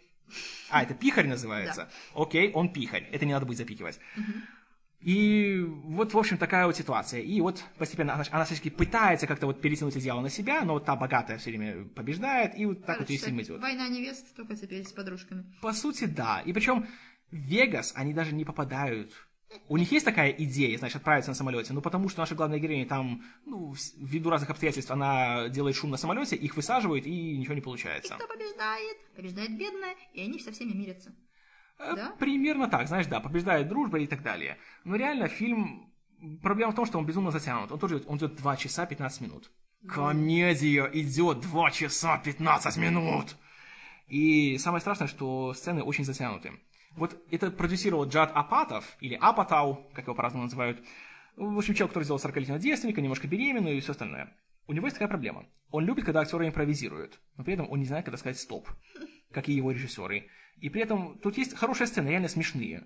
А, 0.71 0.83
это 0.83 0.95
пихарь 0.95 1.27
называется? 1.27 1.91
Окей, 2.15 2.53
он 2.53 2.73
пихарь. 2.73 3.09
Это 3.11 3.27
не 3.27 3.33
надо 3.33 3.47
будет 3.47 3.59
запикивать. 3.59 3.99
И 5.03 5.61
вот, 5.85 6.15
в 6.15 6.19
общем, 6.19 6.39
такая 6.39 6.67
вот 6.67 6.77
ситуация. 6.77 7.21
И 7.21 7.41
вот 7.41 7.63
постепенно 7.77 8.15
она, 8.15 8.25
она 8.31 8.45
все-таки 8.45 8.71
пытается 8.71 9.27
как-то 9.27 9.47
вот 9.47 9.61
перетянуть 9.61 9.97
одеяло 9.97 10.21
на 10.21 10.31
себя, 10.31 10.65
но 10.65 10.75
вот 10.75 10.85
та 10.85 10.95
богатая 10.97 11.39
все 11.39 11.51
время 11.51 11.85
побеждает, 11.89 12.57
и 12.57 12.67
вот 12.67 12.81
так 12.81 12.99
вот 12.99 13.07
Короче, 13.07 13.13
весь 13.13 13.25
фильм 13.25 13.43
идет. 13.43 13.61
Война 13.61 13.89
невест, 13.89 14.35
только 14.37 14.55
теперь 14.55 14.85
с 14.85 14.93
подружками. 14.93 15.45
По 15.61 15.73
сути, 15.73 16.05
да. 16.05 16.41
И 16.45 16.53
причем 16.53 16.87
в 17.31 17.37
Вегас 17.37 17.93
они 17.97 18.15
даже 18.15 18.35
не 18.35 18.45
попадают. 18.45 19.13
У 19.69 19.77
них 19.77 19.91
есть 19.93 20.05
такая 20.05 20.31
идея, 20.31 20.79
значит, 20.79 20.97
отправиться 20.97 21.31
на 21.31 21.35
самолете, 21.35 21.73
но 21.73 21.83
потому 21.83 22.09
что 22.09 22.21
наша 22.21 22.35
главная 22.35 22.59
героиня 22.59 22.87
там, 22.87 23.23
ну, 23.45 23.75
ввиду 23.99 24.31
разных 24.31 24.49
обстоятельств, 24.51 24.91
она 24.91 25.49
делает 25.49 25.77
шум 25.77 25.91
на 25.91 25.99
самолете, 25.99 26.37
их 26.37 26.57
высаживают, 26.57 27.07
и 27.07 27.37
ничего 27.37 27.55
не 27.55 27.61
И 27.61 27.63
получается. 27.63 28.15
кто 28.15 28.27
побеждает? 28.27 28.97
Побеждает 29.15 29.51
бедная, 29.59 29.95
и 30.15 30.23
они 30.23 30.39
со 30.39 30.53
всеми 30.53 30.73
мирятся. 30.73 31.13
Да? 31.95 32.13
Примерно 32.19 32.69
так, 32.69 32.87
знаешь, 32.89 33.07
да, 33.07 33.21
побеждает 33.21 33.69
дружба 33.69 33.99
и 33.99 34.07
так 34.07 34.23
далее. 34.23 34.59
Но 34.85 34.97
реально 34.97 35.29
фильм... 35.29 35.93
Проблема 36.41 36.71
в 36.71 36.77
том, 36.77 36.87
что 36.87 36.99
он 36.99 37.07
безумно 37.07 37.33
затянут. 37.33 37.73
Он 37.73 37.79
тоже 37.81 37.97
идет- 37.97 38.07
он 38.07 38.17
идет 38.19 38.37
2 38.37 38.57
часа 38.57 38.87
15 38.87 39.21
минут. 39.23 39.51
Комедия 39.89 40.89
идет 40.93 41.41
2 41.41 41.71
часа 41.73 42.19
15 42.19 42.77
минут! 42.77 43.37
И 44.07 44.59
самое 44.59 44.81
страшное, 44.81 45.09
что 45.09 45.53
сцены 45.55 45.83
очень 45.83 46.05
затянуты. 46.05 46.53
Вот 46.93 47.17
это 47.31 47.51
продюсировал 47.51 48.07
Джад 48.07 48.31
Апатов, 48.35 48.97
или 49.01 49.15
Апатау, 49.15 49.91
как 49.95 50.05
его 50.05 50.15
по-разному 50.15 50.45
называют. 50.45 50.85
В 51.37 51.57
общем, 51.57 51.75
человек, 51.75 51.91
который 51.91 52.05
сделал 52.05 52.21
40-летнего 52.21 52.59
девственника, 52.59 53.01
немножко 53.01 53.27
беременную 53.27 53.77
и 53.77 53.81
все 53.81 53.93
остальное. 53.93 54.37
У 54.69 54.75
него 54.75 54.87
есть 54.87 54.97
такая 54.97 55.09
проблема. 55.09 55.47
Он 55.71 55.85
любит, 55.85 56.05
когда 56.05 56.21
актеры 56.21 56.47
импровизируют, 56.47 57.19
но 57.37 57.45
при 57.45 57.55
этом 57.55 57.69
он 57.71 57.81
не 57.81 57.87
знает, 57.87 58.05
когда 58.05 58.19
сказать 58.19 58.39
«стоп», 58.39 58.69
как 59.33 59.49
и 59.49 59.53
его 59.53 59.73
режиссеры. 59.73 60.29
И 60.59 60.69
при 60.69 60.83
этом 60.83 61.19
тут 61.19 61.37
есть 61.39 61.55
хорошие 61.57 61.87
сцены, 61.87 62.09
реально 62.09 62.29
смешные. 62.29 62.85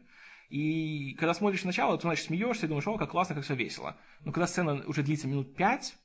И 0.49 1.15
когда 1.19 1.35
смотришь 1.35 1.63
сначала, 1.63 1.97
то, 1.97 2.03
значит, 2.03 2.27
смеешься 2.27 2.67
и 2.67 2.69
думаешь, 2.69 2.87
о, 2.87 2.97
как 2.97 3.11
классно, 3.11 3.35
как 3.35 3.45
все 3.45 3.55
весело. 3.55 3.97
Но 4.25 4.33
когда 4.33 4.47
сцена 4.47 4.85
уже 4.87 5.03
длится 5.03 5.27
минут 5.27 5.57
пять, 5.57 5.97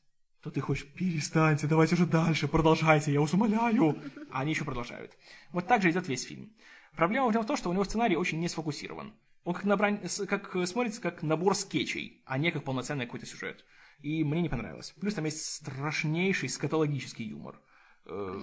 то 0.41 0.49
ты 0.49 0.59
хочешь, 0.59 0.88
перестаньте, 0.93 1.68
давайте 1.68 1.93
уже 1.95 2.07
дальше, 2.07 2.47
продолжайте, 2.47 3.14
я 3.14 3.22
вас 3.22 3.34
умоляю. 3.34 4.01
А 4.32 4.41
они 4.41 4.51
еще 4.51 4.66
продолжают. 4.66 5.16
Вот 5.51 5.68
так 5.68 5.82
же 5.84 5.91
идет 5.91 6.07
весь 6.07 6.26
фильм. 6.26 6.51
Проблема 6.95 7.30
в 7.30 7.45
том, 7.45 7.55
что 7.55 7.70
у 7.70 7.74
него 7.74 7.84
сценарий 7.84 8.16
очень 8.16 8.39
не 8.39 8.49
сфокусирован. 8.49 9.14
Он 9.43 9.53
как, 9.53 9.66
с- 10.09 10.26
как 10.26 10.55
э, 10.55 10.66
смотрится 10.66 11.01
как 11.01 11.24
набор 11.24 11.55
скетчей, 11.55 12.22
а 12.26 12.38
не 12.38 12.51
как 12.51 12.64
полноценный 12.64 13.05
какой-то 13.05 13.26
сюжет. 13.26 13.66
И 14.01 14.24
мне 14.24 14.41
не 14.41 14.49
понравилось. 14.49 14.93
Плюс 14.99 15.14
там 15.14 15.26
есть 15.26 15.45
страшнейший 15.45 16.49
скатологический 16.49 17.26
юмор. 17.26 17.59
Э, 18.06 18.39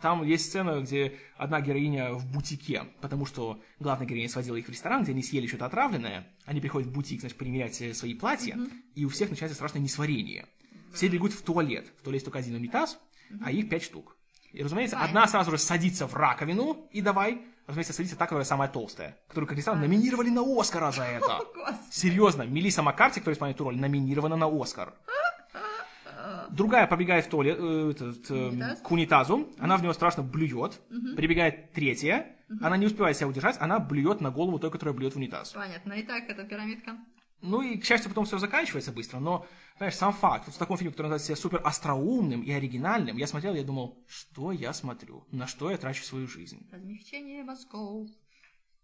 Там 0.00 0.22
есть 0.24 0.46
сцена, 0.46 0.80
где 0.80 1.16
одна 1.36 1.60
героиня 1.60 2.12
в 2.12 2.30
бутике, 2.32 2.84
потому 3.00 3.24
что 3.26 3.60
главная 3.80 4.06
героиня 4.06 4.28
сводила 4.28 4.56
их 4.56 4.66
в 4.66 4.70
ресторан, 4.70 5.02
где 5.02 5.12
они 5.12 5.22
съели 5.22 5.46
что-то 5.46 5.66
отравленное. 5.66 6.26
Они 6.44 6.60
приходят 6.60 6.88
в 6.88 6.92
бутик, 6.92 7.20
значит, 7.20 7.38
примерять 7.38 7.80
э, 7.80 7.94
свои 7.94 8.14
платья, 8.14 8.58
и 8.94 9.04
у 9.04 9.08
всех 9.08 9.30
начинается 9.30 9.54
страшное 9.54 9.82
несварение. 9.82 10.46
Все 10.92 11.08
бегут 11.08 11.32
в 11.32 11.42
туалет. 11.42 11.92
В 11.98 12.02
туалете 12.02 12.24
только 12.24 12.38
один 12.38 12.54
унитаз, 12.54 12.98
а 13.42 13.50
их 13.50 13.68
пять 13.68 13.82
штук. 13.82 14.16
И, 14.52 14.62
разумеется, 14.62 14.96
Понятно. 14.96 15.20
одна 15.20 15.28
сразу 15.30 15.50
же 15.50 15.58
садится 15.58 16.06
в 16.06 16.14
раковину 16.14 16.88
и 16.90 17.02
давай, 17.02 17.42
разумеется, 17.66 17.92
садится 17.92 18.16
та, 18.16 18.24
которая 18.24 18.44
самая 18.46 18.68
толстая, 18.68 19.18
которую, 19.28 19.48
как 19.48 19.56
ни 19.58 19.60
странно, 19.60 19.82
номинировали 19.82 20.30
на 20.30 20.40
Оскара 20.42 20.92
за 20.92 21.02
это. 21.04 21.40
Серьезно, 21.90 22.42
Мелисса 22.42 22.82
Маккарти, 22.82 23.20
которая 23.20 23.34
исполняет 23.34 23.56
эту 23.56 23.64
роль, 23.64 23.76
номинирована 23.76 24.36
на 24.36 24.46
Оскар. 24.46 24.94
Другая 26.50 26.86
побегает 26.86 27.26
в 27.26 27.28
туалет, 27.28 27.58
э, 27.60 27.90
этот, 27.90 28.30
э, 28.30 28.48
Унитаз? 28.48 28.80
к 28.80 28.90
унитазу, 28.90 29.48
она 29.58 29.76
в 29.76 29.82
него 29.82 29.92
страшно 29.92 30.22
блюет. 30.22 30.80
Прибегает 31.16 31.72
третья, 31.72 32.36
она 32.60 32.76
не 32.76 32.86
успевает 32.86 33.16
себя 33.16 33.28
удержать, 33.28 33.56
она 33.60 33.78
блюет 33.78 34.20
на 34.20 34.30
голову 34.30 34.58
той, 34.58 34.70
которая 34.70 34.94
блюет 34.94 35.14
в 35.14 35.16
унитаз. 35.16 35.52
Понятно. 35.52 35.94
Итак, 35.96 36.24
это 36.28 36.44
пирамидка. 36.44 36.96
Ну 37.42 37.62
и, 37.62 37.76
к 37.78 37.84
счастью, 37.84 38.08
потом 38.08 38.24
все 38.24 38.38
заканчивается 38.38 38.92
быстро, 38.92 39.18
но, 39.18 39.46
знаешь, 39.76 39.94
сам 39.94 40.12
факт, 40.12 40.46
вот 40.46 40.54
в 40.54 40.58
таком 40.58 40.78
фильме, 40.78 40.90
который 40.90 41.08
называется 41.08 41.26
себя 41.26 41.36
супер 41.36 41.60
остроумным 41.64 42.42
и 42.42 42.50
оригинальным, 42.50 43.16
я 43.18 43.26
смотрел, 43.26 43.54
я 43.54 43.62
думал, 43.62 44.02
что 44.08 44.52
я 44.52 44.72
смотрю, 44.72 45.26
на 45.30 45.46
что 45.46 45.70
я 45.70 45.76
трачу 45.76 46.02
свою 46.02 46.26
жизнь. 46.26 46.66
Размягчение 46.72 47.44
мозгов. 47.44 48.08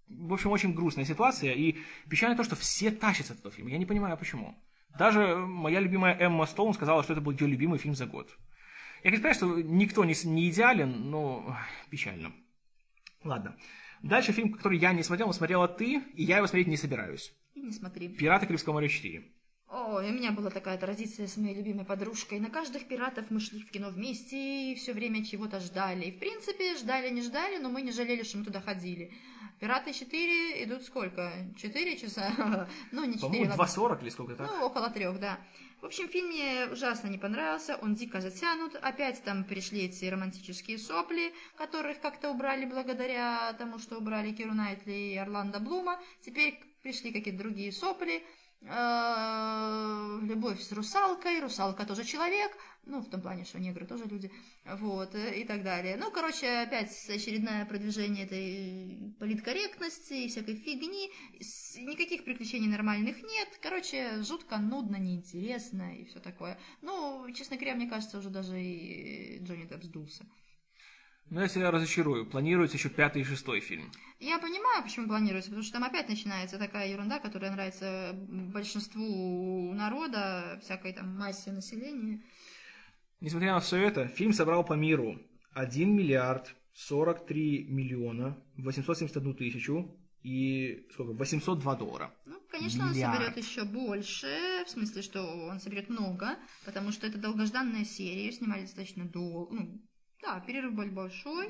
В 0.08 0.34
общем, 0.34 0.50
очень 0.50 0.74
грустная 0.74 1.06
ситуация, 1.06 1.54
и 1.54 1.78
печально 2.08 2.36
то, 2.36 2.44
что 2.44 2.54
все 2.54 2.90
тащатся 2.90 3.32
от 3.32 3.40
этого 3.40 3.54
фильма. 3.54 3.70
Я 3.70 3.78
не 3.78 3.86
понимаю, 3.86 4.18
почему. 4.18 4.54
Даже 4.98 5.36
моя 5.36 5.80
любимая 5.80 6.16
Эмма 6.18 6.46
Стоун 6.46 6.74
сказала, 6.74 7.02
что 7.02 7.14
это 7.14 7.22
был 7.22 7.32
ее 7.32 7.46
любимый 7.46 7.78
фильм 7.78 7.94
за 7.94 8.06
год. 8.06 8.36
Я, 9.02 9.10
конечно, 9.10 9.28
понимаю, 9.28 9.34
что 9.34 9.72
никто 9.72 10.04
не, 10.04 10.14
не 10.24 10.50
идеален, 10.50 11.10
но 11.10 11.56
печально. 11.90 12.32
Ладно. 13.24 13.56
Дальше 14.02 14.32
фильм, 14.32 14.52
который 14.52 14.78
я 14.78 14.92
не 14.92 15.02
смотрел, 15.02 15.28
но 15.28 15.32
смотрела 15.32 15.68
ты, 15.68 16.02
и 16.14 16.24
я 16.24 16.38
его 16.38 16.46
смотреть 16.46 16.66
не 16.66 16.76
собираюсь. 16.76 17.32
И 17.54 17.60
не 17.60 17.72
смотри. 17.72 18.08
«Пираты 18.08 18.46
Карибского 18.46 18.74
моря 18.74 18.88
4». 18.88 19.24
Ой, 19.74 20.10
у 20.10 20.12
меня 20.12 20.32
была 20.32 20.50
такая 20.50 20.76
традиция 20.76 21.26
с 21.26 21.38
моей 21.38 21.54
любимой 21.54 21.86
подружкой. 21.86 22.40
На 22.40 22.50
каждых 22.50 22.86
пиратов 22.88 23.30
мы 23.30 23.40
шли 23.40 23.60
в 23.62 23.70
кино 23.70 23.88
вместе 23.88 24.72
и 24.72 24.74
все 24.74 24.92
время 24.92 25.24
чего-то 25.24 25.60
ждали. 25.60 26.04
И, 26.04 26.12
в 26.12 26.18
принципе, 26.18 26.76
ждали, 26.76 27.08
не 27.08 27.22
ждали, 27.22 27.56
но 27.56 27.70
мы 27.70 27.80
не 27.80 27.90
жалели, 27.90 28.22
что 28.22 28.36
мы 28.36 28.44
туда 28.44 28.60
ходили. 28.60 29.12
Пираты 29.62 29.92
4 29.92 30.64
идут 30.64 30.82
сколько? 30.82 31.32
4 31.56 31.96
часа? 31.96 32.66
Ну, 32.90 33.04
не 33.04 33.12
4, 33.14 33.20
По-моему, 33.20 33.50
ладно. 33.50 33.62
2.40 33.62 34.02
или 34.02 34.10
сколько 34.10 34.34
так. 34.34 34.50
Ну, 34.50 34.66
около 34.66 34.90
трех, 34.90 35.20
да. 35.20 35.38
В 35.80 35.84
общем, 35.86 36.08
фильм 36.08 36.30
мне 36.30 36.66
ужасно 36.66 37.06
не 37.06 37.16
понравился, 37.18 37.76
он 37.80 37.94
дико 37.94 38.20
затянут. 38.20 38.74
Опять 38.74 39.22
там 39.22 39.44
пришли 39.44 39.82
эти 39.82 40.04
романтические 40.06 40.78
сопли, 40.78 41.32
которых 41.56 42.00
как-то 42.00 42.30
убрали 42.32 42.64
благодаря 42.64 43.52
тому, 43.52 43.78
что 43.78 43.98
убрали 43.98 44.32
Киру 44.32 44.52
Найтли 44.52 45.12
и 45.12 45.16
Орландо 45.16 45.60
Блума. 45.60 46.00
Теперь 46.26 46.58
пришли 46.82 47.12
какие-то 47.12 47.38
другие 47.38 47.70
сопли. 47.70 48.24
Э, 48.62 50.18
Любовь 50.22 50.60
с 50.60 50.72
русалкой, 50.72 51.40
русалка 51.40 51.86
тоже 51.86 52.02
человек, 52.04 52.50
ну, 52.84 53.00
в 53.00 53.08
том 53.08 53.20
плане, 53.20 53.44
что 53.44 53.60
негры 53.60 53.86
тоже 53.86 54.04
люди, 54.06 54.30
вот, 54.64 55.14
э, 55.14 55.40
и 55.40 55.44
так 55.44 55.62
далее. 55.62 55.96
Ну, 55.96 56.10
короче, 56.10 56.48
опять 56.48 56.90
очередное 57.08 57.64
продвижение 57.64 58.24
этой 58.24 59.14
политкорректности 59.18 60.14
и 60.14 60.28
всякой 60.28 60.56
фигни, 60.56 61.10
никаких 61.80 62.24
приключений 62.24 62.68
нормальных 62.68 63.22
нет, 63.22 63.48
короче, 63.62 64.22
жутко, 64.22 64.58
нудно, 64.58 64.96
неинтересно 64.96 65.96
и 65.96 66.04
все 66.04 66.20
такое. 66.20 66.58
Ну, 66.80 67.26
честно 67.32 67.56
говоря, 67.56 67.76
мне 67.76 67.88
кажется, 67.88 68.18
уже 68.18 68.30
даже 68.30 68.60
и 68.60 69.38
Джонни 69.42 69.66
Депп 69.66 69.84
сдулся. 69.84 70.26
Но 71.30 71.40
я 71.40 71.48
себя 71.48 71.70
разочарую. 71.70 72.26
Планируется 72.26 72.76
еще 72.76 72.90
пятый 72.90 73.22
и 73.22 73.24
шестой 73.24 73.60
фильм. 73.60 73.90
Я 74.20 74.38
понимаю, 74.38 74.82
почему 74.82 75.06
планируется, 75.06 75.50
потому 75.50 75.62
что 75.64 75.72
там 75.72 75.84
опять 75.84 76.08
начинается 76.08 76.58
такая 76.58 76.90
ерунда, 76.90 77.20
которая 77.20 77.50
нравится 77.52 78.12
большинству 78.14 79.72
народа, 79.72 80.60
всякой 80.62 80.92
там 80.92 81.16
массе 81.16 81.52
населения. 81.52 82.22
Несмотря 83.22 83.52
на 83.52 83.60
все 83.60 83.76
это, 83.76 84.08
фильм 84.08 84.32
собрал 84.32 84.64
по 84.64 84.72
миру 84.72 85.16
1 85.52 85.94
миллиард 85.94 86.56
43 86.74 87.68
миллиона 87.68 88.36
871 88.56 89.34
тысячу 89.34 89.96
и 90.24 90.88
сколько? 90.92 91.12
802 91.12 91.76
доллара. 91.76 92.12
Ну, 92.26 92.40
конечно, 92.50 92.82
Миллиард. 92.90 93.20
он 93.20 93.24
соберет 93.26 93.36
еще 93.36 93.64
больше, 93.64 94.64
в 94.66 94.70
смысле, 94.70 95.02
что 95.02 95.22
он 95.22 95.60
соберет 95.60 95.88
много, 95.88 96.36
потому 96.64 96.90
что 96.90 97.06
это 97.06 97.16
долгожданная 97.16 97.84
серия, 97.84 98.24
ее 98.24 98.32
снимали 98.32 98.62
достаточно 98.62 99.04
долго, 99.04 99.54
ну, 99.54 99.80
да, 100.20 100.40
перерыв 100.40 100.74
был 100.74 100.86
большой, 100.86 101.48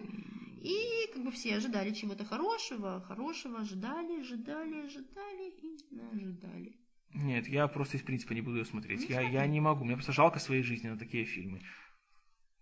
и 0.60 1.10
как 1.14 1.24
бы 1.24 1.30
все 1.30 1.56
ожидали 1.56 1.94
чего-то 1.94 2.26
хорошего, 2.26 3.00
хорошего, 3.00 3.60
ожидали, 3.60 4.20
ожидали, 4.20 4.84
ожидали 4.84 5.50
и 5.62 5.78
не 5.90 6.02
ожидали. 6.02 6.81
Нет, 7.14 7.48
я 7.48 7.68
просто 7.68 7.96
из 7.96 8.02
принципа 8.02 8.32
не 8.32 8.40
буду 8.40 8.58
ее 8.58 8.64
смотреть. 8.64 9.08
Не 9.08 9.14
Я, 9.14 9.20
я 9.20 9.46
не 9.46 9.60
могу. 9.60 9.84
Мне 9.84 9.94
просто 9.94 10.12
жалко 10.12 10.38
своей 10.38 10.62
жизни 10.62 10.88
на 10.88 10.98
такие 10.98 11.24
фильмы. 11.24 11.62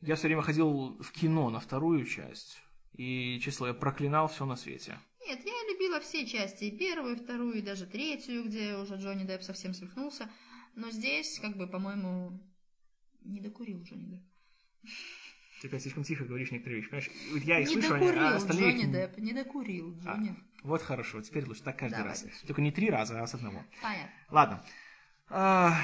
Я 0.00 0.16
все 0.16 0.26
время 0.28 0.42
ходил 0.42 1.00
в 1.00 1.12
кино 1.12 1.50
на 1.50 1.60
вторую 1.60 2.04
часть. 2.04 2.58
И, 2.94 3.38
честно, 3.40 3.66
я 3.66 3.74
проклинал 3.74 4.28
все 4.28 4.44
на 4.46 4.56
свете. 4.56 4.98
Нет, 5.26 5.40
я 5.44 5.72
любила 5.72 6.00
все 6.00 6.26
части, 6.26 6.64
и 6.64 6.76
первую, 6.76 7.14
и 7.14 7.18
вторую, 7.18 7.58
и 7.58 7.62
даже 7.62 7.86
третью, 7.86 8.44
где 8.44 8.76
уже 8.76 8.96
Джонни 8.96 9.24
Депп 9.24 9.42
совсем 9.42 9.74
свихнулся, 9.74 10.28
но 10.74 10.90
здесь, 10.90 11.38
как 11.38 11.56
бы, 11.56 11.68
по-моему, 11.68 12.40
не 13.22 13.40
докурил 13.40 13.82
Джонни 13.82 14.06
Депп. 14.06 14.24
Ты 15.60 15.68
опять 15.68 15.82
слишком 15.82 16.04
тихо 16.04 16.24
говоришь 16.24 16.50
некоторые 16.50 16.80
вещи. 16.80 16.90
Понимаешь, 16.90 17.10
вот 17.32 17.42
я 17.42 17.60
их 17.60 17.68
не 17.68 17.74
слышу, 17.74 17.94
они- 17.94 18.06
докурил 18.06 18.26
а 18.26 18.36
остальные... 18.36 18.70
Джонни 18.72 18.92
Депп, 18.92 19.18
не 19.18 19.32
докурил 19.32 19.98
А, 20.04 20.14
Джонни. 20.14 20.36
Вот 20.62 20.82
хорошо, 20.82 21.22
теперь 21.22 21.46
лучше 21.46 21.62
так 21.62 21.78
каждый 21.78 21.96
Давай 21.96 22.10
раз. 22.10 22.22
дальше. 22.22 22.46
Только 22.46 22.60
не 22.60 22.70
три 22.70 22.90
раза, 22.90 23.22
а 23.22 23.26
с 23.26 23.34
одного. 23.34 23.64
Понятно. 23.82 24.10
Ладно. 24.30 24.64
А, 25.30 25.74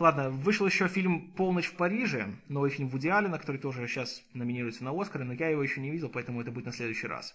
ладно, 0.00 0.30
вышел 0.30 0.66
еще 0.66 0.88
фильм 0.88 1.32
«Полночь 1.32 1.66
в 1.66 1.74
Париже», 1.74 2.34
новый 2.48 2.70
фильм 2.70 2.88
Вуди 2.88 3.08
Аллена, 3.08 3.38
который 3.38 3.58
тоже 3.58 3.86
сейчас 3.86 4.22
номинируется 4.32 4.84
на 4.84 4.98
Оскары, 4.98 5.24
но 5.24 5.34
я 5.34 5.48
его 5.48 5.62
еще 5.62 5.80
не 5.80 5.90
видел, 5.90 6.08
поэтому 6.08 6.40
это 6.40 6.50
будет 6.50 6.66
на 6.66 6.72
следующий 6.72 7.06
раз. 7.06 7.34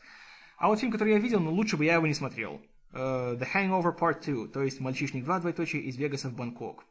А 0.57 0.67
вот 0.67 0.79
фильм, 0.79 0.91
который 0.91 1.13
я 1.13 1.19
видел, 1.19 1.39
но 1.39 1.51
лучше 1.51 1.77
бы 1.77 1.85
я 1.85 1.95
его 1.95 2.07
не 2.07 2.13
смотрел. 2.13 2.61
Э, 2.93 3.37
The 3.39 3.47
Hangover 3.53 3.97
Part 3.97 4.25
2, 4.25 4.47
то 4.49 4.61
есть 4.61 4.79
«Мальчишник 4.79 5.23
2. 5.23 5.39
Двоеточие 5.39 5.83
из 5.83 5.97
Вегаса 5.97 6.29
в 6.29 6.35
Бангкок». 6.35 6.85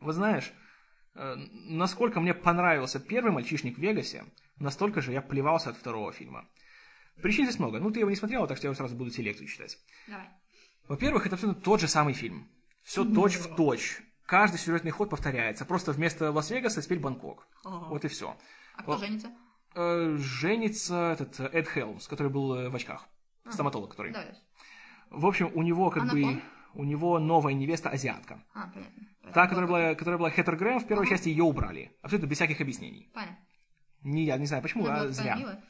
Вот 0.00 0.14
знаешь, 0.14 0.52
э, 1.14 1.34
насколько 1.68 2.20
мне 2.20 2.32
понравился 2.32 3.00
первый 3.00 3.32
«Мальчишник 3.32 3.76
в 3.76 3.80
Вегасе», 3.80 4.24
настолько 4.58 5.02
же 5.02 5.12
я 5.12 5.20
плевался 5.20 5.70
от 5.70 5.76
второго 5.76 6.12
фильма. 6.12 6.46
Причин 7.22 7.44
здесь 7.44 7.58
много. 7.58 7.78
Ну, 7.80 7.90
ты 7.90 8.00
его 8.00 8.10
не 8.10 8.16
смотрел, 8.16 8.46
так 8.46 8.56
что 8.58 8.68
я 8.68 8.74
сразу 8.74 8.96
буду 8.96 9.10
тебе 9.10 9.24
лекцию 9.24 9.48
читать. 9.48 9.78
Давай. 10.08 10.28
Во-первых, 10.88 11.26
это 11.26 11.36
абсолютно 11.36 11.62
тот 11.62 11.80
же 11.80 11.88
самый 11.88 12.14
фильм. 12.14 12.48
Все 12.82 13.04
точь 13.04 13.36
в 13.36 13.54
точь. 13.54 14.00
Каждый 14.26 14.58
сюжетный 14.58 14.90
ход 14.90 15.10
повторяется. 15.10 15.64
Просто 15.64 15.92
вместо 15.92 16.30
Лас-Вегаса 16.30 16.82
теперь 16.82 16.98
Бангкок. 17.00 17.46
Ага. 17.64 17.86
Вот 17.88 18.04
и 18.04 18.08
все. 18.08 18.36
А 18.76 18.82
кто 18.82 18.96
женится? 18.98 19.30
женится 20.16 21.12
этот 21.12 21.38
э, 21.40 21.48
Эд 21.52 21.68
Хелмс, 21.68 22.06
который 22.08 22.28
был 22.30 22.54
э, 22.54 22.68
в 22.68 22.74
очках. 22.74 23.06
Стоматолог, 23.48 23.90
который. 23.90 24.12
Давай. 24.12 24.34
В 25.10 25.26
общем, 25.26 25.50
у 25.54 25.62
него 25.62 25.90
как 25.90 26.04
А 26.04 26.06
на 26.06 26.12
бы... 26.12 26.22
ком? 26.22 26.42
У 26.74 26.84
него 26.84 27.18
новая 27.18 27.52
невеста 27.52 27.90
азиатка. 27.90 28.40
А, 28.54 28.68
понятно. 28.68 29.02
Та, 29.34 29.48
которая 29.48 29.66
была, 29.68 29.94
которая 29.96 30.18
была 30.18 30.30
Хеттер 30.30 30.54
Грэм, 30.56 30.78
в 30.80 30.86
первой 30.86 31.02
Ага. 31.06 31.10
части 31.16 31.28
ее 31.28 31.42
убрали. 31.42 31.92
Абсолютно 32.02 32.28
без 32.28 32.36
всяких 32.36 32.60
объяснений. 32.60 33.10
Понятно. 33.12 33.36
Не, 34.02 34.24
я 34.24 34.36
не 34.38 34.46
знаю 34.46 34.62
почему, 34.62 34.86
Она 34.86 35.02
а 35.02 35.08
зря. 35.08 35.34
милая. 35.36 35.64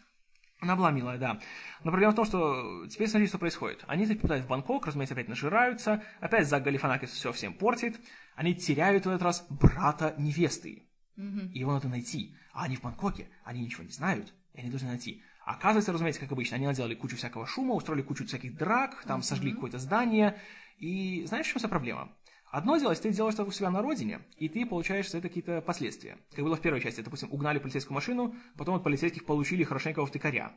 Она 0.60 0.76
была 0.76 0.90
милая, 0.90 1.18
да. 1.18 1.40
Но 1.84 1.90
проблема 1.90 2.12
в 2.12 2.16
том, 2.16 2.24
что 2.26 2.86
теперь 2.86 3.08
смотри, 3.08 3.26
что 3.26 3.38
происходит. 3.38 3.82
Они 3.86 4.06
попадают 4.06 4.44
в 4.44 4.48
Бангкок, 4.48 4.86
разумеется, 4.86 5.14
опять 5.14 5.28
нажираются, 5.28 6.02
опять 6.20 6.46
Зак 6.46 6.62
Галифанакис 6.62 7.10
все 7.10 7.32
всем 7.32 7.54
портит. 7.54 7.98
Они 8.36 8.54
теряют 8.54 9.06
в 9.06 9.08
этот 9.08 9.22
раз 9.22 9.46
брата 9.48 10.14
невесты. 10.18 10.86
И 11.52 11.58
его 11.58 11.72
надо 11.72 11.88
найти. 11.88 12.36
А 12.52 12.64
они 12.64 12.76
в 12.76 12.82
Бангкоке, 12.82 13.28
они 13.44 13.62
ничего 13.62 13.84
не 13.84 13.90
знают, 13.90 14.34
и 14.54 14.60
они 14.60 14.70
должны 14.70 14.88
найти. 14.88 15.22
Оказывается, 15.44 15.92
разумеется, 15.92 16.20
как 16.20 16.32
обычно, 16.32 16.56
они 16.56 16.66
наделали 16.66 16.94
кучу 16.94 17.16
всякого 17.16 17.46
шума, 17.46 17.74
устроили 17.74 18.02
кучу 18.02 18.26
всяких 18.26 18.56
драк, 18.56 19.04
там 19.06 19.22
сожгли 19.22 19.52
какое-то 19.52 19.78
здание. 19.78 20.38
И 20.78 21.24
знаешь, 21.26 21.46
в 21.46 21.48
чем 21.48 21.58
вся 21.58 21.68
проблема? 21.68 22.12
Одно 22.50 22.76
дело, 22.76 22.90
если 22.90 23.04
ты 23.08 23.14
делаешь 23.14 23.34
это 23.34 23.44
у 23.44 23.50
себя 23.52 23.70
на 23.70 23.80
родине, 23.80 24.20
и 24.36 24.48
ты 24.48 24.66
получаешь 24.66 25.08
за 25.10 25.18
это 25.18 25.28
какие-то 25.28 25.60
последствия. 25.60 26.18
Как 26.34 26.44
было 26.44 26.56
в 26.56 26.60
первой 26.60 26.80
части, 26.80 27.00
допустим, 27.00 27.32
угнали 27.32 27.58
полицейскую 27.60 27.94
машину, 27.94 28.34
потом 28.56 28.74
от 28.74 28.82
полицейских 28.82 29.24
получили 29.24 29.62
хорошенького 29.64 30.06
втыкаря. 30.06 30.52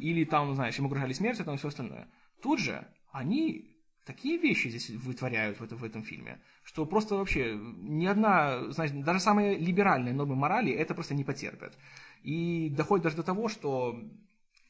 Или 0.00 0.24
там, 0.24 0.54
знаешь, 0.54 0.78
им 0.78 0.86
угрожали 0.86 1.12
смертью, 1.12 1.44
там 1.44 1.54
и 1.54 1.58
все 1.58 1.68
остальное. 1.68 2.08
Тут 2.42 2.58
же 2.60 2.86
они 3.12 3.76
такие 4.06 4.38
вещи 4.38 4.68
здесь 4.68 4.88
вытворяют 4.90 5.58
в, 5.60 5.64
это- 5.64 5.76
в 5.76 5.84
этом 5.84 6.02
фильме, 6.04 6.40
что 6.64 6.86
просто 6.86 7.16
вообще 7.16 7.58
ни 7.82 8.06
одна, 8.06 8.70
знаешь, 8.72 8.92
даже 8.92 9.20
самые 9.20 9.58
либеральные 9.58 10.14
нормы 10.14 10.36
морали 10.36 10.72
это 10.72 10.94
просто 10.94 11.14
не 11.14 11.24
потерпят. 11.24 11.76
И 12.22 12.70
доходит 12.70 13.04
даже 13.04 13.16
до 13.16 13.22
того, 13.24 13.48
что 13.48 14.00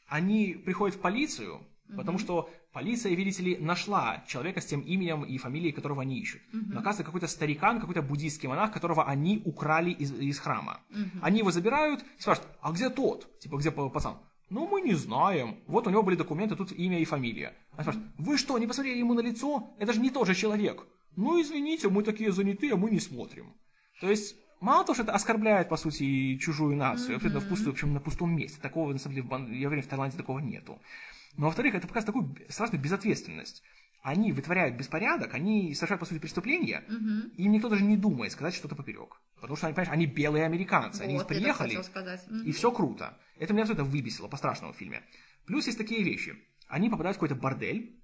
они 0.08 0.54
приходят 0.54 0.96
в 0.96 1.00
полицию, 1.00 1.60
потому 1.96 2.18
что 2.18 2.50
полиция, 2.76 3.14
видите 3.16 3.42
ли, 3.42 3.56
нашла 3.56 4.22
человека 4.28 4.60
с 4.60 4.66
тем 4.66 4.80
именем 4.80 5.24
и 5.24 5.38
фамилией, 5.38 5.72
которого 5.72 6.02
они 6.02 6.18
ищут. 6.20 6.42
Но 6.52 6.80
оказывается, 6.80 7.04
какой-то 7.04 7.26
старикан, 7.26 7.80
какой-то 7.80 8.02
буддийский 8.02 8.48
монах, 8.48 8.70
которого 8.72 9.02
они 9.12 9.40
украли 9.46 9.90
из, 10.02 10.12
из 10.12 10.38
храма. 10.38 10.74
Они 11.22 11.38
его 11.38 11.50
забирают 11.50 12.04
и 12.18 12.22
спрашивают, 12.22 12.52
а 12.60 12.72
где 12.72 12.90
тот? 12.90 13.18
Типа, 13.40 13.56
где 13.56 13.70
па- 13.70 13.88
пацан? 13.88 14.14
Ну, 14.50 14.68
мы 14.68 14.82
не 14.82 14.94
знаем. 14.94 15.48
Вот 15.66 15.86
у 15.86 15.90
него 15.90 16.02
были 16.02 16.16
документы, 16.16 16.54
тут 16.54 16.70
имя 16.72 16.98
и 17.00 17.04
фамилия. 17.04 17.50
Они 17.76 17.82
спрашивают, 17.84 18.12
вы 18.18 18.36
что, 18.36 18.58
не 18.58 18.66
посмотрели 18.66 18.98
ему 18.98 19.14
на 19.14 19.20
лицо? 19.22 19.70
Это 19.78 19.92
же 19.94 20.00
не 20.00 20.10
тот 20.10 20.26
же 20.26 20.34
человек. 20.34 20.86
Ну, 21.16 21.40
извините, 21.40 21.88
мы 21.88 22.02
такие 22.02 22.30
занятые, 22.30 22.76
мы 22.76 22.90
не 22.90 23.00
смотрим. 23.00 23.46
То 24.02 24.10
есть, 24.10 24.36
мало 24.60 24.84
того, 24.84 24.94
что 24.94 25.02
это 25.04 25.12
оскорбляет, 25.12 25.68
по 25.70 25.76
сути, 25.78 26.36
чужую 26.36 26.76
нацию, 26.76 27.16
абсолютно 27.16 27.40
впустую, 27.40 27.72
причем 27.72 27.94
на 27.94 28.00
пустом 28.00 28.36
месте. 28.36 28.60
Такого, 28.60 28.92
на 28.92 28.98
самом 28.98 29.14
деле, 29.14 29.26
в, 29.26 29.30
Бан- 29.30 29.50
я 29.52 29.66
уверен, 29.68 29.82
в 29.82 29.86
Таиланде 29.88 30.16
такого 30.18 30.40
нету. 30.40 30.78
Но, 31.36 31.46
во-вторых, 31.46 31.74
это 31.74 31.86
показывает 31.86 32.06
такую 32.14 32.50
страшную 32.50 32.82
безответственность. 32.82 33.62
Они 34.02 34.32
вытворяют 34.32 34.76
беспорядок, 34.76 35.34
они 35.34 35.74
совершают, 35.74 36.00
по 36.00 36.06
сути, 36.06 36.18
преступления, 36.20 36.84
и 37.36 37.42
им 37.44 37.52
никто 37.52 37.68
даже 37.68 37.82
не 37.84 37.96
думает 37.96 38.32
сказать 38.32 38.54
что-то 38.54 38.76
поперек. 38.76 39.20
Потому 39.40 39.56
что, 39.56 39.66
они, 39.66 39.74
понимаешь, 39.74 39.92
они 39.92 40.06
белые 40.06 40.44
американцы, 40.44 41.02
они 41.02 41.14
Вот, 41.14 41.20
так 41.20 41.28
приехали, 41.28 41.78
и 42.44 42.52
все 42.52 42.70
круто. 42.70 43.18
Это 43.38 43.52
меня 43.52 43.62
абсолютно 43.64 43.84
выбесило 43.84 44.28
по-страшному 44.28 44.72
в 44.72 44.76
фильме. 44.76 45.02
Плюс 45.44 45.66
есть 45.66 45.78
такие 45.78 46.02
вещи. 46.02 46.36
Они 46.68 46.88
попадают 46.88 47.16
в 47.16 47.20
какой-то 47.20 47.40
бордель, 47.40 48.00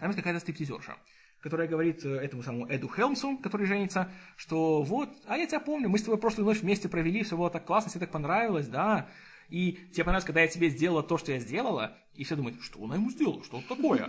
там 0.00 0.08
есть 0.08 0.16
какая-то 0.16 0.40
стриптизерша, 0.40 0.96
которая 1.40 1.68
говорит 1.68 2.04
э, 2.04 2.08
этому 2.08 2.42
самому 2.42 2.66
Эду 2.68 2.88
Хелмсу, 2.88 3.38
который 3.38 3.66
женится, 3.66 4.10
что 4.36 4.82
вот, 4.82 5.10
а 5.26 5.36
я 5.36 5.46
тебя 5.46 5.60
помню, 5.60 5.88
мы 5.88 5.98
с 5.98 6.02
тобой 6.02 6.18
прошлую 6.18 6.46
ночь 6.46 6.60
вместе 6.60 6.88
провели, 6.88 7.22
все 7.22 7.36
было 7.36 7.50
так 7.50 7.64
классно, 7.64 7.90
тебе 7.90 8.00
так 8.00 8.10
понравилось, 8.10 8.68
да. 8.68 9.08
И 9.52 9.72
тебе 9.92 10.04
понравилось, 10.04 10.24
когда 10.24 10.40
я 10.40 10.48
тебе 10.48 10.70
сделала 10.70 11.02
то, 11.02 11.18
что 11.18 11.30
я 11.30 11.38
сделала, 11.38 11.94
и 12.14 12.24
все 12.24 12.36
думают, 12.36 12.62
что 12.62 12.82
она 12.82 12.94
ему 12.94 13.10
сделала, 13.10 13.44
что 13.44 13.58
это 13.58 13.68
такое? 13.76 14.08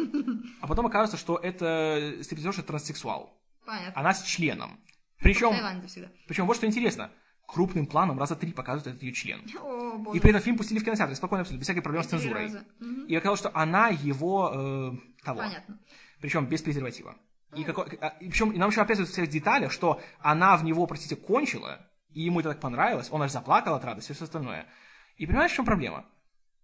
А 0.62 0.68
потом 0.68 0.86
оказывается, 0.86 1.18
что 1.18 1.36
это 1.38 2.20
стриптизерша 2.22 2.64
транссексуал. 2.64 3.38
Понятно. 3.66 4.00
Она 4.00 4.14
с 4.14 4.24
членом. 4.24 4.80
Причем, 5.20 5.52
причем 6.28 6.46
вот 6.48 6.56
что 6.56 6.66
интересно, 6.66 7.12
крупным 7.46 7.88
планом 7.88 8.20
раза 8.20 8.36
три 8.38 8.54
показывают 8.54 8.88
этот 8.88 9.04
ее 9.04 9.12
член. 9.12 9.42
О, 9.62 9.98
боже. 9.98 10.18
И 10.18 10.22
при 10.22 10.30
этом 10.30 10.42
фильм 10.42 10.58
пустили 10.58 10.80
в 10.80 10.86
кинотеатр, 10.86 11.14
спокойно 11.16 11.42
абсолютно, 11.42 11.60
без 11.60 11.66
всяких 11.66 11.84
проблем 11.84 12.04
с 12.04 12.08
цензурой. 12.08 12.50
Мгм. 12.80 13.06
И 13.08 13.16
оказалось, 13.16 13.40
что 13.42 13.52
она 13.54 13.90
его 13.90 14.52
э, 14.54 14.92
того. 15.26 15.40
Понятно. 15.40 15.78
Причем 16.22 16.46
без 16.46 16.62
презерватива. 16.62 17.16
И, 17.54 17.64
како- 17.66 17.86
а, 18.02 18.08
и 18.22 18.30
причем 18.30 18.52
и 18.52 18.58
нам 18.58 18.70
еще 18.70 18.82
описывают 18.82 19.10
в 19.10 19.14
всех 19.14 19.30
деталях, 19.30 19.72
что 19.74 20.02
она 20.20 20.56
в 20.58 20.64
него, 20.64 20.88
простите, 20.88 21.16
кончила, 21.18 21.86
и 22.12 22.22
ему 22.22 22.40
это 22.40 22.50
так 22.50 22.62
понравилось, 22.62 23.10
он 23.12 23.22
аж 23.22 23.32
заплакал 23.32 23.76
от 23.76 23.84
радости 23.84 24.12
и 24.12 24.16
все 24.16 24.24
остальное. 24.24 24.68
И 25.18 25.26
понимаешь, 25.26 25.52
в 25.52 25.56
чем 25.56 25.66
проблема? 25.66 26.06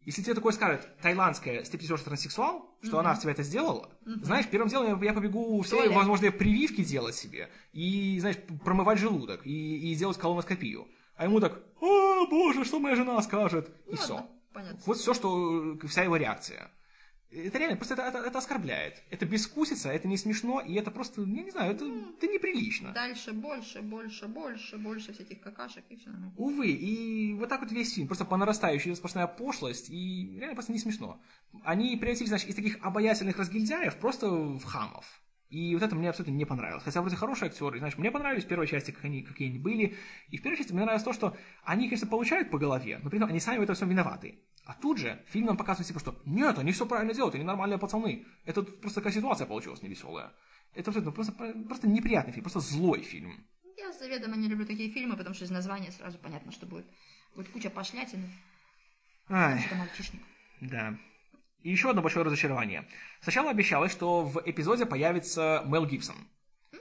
Если 0.01 0.21
тебе 0.23 0.33
такое 0.33 0.53
скажет 0.53 0.87
тайландская 1.01 1.63
стриптизерша 1.63 2.05
транссексуал, 2.05 2.75
что 2.81 2.99
она 2.99 3.13
в 3.13 3.19
тебя 3.19 3.31
это 3.31 3.43
сделала, 3.43 3.89
знаешь, 4.05 4.47
первым 4.47 4.69
делом 4.69 5.01
я, 5.03 5.13
побегу 5.13 5.61
все 5.61 5.75
Туалет. 5.75 5.93
возможные 5.95 6.31
прививки 6.31 6.83
делать 6.83 7.15
себе, 7.15 7.49
и, 7.73 8.17
знаешь, 8.19 8.37
промывать 8.63 8.97
желудок, 8.97 9.45
и, 9.45 9.91
и 9.91 9.95
делать 9.95 10.17
колоноскопию. 10.17 10.87
А 11.15 11.25
ему 11.25 11.39
так, 11.41 11.61
о, 11.81 12.25
боже, 12.27 12.63
что 12.63 12.79
моя 12.79 12.95
жена 12.95 13.21
скажет, 13.21 13.69
и 13.87 13.91
Ну, 13.91 13.97
все. 13.97 14.13
ладно, 14.15 14.29
понятно. 14.53 14.79
Вот 14.85 14.97
все, 14.97 15.13
что 15.13 15.75
э, 15.83 15.87
вся 15.87 16.03
его 16.03 16.15
реакция. 16.15 16.71
Это 17.31 17.59
реально, 17.59 17.77
просто 17.77 17.93
это, 17.93 18.03
это, 18.03 18.17
это 18.19 18.37
оскорбляет. 18.39 19.03
Это 19.11 19.25
бескусица, 19.25 19.91
это 19.91 20.07
не 20.07 20.17
смешно, 20.17 20.61
и 20.61 20.73
это 20.73 20.89
просто, 20.89 21.21
я 21.21 21.43
не 21.43 21.51
знаю, 21.51 21.73
это, 21.73 21.85
это 21.85 22.27
неприлично. 22.27 22.91
Дальше 22.91 23.33
больше, 23.33 23.81
больше, 23.81 24.27
больше, 24.27 24.77
больше 24.77 25.13
всяких 25.13 25.39
какашек 25.39 25.83
и 25.89 25.95
все. 25.95 26.09
Увы, 26.37 26.71
и 26.71 27.33
вот 27.35 27.49
так 27.49 27.61
вот 27.61 27.71
весь 27.71 27.93
фильм, 27.93 28.07
просто 28.07 28.25
по 28.25 28.35
нарастающей 28.35 28.95
сплошная 28.95 29.27
пошлость, 29.27 29.91
и 29.91 30.37
реально 30.39 30.55
просто 30.55 30.71
не 30.71 30.79
смешно. 30.79 31.21
Они 31.63 31.95
превратились, 31.97 32.29
значит, 32.29 32.49
из 32.49 32.55
таких 32.55 32.79
обаятельных 32.81 33.37
разгильдяев 33.37 33.95
просто 33.97 34.27
в 34.29 34.63
хамов. 34.63 35.21
И 35.49 35.73
вот 35.73 35.81
это 35.81 35.95
мне 35.95 36.09
абсолютно 36.09 36.31
не 36.33 36.45
понравилось. 36.45 36.83
Хотя 36.83 37.01
вроде 37.01 37.15
хорошие 37.15 37.47
актеры, 37.49 37.79
знаешь, 37.79 37.97
мне 37.97 38.11
понравились 38.11 38.43
в 38.45 38.47
первой 38.47 38.67
части, 38.67 38.91
как 38.91 39.03
они, 39.05 39.23
какие 39.23 39.49
они 39.49 39.57
были. 39.57 39.95
И 40.29 40.37
в 40.37 40.43
первой 40.43 40.57
части 40.57 40.71
мне 40.71 40.83
нравилось 40.83 41.03
то, 41.03 41.11
что 41.11 41.35
они, 41.63 41.87
конечно, 41.87 42.07
получают 42.07 42.51
по 42.51 42.59
голове, 42.59 42.99
но 43.01 43.09
при 43.09 43.17
этом 43.17 43.29
они 43.29 43.39
сами 43.39 43.57
в 43.57 43.63
этом 43.63 43.75
всем 43.75 43.89
виноваты. 43.89 44.43
А 44.65 44.75
тут 44.75 44.99
же 44.99 45.23
фильм 45.27 45.47
нам 45.47 45.57
показывает, 45.57 45.87
типа, 45.87 45.99
что 45.99 46.21
нет, 46.25 46.59
они 46.59 46.71
все 46.71 46.85
правильно 46.85 47.15
делают, 47.15 47.33
они 47.33 47.43
нормальные 47.43 47.79
пацаны. 47.79 48.27
Это 48.45 48.61
просто 48.61 49.01
такая 49.01 49.11
ситуация 49.13 49.47
получилась 49.47 49.81
невеселая. 49.81 50.31
Это 50.75 50.91
абсолютно 50.91 51.11
просто, 51.11 51.31
просто 51.31 51.87
неприятный 51.87 52.31
фильм, 52.31 52.43
просто 52.43 52.59
злой 52.59 53.01
фильм. 53.01 53.43
Я 53.75 53.91
заведомо 53.91 54.35
не 54.35 54.47
люблю 54.47 54.67
такие 54.67 54.91
фильмы, 54.91 55.17
потому 55.17 55.33
что 55.33 55.45
из 55.45 55.49
названия 55.49 55.91
сразу 55.91 56.19
понятно, 56.19 56.51
что 56.51 56.67
будет. 56.67 56.85
Будет 57.35 57.49
куча 57.49 57.71
пошлятины. 57.71 58.29
Ай, 59.29 59.63
Это 59.65 59.75
мальчишник. 59.75 60.21
да. 60.61 60.95
И 61.61 61.71
еще 61.71 61.89
одно 61.89 62.01
большое 62.01 62.25
разочарование. 62.25 62.87
Сначала 63.21 63.49
обещалось, 63.49 63.91
что 63.91 64.23
в 64.23 64.41
эпизоде 64.45 64.85
появится 64.85 65.63
Мел 65.65 65.85
Гибсон. 65.85 66.15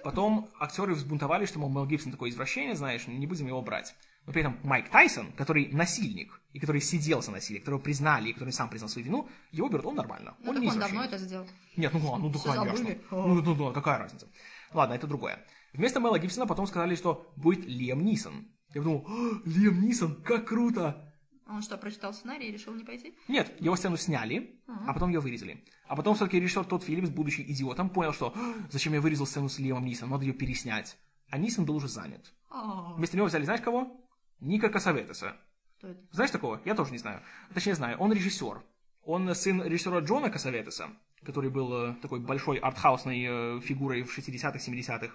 Потом 0.04 0.48
актеры 0.60 0.94
взбунтовались, 0.94 1.48
что, 1.48 1.58
мол, 1.58 1.70
Мел 1.70 1.86
Гибсон 1.86 2.12
такой 2.12 2.30
извращение, 2.30 2.76
знаешь, 2.76 3.06
не 3.06 3.26
будем 3.26 3.48
его 3.48 3.60
брать. 3.62 3.94
Но 4.26 4.32
при 4.32 4.42
этом 4.42 4.58
Майк 4.62 4.90
Тайсон, 4.90 5.32
который 5.32 5.68
насильник, 5.72 6.40
и 6.52 6.60
который 6.60 6.80
сидел 6.80 7.22
за 7.22 7.30
насилие, 7.30 7.60
которого 7.60 7.80
признали, 7.80 8.28
и 8.28 8.32
который 8.32 8.50
сам 8.50 8.68
признал 8.68 8.88
свою 8.88 9.06
вину, 9.06 9.28
его 9.50 9.68
берут, 9.68 9.86
он 9.86 9.96
нормально. 9.96 10.36
Ну, 10.40 10.50
он 10.50 10.56
так 10.56 10.64
не 10.64 10.70
он 10.70 10.78
давно 10.78 11.04
это 11.04 11.18
сделал. 11.18 11.46
Нет, 11.76 11.92
ну, 11.94 12.10
ладно, 12.10 12.26
ну 12.26 12.32
да, 12.32 12.64
конечно. 12.64 12.94
Ну, 13.10 13.42
ну, 13.42 13.54
ну, 13.54 13.72
какая 13.72 13.98
разница. 13.98 14.28
Ладно, 14.72 14.94
это 14.94 15.06
другое. 15.06 15.44
Вместо 15.72 15.98
Мэла 15.98 16.18
Гибсона 16.18 16.46
потом 16.46 16.66
сказали, 16.66 16.94
что 16.94 17.32
будет 17.36 17.64
Лиам 17.66 18.04
Нисон. 18.04 18.48
Я 18.74 18.82
подумал, 18.82 19.06
«А, 19.08 19.48
Лиам 19.48 19.80
Нисон, 19.80 20.22
как 20.22 20.46
круто! 20.46 21.07
Он 21.48 21.62
что, 21.62 21.78
прочитал 21.78 22.12
сценарий 22.12 22.48
и 22.48 22.52
решил 22.52 22.74
не 22.74 22.84
пойти? 22.84 23.14
Нет, 23.26 23.58
его 23.60 23.74
сцену 23.74 23.96
сняли, 23.96 24.60
а 24.66 24.92
потом 24.92 25.08
ее 25.10 25.20
вырезали. 25.20 25.64
А 25.86 25.96
потом 25.96 26.14
все-таки 26.14 26.38
режиссер 26.38 26.64
Тодд 26.64 26.84
Филлипс, 26.84 27.08
будучи 27.08 27.40
идиотом, 27.40 27.88
понял, 27.88 28.12
что 28.12 28.34
«А, 28.36 28.54
зачем 28.70 28.92
я 28.92 29.00
вырезал 29.00 29.26
сцену 29.26 29.48
с 29.48 29.58
Лиамом 29.58 29.86
Нисоном, 29.86 30.12
надо 30.12 30.24
ее 30.26 30.34
переснять. 30.34 30.98
А 31.30 31.38
Нисон 31.38 31.64
был 31.64 31.76
уже 31.76 31.88
занят. 31.88 32.34
А, 32.50 32.92
Вместо 32.94 33.16
него 33.16 33.26
взяли, 33.26 33.44
знаешь 33.44 33.62
кого? 33.62 33.98
Ника 34.40 34.68
Касаветеса. 34.68 35.36
Кто 35.78 35.88
это? 35.88 36.00
Знаешь 36.12 36.30
такого? 36.30 36.60
Я 36.64 36.74
тоже 36.74 36.92
не 36.92 36.98
знаю. 36.98 37.22
Точнее, 37.54 37.74
знаю. 37.74 37.96
Он 37.98 38.12
режиссер. 38.12 38.62
Он 39.04 39.34
сын 39.34 39.62
режиссера 39.62 40.00
Джона 40.00 40.28
Касаветеса, 40.28 40.90
который 41.24 41.48
был 41.50 41.72
э, 41.72 41.94
такой 42.02 42.20
большой 42.20 42.58
артхаусной 42.58 43.24
э, 43.26 43.60
фигурой 43.60 44.02
в 44.02 44.16
60-х, 44.16 44.58
70-х. 44.58 45.14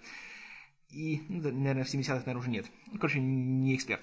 И, 0.90 1.24
ну, 1.30 1.42
наверное, 1.52 1.84
в 1.84 1.94
70-х, 1.94 2.14
наверное, 2.20 2.38
уже 2.38 2.50
нет. 2.50 2.66
Короче, 2.96 3.20
не 3.20 3.76
эксперт. 3.76 4.02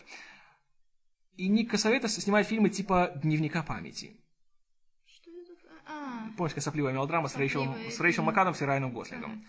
И 1.40 1.48
Ник 1.48 1.70
Касаветес 1.70 2.16
снимает 2.16 2.46
фильмы 2.46 2.68
типа 2.68 3.12
«Дневника 3.22 3.62
памяти». 3.62 4.14
Что 5.06 5.30
это? 5.30 5.52
А, 5.86 6.28
Помнишь, 6.36 6.62
сопливая 6.62 6.92
мелодрама 6.92 7.28
Сопливая, 7.28 7.90
с 7.90 7.98
Рэйчел 7.98 8.22
мгм. 8.22 8.26
МакАдамс 8.30 8.60
и 8.60 8.64
Райаном 8.66 8.92
Гослингом. 8.92 9.46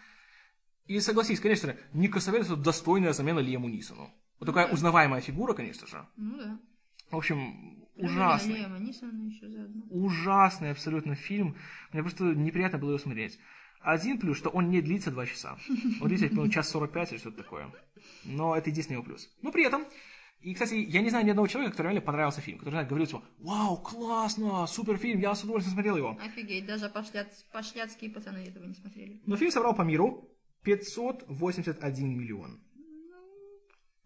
И 0.88 0.97
согласись, 1.01 1.41
конечно 1.41 1.73
же, 1.73 1.80
Ник 1.91 2.13
Касаветес 2.13 2.45
это 2.47 2.55
достойная 2.55 3.11
замена 3.11 3.39
Лиаму 3.39 3.68
Нисону. 3.68 4.09
Вот 4.39 4.45
такая 4.45 4.72
узнаваемая 4.72 5.19
фигура, 5.19 5.53
конечно 5.53 5.85
же. 5.85 6.07
ну 6.15 6.38
да. 6.38 6.59
В 7.09 7.18
общем, 7.18 7.38
Ну, 7.97 8.05
ужасный. 8.05 8.53
Лема 8.59 8.80
Нисона 8.80 9.27
еще 9.27 9.49
заодно. 9.49 9.84
ужасный 9.89 10.72
абсолютно 10.72 11.15
фильм. 11.15 11.57
Мне 11.91 12.03
просто 12.03 12.23
неприятно 12.23 12.77
было 12.77 12.91
его 12.91 12.99
смотреть. 12.99 13.38
Один 13.81 14.18
плюс, 14.18 14.38
что 14.38 14.49
он 14.49 14.69
не 14.69 14.80
длится 14.81 15.11
два 15.11 15.26
часа. 15.26 15.57
Он 15.99 16.07
длится, 16.07 16.30
по 16.30 16.47
час 16.49 16.69
45 16.69 17.11
или 17.11 17.19
что-то 17.19 17.43
такое. 17.43 17.69
Но 18.23 18.55
это 18.55 18.69
единственный 18.69 18.95
его 18.95 19.03
плюс. 19.03 19.30
Но 19.41 19.51
при 19.51 19.65
этом, 19.65 19.85
и, 20.41 20.53
кстати, 20.53 20.73
я 20.76 21.01
не 21.01 21.09
знаю 21.09 21.26
ни 21.26 21.30
одного 21.30 21.47
человека, 21.47 21.72
который 21.73 21.88
реально 21.88 22.01
понравился 22.01 22.41
фильм, 22.41 22.57
который, 22.57 22.73
знаешь, 22.76 22.88
говорил, 22.88 23.07
типа, 23.07 23.23
вау, 23.39 23.77
классно, 23.77 24.65
супер 24.68 24.97
фильм, 24.97 25.19
я 25.19 25.35
с 25.35 25.43
удовольствием 25.43 25.73
смотрел 25.76 25.97
его. 25.97 26.18
Офигеть, 26.22 26.65
даже 26.65 26.85
пошляц- 26.88 27.45
пошляцкие 27.51 28.11
пацаны 28.11 28.39
этого 28.47 28.65
не 28.65 28.73
смотрели. 28.73 29.22
Но 29.26 29.35
фильм 29.38 29.51
собрал 29.51 29.76
по 29.76 29.84
миру 29.84 30.30
581 30.63 32.18
миллион. 32.18 32.59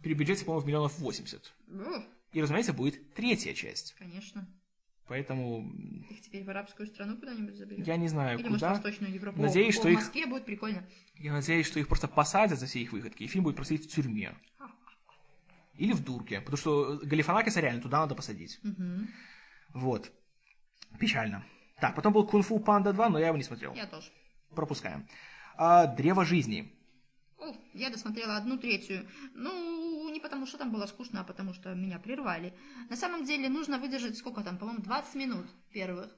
При 0.01 0.13
бюджете, 0.13 0.45
по-моему, 0.45 0.63
в 0.63 0.67
миллионов 0.67 0.99
80. 0.99 1.53
О, 1.67 2.03
И, 2.33 2.41
разумеется, 2.41 2.73
будет 2.73 3.13
третья 3.13 3.53
часть. 3.53 3.93
конечно. 3.97 4.47
Поэтому 5.07 5.71
Их 6.09 6.21
теперь 6.21 6.43
в 6.43 6.49
арабскую 6.49 6.87
страну 6.87 7.17
куда-нибудь 7.17 7.55
заберут? 7.55 7.85
я 7.85 7.95
не 7.95 8.07
знаю, 8.07 8.39
Или, 8.39 8.47
может, 8.49 8.57
в 8.57 8.65
куда. 8.65 8.73
Восточную 8.73 9.13
Европу. 9.13 9.39
Надеюсь, 9.39 9.75
О, 9.75 9.79
что 9.79 9.87
в 9.87 9.91
их- 9.91 9.97
Москве 9.99 10.25
будет 10.25 10.45
прикольно. 10.45 10.83
Я 11.19 11.31
надеюсь, 11.33 11.67
что 11.67 11.79
их 11.79 11.87
просто 11.87 12.07
посадят 12.07 12.59
за 12.59 12.65
все 12.65 12.79
их 12.81 12.91
выходки, 12.91 13.21
и 13.23 13.27
фильм 13.27 13.43
будет 13.43 13.55
просидеть 13.55 13.85
в 13.89 13.93
тюрьме. 13.93 14.33
Или 15.77 15.93
в 15.93 16.03
дурке, 16.03 16.39
потому 16.39 16.57
что 16.57 16.99
Галифанакиса 17.03 17.59
реально 17.59 17.81
туда 17.81 17.99
надо 17.99 18.15
посадить. 18.15 18.59
Мгм. 18.63 19.09
Вот. 19.73 20.11
Печально. 20.99 21.43
Так, 21.81 21.95
потом 21.95 22.13
был 22.13 22.25
Кунг-фу 22.25 22.59
Панда 22.59 22.93
2, 22.93 23.09
но 23.09 23.19
я 23.19 23.27
его 23.27 23.37
не 23.37 23.43
смотрел. 23.43 23.73
Я 23.73 23.85
тоже. 23.85 24.07
Пропускаем. 24.55 25.07
А, 25.57 25.87
Древо 25.87 26.23
жизни. 26.23 26.71
О, 27.37 27.53
я 27.73 27.89
досмотрела 27.89 28.37
одну 28.37 28.57
третью. 28.57 29.07
Ну, 29.33 30.09
не 30.09 30.21
потому 30.21 30.45
что 30.45 30.57
там 30.57 30.71
было 30.71 30.85
скучно, 30.85 31.21
а 31.21 31.23
потому 31.25 31.53
что 31.53 31.75
меня 31.75 31.99
прервали. 31.99 32.53
На 32.89 32.95
самом 32.95 33.25
деле 33.25 33.49
нужно 33.49 33.77
выдержать 33.77 34.17
сколько 34.17 34.41
там, 34.41 34.57
по-моему, 34.57 34.81
20 34.81 35.15
минут 35.15 35.45
первых. 35.73 36.09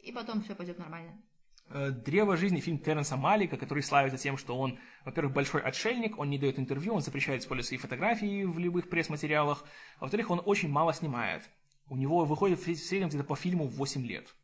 И 0.00 0.12
потом 0.12 0.42
все 0.42 0.54
пойдет 0.56 0.78
нормально. 0.78 1.22
Э, 1.70 1.90
Древо 1.90 2.36
жизни 2.36 2.60
фильм 2.60 2.78
Терренса 2.78 3.16
Малика, 3.16 3.56
который 3.56 3.82
славится 3.82 4.18
тем, 4.18 4.36
что 4.36 4.58
он, 4.58 4.78
во-первых, 5.04 5.32
большой 5.32 5.62
отшельник, 5.62 6.18
он 6.18 6.30
не 6.30 6.38
дает 6.38 6.58
интервью, 6.58 6.94
он 6.94 7.00
запрещает 7.00 7.42
использовать 7.42 7.66
свои 7.66 7.78
фотографии 7.78 8.44
в 8.44 8.58
любых 8.58 8.88
пресс-материалах. 8.88 9.64
А 9.98 10.02
во-вторых, 10.02 10.30
он 10.30 10.42
очень 10.44 10.68
мало 10.68 10.92
снимает. 10.92 11.48
У 11.88 11.96
него 11.96 12.24
выходит 12.24 12.58
в 12.58 12.76
среднем 12.76 13.08
где-то 13.08 13.24
по 13.24 13.36
фильму 13.36 13.66
в 13.66 13.76
8 13.76 14.06
лет. 14.06 14.34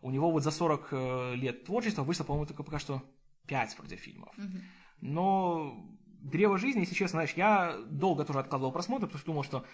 У 0.00 0.10
него 0.10 0.30
вот 0.30 0.42
за 0.42 0.50
40 0.50 0.88
э, 0.90 1.34
лет 1.34 1.64
творчества 1.64 2.02
вышло, 2.02 2.24
по-моему, 2.24 2.46
только 2.46 2.62
пока 2.62 2.78
что 2.78 3.02
5 3.46 3.78
вроде 3.78 3.96
фильмов. 3.96 4.34
Но 5.00 5.84
Древо 6.20 6.58
жизни, 6.58 6.80
если 6.80 6.94
честно, 6.94 7.18
знаешь, 7.18 7.34
я 7.34 7.76
долго 7.88 8.24
тоже 8.24 8.40
откладывал 8.40 8.72
просмотр, 8.72 9.06
потому 9.06 9.20
что 9.20 9.26
думал, 9.26 9.44
что 9.44 9.64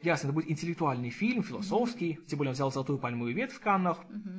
ясно, 0.00 0.28
это 0.28 0.34
будет 0.34 0.50
интеллектуальный 0.50 1.10
фильм, 1.10 1.42
философский, 1.42 2.18
тем 2.26 2.38
более 2.38 2.50
он 2.50 2.54
взял 2.54 2.70
золотую 2.72 2.98
пальмовую 2.98 3.34
ветвь 3.34 3.54
в 3.54 3.60
Каннах, 3.60 3.98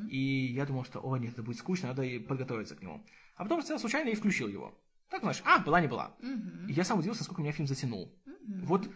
и 0.10 0.54
я 0.54 0.66
думал, 0.66 0.86
что, 0.86 1.00
о, 1.00 1.18
нет, 1.18 1.34
это 1.34 1.44
будет 1.44 1.58
скучно, 1.58 1.90
надо 1.90 2.04
подготовиться 2.28 2.76
к 2.76 2.82
нему. 2.82 3.06
А 3.36 3.44
потом 3.44 3.60
совершенно 3.62 3.80
случайно 3.80 4.10
и 4.10 4.16
включил 4.16 4.48
его. 4.48 4.78
Так, 5.10 5.22
знаешь, 5.22 5.42
а, 5.46 5.60
была 5.60 5.82
не 5.82 5.88
была. 5.88 6.16
И 6.68 6.74
я 6.74 6.84
сам 6.84 7.00
удивился, 7.00 7.22
насколько 7.22 7.42
меня 7.42 7.52
фильм 7.52 7.68
затянул. 7.68 8.16
Вот 8.64 8.90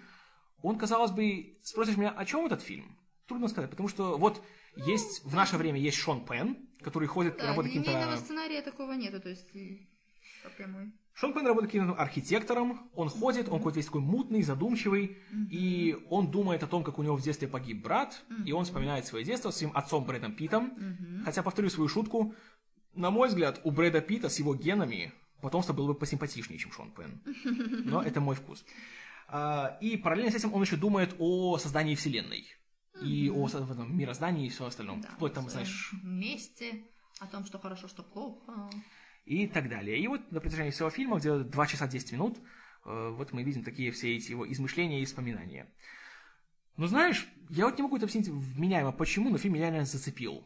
он, 0.61 0.77
казалось 0.77 1.11
бы, 1.11 1.57
спросишь 1.61 1.97
меня, 1.97 2.11
о 2.11 2.25
чем 2.25 2.45
этот 2.45 2.61
фильм? 2.61 2.97
Трудно 3.27 3.47
сказать, 3.47 3.69
потому 3.69 3.89
что 3.89 4.17
вот 4.17 4.43
есть, 4.75 5.23
в 5.23 5.35
наше 5.35 5.57
время 5.57 5.79
есть 5.79 5.97
Шон 5.97 6.25
Пен, 6.25 6.69
который 6.81 7.07
ходит, 7.07 7.37
Да, 7.37 7.47
работает 7.47 7.75
каким-то... 7.75 8.17
сценария 8.17 8.61
такого 8.61 8.93
нету, 8.93 9.21
то 9.21 9.29
есть 9.29 9.49
по 10.43 10.49
прямой. 10.49 10.93
Шон 11.13 11.33
Пен 11.33 11.45
работает 11.45 11.71
каким-то 11.71 11.93
архитектором, 12.01 12.89
он 12.95 13.07
ходит, 13.07 13.47
он 13.47 13.59
какой-то 13.59 13.77
весь 13.77 13.85
такой 13.85 14.01
мутный, 14.01 14.41
задумчивый, 14.41 15.17
и 15.51 15.95
он 16.09 16.31
думает 16.31 16.63
о 16.63 16.67
том, 16.67 16.83
как 16.83 16.97
у 16.97 17.03
него 17.03 17.15
в 17.15 17.21
детстве 17.21 17.47
погиб 17.47 17.83
брат, 17.83 18.23
и 18.45 18.51
он 18.51 18.65
вспоминает 18.65 19.05
свое 19.05 19.23
детство 19.23 19.51
с 19.51 19.57
своим 19.57 19.71
отцом 19.75 20.05
Брэдом 20.05 20.33
Питом. 20.33 21.21
Хотя, 21.23 21.43
повторю 21.43 21.69
свою 21.69 21.87
шутку, 21.87 22.33
на 22.95 23.11
мой 23.11 23.27
взгляд, 23.27 23.61
у 23.63 23.71
Брэда 23.71 24.01
Питта 24.01 24.29
с 24.29 24.39
его 24.39 24.55
генами 24.55 25.13
потомство 25.41 25.73
было 25.73 25.87
бы 25.87 25.95
посимпатичнее, 25.95 26.57
чем 26.57 26.71
Шон 26.71 26.91
Пен. 26.91 27.21
Но 27.85 28.01
это 28.01 28.21
мой 28.21 28.35
вкус. 28.35 28.65
А, 29.27 29.77
И 29.81 29.97
параллельно 29.97 30.31
с 30.31 30.35
этим 30.35 30.53
он 30.53 30.61
еще 30.61 30.77
думает 30.77 31.15
о 31.19 31.57
создании 31.57 31.95
Вселенной. 31.95 32.45
И 33.01 33.29
о 33.29 33.47
этом 33.47 33.97
мироздании 33.97 34.45
и 34.45 34.49
все 34.49 34.65
остальном. 34.65 35.01
Да, 35.01 35.09
Вплоть 35.09 35.33
там, 35.33 35.49
знаешь, 35.49 35.89
своем 35.89 36.19
месте, 36.19 36.83
о 37.19 37.27
том, 37.27 37.45
что 37.45 37.59
хорошо, 37.59 37.87
что 37.87 38.03
плохо. 38.03 38.69
И 39.25 39.47
так 39.47 39.69
далее. 39.69 39.97
И 39.99 40.07
вот 40.07 40.31
на 40.31 40.39
протяжении 40.39 40.71
всего 40.71 40.89
фильма, 40.89 41.17
где 41.17 41.37
2 41.37 41.67
часа 41.67 41.87
10 41.87 42.11
минут, 42.13 42.37
э, 42.85 43.09
вот 43.17 43.33
мы 43.33 43.43
видим 43.43 43.63
такие 43.63 43.91
все 43.91 44.15
эти 44.15 44.31
его 44.31 44.51
измышления 44.51 44.99
и 44.99 45.05
воспоминания. 45.05 45.67
Но 46.77 46.87
знаешь, 46.87 47.27
я 47.49 47.65
вот 47.65 47.77
не 47.77 47.83
могу 47.83 47.97
это 47.97 48.05
объяснить 48.05 48.27
вменяемо, 48.27 48.91
почему, 48.91 49.29
но 49.29 49.37
фильм 49.37 49.53
меня 49.53 49.69
реально 49.69 49.85
зацепил. 49.85 50.43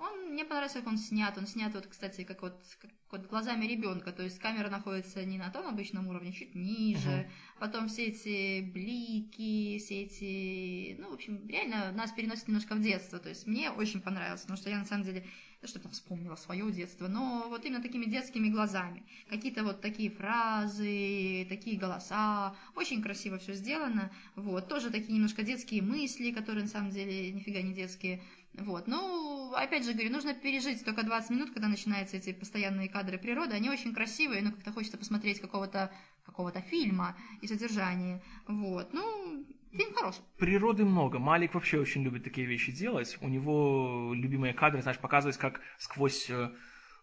Он, 0.00 0.32
мне 0.32 0.44
понравился, 0.44 0.78
как 0.80 0.88
он 0.88 0.98
снят. 0.98 1.36
Он 1.38 1.46
снят, 1.46 1.72
вот, 1.74 1.86
кстати, 1.86 2.24
как 2.24 2.42
вот, 2.42 2.60
как 2.80 2.90
вот 3.12 3.26
глазами 3.26 3.66
ребенка. 3.66 4.12
То 4.12 4.24
есть 4.24 4.38
камера 4.38 4.68
находится 4.68 5.24
не 5.24 5.38
на 5.38 5.50
том 5.50 5.66
обычном 5.66 6.08
уровне, 6.08 6.32
чуть 6.32 6.54
ниже. 6.54 7.30
Потом 7.60 7.88
все 7.88 8.06
эти 8.06 8.62
блики, 8.62 9.78
все 9.78 10.02
эти... 10.02 10.96
Ну, 10.98 11.10
в 11.10 11.14
общем, 11.14 11.46
реально 11.46 11.92
нас 11.92 12.10
переносит 12.10 12.48
немножко 12.48 12.74
в 12.74 12.80
детство. 12.80 13.18
То 13.18 13.28
есть 13.28 13.46
мне 13.46 13.70
очень 13.70 14.00
понравилось, 14.00 14.40
потому 14.40 14.56
что 14.56 14.70
я 14.70 14.78
на 14.78 14.86
самом 14.86 15.04
деле 15.04 15.24
да 15.60 15.68
что 15.68 15.78
там 15.78 15.92
вспомнила 15.92 16.36
свое 16.36 16.70
детство, 16.72 17.06
но 17.06 17.46
вот 17.48 17.64
именно 17.64 17.82
такими 17.82 18.06
детскими 18.06 18.48
глазами. 18.48 19.02
Какие-то 19.28 19.62
вот 19.62 19.82
такие 19.82 20.10
фразы, 20.10 21.46
такие 21.48 21.78
голоса. 21.78 22.54
Очень 22.74 23.02
красиво 23.02 23.38
все 23.38 23.52
сделано. 23.52 24.10
Вот. 24.36 24.68
Тоже 24.68 24.90
такие 24.90 25.12
немножко 25.12 25.42
детские 25.42 25.82
мысли, 25.82 26.30
которые 26.32 26.64
на 26.64 26.70
самом 26.70 26.90
деле 26.90 27.30
нифига 27.30 27.60
не 27.60 27.74
детские. 27.74 28.22
Вот. 28.54 28.86
Ну, 28.86 29.52
опять 29.54 29.84
же 29.84 29.92
говорю, 29.92 30.10
нужно 30.10 30.32
пережить 30.32 30.82
только 30.84 31.02
20 31.02 31.30
минут, 31.30 31.50
когда 31.50 31.68
начинаются 31.68 32.16
эти 32.16 32.32
постоянные 32.32 32.88
кадры 32.88 33.18
природы. 33.18 33.54
Они 33.54 33.68
очень 33.68 33.92
красивые, 33.92 34.42
но 34.42 34.52
как-то 34.52 34.72
хочется 34.72 34.96
посмотреть 34.96 35.40
какого-то 35.40 35.92
какого-то 36.24 36.60
фильма 36.62 37.16
и 37.42 37.46
содержания. 37.46 38.22
Вот. 38.46 38.92
Ну, 38.92 39.44
фильм 39.70 39.94
хороший. 39.94 40.20
Природы 40.38 40.84
много. 40.84 41.18
Малик 41.18 41.54
вообще 41.54 41.78
очень 41.78 42.02
любит 42.02 42.24
такие 42.24 42.46
вещи 42.46 42.72
делать. 42.72 43.16
У 43.20 43.28
него 43.28 44.12
любимые 44.14 44.54
кадры, 44.54 44.82
знаешь, 44.82 44.98
показывать, 44.98 45.36
как 45.36 45.60
сквозь 45.78 46.30
э, 46.30 46.50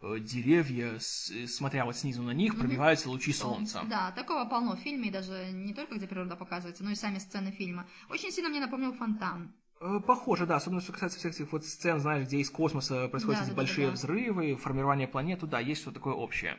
э, 0.02 0.20
деревья, 0.20 0.94
э, 0.96 1.00
смотря 1.48 1.86
вот 1.86 1.96
снизу 1.96 2.24
на 2.24 2.32
них, 2.32 2.58
пробиваются 2.58 3.10
лучи 3.10 3.34
солнца. 3.34 3.84
Да, 3.90 4.12
такого 4.12 4.46
полно 4.46 4.76
в 4.76 4.80
фильме, 4.80 5.10
и 5.10 5.12
даже 5.12 5.52
не 5.52 5.74
только 5.74 5.96
где 5.96 6.08
природа 6.08 6.36
показывается, 6.36 6.84
но 6.84 6.92
и 6.92 6.96
сами 6.96 7.20
сцены 7.20 7.52
фильма. 7.52 7.88
Очень 8.10 8.32
сильно 8.32 8.50
мне 8.50 8.60
напомнил 8.60 8.94
фонтан. 8.94 9.54
Похоже, 10.08 10.48
да, 10.48 10.56
особенно 10.56 10.82
что 10.82 10.92
касается 10.92 11.20
всех 11.20 11.36
этих 11.36 11.52
вот 11.52 11.64
сцен, 11.64 12.00
знаешь, 12.00 12.26
где 12.26 12.40
из 12.40 12.50
космоса 12.50 13.08
происходят 13.10 13.42
да, 13.42 13.50
да, 13.50 13.54
большие 13.54 13.88
да. 13.88 13.94
взрывы, 13.94 14.56
формирование 14.56 15.08
планеты, 15.08 15.46
да, 15.46 15.60
есть 15.60 15.82
что-то 15.82 16.00
такое 16.00 16.16
общее. 16.16 16.58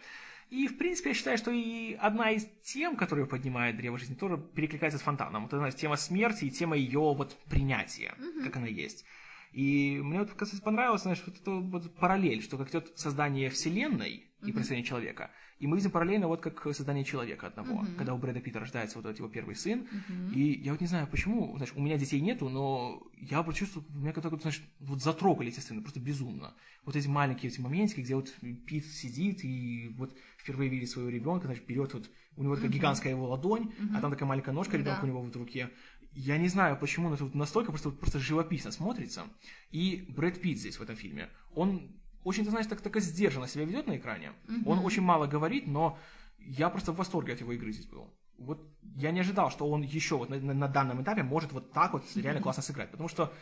И, 0.50 0.66
в 0.66 0.78
принципе, 0.78 1.10
я 1.10 1.14
считаю, 1.14 1.36
что 1.36 1.50
и 1.50 1.94
одна 1.94 2.30
из 2.30 2.46
тем, 2.62 2.96
которую 2.96 3.26
поднимает 3.26 3.76
Древо 3.76 3.98
жизни, 3.98 4.14
тоже 4.14 4.38
перекликается 4.38 4.98
с 4.98 5.02
фонтаном. 5.02 5.42
Вот, 5.42 5.52
знаешь, 5.52 5.74
тема 5.74 5.96
смерти 5.96 6.46
и 6.46 6.50
тема 6.50 6.76
ее 6.76 7.00
вот 7.00 7.36
принятия, 7.50 8.14
как 8.42 8.56
она 8.56 8.66
есть. 8.66 9.04
И 9.52 10.00
мне 10.02 10.20
вот, 10.20 10.32
кстати, 10.32 10.60
понравилось, 10.62 11.02
знаешь, 11.02 11.22
вот 11.26 11.36
эта 11.36 11.50
вот 11.50 11.94
параллель, 11.96 12.42
что 12.42 12.56
как 12.56 12.70
идет 12.70 12.98
создание 12.98 13.50
вселенной 13.50 14.30
и 14.42 14.52
происхождение 14.52 14.84
человека, 14.84 15.30
и 15.58 15.66
мы 15.66 15.76
видим 15.76 15.90
параллельно 15.90 16.28
вот 16.28 16.40
как 16.40 16.62
создание 16.74 17.04
человека 17.04 17.48
одного, 17.48 17.82
Мгм. 17.82 17.96
когда 17.96 18.14
у 18.14 18.18
Брэда 18.18 18.40
Питта 18.40 18.60
рождается 18.60 18.96
вот 18.98 19.06
этот 19.06 19.18
его 19.18 19.28
первый 19.28 19.56
сын, 19.56 19.86
Мгм. 19.90 20.28
и 20.30 20.60
я 20.62 20.72
вот 20.72 20.80
не 20.80 20.86
знаю, 20.86 21.08
почему, 21.08 21.56
знаешь, 21.56 21.72
у 21.74 21.80
меня 21.82 21.96
детей 21.98 22.20
нету, 22.20 22.48
но 22.48 23.02
я 23.16 23.42
почувствовал, 23.42 23.86
меня 23.90 24.12
как-то, 24.12 24.36
знаешь, 24.36 24.62
вот 24.80 25.02
затрогали 25.02 25.48
эти 25.48 25.60
сцены, 25.60 25.82
просто 25.82 26.00
безумно. 26.00 26.54
Вот 26.84 26.96
эти 26.96 27.08
маленькие 27.08 27.50
эти 27.50 27.60
моментики, 27.60 28.00
где 28.00 28.14
вот 28.14 28.32
Пит 28.66 28.86
сидит 28.86 29.44
и 29.44 29.94
вот 29.96 30.16
впервые 30.38 30.70
видит 30.70 30.90
своего 30.90 31.10
ребенка, 31.10 31.46
значит, 31.46 31.66
берет 31.66 31.92
вот, 31.94 32.10
у 32.36 32.42
него 32.42 32.54
такая 32.54 32.70
Мгм. 32.70 32.78
гигантская 32.78 33.12
его 33.12 33.28
ладонь, 33.28 33.72
а 33.78 33.82
Мгм. 33.82 34.00
там 34.00 34.10
такая 34.12 34.28
маленькая 34.28 34.52
ножка 34.52 34.76
ребенка 34.76 35.00
Да. 35.00 35.06
у 35.06 35.10
него 35.10 35.22
вот 35.22 35.34
в 35.34 35.38
руке. 35.38 35.70
Я 36.12 36.38
не 36.38 36.48
знаю, 36.48 36.78
почему, 36.78 37.08
но 37.08 37.14
это 37.16 37.24
вот 37.24 37.34
настолько 37.34 37.70
просто, 37.72 37.90
просто 37.90 38.18
живописно 38.18 38.70
смотрится. 38.70 39.24
И 39.70 40.06
Брэд 40.08 40.40
Питт 40.40 40.58
здесь 40.58 40.78
в 40.78 40.82
этом 40.82 40.96
фильме, 40.96 41.28
он 41.54 41.90
очень, 42.28 42.44
ты 42.44 42.50
знаешь, 42.50 42.66
так, 42.66 42.80
так 42.80 43.00
сдержанно 43.00 43.46
себя 43.48 43.64
ведет 43.64 43.86
на 43.86 43.96
экране. 43.96 44.32
Он 44.66 44.76
Мгм. 44.78 44.84
очень 44.84 45.02
мало 45.02 45.26
говорит, 45.26 45.66
но 45.66 45.98
я 46.38 46.68
просто 46.70 46.92
в 46.92 46.96
восторге 46.96 47.32
от 47.34 47.40
его 47.40 47.52
игры 47.52 47.72
здесь 47.72 47.86
был. 47.86 48.06
Вот 48.38 48.58
я 48.96 49.10
не 49.10 49.20
ожидал, 49.20 49.50
что 49.50 49.68
он 49.68 49.82
еще 49.82 50.16
вот 50.16 50.28
на, 50.30 50.36
на- 50.40 50.54
на 50.54 50.68
данном 50.68 51.02
этапе 51.02 51.22
может 51.22 51.52
вот 51.52 51.72
так 51.72 51.92
вот 51.92 52.04
реально 52.14 52.40
классно 52.40 52.62
сыграть. 52.62 52.90
Потому 52.90 53.08
что 53.08 53.32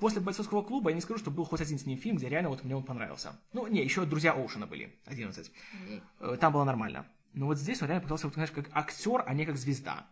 после 0.00 0.20
бойцовского 0.20 0.62
клуба 0.62 0.90
я 0.90 0.94
не 0.96 1.02
скажу, 1.02 1.18
что 1.20 1.30
был 1.30 1.44
хоть 1.44 1.60
один 1.60 1.78
с 1.78 1.86
ним 1.86 1.98
фильм, 1.98 2.16
где 2.16 2.28
реально 2.28 2.48
вот 2.50 2.64
мне 2.64 2.74
он 2.76 2.82
понравился. 2.84 3.38
Ну, 3.52 3.66
не, 3.66 3.82
еще 3.84 4.04
друзья 4.06 4.32
Оушена 4.32 4.66
были, 4.66 4.98
11. 5.06 5.52
Ей. 5.88 6.02
Э, 6.20 6.36
Там 6.40 6.52
было 6.52 6.64
нормально. 6.64 7.06
Но 7.34 7.46
вот 7.46 7.58
здесь 7.58 7.82
он 7.82 7.88
реально 7.88 8.02
показался, 8.02 8.26
вот, 8.26 8.34
знаешь, 8.34 8.50
как 8.50 8.68
актер, 8.72 9.22
а 9.26 9.34
не 9.34 9.44
как 9.46 9.56
звезда. 9.56 10.06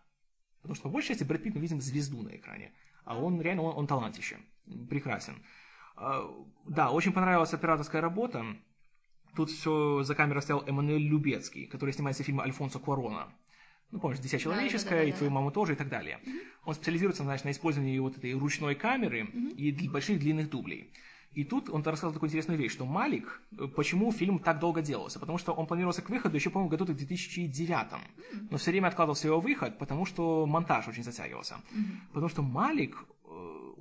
Потому 0.61 0.75
что 0.75 0.83
по 0.83 0.89
большей 0.89 1.09
части 1.09 1.23
Брэд 1.23 1.43
Питт 1.43 1.55
мы 1.55 1.61
видим 1.61 1.81
звезду 1.81 2.21
на 2.21 2.29
экране. 2.35 2.71
А 3.05 3.17
он 3.17 3.41
реально, 3.41 3.63
он, 3.63 3.75
он 3.77 3.87
талантище. 3.87 4.37
Прекрасен. 4.89 5.35
А, 6.01 6.29
Да, 6.67 6.91
очень 6.91 7.11
понравилась 7.13 7.53
операторская 7.53 8.01
работа. 8.01 8.43
Тут 9.35 9.49
все 9.49 10.03
за 10.03 10.15
камерой 10.15 10.41
стоял 10.41 10.63
Эммануэль 10.67 11.03
Любецкий, 11.07 11.65
который 11.67 11.93
снимается 11.93 12.23
в 12.23 12.25
фильме 12.25 12.41
Альфонсо 12.41 12.79
Куарона. 12.79 13.27
Ну, 13.91 13.99
помнишь, 13.99 14.19
«Дитя 14.19 14.37
человеческое», 14.39 15.03
и 15.03 15.11
да-да-да-да. 15.11 15.17
«Твою 15.17 15.31
маму 15.31 15.51
тоже» 15.51 15.73
и 15.73 15.75
так 15.75 15.89
далее. 15.89 16.19
Он 16.65 16.73
специализируется, 16.73 17.23
знаешь, 17.23 17.43
на 17.43 17.51
использовании 17.51 17.99
вот 17.99 18.17
этой 18.17 18.33
ручной 18.33 18.75
камеры 18.75 19.27
и 19.57 19.71
дл- 19.71 19.89
больших 19.91 20.19
длинных 20.19 20.49
дублей. 20.49 20.93
И 21.33 21.43
тут 21.45 21.69
он 21.69 21.81
рассказал 21.83 22.11
такую 22.13 22.27
интересную 22.27 22.57
вещь, 22.59 22.73
что 22.73 22.85
Малик, 22.85 23.41
э, 23.57 23.67
почему 23.67 24.11
фильм 24.11 24.39
так 24.39 24.59
долго 24.59 24.81
делался? 24.81 25.19
Потому 25.19 25.37
что 25.37 25.53
он 25.53 25.65
планировался 25.65 26.01
к 26.01 26.09
выходу 26.09 26.35
еще, 26.35 26.49
по-моему, 26.49 26.69
году 26.69 26.85
в 26.85 26.95
2009. 26.95 27.87
Но 28.49 28.57
все 28.57 28.71
время 28.71 28.87
откладывался 28.87 29.27
его 29.27 29.39
выход, 29.39 29.77
потому 29.77 30.05
что 30.05 30.45
монтаж 30.45 30.87
очень 30.89 31.03
затягивался. 31.03 31.55
Потому 32.11 32.27
что 32.29 32.41
Малик, 32.41 32.97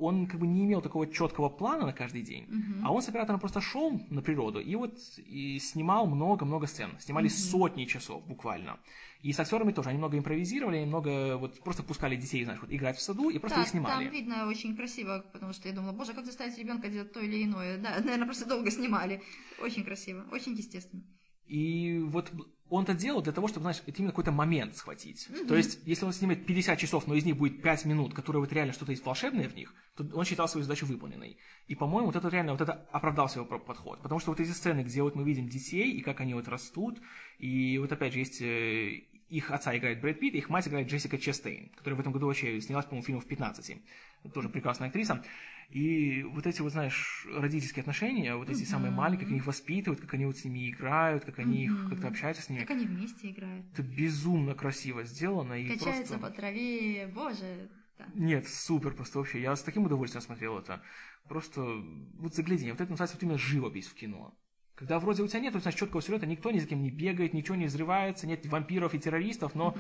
он 0.00 0.26
как 0.26 0.40
бы 0.40 0.46
не 0.46 0.64
имел 0.64 0.80
такого 0.80 1.06
четкого 1.06 1.48
плана 1.48 1.86
на 1.86 1.92
каждый 1.92 2.22
день, 2.22 2.46
а 2.84 2.92
он 2.92 3.02
с 3.02 3.08
оператором 3.08 3.40
просто 3.40 3.60
шел 3.60 4.00
на 4.10 4.22
природу 4.22 4.60
и 4.60 4.74
вот 4.76 4.94
и 5.18 5.58
снимал 5.58 6.06
много-много 6.06 6.66
сцен. 6.66 6.90
Снимали 6.98 7.28
сотни 7.28 7.84
часов 7.84 8.26
буквально. 8.26 8.78
И 9.22 9.32
с 9.32 9.40
актерами 9.40 9.72
тоже. 9.72 9.90
Они 9.90 9.98
много 9.98 10.16
импровизировали, 10.16 10.76
они 10.78 10.86
много 10.86 11.36
вот 11.36 11.62
просто 11.62 11.82
пускали 11.82 12.16
детей, 12.16 12.42
знаешь, 12.44 12.60
вот 12.62 12.72
играть 12.72 12.96
в 12.96 13.02
саду 13.02 13.28
и 13.28 13.38
просто 13.38 13.58
Да, 13.58 13.62
их 13.64 13.68
снимали. 13.68 14.04
там 14.04 14.12
видно 14.12 14.46
очень 14.48 14.74
красиво, 14.74 15.24
потому 15.32 15.52
что 15.52 15.68
я 15.68 15.74
думала, 15.74 15.92
боже, 15.92 16.14
как 16.14 16.24
заставить 16.24 16.56
ребенка 16.56 16.88
делать 16.88 17.12
то 17.12 17.20
или 17.20 17.44
иное. 17.44 17.76
Да, 17.78 17.90
наверное, 18.04 18.24
просто 18.24 18.48
долго 18.48 18.70
снимали. 18.70 19.22
Очень 19.62 19.84
красиво, 19.84 20.24
очень 20.32 20.54
естественно. 20.54 21.02
И 21.46 21.98
вот 22.06 22.32
он 22.70 22.84
это 22.84 22.94
делал 22.94 23.20
для 23.20 23.32
того, 23.32 23.48
чтобы, 23.48 23.62
знаешь, 23.62 23.82
это 23.86 23.98
именно 23.98 24.12
какой-то 24.12 24.32
момент 24.32 24.76
схватить. 24.76 25.28
То 25.48 25.56
есть, 25.56 25.80
если 25.84 26.06
он 26.06 26.12
снимет 26.12 26.46
50 26.46 26.78
часов, 26.78 27.06
но 27.06 27.14
из 27.14 27.24
них 27.24 27.36
будет 27.36 27.60
5 27.62 27.84
минут, 27.84 28.14
которые 28.14 28.40
вот 28.40 28.52
реально 28.52 28.72
что-то 28.72 28.92
есть 28.92 29.04
волшебное 29.04 29.48
в 29.48 29.54
них, 29.54 29.74
то 29.96 30.04
он 30.14 30.24
считал 30.24 30.48
свою 30.48 30.62
задачу 30.64 30.86
выполненной. 30.86 31.36
И, 31.66 31.74
по-моему, 31.74 32.06
вот 32.06 32.16
это 32.16 32.28
реально, 32.28 32.52
вот 32.52 32.60
это 32.60 32.72
оправдался 32.92 33.40
его 33.40 33.46
про- 33.46 33.58
подход. 33.58 34.00
Потому 34.02 34.20
что 34.20 34.30
вот 34.30 34.40
эти 34.40 34.50
сцены, 34.50 34.82
где 34.82 35.02
вот 35.02 35.14
мы 35.16 35.24
видим 35.24 35.48
детей, 35.48 35.92
и 35.92 36.00
как 36.00 36.20
они 36.20 36.34
вот 36.34 36.48
растут, 36.48 37.00
и 37.38 37.76
вот 37.78 37.92
опять 37.92 38.12
же 38.12 38.20
есть 38.20 38.40
э, 38.40 39.02
их 39.28 39.50
отца 39.50 39.76
играет 39.76 40.00
Брэд 40.00 40.18
Питт, 40.18 40.34
их 40.34 40.48
мать 40.48 40.66
играет 40.66 40.88
Джессика 40.88 41.18
Честейн, 41.18 41.70
которая 41.76 41.96
в 41.96 42.00
этом 42.00 42.12
году 42.12 42.26
вообще 42.26 42.60
снялась, 42.60 42.86
по-моему, 42.86 43.06
фильмов 43.06 43.26
15. 43.26 43.76
Это 44.24 44.34
тоже 44.34 44.48
прекрасная 44.48 44.88
актриса. 44.88 45.24
И 45.70 46.24
вот 46.24 46.46
эти 46.48 46.62
вот, 46.62 46.72
знаешь, 46.72 47.26
родительские 47.32 47.82
отношения, 47.82 48.34
вот 48.34 48.50
эти 48.50 48.64
самые 48.64 48.90
маленькие, 48.90 49.26
как 49.26 49.30
они 49.30 49.38
их 49.38 49.46
воспитывают, 49.46 50.00
как 50.00 50.14
они 50.14 50.26
вот 50.26 50.36
с 50.36 50.44
ними 50.44 50.68
играют, 50.70 51.24
как 51.24 51.38
они 51.38 51.64
их 51.64 51.88
как-то 51.88 52.08
общаются 52.08 52.42
с 52.42 52.48
ними. 52.48 52.60
Как 52.60 52.70
они 52.70 52.86
вместе 52.86 53.30
играют. 53.30 53.66
Это 53.72 53.82
безумно 53.82 54.54
красиво 54.54 55.04
сделано 55.04 55.54
и 55.54 55.68
Качаются 55.68 56.18
просто... 56.18 56.18
по 56.18 56.30
траве, 56.34 57.06
боже. 57.14 57.70
да. 57.98 58.06
Нет, 58.14 58.48
супер 58.48 58.94
просто 58.94 59.18
вообще. 59.18 59.40
Я 59.40 59.54
с 59.54 59.62
таким 59.62 59.84
удовольствием 59.84 60.22
смотрел 60.22 60.58
это. 60.58 60.82
Просто 61.28 61.62
вот 61.62 62.34
заглядение. 62.34 62.72
Вот 62.72 62.80
это 62.80 62.90
называется 62.90 63.16
вот 63.16 63.22
именно 63.22 63.38
живопись 63.38 63.86
в 63.86 63.94
кино. 63.94 64.36
Когда 64.74 64.98
вроде 64.98 65.22
у 65.22 65.28
тебя 65.28 65.40
нет, 65.40 65.54
знаешь, 65.54 65.78
четкого 65.78 66.02
сюжета, 66.02 66.26
никто 66.26 66.50
ни 66.50 66.58
за 66.58 66.66
кем 66.66 66.82
не 66.82 66.90
бегает, 66.90 67.34
ничего 67.34 67.54
не 67.54 67.66
взрывается, 67.66 68.26
нет 68.26 68.44
вампиров 68.46 68.94
и 68.94 68.98
террористов, 68.98 69.54
но 69.54 69.76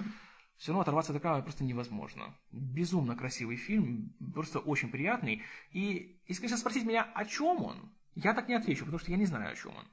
все 0.60 0.72
равно 0.72 0.82
оторваться 0.82 1.12
от 1.12 1.18
экрана 1.18 1.42
просто 1.42 1.64
невозможно. 1.64 2.34
Безумно 2.52 3.16
красивый 3.16 3.56
фильм, 3.56 4.12
просто 4.34 4.58
очень 4.58 4.90
приятный. 4.90 5.42
И 5.72 6.20
если, 6.28 6.42
конечно, 6.42 6.58
спросить 6.58 6.84
меня, 6.84 7.02
о 7.14 7.24
чем 7.24 7.64
он, 7.64 7.90
я 8.14 8.34
так 8.34 8.46
не 8.46 8.54
отвечу, 8.54 8.84
потому 8.84 8.98
что 8.98 9.10
я 9.10 9.16
не 9.16 9.24
знаю, 9.24 9.52
о 9.52 9.56
чем 9.56 9.74
он. 9.74 9.86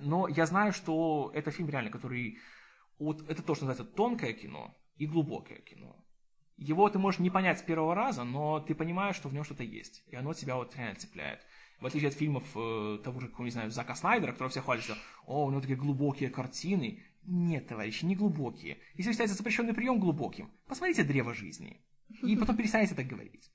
Но 0.00 0.26
я 0.26 0.46
знаю, 0.46 0.72
что 0.72 1.30
это 1.32 1.52
фильм 1.52 1.70
реально, 1.70 1.90
который... 1.90 2.38
Вот 2.98 3.22
это 3.30 3.40
то, 3.42 3.54
что 3.54 3.66
называется 3.66 3.96
тонкое 3.96 4.32
кино 4.32 4.76
и 4.96 5.06
глубокое 5.06 5.60
кино. 5.60 5.96
Его 6.56 6.88
ты 6.90 6.98
можешь 6.98 7.20
не 7.20 7.30
понять 7.30 7.60
с 7.60 7.62
первого 7.62 7.94
раза, 7.94 8.24
но 8.24 8.58
ты 8.58 8.74
понимаешь, 8.74 9.14
что 9.14 9.28
в 9.28 9.32
нем 9.32 9.44
что-то 9.44 9.62
есть. 9.62 10.02
И 10.08 10.16
оно 10.16 10.34
тебя 10.34 10.56
вот 10.56 10.74
реально 10.74 10.98
цепляет. 10.98 11.46
В 11.80 11.86
отличие 11.86 12.08
от 12.08 12.14
фильмов 12.14 12.44
э, 12.56 12.98
того 13.04 13.20
же, 13.20 13.28
какого, 13.28 13.46
не 13.46 13.52
знаю, 13.52 13.70
Зака 13.70 13.94
Снайдера, 13.94 14.32
которого 14.32 14.50
все 14.50 14.60
хвалят, 14.60 14.82
что 14.82 14.98
«О, 15.24 15.46
у 15.46 15.50
него 15.50 15.60
такие 15.60 15.78
глубокие 15.78 16.30
картины». 16.30 17.00
Нет, 17.24 17.66
товарищи, 17.66 18.04
не 18.04 18.16
глубокие. 18.16 18.78
Если 18.94 19.10
вы 19.10 19.26
запрещенный 19.26 19.74
прием 19.74 20.00
глубоким, 20.00 20.50
посмотрите 20.66 21.04
«Древо 21.04 21.34
жизни». 21.34 21.80
И 22.22 22.36
потом 22.36 22.56
перестанете 22.56 22.94
так 22.94 23.06
говорить. 23.06 23.50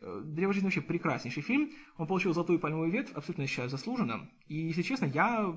Э, 0.00 0.22
«Древо 0.24 0.52
жизни» 0.52 0.66
вообще 0.66 0.80
прекраснейший 0.80 1.42
фильм. 1.42 1.70
Он 1.96 2.06
получил 2.06 2.32
золотую 2.32 2.58
пальмовую 2.58 2.90
ветвь, 2.90 3.12
абсолютно, 3.12 3.46
считаю, 3.46 3.68
заслуженно. 3.68 4.30
И, 4.46 4.54
если 4.54 4.82
честно, 4.82 5.06
я, 5.06 5.54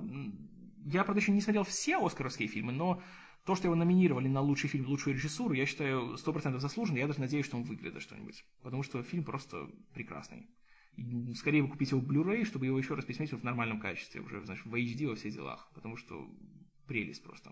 я, 0.85 1.03
правда, 1.03 1.21
еще 1.21 1.31
не 1.31 1.41
смотрел 1.41 1.63
все 1.63 2.03
оскаровские 2.03 2.47
фильмы, 2.47 2.71
но 2.71 3.01
то, 3.45 3.55
что 3.55 3.67
его 3.67 3.75
номинировали 3.75 4.27
на 4.27 4.41
лучший 4.41 4.69
фильм, 4.69 4.87
лучшую 4.87 5.15
режиссуру, 5.15 5.53
я 5.53 5.65
считаю 5.65 6.15
100% 6.15 6.59
заслуженно. 6.59 6.97
Я 6.97 7.07
даже 7.07 7.19
надеюсь, 7.19 7.45
что 7.45 7.57
он 7.57 7.63
выиграет 7.63 8.01
что-нибудь. 8.01 8.45
Потому 8.61 8.83
что 8.83 9.03
фильм 9.03 9.23
просто 9.23 9.67
прекрасный. 9.93 10.49
И 10.97 11.33
скорее 11.35 11.63
вы 11.63 11.69
купите 11.69 11.95
его 11.95 12.05
в 12.05 12.09
Blu-ray, 12.09 12.43
чтобы 12.43 12.65
его 12.65 12.77
еще 12.77 12.93
раз 12.95 13.05
посмотреть 13.05 13.39
в 13.39 13.43
нормальном 13.43 13.79
качестве, 13.79 14.21
уже, 14.21 14.43
знаешь, 14.43 14.65
в 14.65 14.73
HD 14.73 15.07
во 15.07 15.15
всех 15.15 15.33
делах. 15.33 15.71
Потому 15.73 15.95
что 15.97 16.27
прелесть 16.89 17.23
просто. 17.23 17.51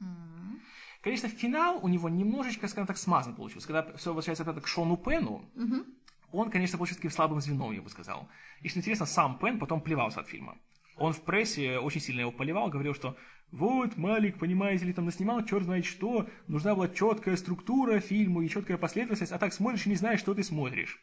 М. 0.00 0.60
Конечно, 1.02 1.28
финал 1.28 1.78
у 1.84 1.88
него 1.88 2.08
немножечко, 2.08 2.68
скажем 2.68 2.86
так, 2.86 2.96
смазан 2.96 3.34
получился. 3.34 3.66
Когда 3.68 3.82
все 3.96 4.12
возвращается 4.14 4.42
опять 4.44 4.62
к 4.64 4.68
Шону 4.68 4.96
Пену, 4.96 5.44
Мгм. 5.54 5.84
он, 6.32 6.50
конечно, 6.50 6.78
получился 6.78 7.00
таким 7.00 7.10
слабым 7.10 7.40
звеном, 7.40 7.72
я 7.72 7.82
бы 7.82 7.90
сказал. 7.90 8.28
И 8.62 8.68
что 8.68 8.78
интересно, 8.80 9.06
сам 9.06 9.38
Пен 9.38 9.58
потом 9.58 9.80
плевался 9.80 10.20
от 10.20 10.28
фильма. 10.28 10.56
Он 10.96 11.12
в 11.12 11.20
прессе 11.22 11.78
очень 11.78 12.00
сильно 12.00 12.20
его 12.22 12.32
поливал, 12.32 12.68
говорил, 12.70 12.94
что 12.94 13.16
вот, 13.52 13.96
Малик, 13.96 14.38
понимаете 14.38 14.84
ли, 14.86 14.92
там 14.92 15.04
наснимал 15.06 15.44
черт 15.44 15.64
знает 15.64 15.84
что, 15.84 16.28
нужна 16.48 16.74
была 16.74 16.88
четкая 16.88 17.36
структура 17.36 18.00
фильму 18.00 18.42
и 18.42 18.48
четкая 18.48 18.76
последовательность, 18.78 19.32
а 19.32 19.38
так 19.38 19.52
смотришь 19.52 19.86
и 19.86 19.90
не 19.90 19.96
знаешь, 19.96 20.20
что 20.20 20.34
ты 20.34 20.42
смотришь. 20.42 20.98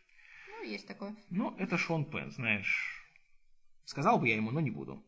Ну, 0.50 0.64
есть 0.72 0.88
такое. 0.88 1.16
Ну, 1.30 1.56
это 1.58 1.78
Шон 1.78 2.06
Пен, 2.06 2.32
знаешь. 2.32 3.02
Сказал 3.86 4.20
бы 4.20 4.28
я 4.28 4.36
ему, 4.36 4.52
но 4.52 4.60
не 4.60 4.72
буду. 4.72 5.02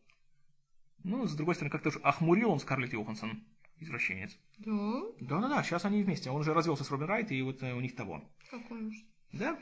Ну, 1.04 1.26
с 1.26 1.34
другой 1.34 1.54
стороны, 1.54 1.70
как-то 1.70 1.90
уж 1.90 1.98
охмурил 2.02 2.50
он 2.50 2.58
Скарлетт 2.58 2.92
Йоханссон, 2.92 3.42
извращенец. 3.78 4.36
Да? 4.58 5.02
Да-да-да, 5.20 5.62
сейчас 5.62 5.84
они 5.84 6.02
вместе. 6.02 6.30
Он 6.30 6.40
уже 6.40 6.54
развелся 6.54 6.84
с 6.84 6.90
Робин 6.90 7.06
Райт, 7.06 7.30
и 7.32 7.40
вот 7.42 7.62
э, 7.62 7.72
у 7.72 7.80
них 7.80 7.94
того. 7.94 8.24
Какой 8.50 8.86
уж. 8.86 8.94
Да? 9.32 9.58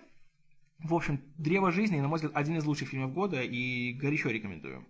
В 0.78 0.94
общем, 0.94 1.20
«Древо 1.38 1.72
жизни», 1.72 2.00
на 2.00 2.08
мой 2.08 2.16
взгляд, 2.16 2.36
один 2.36 2.56
из 2.56 2.64
лучших 2.64 2.88
фильмов 2.88 3.12
года, 3.12 3.42
и 3.42 3.92
горячо 3.92 4.30
рекомендую. 4.30 4.84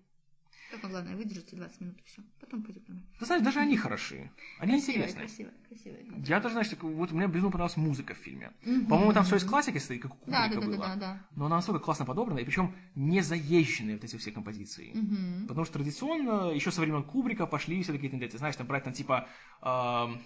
Только 0.71 0.89
главное, 0.89 1.17
выдержите 1.17 1.57
20 1.57 1.81
минут 1.81 1.99
и 1.99 2.03
все. 2.05 2.23
Потом 2.41 2.63
пойдет 2.63 2.85
домой. 2.87 3.03
Ты 3.19 3.25
знаешь, 3.27 3.43
даже 3.43 3.61
они 3.61 3.77
хороши. 3.77 4.31
Они 4.59 4.73
Красивая, 4.73 4.95
интересные. 4.97 5.27
красивая, 5.27 5.55
красивая. 5.69 6.05
Я 6.27 6.41
даже, 6.41 6.55
знаешь, 6.55 6.69
вот 6.81 7.13
мне 7.13 7.27
безумно 7.29 7.53
понравилась 7.53 7.77
музыка 7.77 8.15
в 8.15 8.17
фильме. 8.19 8.53
Мгм. 8.65 8.87
По-моему, 8.87 9.13
там 9.13 9.25
все 9.25 9.37
из 9.37 9.45
классики 9.45 9.79
стоит, 9.79 10.03
как 10.03 10.13
у 10.13 10.31
Да, 10.31 10.49
Кубрика 10.49 10.61
да, 10.61 10.61
да, 10.61 10.67
было. 10.67 10.87
да, 10.87 10.97
да, 10.97 11.27
Но 11.37 11.47
она 11.47 11.57
настолько 11.57 11.81
классно 11.81 12.05
подобрана, 12.05 12.39
и 12.41 12.45
причем 12.45 12.75
не 12.95 13.21
заезженные 13.21 13.97
вот 13.97 14.05
эти 14.05 14.17
все 14.17 14.33
композиции. 14.33 14.93
да. 14.93 15.01
Мгм. 15.01 15.47
Потому 15.49 15.65
что 15.65 15.75
традиционно, 15.75 16.51
еще 16.53 16.71
со 16.73 16.81
времен 16.81 17.05
Кубрика 17.05 17.47
пошли 17.47 17.83
все 17.83 17.93
такие 17.93 18.11
тенденции. 18.11 18.39
Знаешь, 18.39 18.57
там 18.57 18.67
брать 18.67 18.85
там 18.85 18.93
типа... 18.93 19.29
эм, 19.63 20.21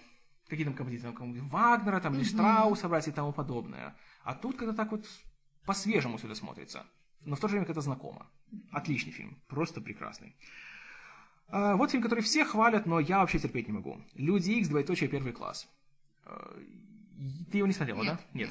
какие 0.48 0.64
там 0.64 0.74
композиции? 0.74 1.10
Там, 1.10 1.48
Вагнера, 1.48 2.00
там, 2.00 2.14
или 2.14 2.24
Штрауса 2.24 2.88
брать 2.88 3.08
и 3.08 3.12
тому 3.12 3.32
подобное. 3.32 3.94
А 4.24 4.34
тут 4.34 4.56
как-то 4.56 4.74
так 4.74 4.90
вот 4.90 5.06
по-свежему 5.66 6.16
все 6.16 6.26
это 6.26 6.34
смотрится. 6.36 6.86
Но 7.24 7.36
в 7.36 7.40
то 7.40 7.48
же 7.48 7.52
время 7.52 7.66
как-то 7.66 7.80
знакомо. 7.80 8.26
Отличный 8.70 9.12
фильм. 9.12 9.36
Просто 9.46 9.80
прекрасный. 9.80 10.34
А, 11.48 11.76
вот 11.76 11.90
фильм, 11.90 12.02
который 12.02 12.20
все 12.20 12.44
хвалят, 12.44 12.86
но 12.86 13.00
я 13.00 13.18
вообще 13.18 13.38
терпеть 13.38 13.66
не 13.68 13.72
могу. 13.74 14.00
Люди 14.14 14.52
Икс, 14.52 14.68
двоеточие, 14.68 15.08
первый 15.08 15.32
класс. 15.32 15.68
А, 16.24 16.56
Ты 17.50 17.58
его 17.58 17.66
не 17.66 17.72
смотрела, 17.72 18.02
Нет, 18.02 18.16
да? 18.16 18.20
Нет. 18.38 18.50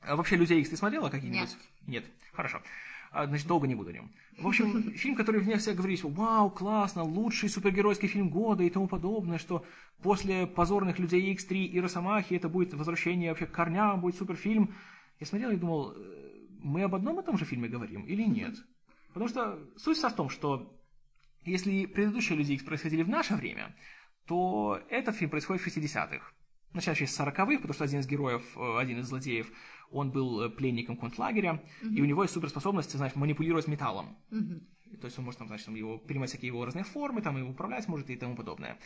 А 0.00 0.16
вообще, 0.16 0.36
Людей 0.36 0.60
Икс 0.60 0.70
ты 0.70 0.76
смотрела 0.76 1.08
какие-нибудь? 1.08 1.56
Нет. 1.86 2.04
Нет. 2.04 2.04
Хорошо. 2.32 2.62
А, 3.10 3.26
значит, 3.26 3.46
долго 3.46 3.66
не 3.66 3.74
буду 3.74 3.90
о 3.90 3.92
нем. 3.92 4.10
В 4.38 4.46
общем, 4.46 4.90
фильм, 4.96 5.16
который 5.16 5.40
вне 5.40 5.58
всех 5.58 5.76
говорить, 5.76 6.02
вау, 6.02 6.50
классно, 6.50 7.02
лучший 7.02 7.48
супергеройский 7.48 8.08
фильм 8.08 8.28
года 8.28 8.62
и 8.62 8.70
тому 8.70 8.88
подобное, 8.88 9.38
что 9.38 9.64
после 10.02 10.46
позорных 10.46 10.98
людей 10.98 11.34
X3 11.34 11.64
и 11.64 11.80
Росомахи 11.80 12.34
это 12.34 12.48
будет 12.48 12.74
возвращение 12.74 13.30
вообще 13.30 13.46
к 13.46 13.52
корням, 13.52 14.00
будет 14.00 14.16
суперфильм. 14.16 14.74
Я 15.20 15.26
смотрел 15.26 15.50
и 15.50 15.56
думал, 15.56 15.94
«Э, 15.96 16.27
мы 16.58 16.82
об 16.82 16.94
одном 16.94 17.20
и 17.20 17.24
том 17.24 17.38
же 17.38 17.44
фильме 17.44 17.68
говорим 17.68 18.04
или 18.04 18.22
нет? 18.22 18.54
Потому 19.08 19.28
что 19.28 19.58
суть 19.76 19.98
в 19.98 20.12
том, 20.12 20.28
что 20.28 20.78
если 21.44 21.86
предыдущие 21.86 22.36
Люди 22.36 22.52
Икс 22.52 22.64
происходили 22.64 23.02
в 23.02 23.08
наше 23.08 23.34
время, 23.34 23.74
то 24.26 24.80
этот 24.90 25.16
фильм 25.16 25.30
происходит 25.30 25.62
в 25.62 25.66
60-х. 25.66 26.20
Начиная 26.74 26.94
с 26.94 27.20
40-х, 27.20 27.56
потому 27.56 27.72
что 27.72 27.84
один 27.84 28.00
из 28.00 28.06
героев, 28.06 28.44
э, 28.56 28.78
один 28.78 29.00
из 29.00 29.06
злодеев, 29.06 29.50
он 29.90 30.10
был 30.10 30.42
э, 30.42 30.50
пленником 30.50 30.98
концлагеря, 30.98 31.64
mm-hmm. 31.82 31.94
и 31.94 32.02
у 32.02 32.04
него 32.04 32.22
есть 32.22 32.34
суперспособность, 32.34 32.92
значит, 32.92 33.16
манипулировать 33.16 33.66
металлом. 33.68 34.18
Mm-hmm. 34.30 34.98
То 35.00 35.06
есть 35.06 35.18
он 35.18 35.24
может, 35.24 35.38
там, 35.38 35.48
значит, 35.48 35.64
там, 35.64 35.74
его, 35.74 35.98
принимать 35.98 36.28
всякие 36.28 36.48
его 36.48 36.64
разные 36.64 36.84
формы, 36.84 37.22
там, 37.22 37.38
его 37.38 37.50
управлять 37.50 37.88
может 37.88 38.10
и 38.10 38.16
тому 38.16 38.36
подобное. 38.36 38.78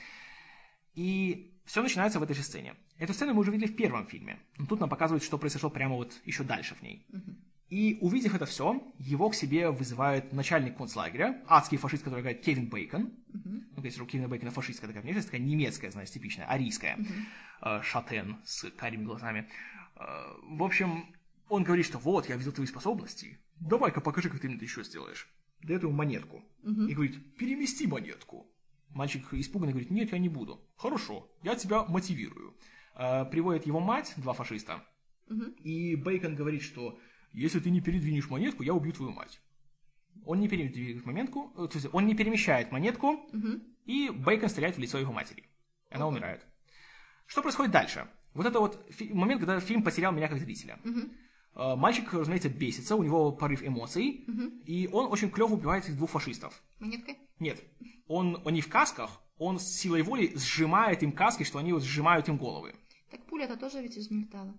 И 0.95 1.59
все 1.65 1.83
начинается 1.83 2.21
в 2.21 2.23
этой 2.23 2.37
же 2.37 2.43
сцене. 2.43 2.77
Эту 2.99 3.15
сцену 3.15 3.35
мы 3.35 3.41
уже 3.41 3.51
видели 3.51 3.69
в 3.69 3.77
первом 3.77 4.07
фильме. 4.07 4.39
Но 4.59 4.67
тут 4.67 4.79
нам 4.79 4.89
показывают, 4.89 5.25
что 5.25 5.39
произошло 5.39 5.71
прямо 5.71 5.97
вот 5.97 6.21
еще 6.25 6.45
дальше 6.45 6.77
в 6.77 6.83
ней. 6.83 7.05
Mm-hmm. 7.11 7.35
И 7.73 7.97
увидев 8.03 8.35
это 8.35 8.45
все, 8.45 8.83
его 8.99 9.31
к 9.31 9.35
себе 9.35 9.71
вызывает 9.71 10.35
начальник 10.35 10.77
концлагеря, 10.77 11.43
адский 11.47 11.79
фашист, 11.79 12.05
который 12.05 12.21
говорит 12.21 12.43
Кевин 12.43 12.67
Бейкон. 12.69 13.05
Uh-huh. 13.05 13.63
Ну, 13.75 13.83
если 13.83 14.03
у 14.03 14.05
Кевина 14.05 14.29
Бейкона 14.29 14.51
фашистская 14.51 14.89
такая 14.89 15.03
внешность, 15.03 15.29
такая 15.29 15.41
немецкая, 15.41 15.91
знаешь, 15.91 16.11
типичная, 16.11 16.47
арийская. 16.47 16.99
Uh-huh. 17.63 17.83
Шатен 17.83 18.37
с 18.45 18.71
карими 18.73 19.05
глазами. 19.05 19.49
Э, 19.97 20.03
в 20.43 20.63
общем, 20.63 21.17
он 21.49 21.65
говорит, 21.65 21.87
что 21.87 21.97
вот, 21.97 22.29
я 22.29 22.37
видел 22.37 22.53
твои 22.53 22.67
способности. 22.67 23.39
Давай-ка 23.59 24.03
покажи, 24.03 24.29
как 24.29 24.41
ты 24.41 24.49
мне 24.49 24.57
это 24.57 24.67
еще 24.67 24.85
сделаешь. 24.85 25.27
Дает 25.63 25.83
ему 25.83 25.93
монетку. 25.93 26.45
Uh-huh. 26.63 26.91
И 26.91 26.93
говорит, 26.93 27.37
перемести 27.39 27.87
монетку. 27.87 28.53
Мальчик 28.91 29.33
испуганно 29.33 29.73
говорит, 29.73 29.91
нет, 29.91 30.13
я 30.13 30.19
не 30.19 30.29
буду. 30.29 30.61
Хорошо, 30.77 31.27
я 31.43 31.55
тебя 31.55 31.85
мотивирую. 31.85 32.55
Э, 32.97 33.25
приводит 33.25 33.65
его 33.65 33.81
мать, 33.81 34.13
два 34.19 34.35
фашиста. 34.35 34.85
Uh-huh. 35.31 35.55
И 35.63 35.97
Бейкон 35.97 36.35
говорит, 36.35 36.61
что 36.61 36.99
если 37.33 37.61
ты 37.61 37.71
не 37.71 37.81
передвинешь 37.81 38.29
монетку, 38.29 38.63
я 38.63 38.75
убью 38.75 38.93
твою 38.93 39.13
мать. 39.13 39.41
Он 40.25 40.41
не 40.41 40.49
передвигает 40.49 41.05
монетку, 41.07 41.53
э, 41.57 41.69
то 41.69 41.79
есть 41.79 41.89
он 41.93 42.07
не 42.07 42.15
перемещает 42.15 42.71
монетку, 42.71 43.13
угу. 43.13 43.61
и 43.85 44.11
Бейкон 44.11 44.49
стреляет 44.49 44.77
в 44.77 44.79
лицо 44.79 44.99
его 44.99 45.13
матери. 45.13 45.45
Она 45.91 46.07
угу. 46.07 46.15
умирает. 46.15 46.47
Что 47.27 47.43
происходит 47.43 47.73
дальше? 47.73 48.09
Вот 48.35 48.47
это 48.47 48.61
вот 48.61 48.85
момент, 49.11 49.41
когда 49.41 49.61
фильм 49.61 49.83
потерял 49.83 50.13
меня 50.13 50.29
как 50.29 50.39
зрителя. 50.39 50.79
Угу. 50.85 51.77
Мальчик, 51.77 52.13
разумеется, 52.13 52.49
бесится, 52.49 52.97
у 52.97 53.03
него 53.03 53.33
порыв 53.33 53.63
эмоций, 53.63 54.25
угу. 54.27 54.43
и 54.65 54.89
он 54.93 55.11
очень 55.11 55.31
клево 55.31 55.55
убивает 55.55 55.85
этих 55.85 55.97
двух 55.97 56.11
фашистов. 56.11 56.63
Монеткой? 56.79 57.19
Нет. 57.39 57.63
Он, 58.07 58.41
они 58.45 58.61
в 58.61 58.69
касках, 58.69 59.21
он 59.39 59.59
с 59.59 59.65
силой 59.65 60.03
воли 60.03 60.33
сжимает 60.37 61.03
им 61.03 61.13
каски, 61.13 61.43
что 61.43 61.59
они 61.59 61.73
вот 61.73 61.83
сжимают 61.83 62.29
им 62.29 62.39
головы. 62.39 62.75
Так 63.11 63.27
пуля-то 63.27 63.57
тоже 63.57 63.83
ведь 63.83 63.97
из 63.97 64.11
металла. 64.11 64.57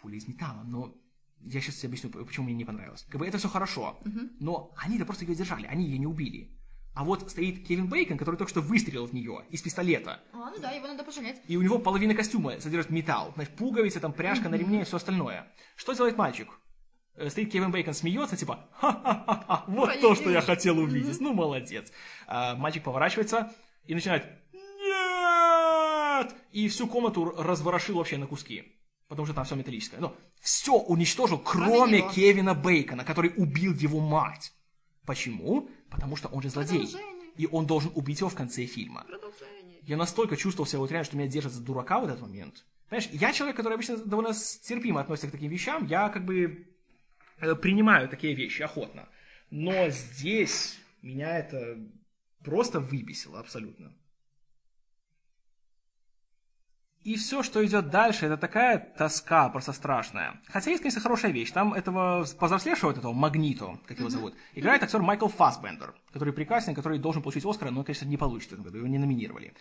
Пуля 0.00 0.16
из 0.16 0.26
металла, 0.26 0.62
но 0.64 0.94
я 1.44 1.60
сейчас 1.60 1.76
тебе 1.76 1.88
объясню, 1.88 2.10
почему 2.10 2.46
мне 2.46 2.54
не 2.54 2.64
понравилось. 2.64 3.06
Как 3.08 3.20
бы 3.20 3.26
это 3.26 3.38
все 3.38 3.48
хорошо, 3.48 4.00
uh-huh. 4.04 4.30
но 4.40 4.74
они-то 4.76 5.04
просто 5.04 5.24
ее 5.24 5.34
держали, 5.34 5.66
они 5.66 5.84
ее 5.84 5.98
не 5.98 6.06
убили. 6.06 6.56
А 6.94 7.04
вот 7.04 7.30
стоит 7.30 7.66
Кевин 7.66 7.88
Бейкон, 7.88 8.18
который 8.18 8.36
только 8.36 8.50
что 8.50 8.60
выстрелил 8.60 9.06
в 9.06 9.14
нее 9.14 9.44
из 9.48 9.62
пистолета. 9.62 10.20
А, 10.32 10.50
ну 10.50 10.58
да, 10.60 10.72
его 10.72 10.86
надо 10.86 11.04
пожалеть. 11.04 11.40
И 11.48 11.56
у 11.56 11.62
него 11.62 11.78
половина 11.78 12.14
костюма 12.14 12.60
содержит 12.60 12.90
металл. 12.90 13.32
Значит, 13.34 13.56
пуговицы, 13.56 13.98
там, 13.98 14.12
пряжка 14.12 14.46
mm-hmm. 14.46 14.50
на 14.50 14.54
ремне 14.56 14.80
и 14.82 14.84
все 14.84 14.96
остальное. 14.98 15.50
Что 15.74 15.94
делает 15.94 16.18
мальчик? 16.18 16.48
Э, 17.14 17.30
стоит 17.30 17.50
Кевин 17.50 17.70
Бейкон, 17.70 17.94
смеется, 17.94 18.36
типа, 18.36 18.68
ха-ха-ха, 18.72 19.64
вот 19.68 19.88
Полетел. 19.88 20.10
то, 20.10 20.14
что 20.14 20.30
я 20.30 20.42
хотел 20.42 20.78
увидеть. 20.78 21.16
Mm-hmm. 21.16 21.22
Ну, 21.22 21.32
молодец. 21.32 21.90
А, 22.26 22.56
мальчик 22.56 22.82
поворачивается 22.82 23.50
и 23.86 23.94
начинает, 23.94 24.26
нет! 24.52 26.34
И 26.50 26.68
всю 26.68 26.86
комнату 26.86 27.24
разворошил 27.24 27.96
вообще 27.96 28.18
на 28.18 28.26
куски 28.26 28.81
потому 29.12 29.26
что 29.26 29.34
там 29.34 29.44
все 29.44 29.56
металлическое. 29.56 30.00
Но 30.00 30.16
все 30.40 30.74
уничтожил, 30.74 31.38
кроме 31.38 32.00
Кевина 32.12 32.54
Бейкона, 32.54 33.04
который 33.04 33.30
убил 33.36 33.74
его 33.74 34.00
мать. 34.00 34.54
Почему? 35.04 35.68
Потому 35.90 36.16
что 36.16 36.28
он 36.28 36.40
же 36.40 36.48
злодей. 36.48 36.88
И 37.36 37.46
он 37.46 37.66
должен 37.66 37.92
убить 37.94 38.20
его 38.20 38.30
в 38.30 38.34
конце 38.34 38.64
фильма. 38.64 39.04
Я 39.82 39.98
настолько 39.98 40.34
чувствовал 40.38 40.66
себя 40.66 40.78
вот 40.78 40.90
реально, 40.90 41.04
что 41.04 41.18
меня 41.18 41.28
держат 41.28 41.52
за 41.52 41.62
дурака 41.62 42.00
в 42.00 42.04
этот 42.04 42.22
момент. 42.22 42.64
Понимаешь, 42.88 43.10
я 43.12 43.34
человек, 43.34 43.54
который 43.56 43.74
обычно 43.74 43.98
довольно 43.98 44.32
терпимо 44.32 45.02
относится 45.02 45.28
к 45.28 45.32
таким 45.32 45.50
вещам. 45.50 45.84
Я 45.84 46.08
как 46.08 46.24
бы 46.24 46.66
э, 47.38 47.54
принимаю 47.56 48.08
такие 48.08 48.34
вещи 48.34 48.62
охотно. 48.62 49.10
Но 49.50 49.90
здесь 49.90 50.78
меня 51.02 51.38
это 51.38 51.86
просто 52.42 52.80
выбесило 52.80 53.40
абсолютно. 53.40 53.92
И 57.04 57.16
все, 57.16 57.42
что 57.42 57.64
идет 57.64 57.90
дальше, 57.90 58.26
это 58.26 58.36
такая 58.36 58.78
тоска 58.78 59.48
просто 59.48 59.72
страшная. 59.72 60.40
Хотя 60.46 60.70
есть, 60.70 60.82
конечно, 60.82 61.00
хорошая 61.00 61.32
вещь. 61.32 61.50
Там 61.50 61.74
этого 61.74 62.24
повзрослевшего, 62.38 62.92
этого 62.92 63.12
Магниту, 63.12 63.80
как 63.86 63.98
его 63.98 64.08
зовут, 64.08 64.34
играет 64.54 64.82
актер 64.84 65.02
Майкл 65.02 65.26
Фассбендер, 65.26 65.94
который 66.12 66.32
прекрасен, 66.32 66.74
который 66.74 66.98
должен 66.98 67.22
получить 67.22 67.44
Оскара, 67.44 67.70
но, 67.70 67.82
конечно, 67.82 68.06
не 68.06 68.16
получит 68.16 68.50
в 68.50 68.52
этом 68.52 68.64
году, 68.64 68.78
его 68.78 68.86
не 68.86 68.98
номинировали. 68.98 69.54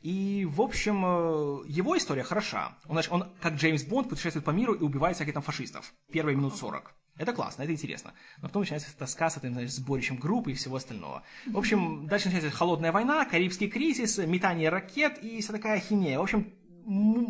И, 0.00 0.46
в 0.50 0.60
общем, 0.60 1.04
э, 1.04 1.68
его 1.68 1.96
история 1.96 2.24
хороша. 2.24 2.76
Он, 2.86 2.94
значит, 2.94 3.12
он 3.12 3.24
как 3.40 3.54
Джеймс 3.54 3.84
Бонд 3.84 4.08
путешествует 4.08 4.44
по 4.44 4.50
миру 4.50 4.74
и 4.74 4.82
убивает 4.82 5.16
всяких 5.16 5.34
там 5.34 5.42
фашистов. 5.42 5.92
Первые 6.10 6.36
минут 6.36 6.56
40. 6.56 6.94
Это 7.18 7.32
классно, 7.32 7.62
это 7.62 7.72
интересно. 7.72 8.14
Но 8.40 8.48
потом 8.48 8.62
начинается 8.62 8.96
тоска 8.96 9.28
с 9.28 9.36
этим 9.36 9.52
значит, 9.52 9.72
сборищем 9.72 10.16
группы 10.16 10.52
и 10.52 10.54
всего 10.54 10.76
остального. 10.76 11.24
В 11.46 11.58
общем, 11.58 12.06
дальше 12.06 12.26
начинается 12.26 12.56
холодная 12.56 12.92
война, 12.92 13.24
Карибский 13.24 13.68
кризис, 13.68 14.18
метание 14.18 14.68
ракет 14.68 15.18
и 15.22 15.40
вся 15.40 15.52
такая 15.52 15.80
химия. 15.80 16.18
В 16.18 16.22
общем, 16.22 16.52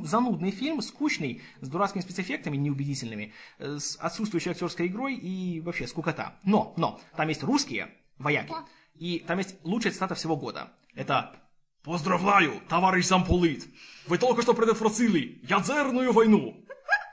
занудный 0.05 0.51
фильм, 0.51 0.81
скучный, 0.83 1.43
с 1.61 1.69
дурацкими 1.69 2.03
спецэффектами 2.03 2.57
неубедительными, 2.57 3.33
э, 3.59 3.79
с 3.79 3.97
отсутствующей 3.97 4.53
актерской 4.53 4.87
игрой 4.87 5.15
и 5.15 5.61
вообще 5.61 5.87
скукота. 5.87 6.35
Но, 6.45 6.75
но, 6.77 7.01
там 7.17 7.29
есть 7.29 7.43
русские 7.43 7.89
вояки, 8.19 8.55
и 8.95 9.25
там 9.27 9.39
есть 9.39 9.57
лучшая 9.65 9.93
цитата 9.93 10.15
всего 10.15 10.37
года. 10.37 10.73
Это 10.95 11.35
«Поздравляю, 11.83 12.61
товарищ 12.69 13.07
замполит! 13.07 13.67
Вы 14.07 14.19
только 14.19 14.43
что 14.43 14.53
предотвратили 14.55 15.41
ядерную 15.43 16.13
войну!» 16.13 16.65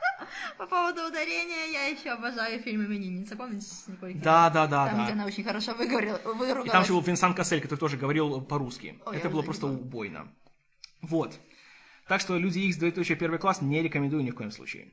По 0.58 0.66
поводу 0.66 1.08
ударения 1.08 1.72
я 1.72 1.86
еще 1.88 2.10
обожаю 2.10 2.62
фильм 2.62 2.86
«Именинница». 2.86 3.36
Помните 3.36 3.66
с 3.66 3.88
Николь 3.88 4.16
Да, 4.16 4.50
да, 4.50 4.68
да. 4.68 4.88
Там, 4.88 4.98
да. 4.98 5.04
где 5.04 5.14
она 5.14 5.26
очень 5.26 5.44
хорошо 5.44 5.74
выговорила, 5.76 6.20
выругалась. 6.26 6.68
И 6.68 6.72
там 6.72 6.84
еще 6.84 6.94
был 6.94 7.02
Винсан 7.02 7.34
Кассель, 7.34 7.62
который 7.62 7.80
тоже 7.80 7.98
говорил 7.98 8.42
по-русски. 8.42 9.00
Ой, 9.06 9.18
Это 9.18 9.30
было 9.30 9.44
просто 9.44 9.68
убойно. 9.68 10.28
Вот. 11.02 11.40
Так 12.08 12.22
что 12.22 12.38
люди 12.38 12.60
X 12.60 12.78
двоеточие 12.78 13.18
первый 13.18 13.40
класс 13.40 13.62
не 13.62 13.82
рекомендую 13.82 14.24
ни 14.24 14.32
в 14.32 14.36
коем 14.36 14.52
случае. 14.52 14.90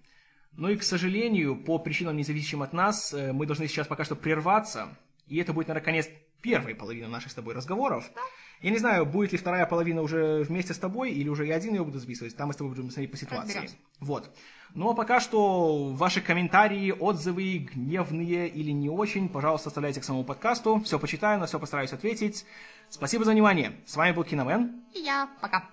Ну 0.57 0.69
и, 0.69 0.77
к 0.77 0.83
сожалению, 0.83 1.57
по 1.57 1.79
причинам, 1.79 2.17
независимым 2.17 2.65
от 2.65 2.73
нас, 2.73 3.15
э, 3.15 3.33
мы 3.33 3.47
должны 3.47 3.69
сейчас 3.69 3.87
пока 3.87 4.05
что 4.05 4.17
прерваться. 4.17 4.97
И 5.27 5.39
это 5.39 5.53
будет, 5.53 5.69
наверное, 5.69 5.85
конец 5.85 6.09
первой 6.43 6.75
половины 6.75 7.09
наших 7.09 7.33
с 7.33 7.35
тобой 7.35 7.55
разговоров. 7.55 8.11
Да. 8.15 8.21
Я 8.61 8.71
не 8.71 8.79
знаю, 8.79 9.07
будет 9.07 9.33
ли 9.33 9.39
вторая 9.39 9.67
половина 9.67 10.03
уже 10.03 10.43
вместе 10.43 10.73
с 10.73 10.79
тобой, 10.79 11.11
или 11.11 11.29
уже 11.29 11.47
я 11.47 11.57
один 11.57 11.75
ее 11.75 11.85
буду 11.85 11.99
записывать. 11.99 12.37
Там 12.37 12.49
мы 12.49 12.53
с 12.53 12.57
тобой 12.57 12.75
будем 12.75 12.91
смотреть 12.91 13.11
по 13.11 13.17
ситуации. 13.17 13.49
Разберемся. 13.49 13.77
Вот. 14.01 14.31
Но 14.75 14.85
ну, 14.85 14.91
а 14.93 14.95
пока 14.95 15.21
что 15.21 15.93
ваши 15.93 16.21
комментарии, 16.21 16.93
отзывы, 16.93 17.59
гневные 17.59 18.49
или 18.49 18.71
не 18.71 18.89
очень, 18.89 19.29
пожалуйста, 19.29 19.69
оставляйте 19.69 20.01
к 20.01 20.05
самому 20.05 20.25
подкасту. 20.25 20.81
Все 20.85 20.99
почитаю, 20.99 21.41
на 21.41 21.47
все 21.47 21.59
постараюсь 21.59 21.93
ответить. 21.93 22.47
Спасибо 22.89 23.25
за 23.25 23.33
внимание. 23.33 23.73
С 23.85 23.97
вами 23.97 24.13
был 24.13 24.25
Киномен. 24.25 24.85
И 24.95 25.01
я. 25.01 25.29
Пока. 25.41 25.69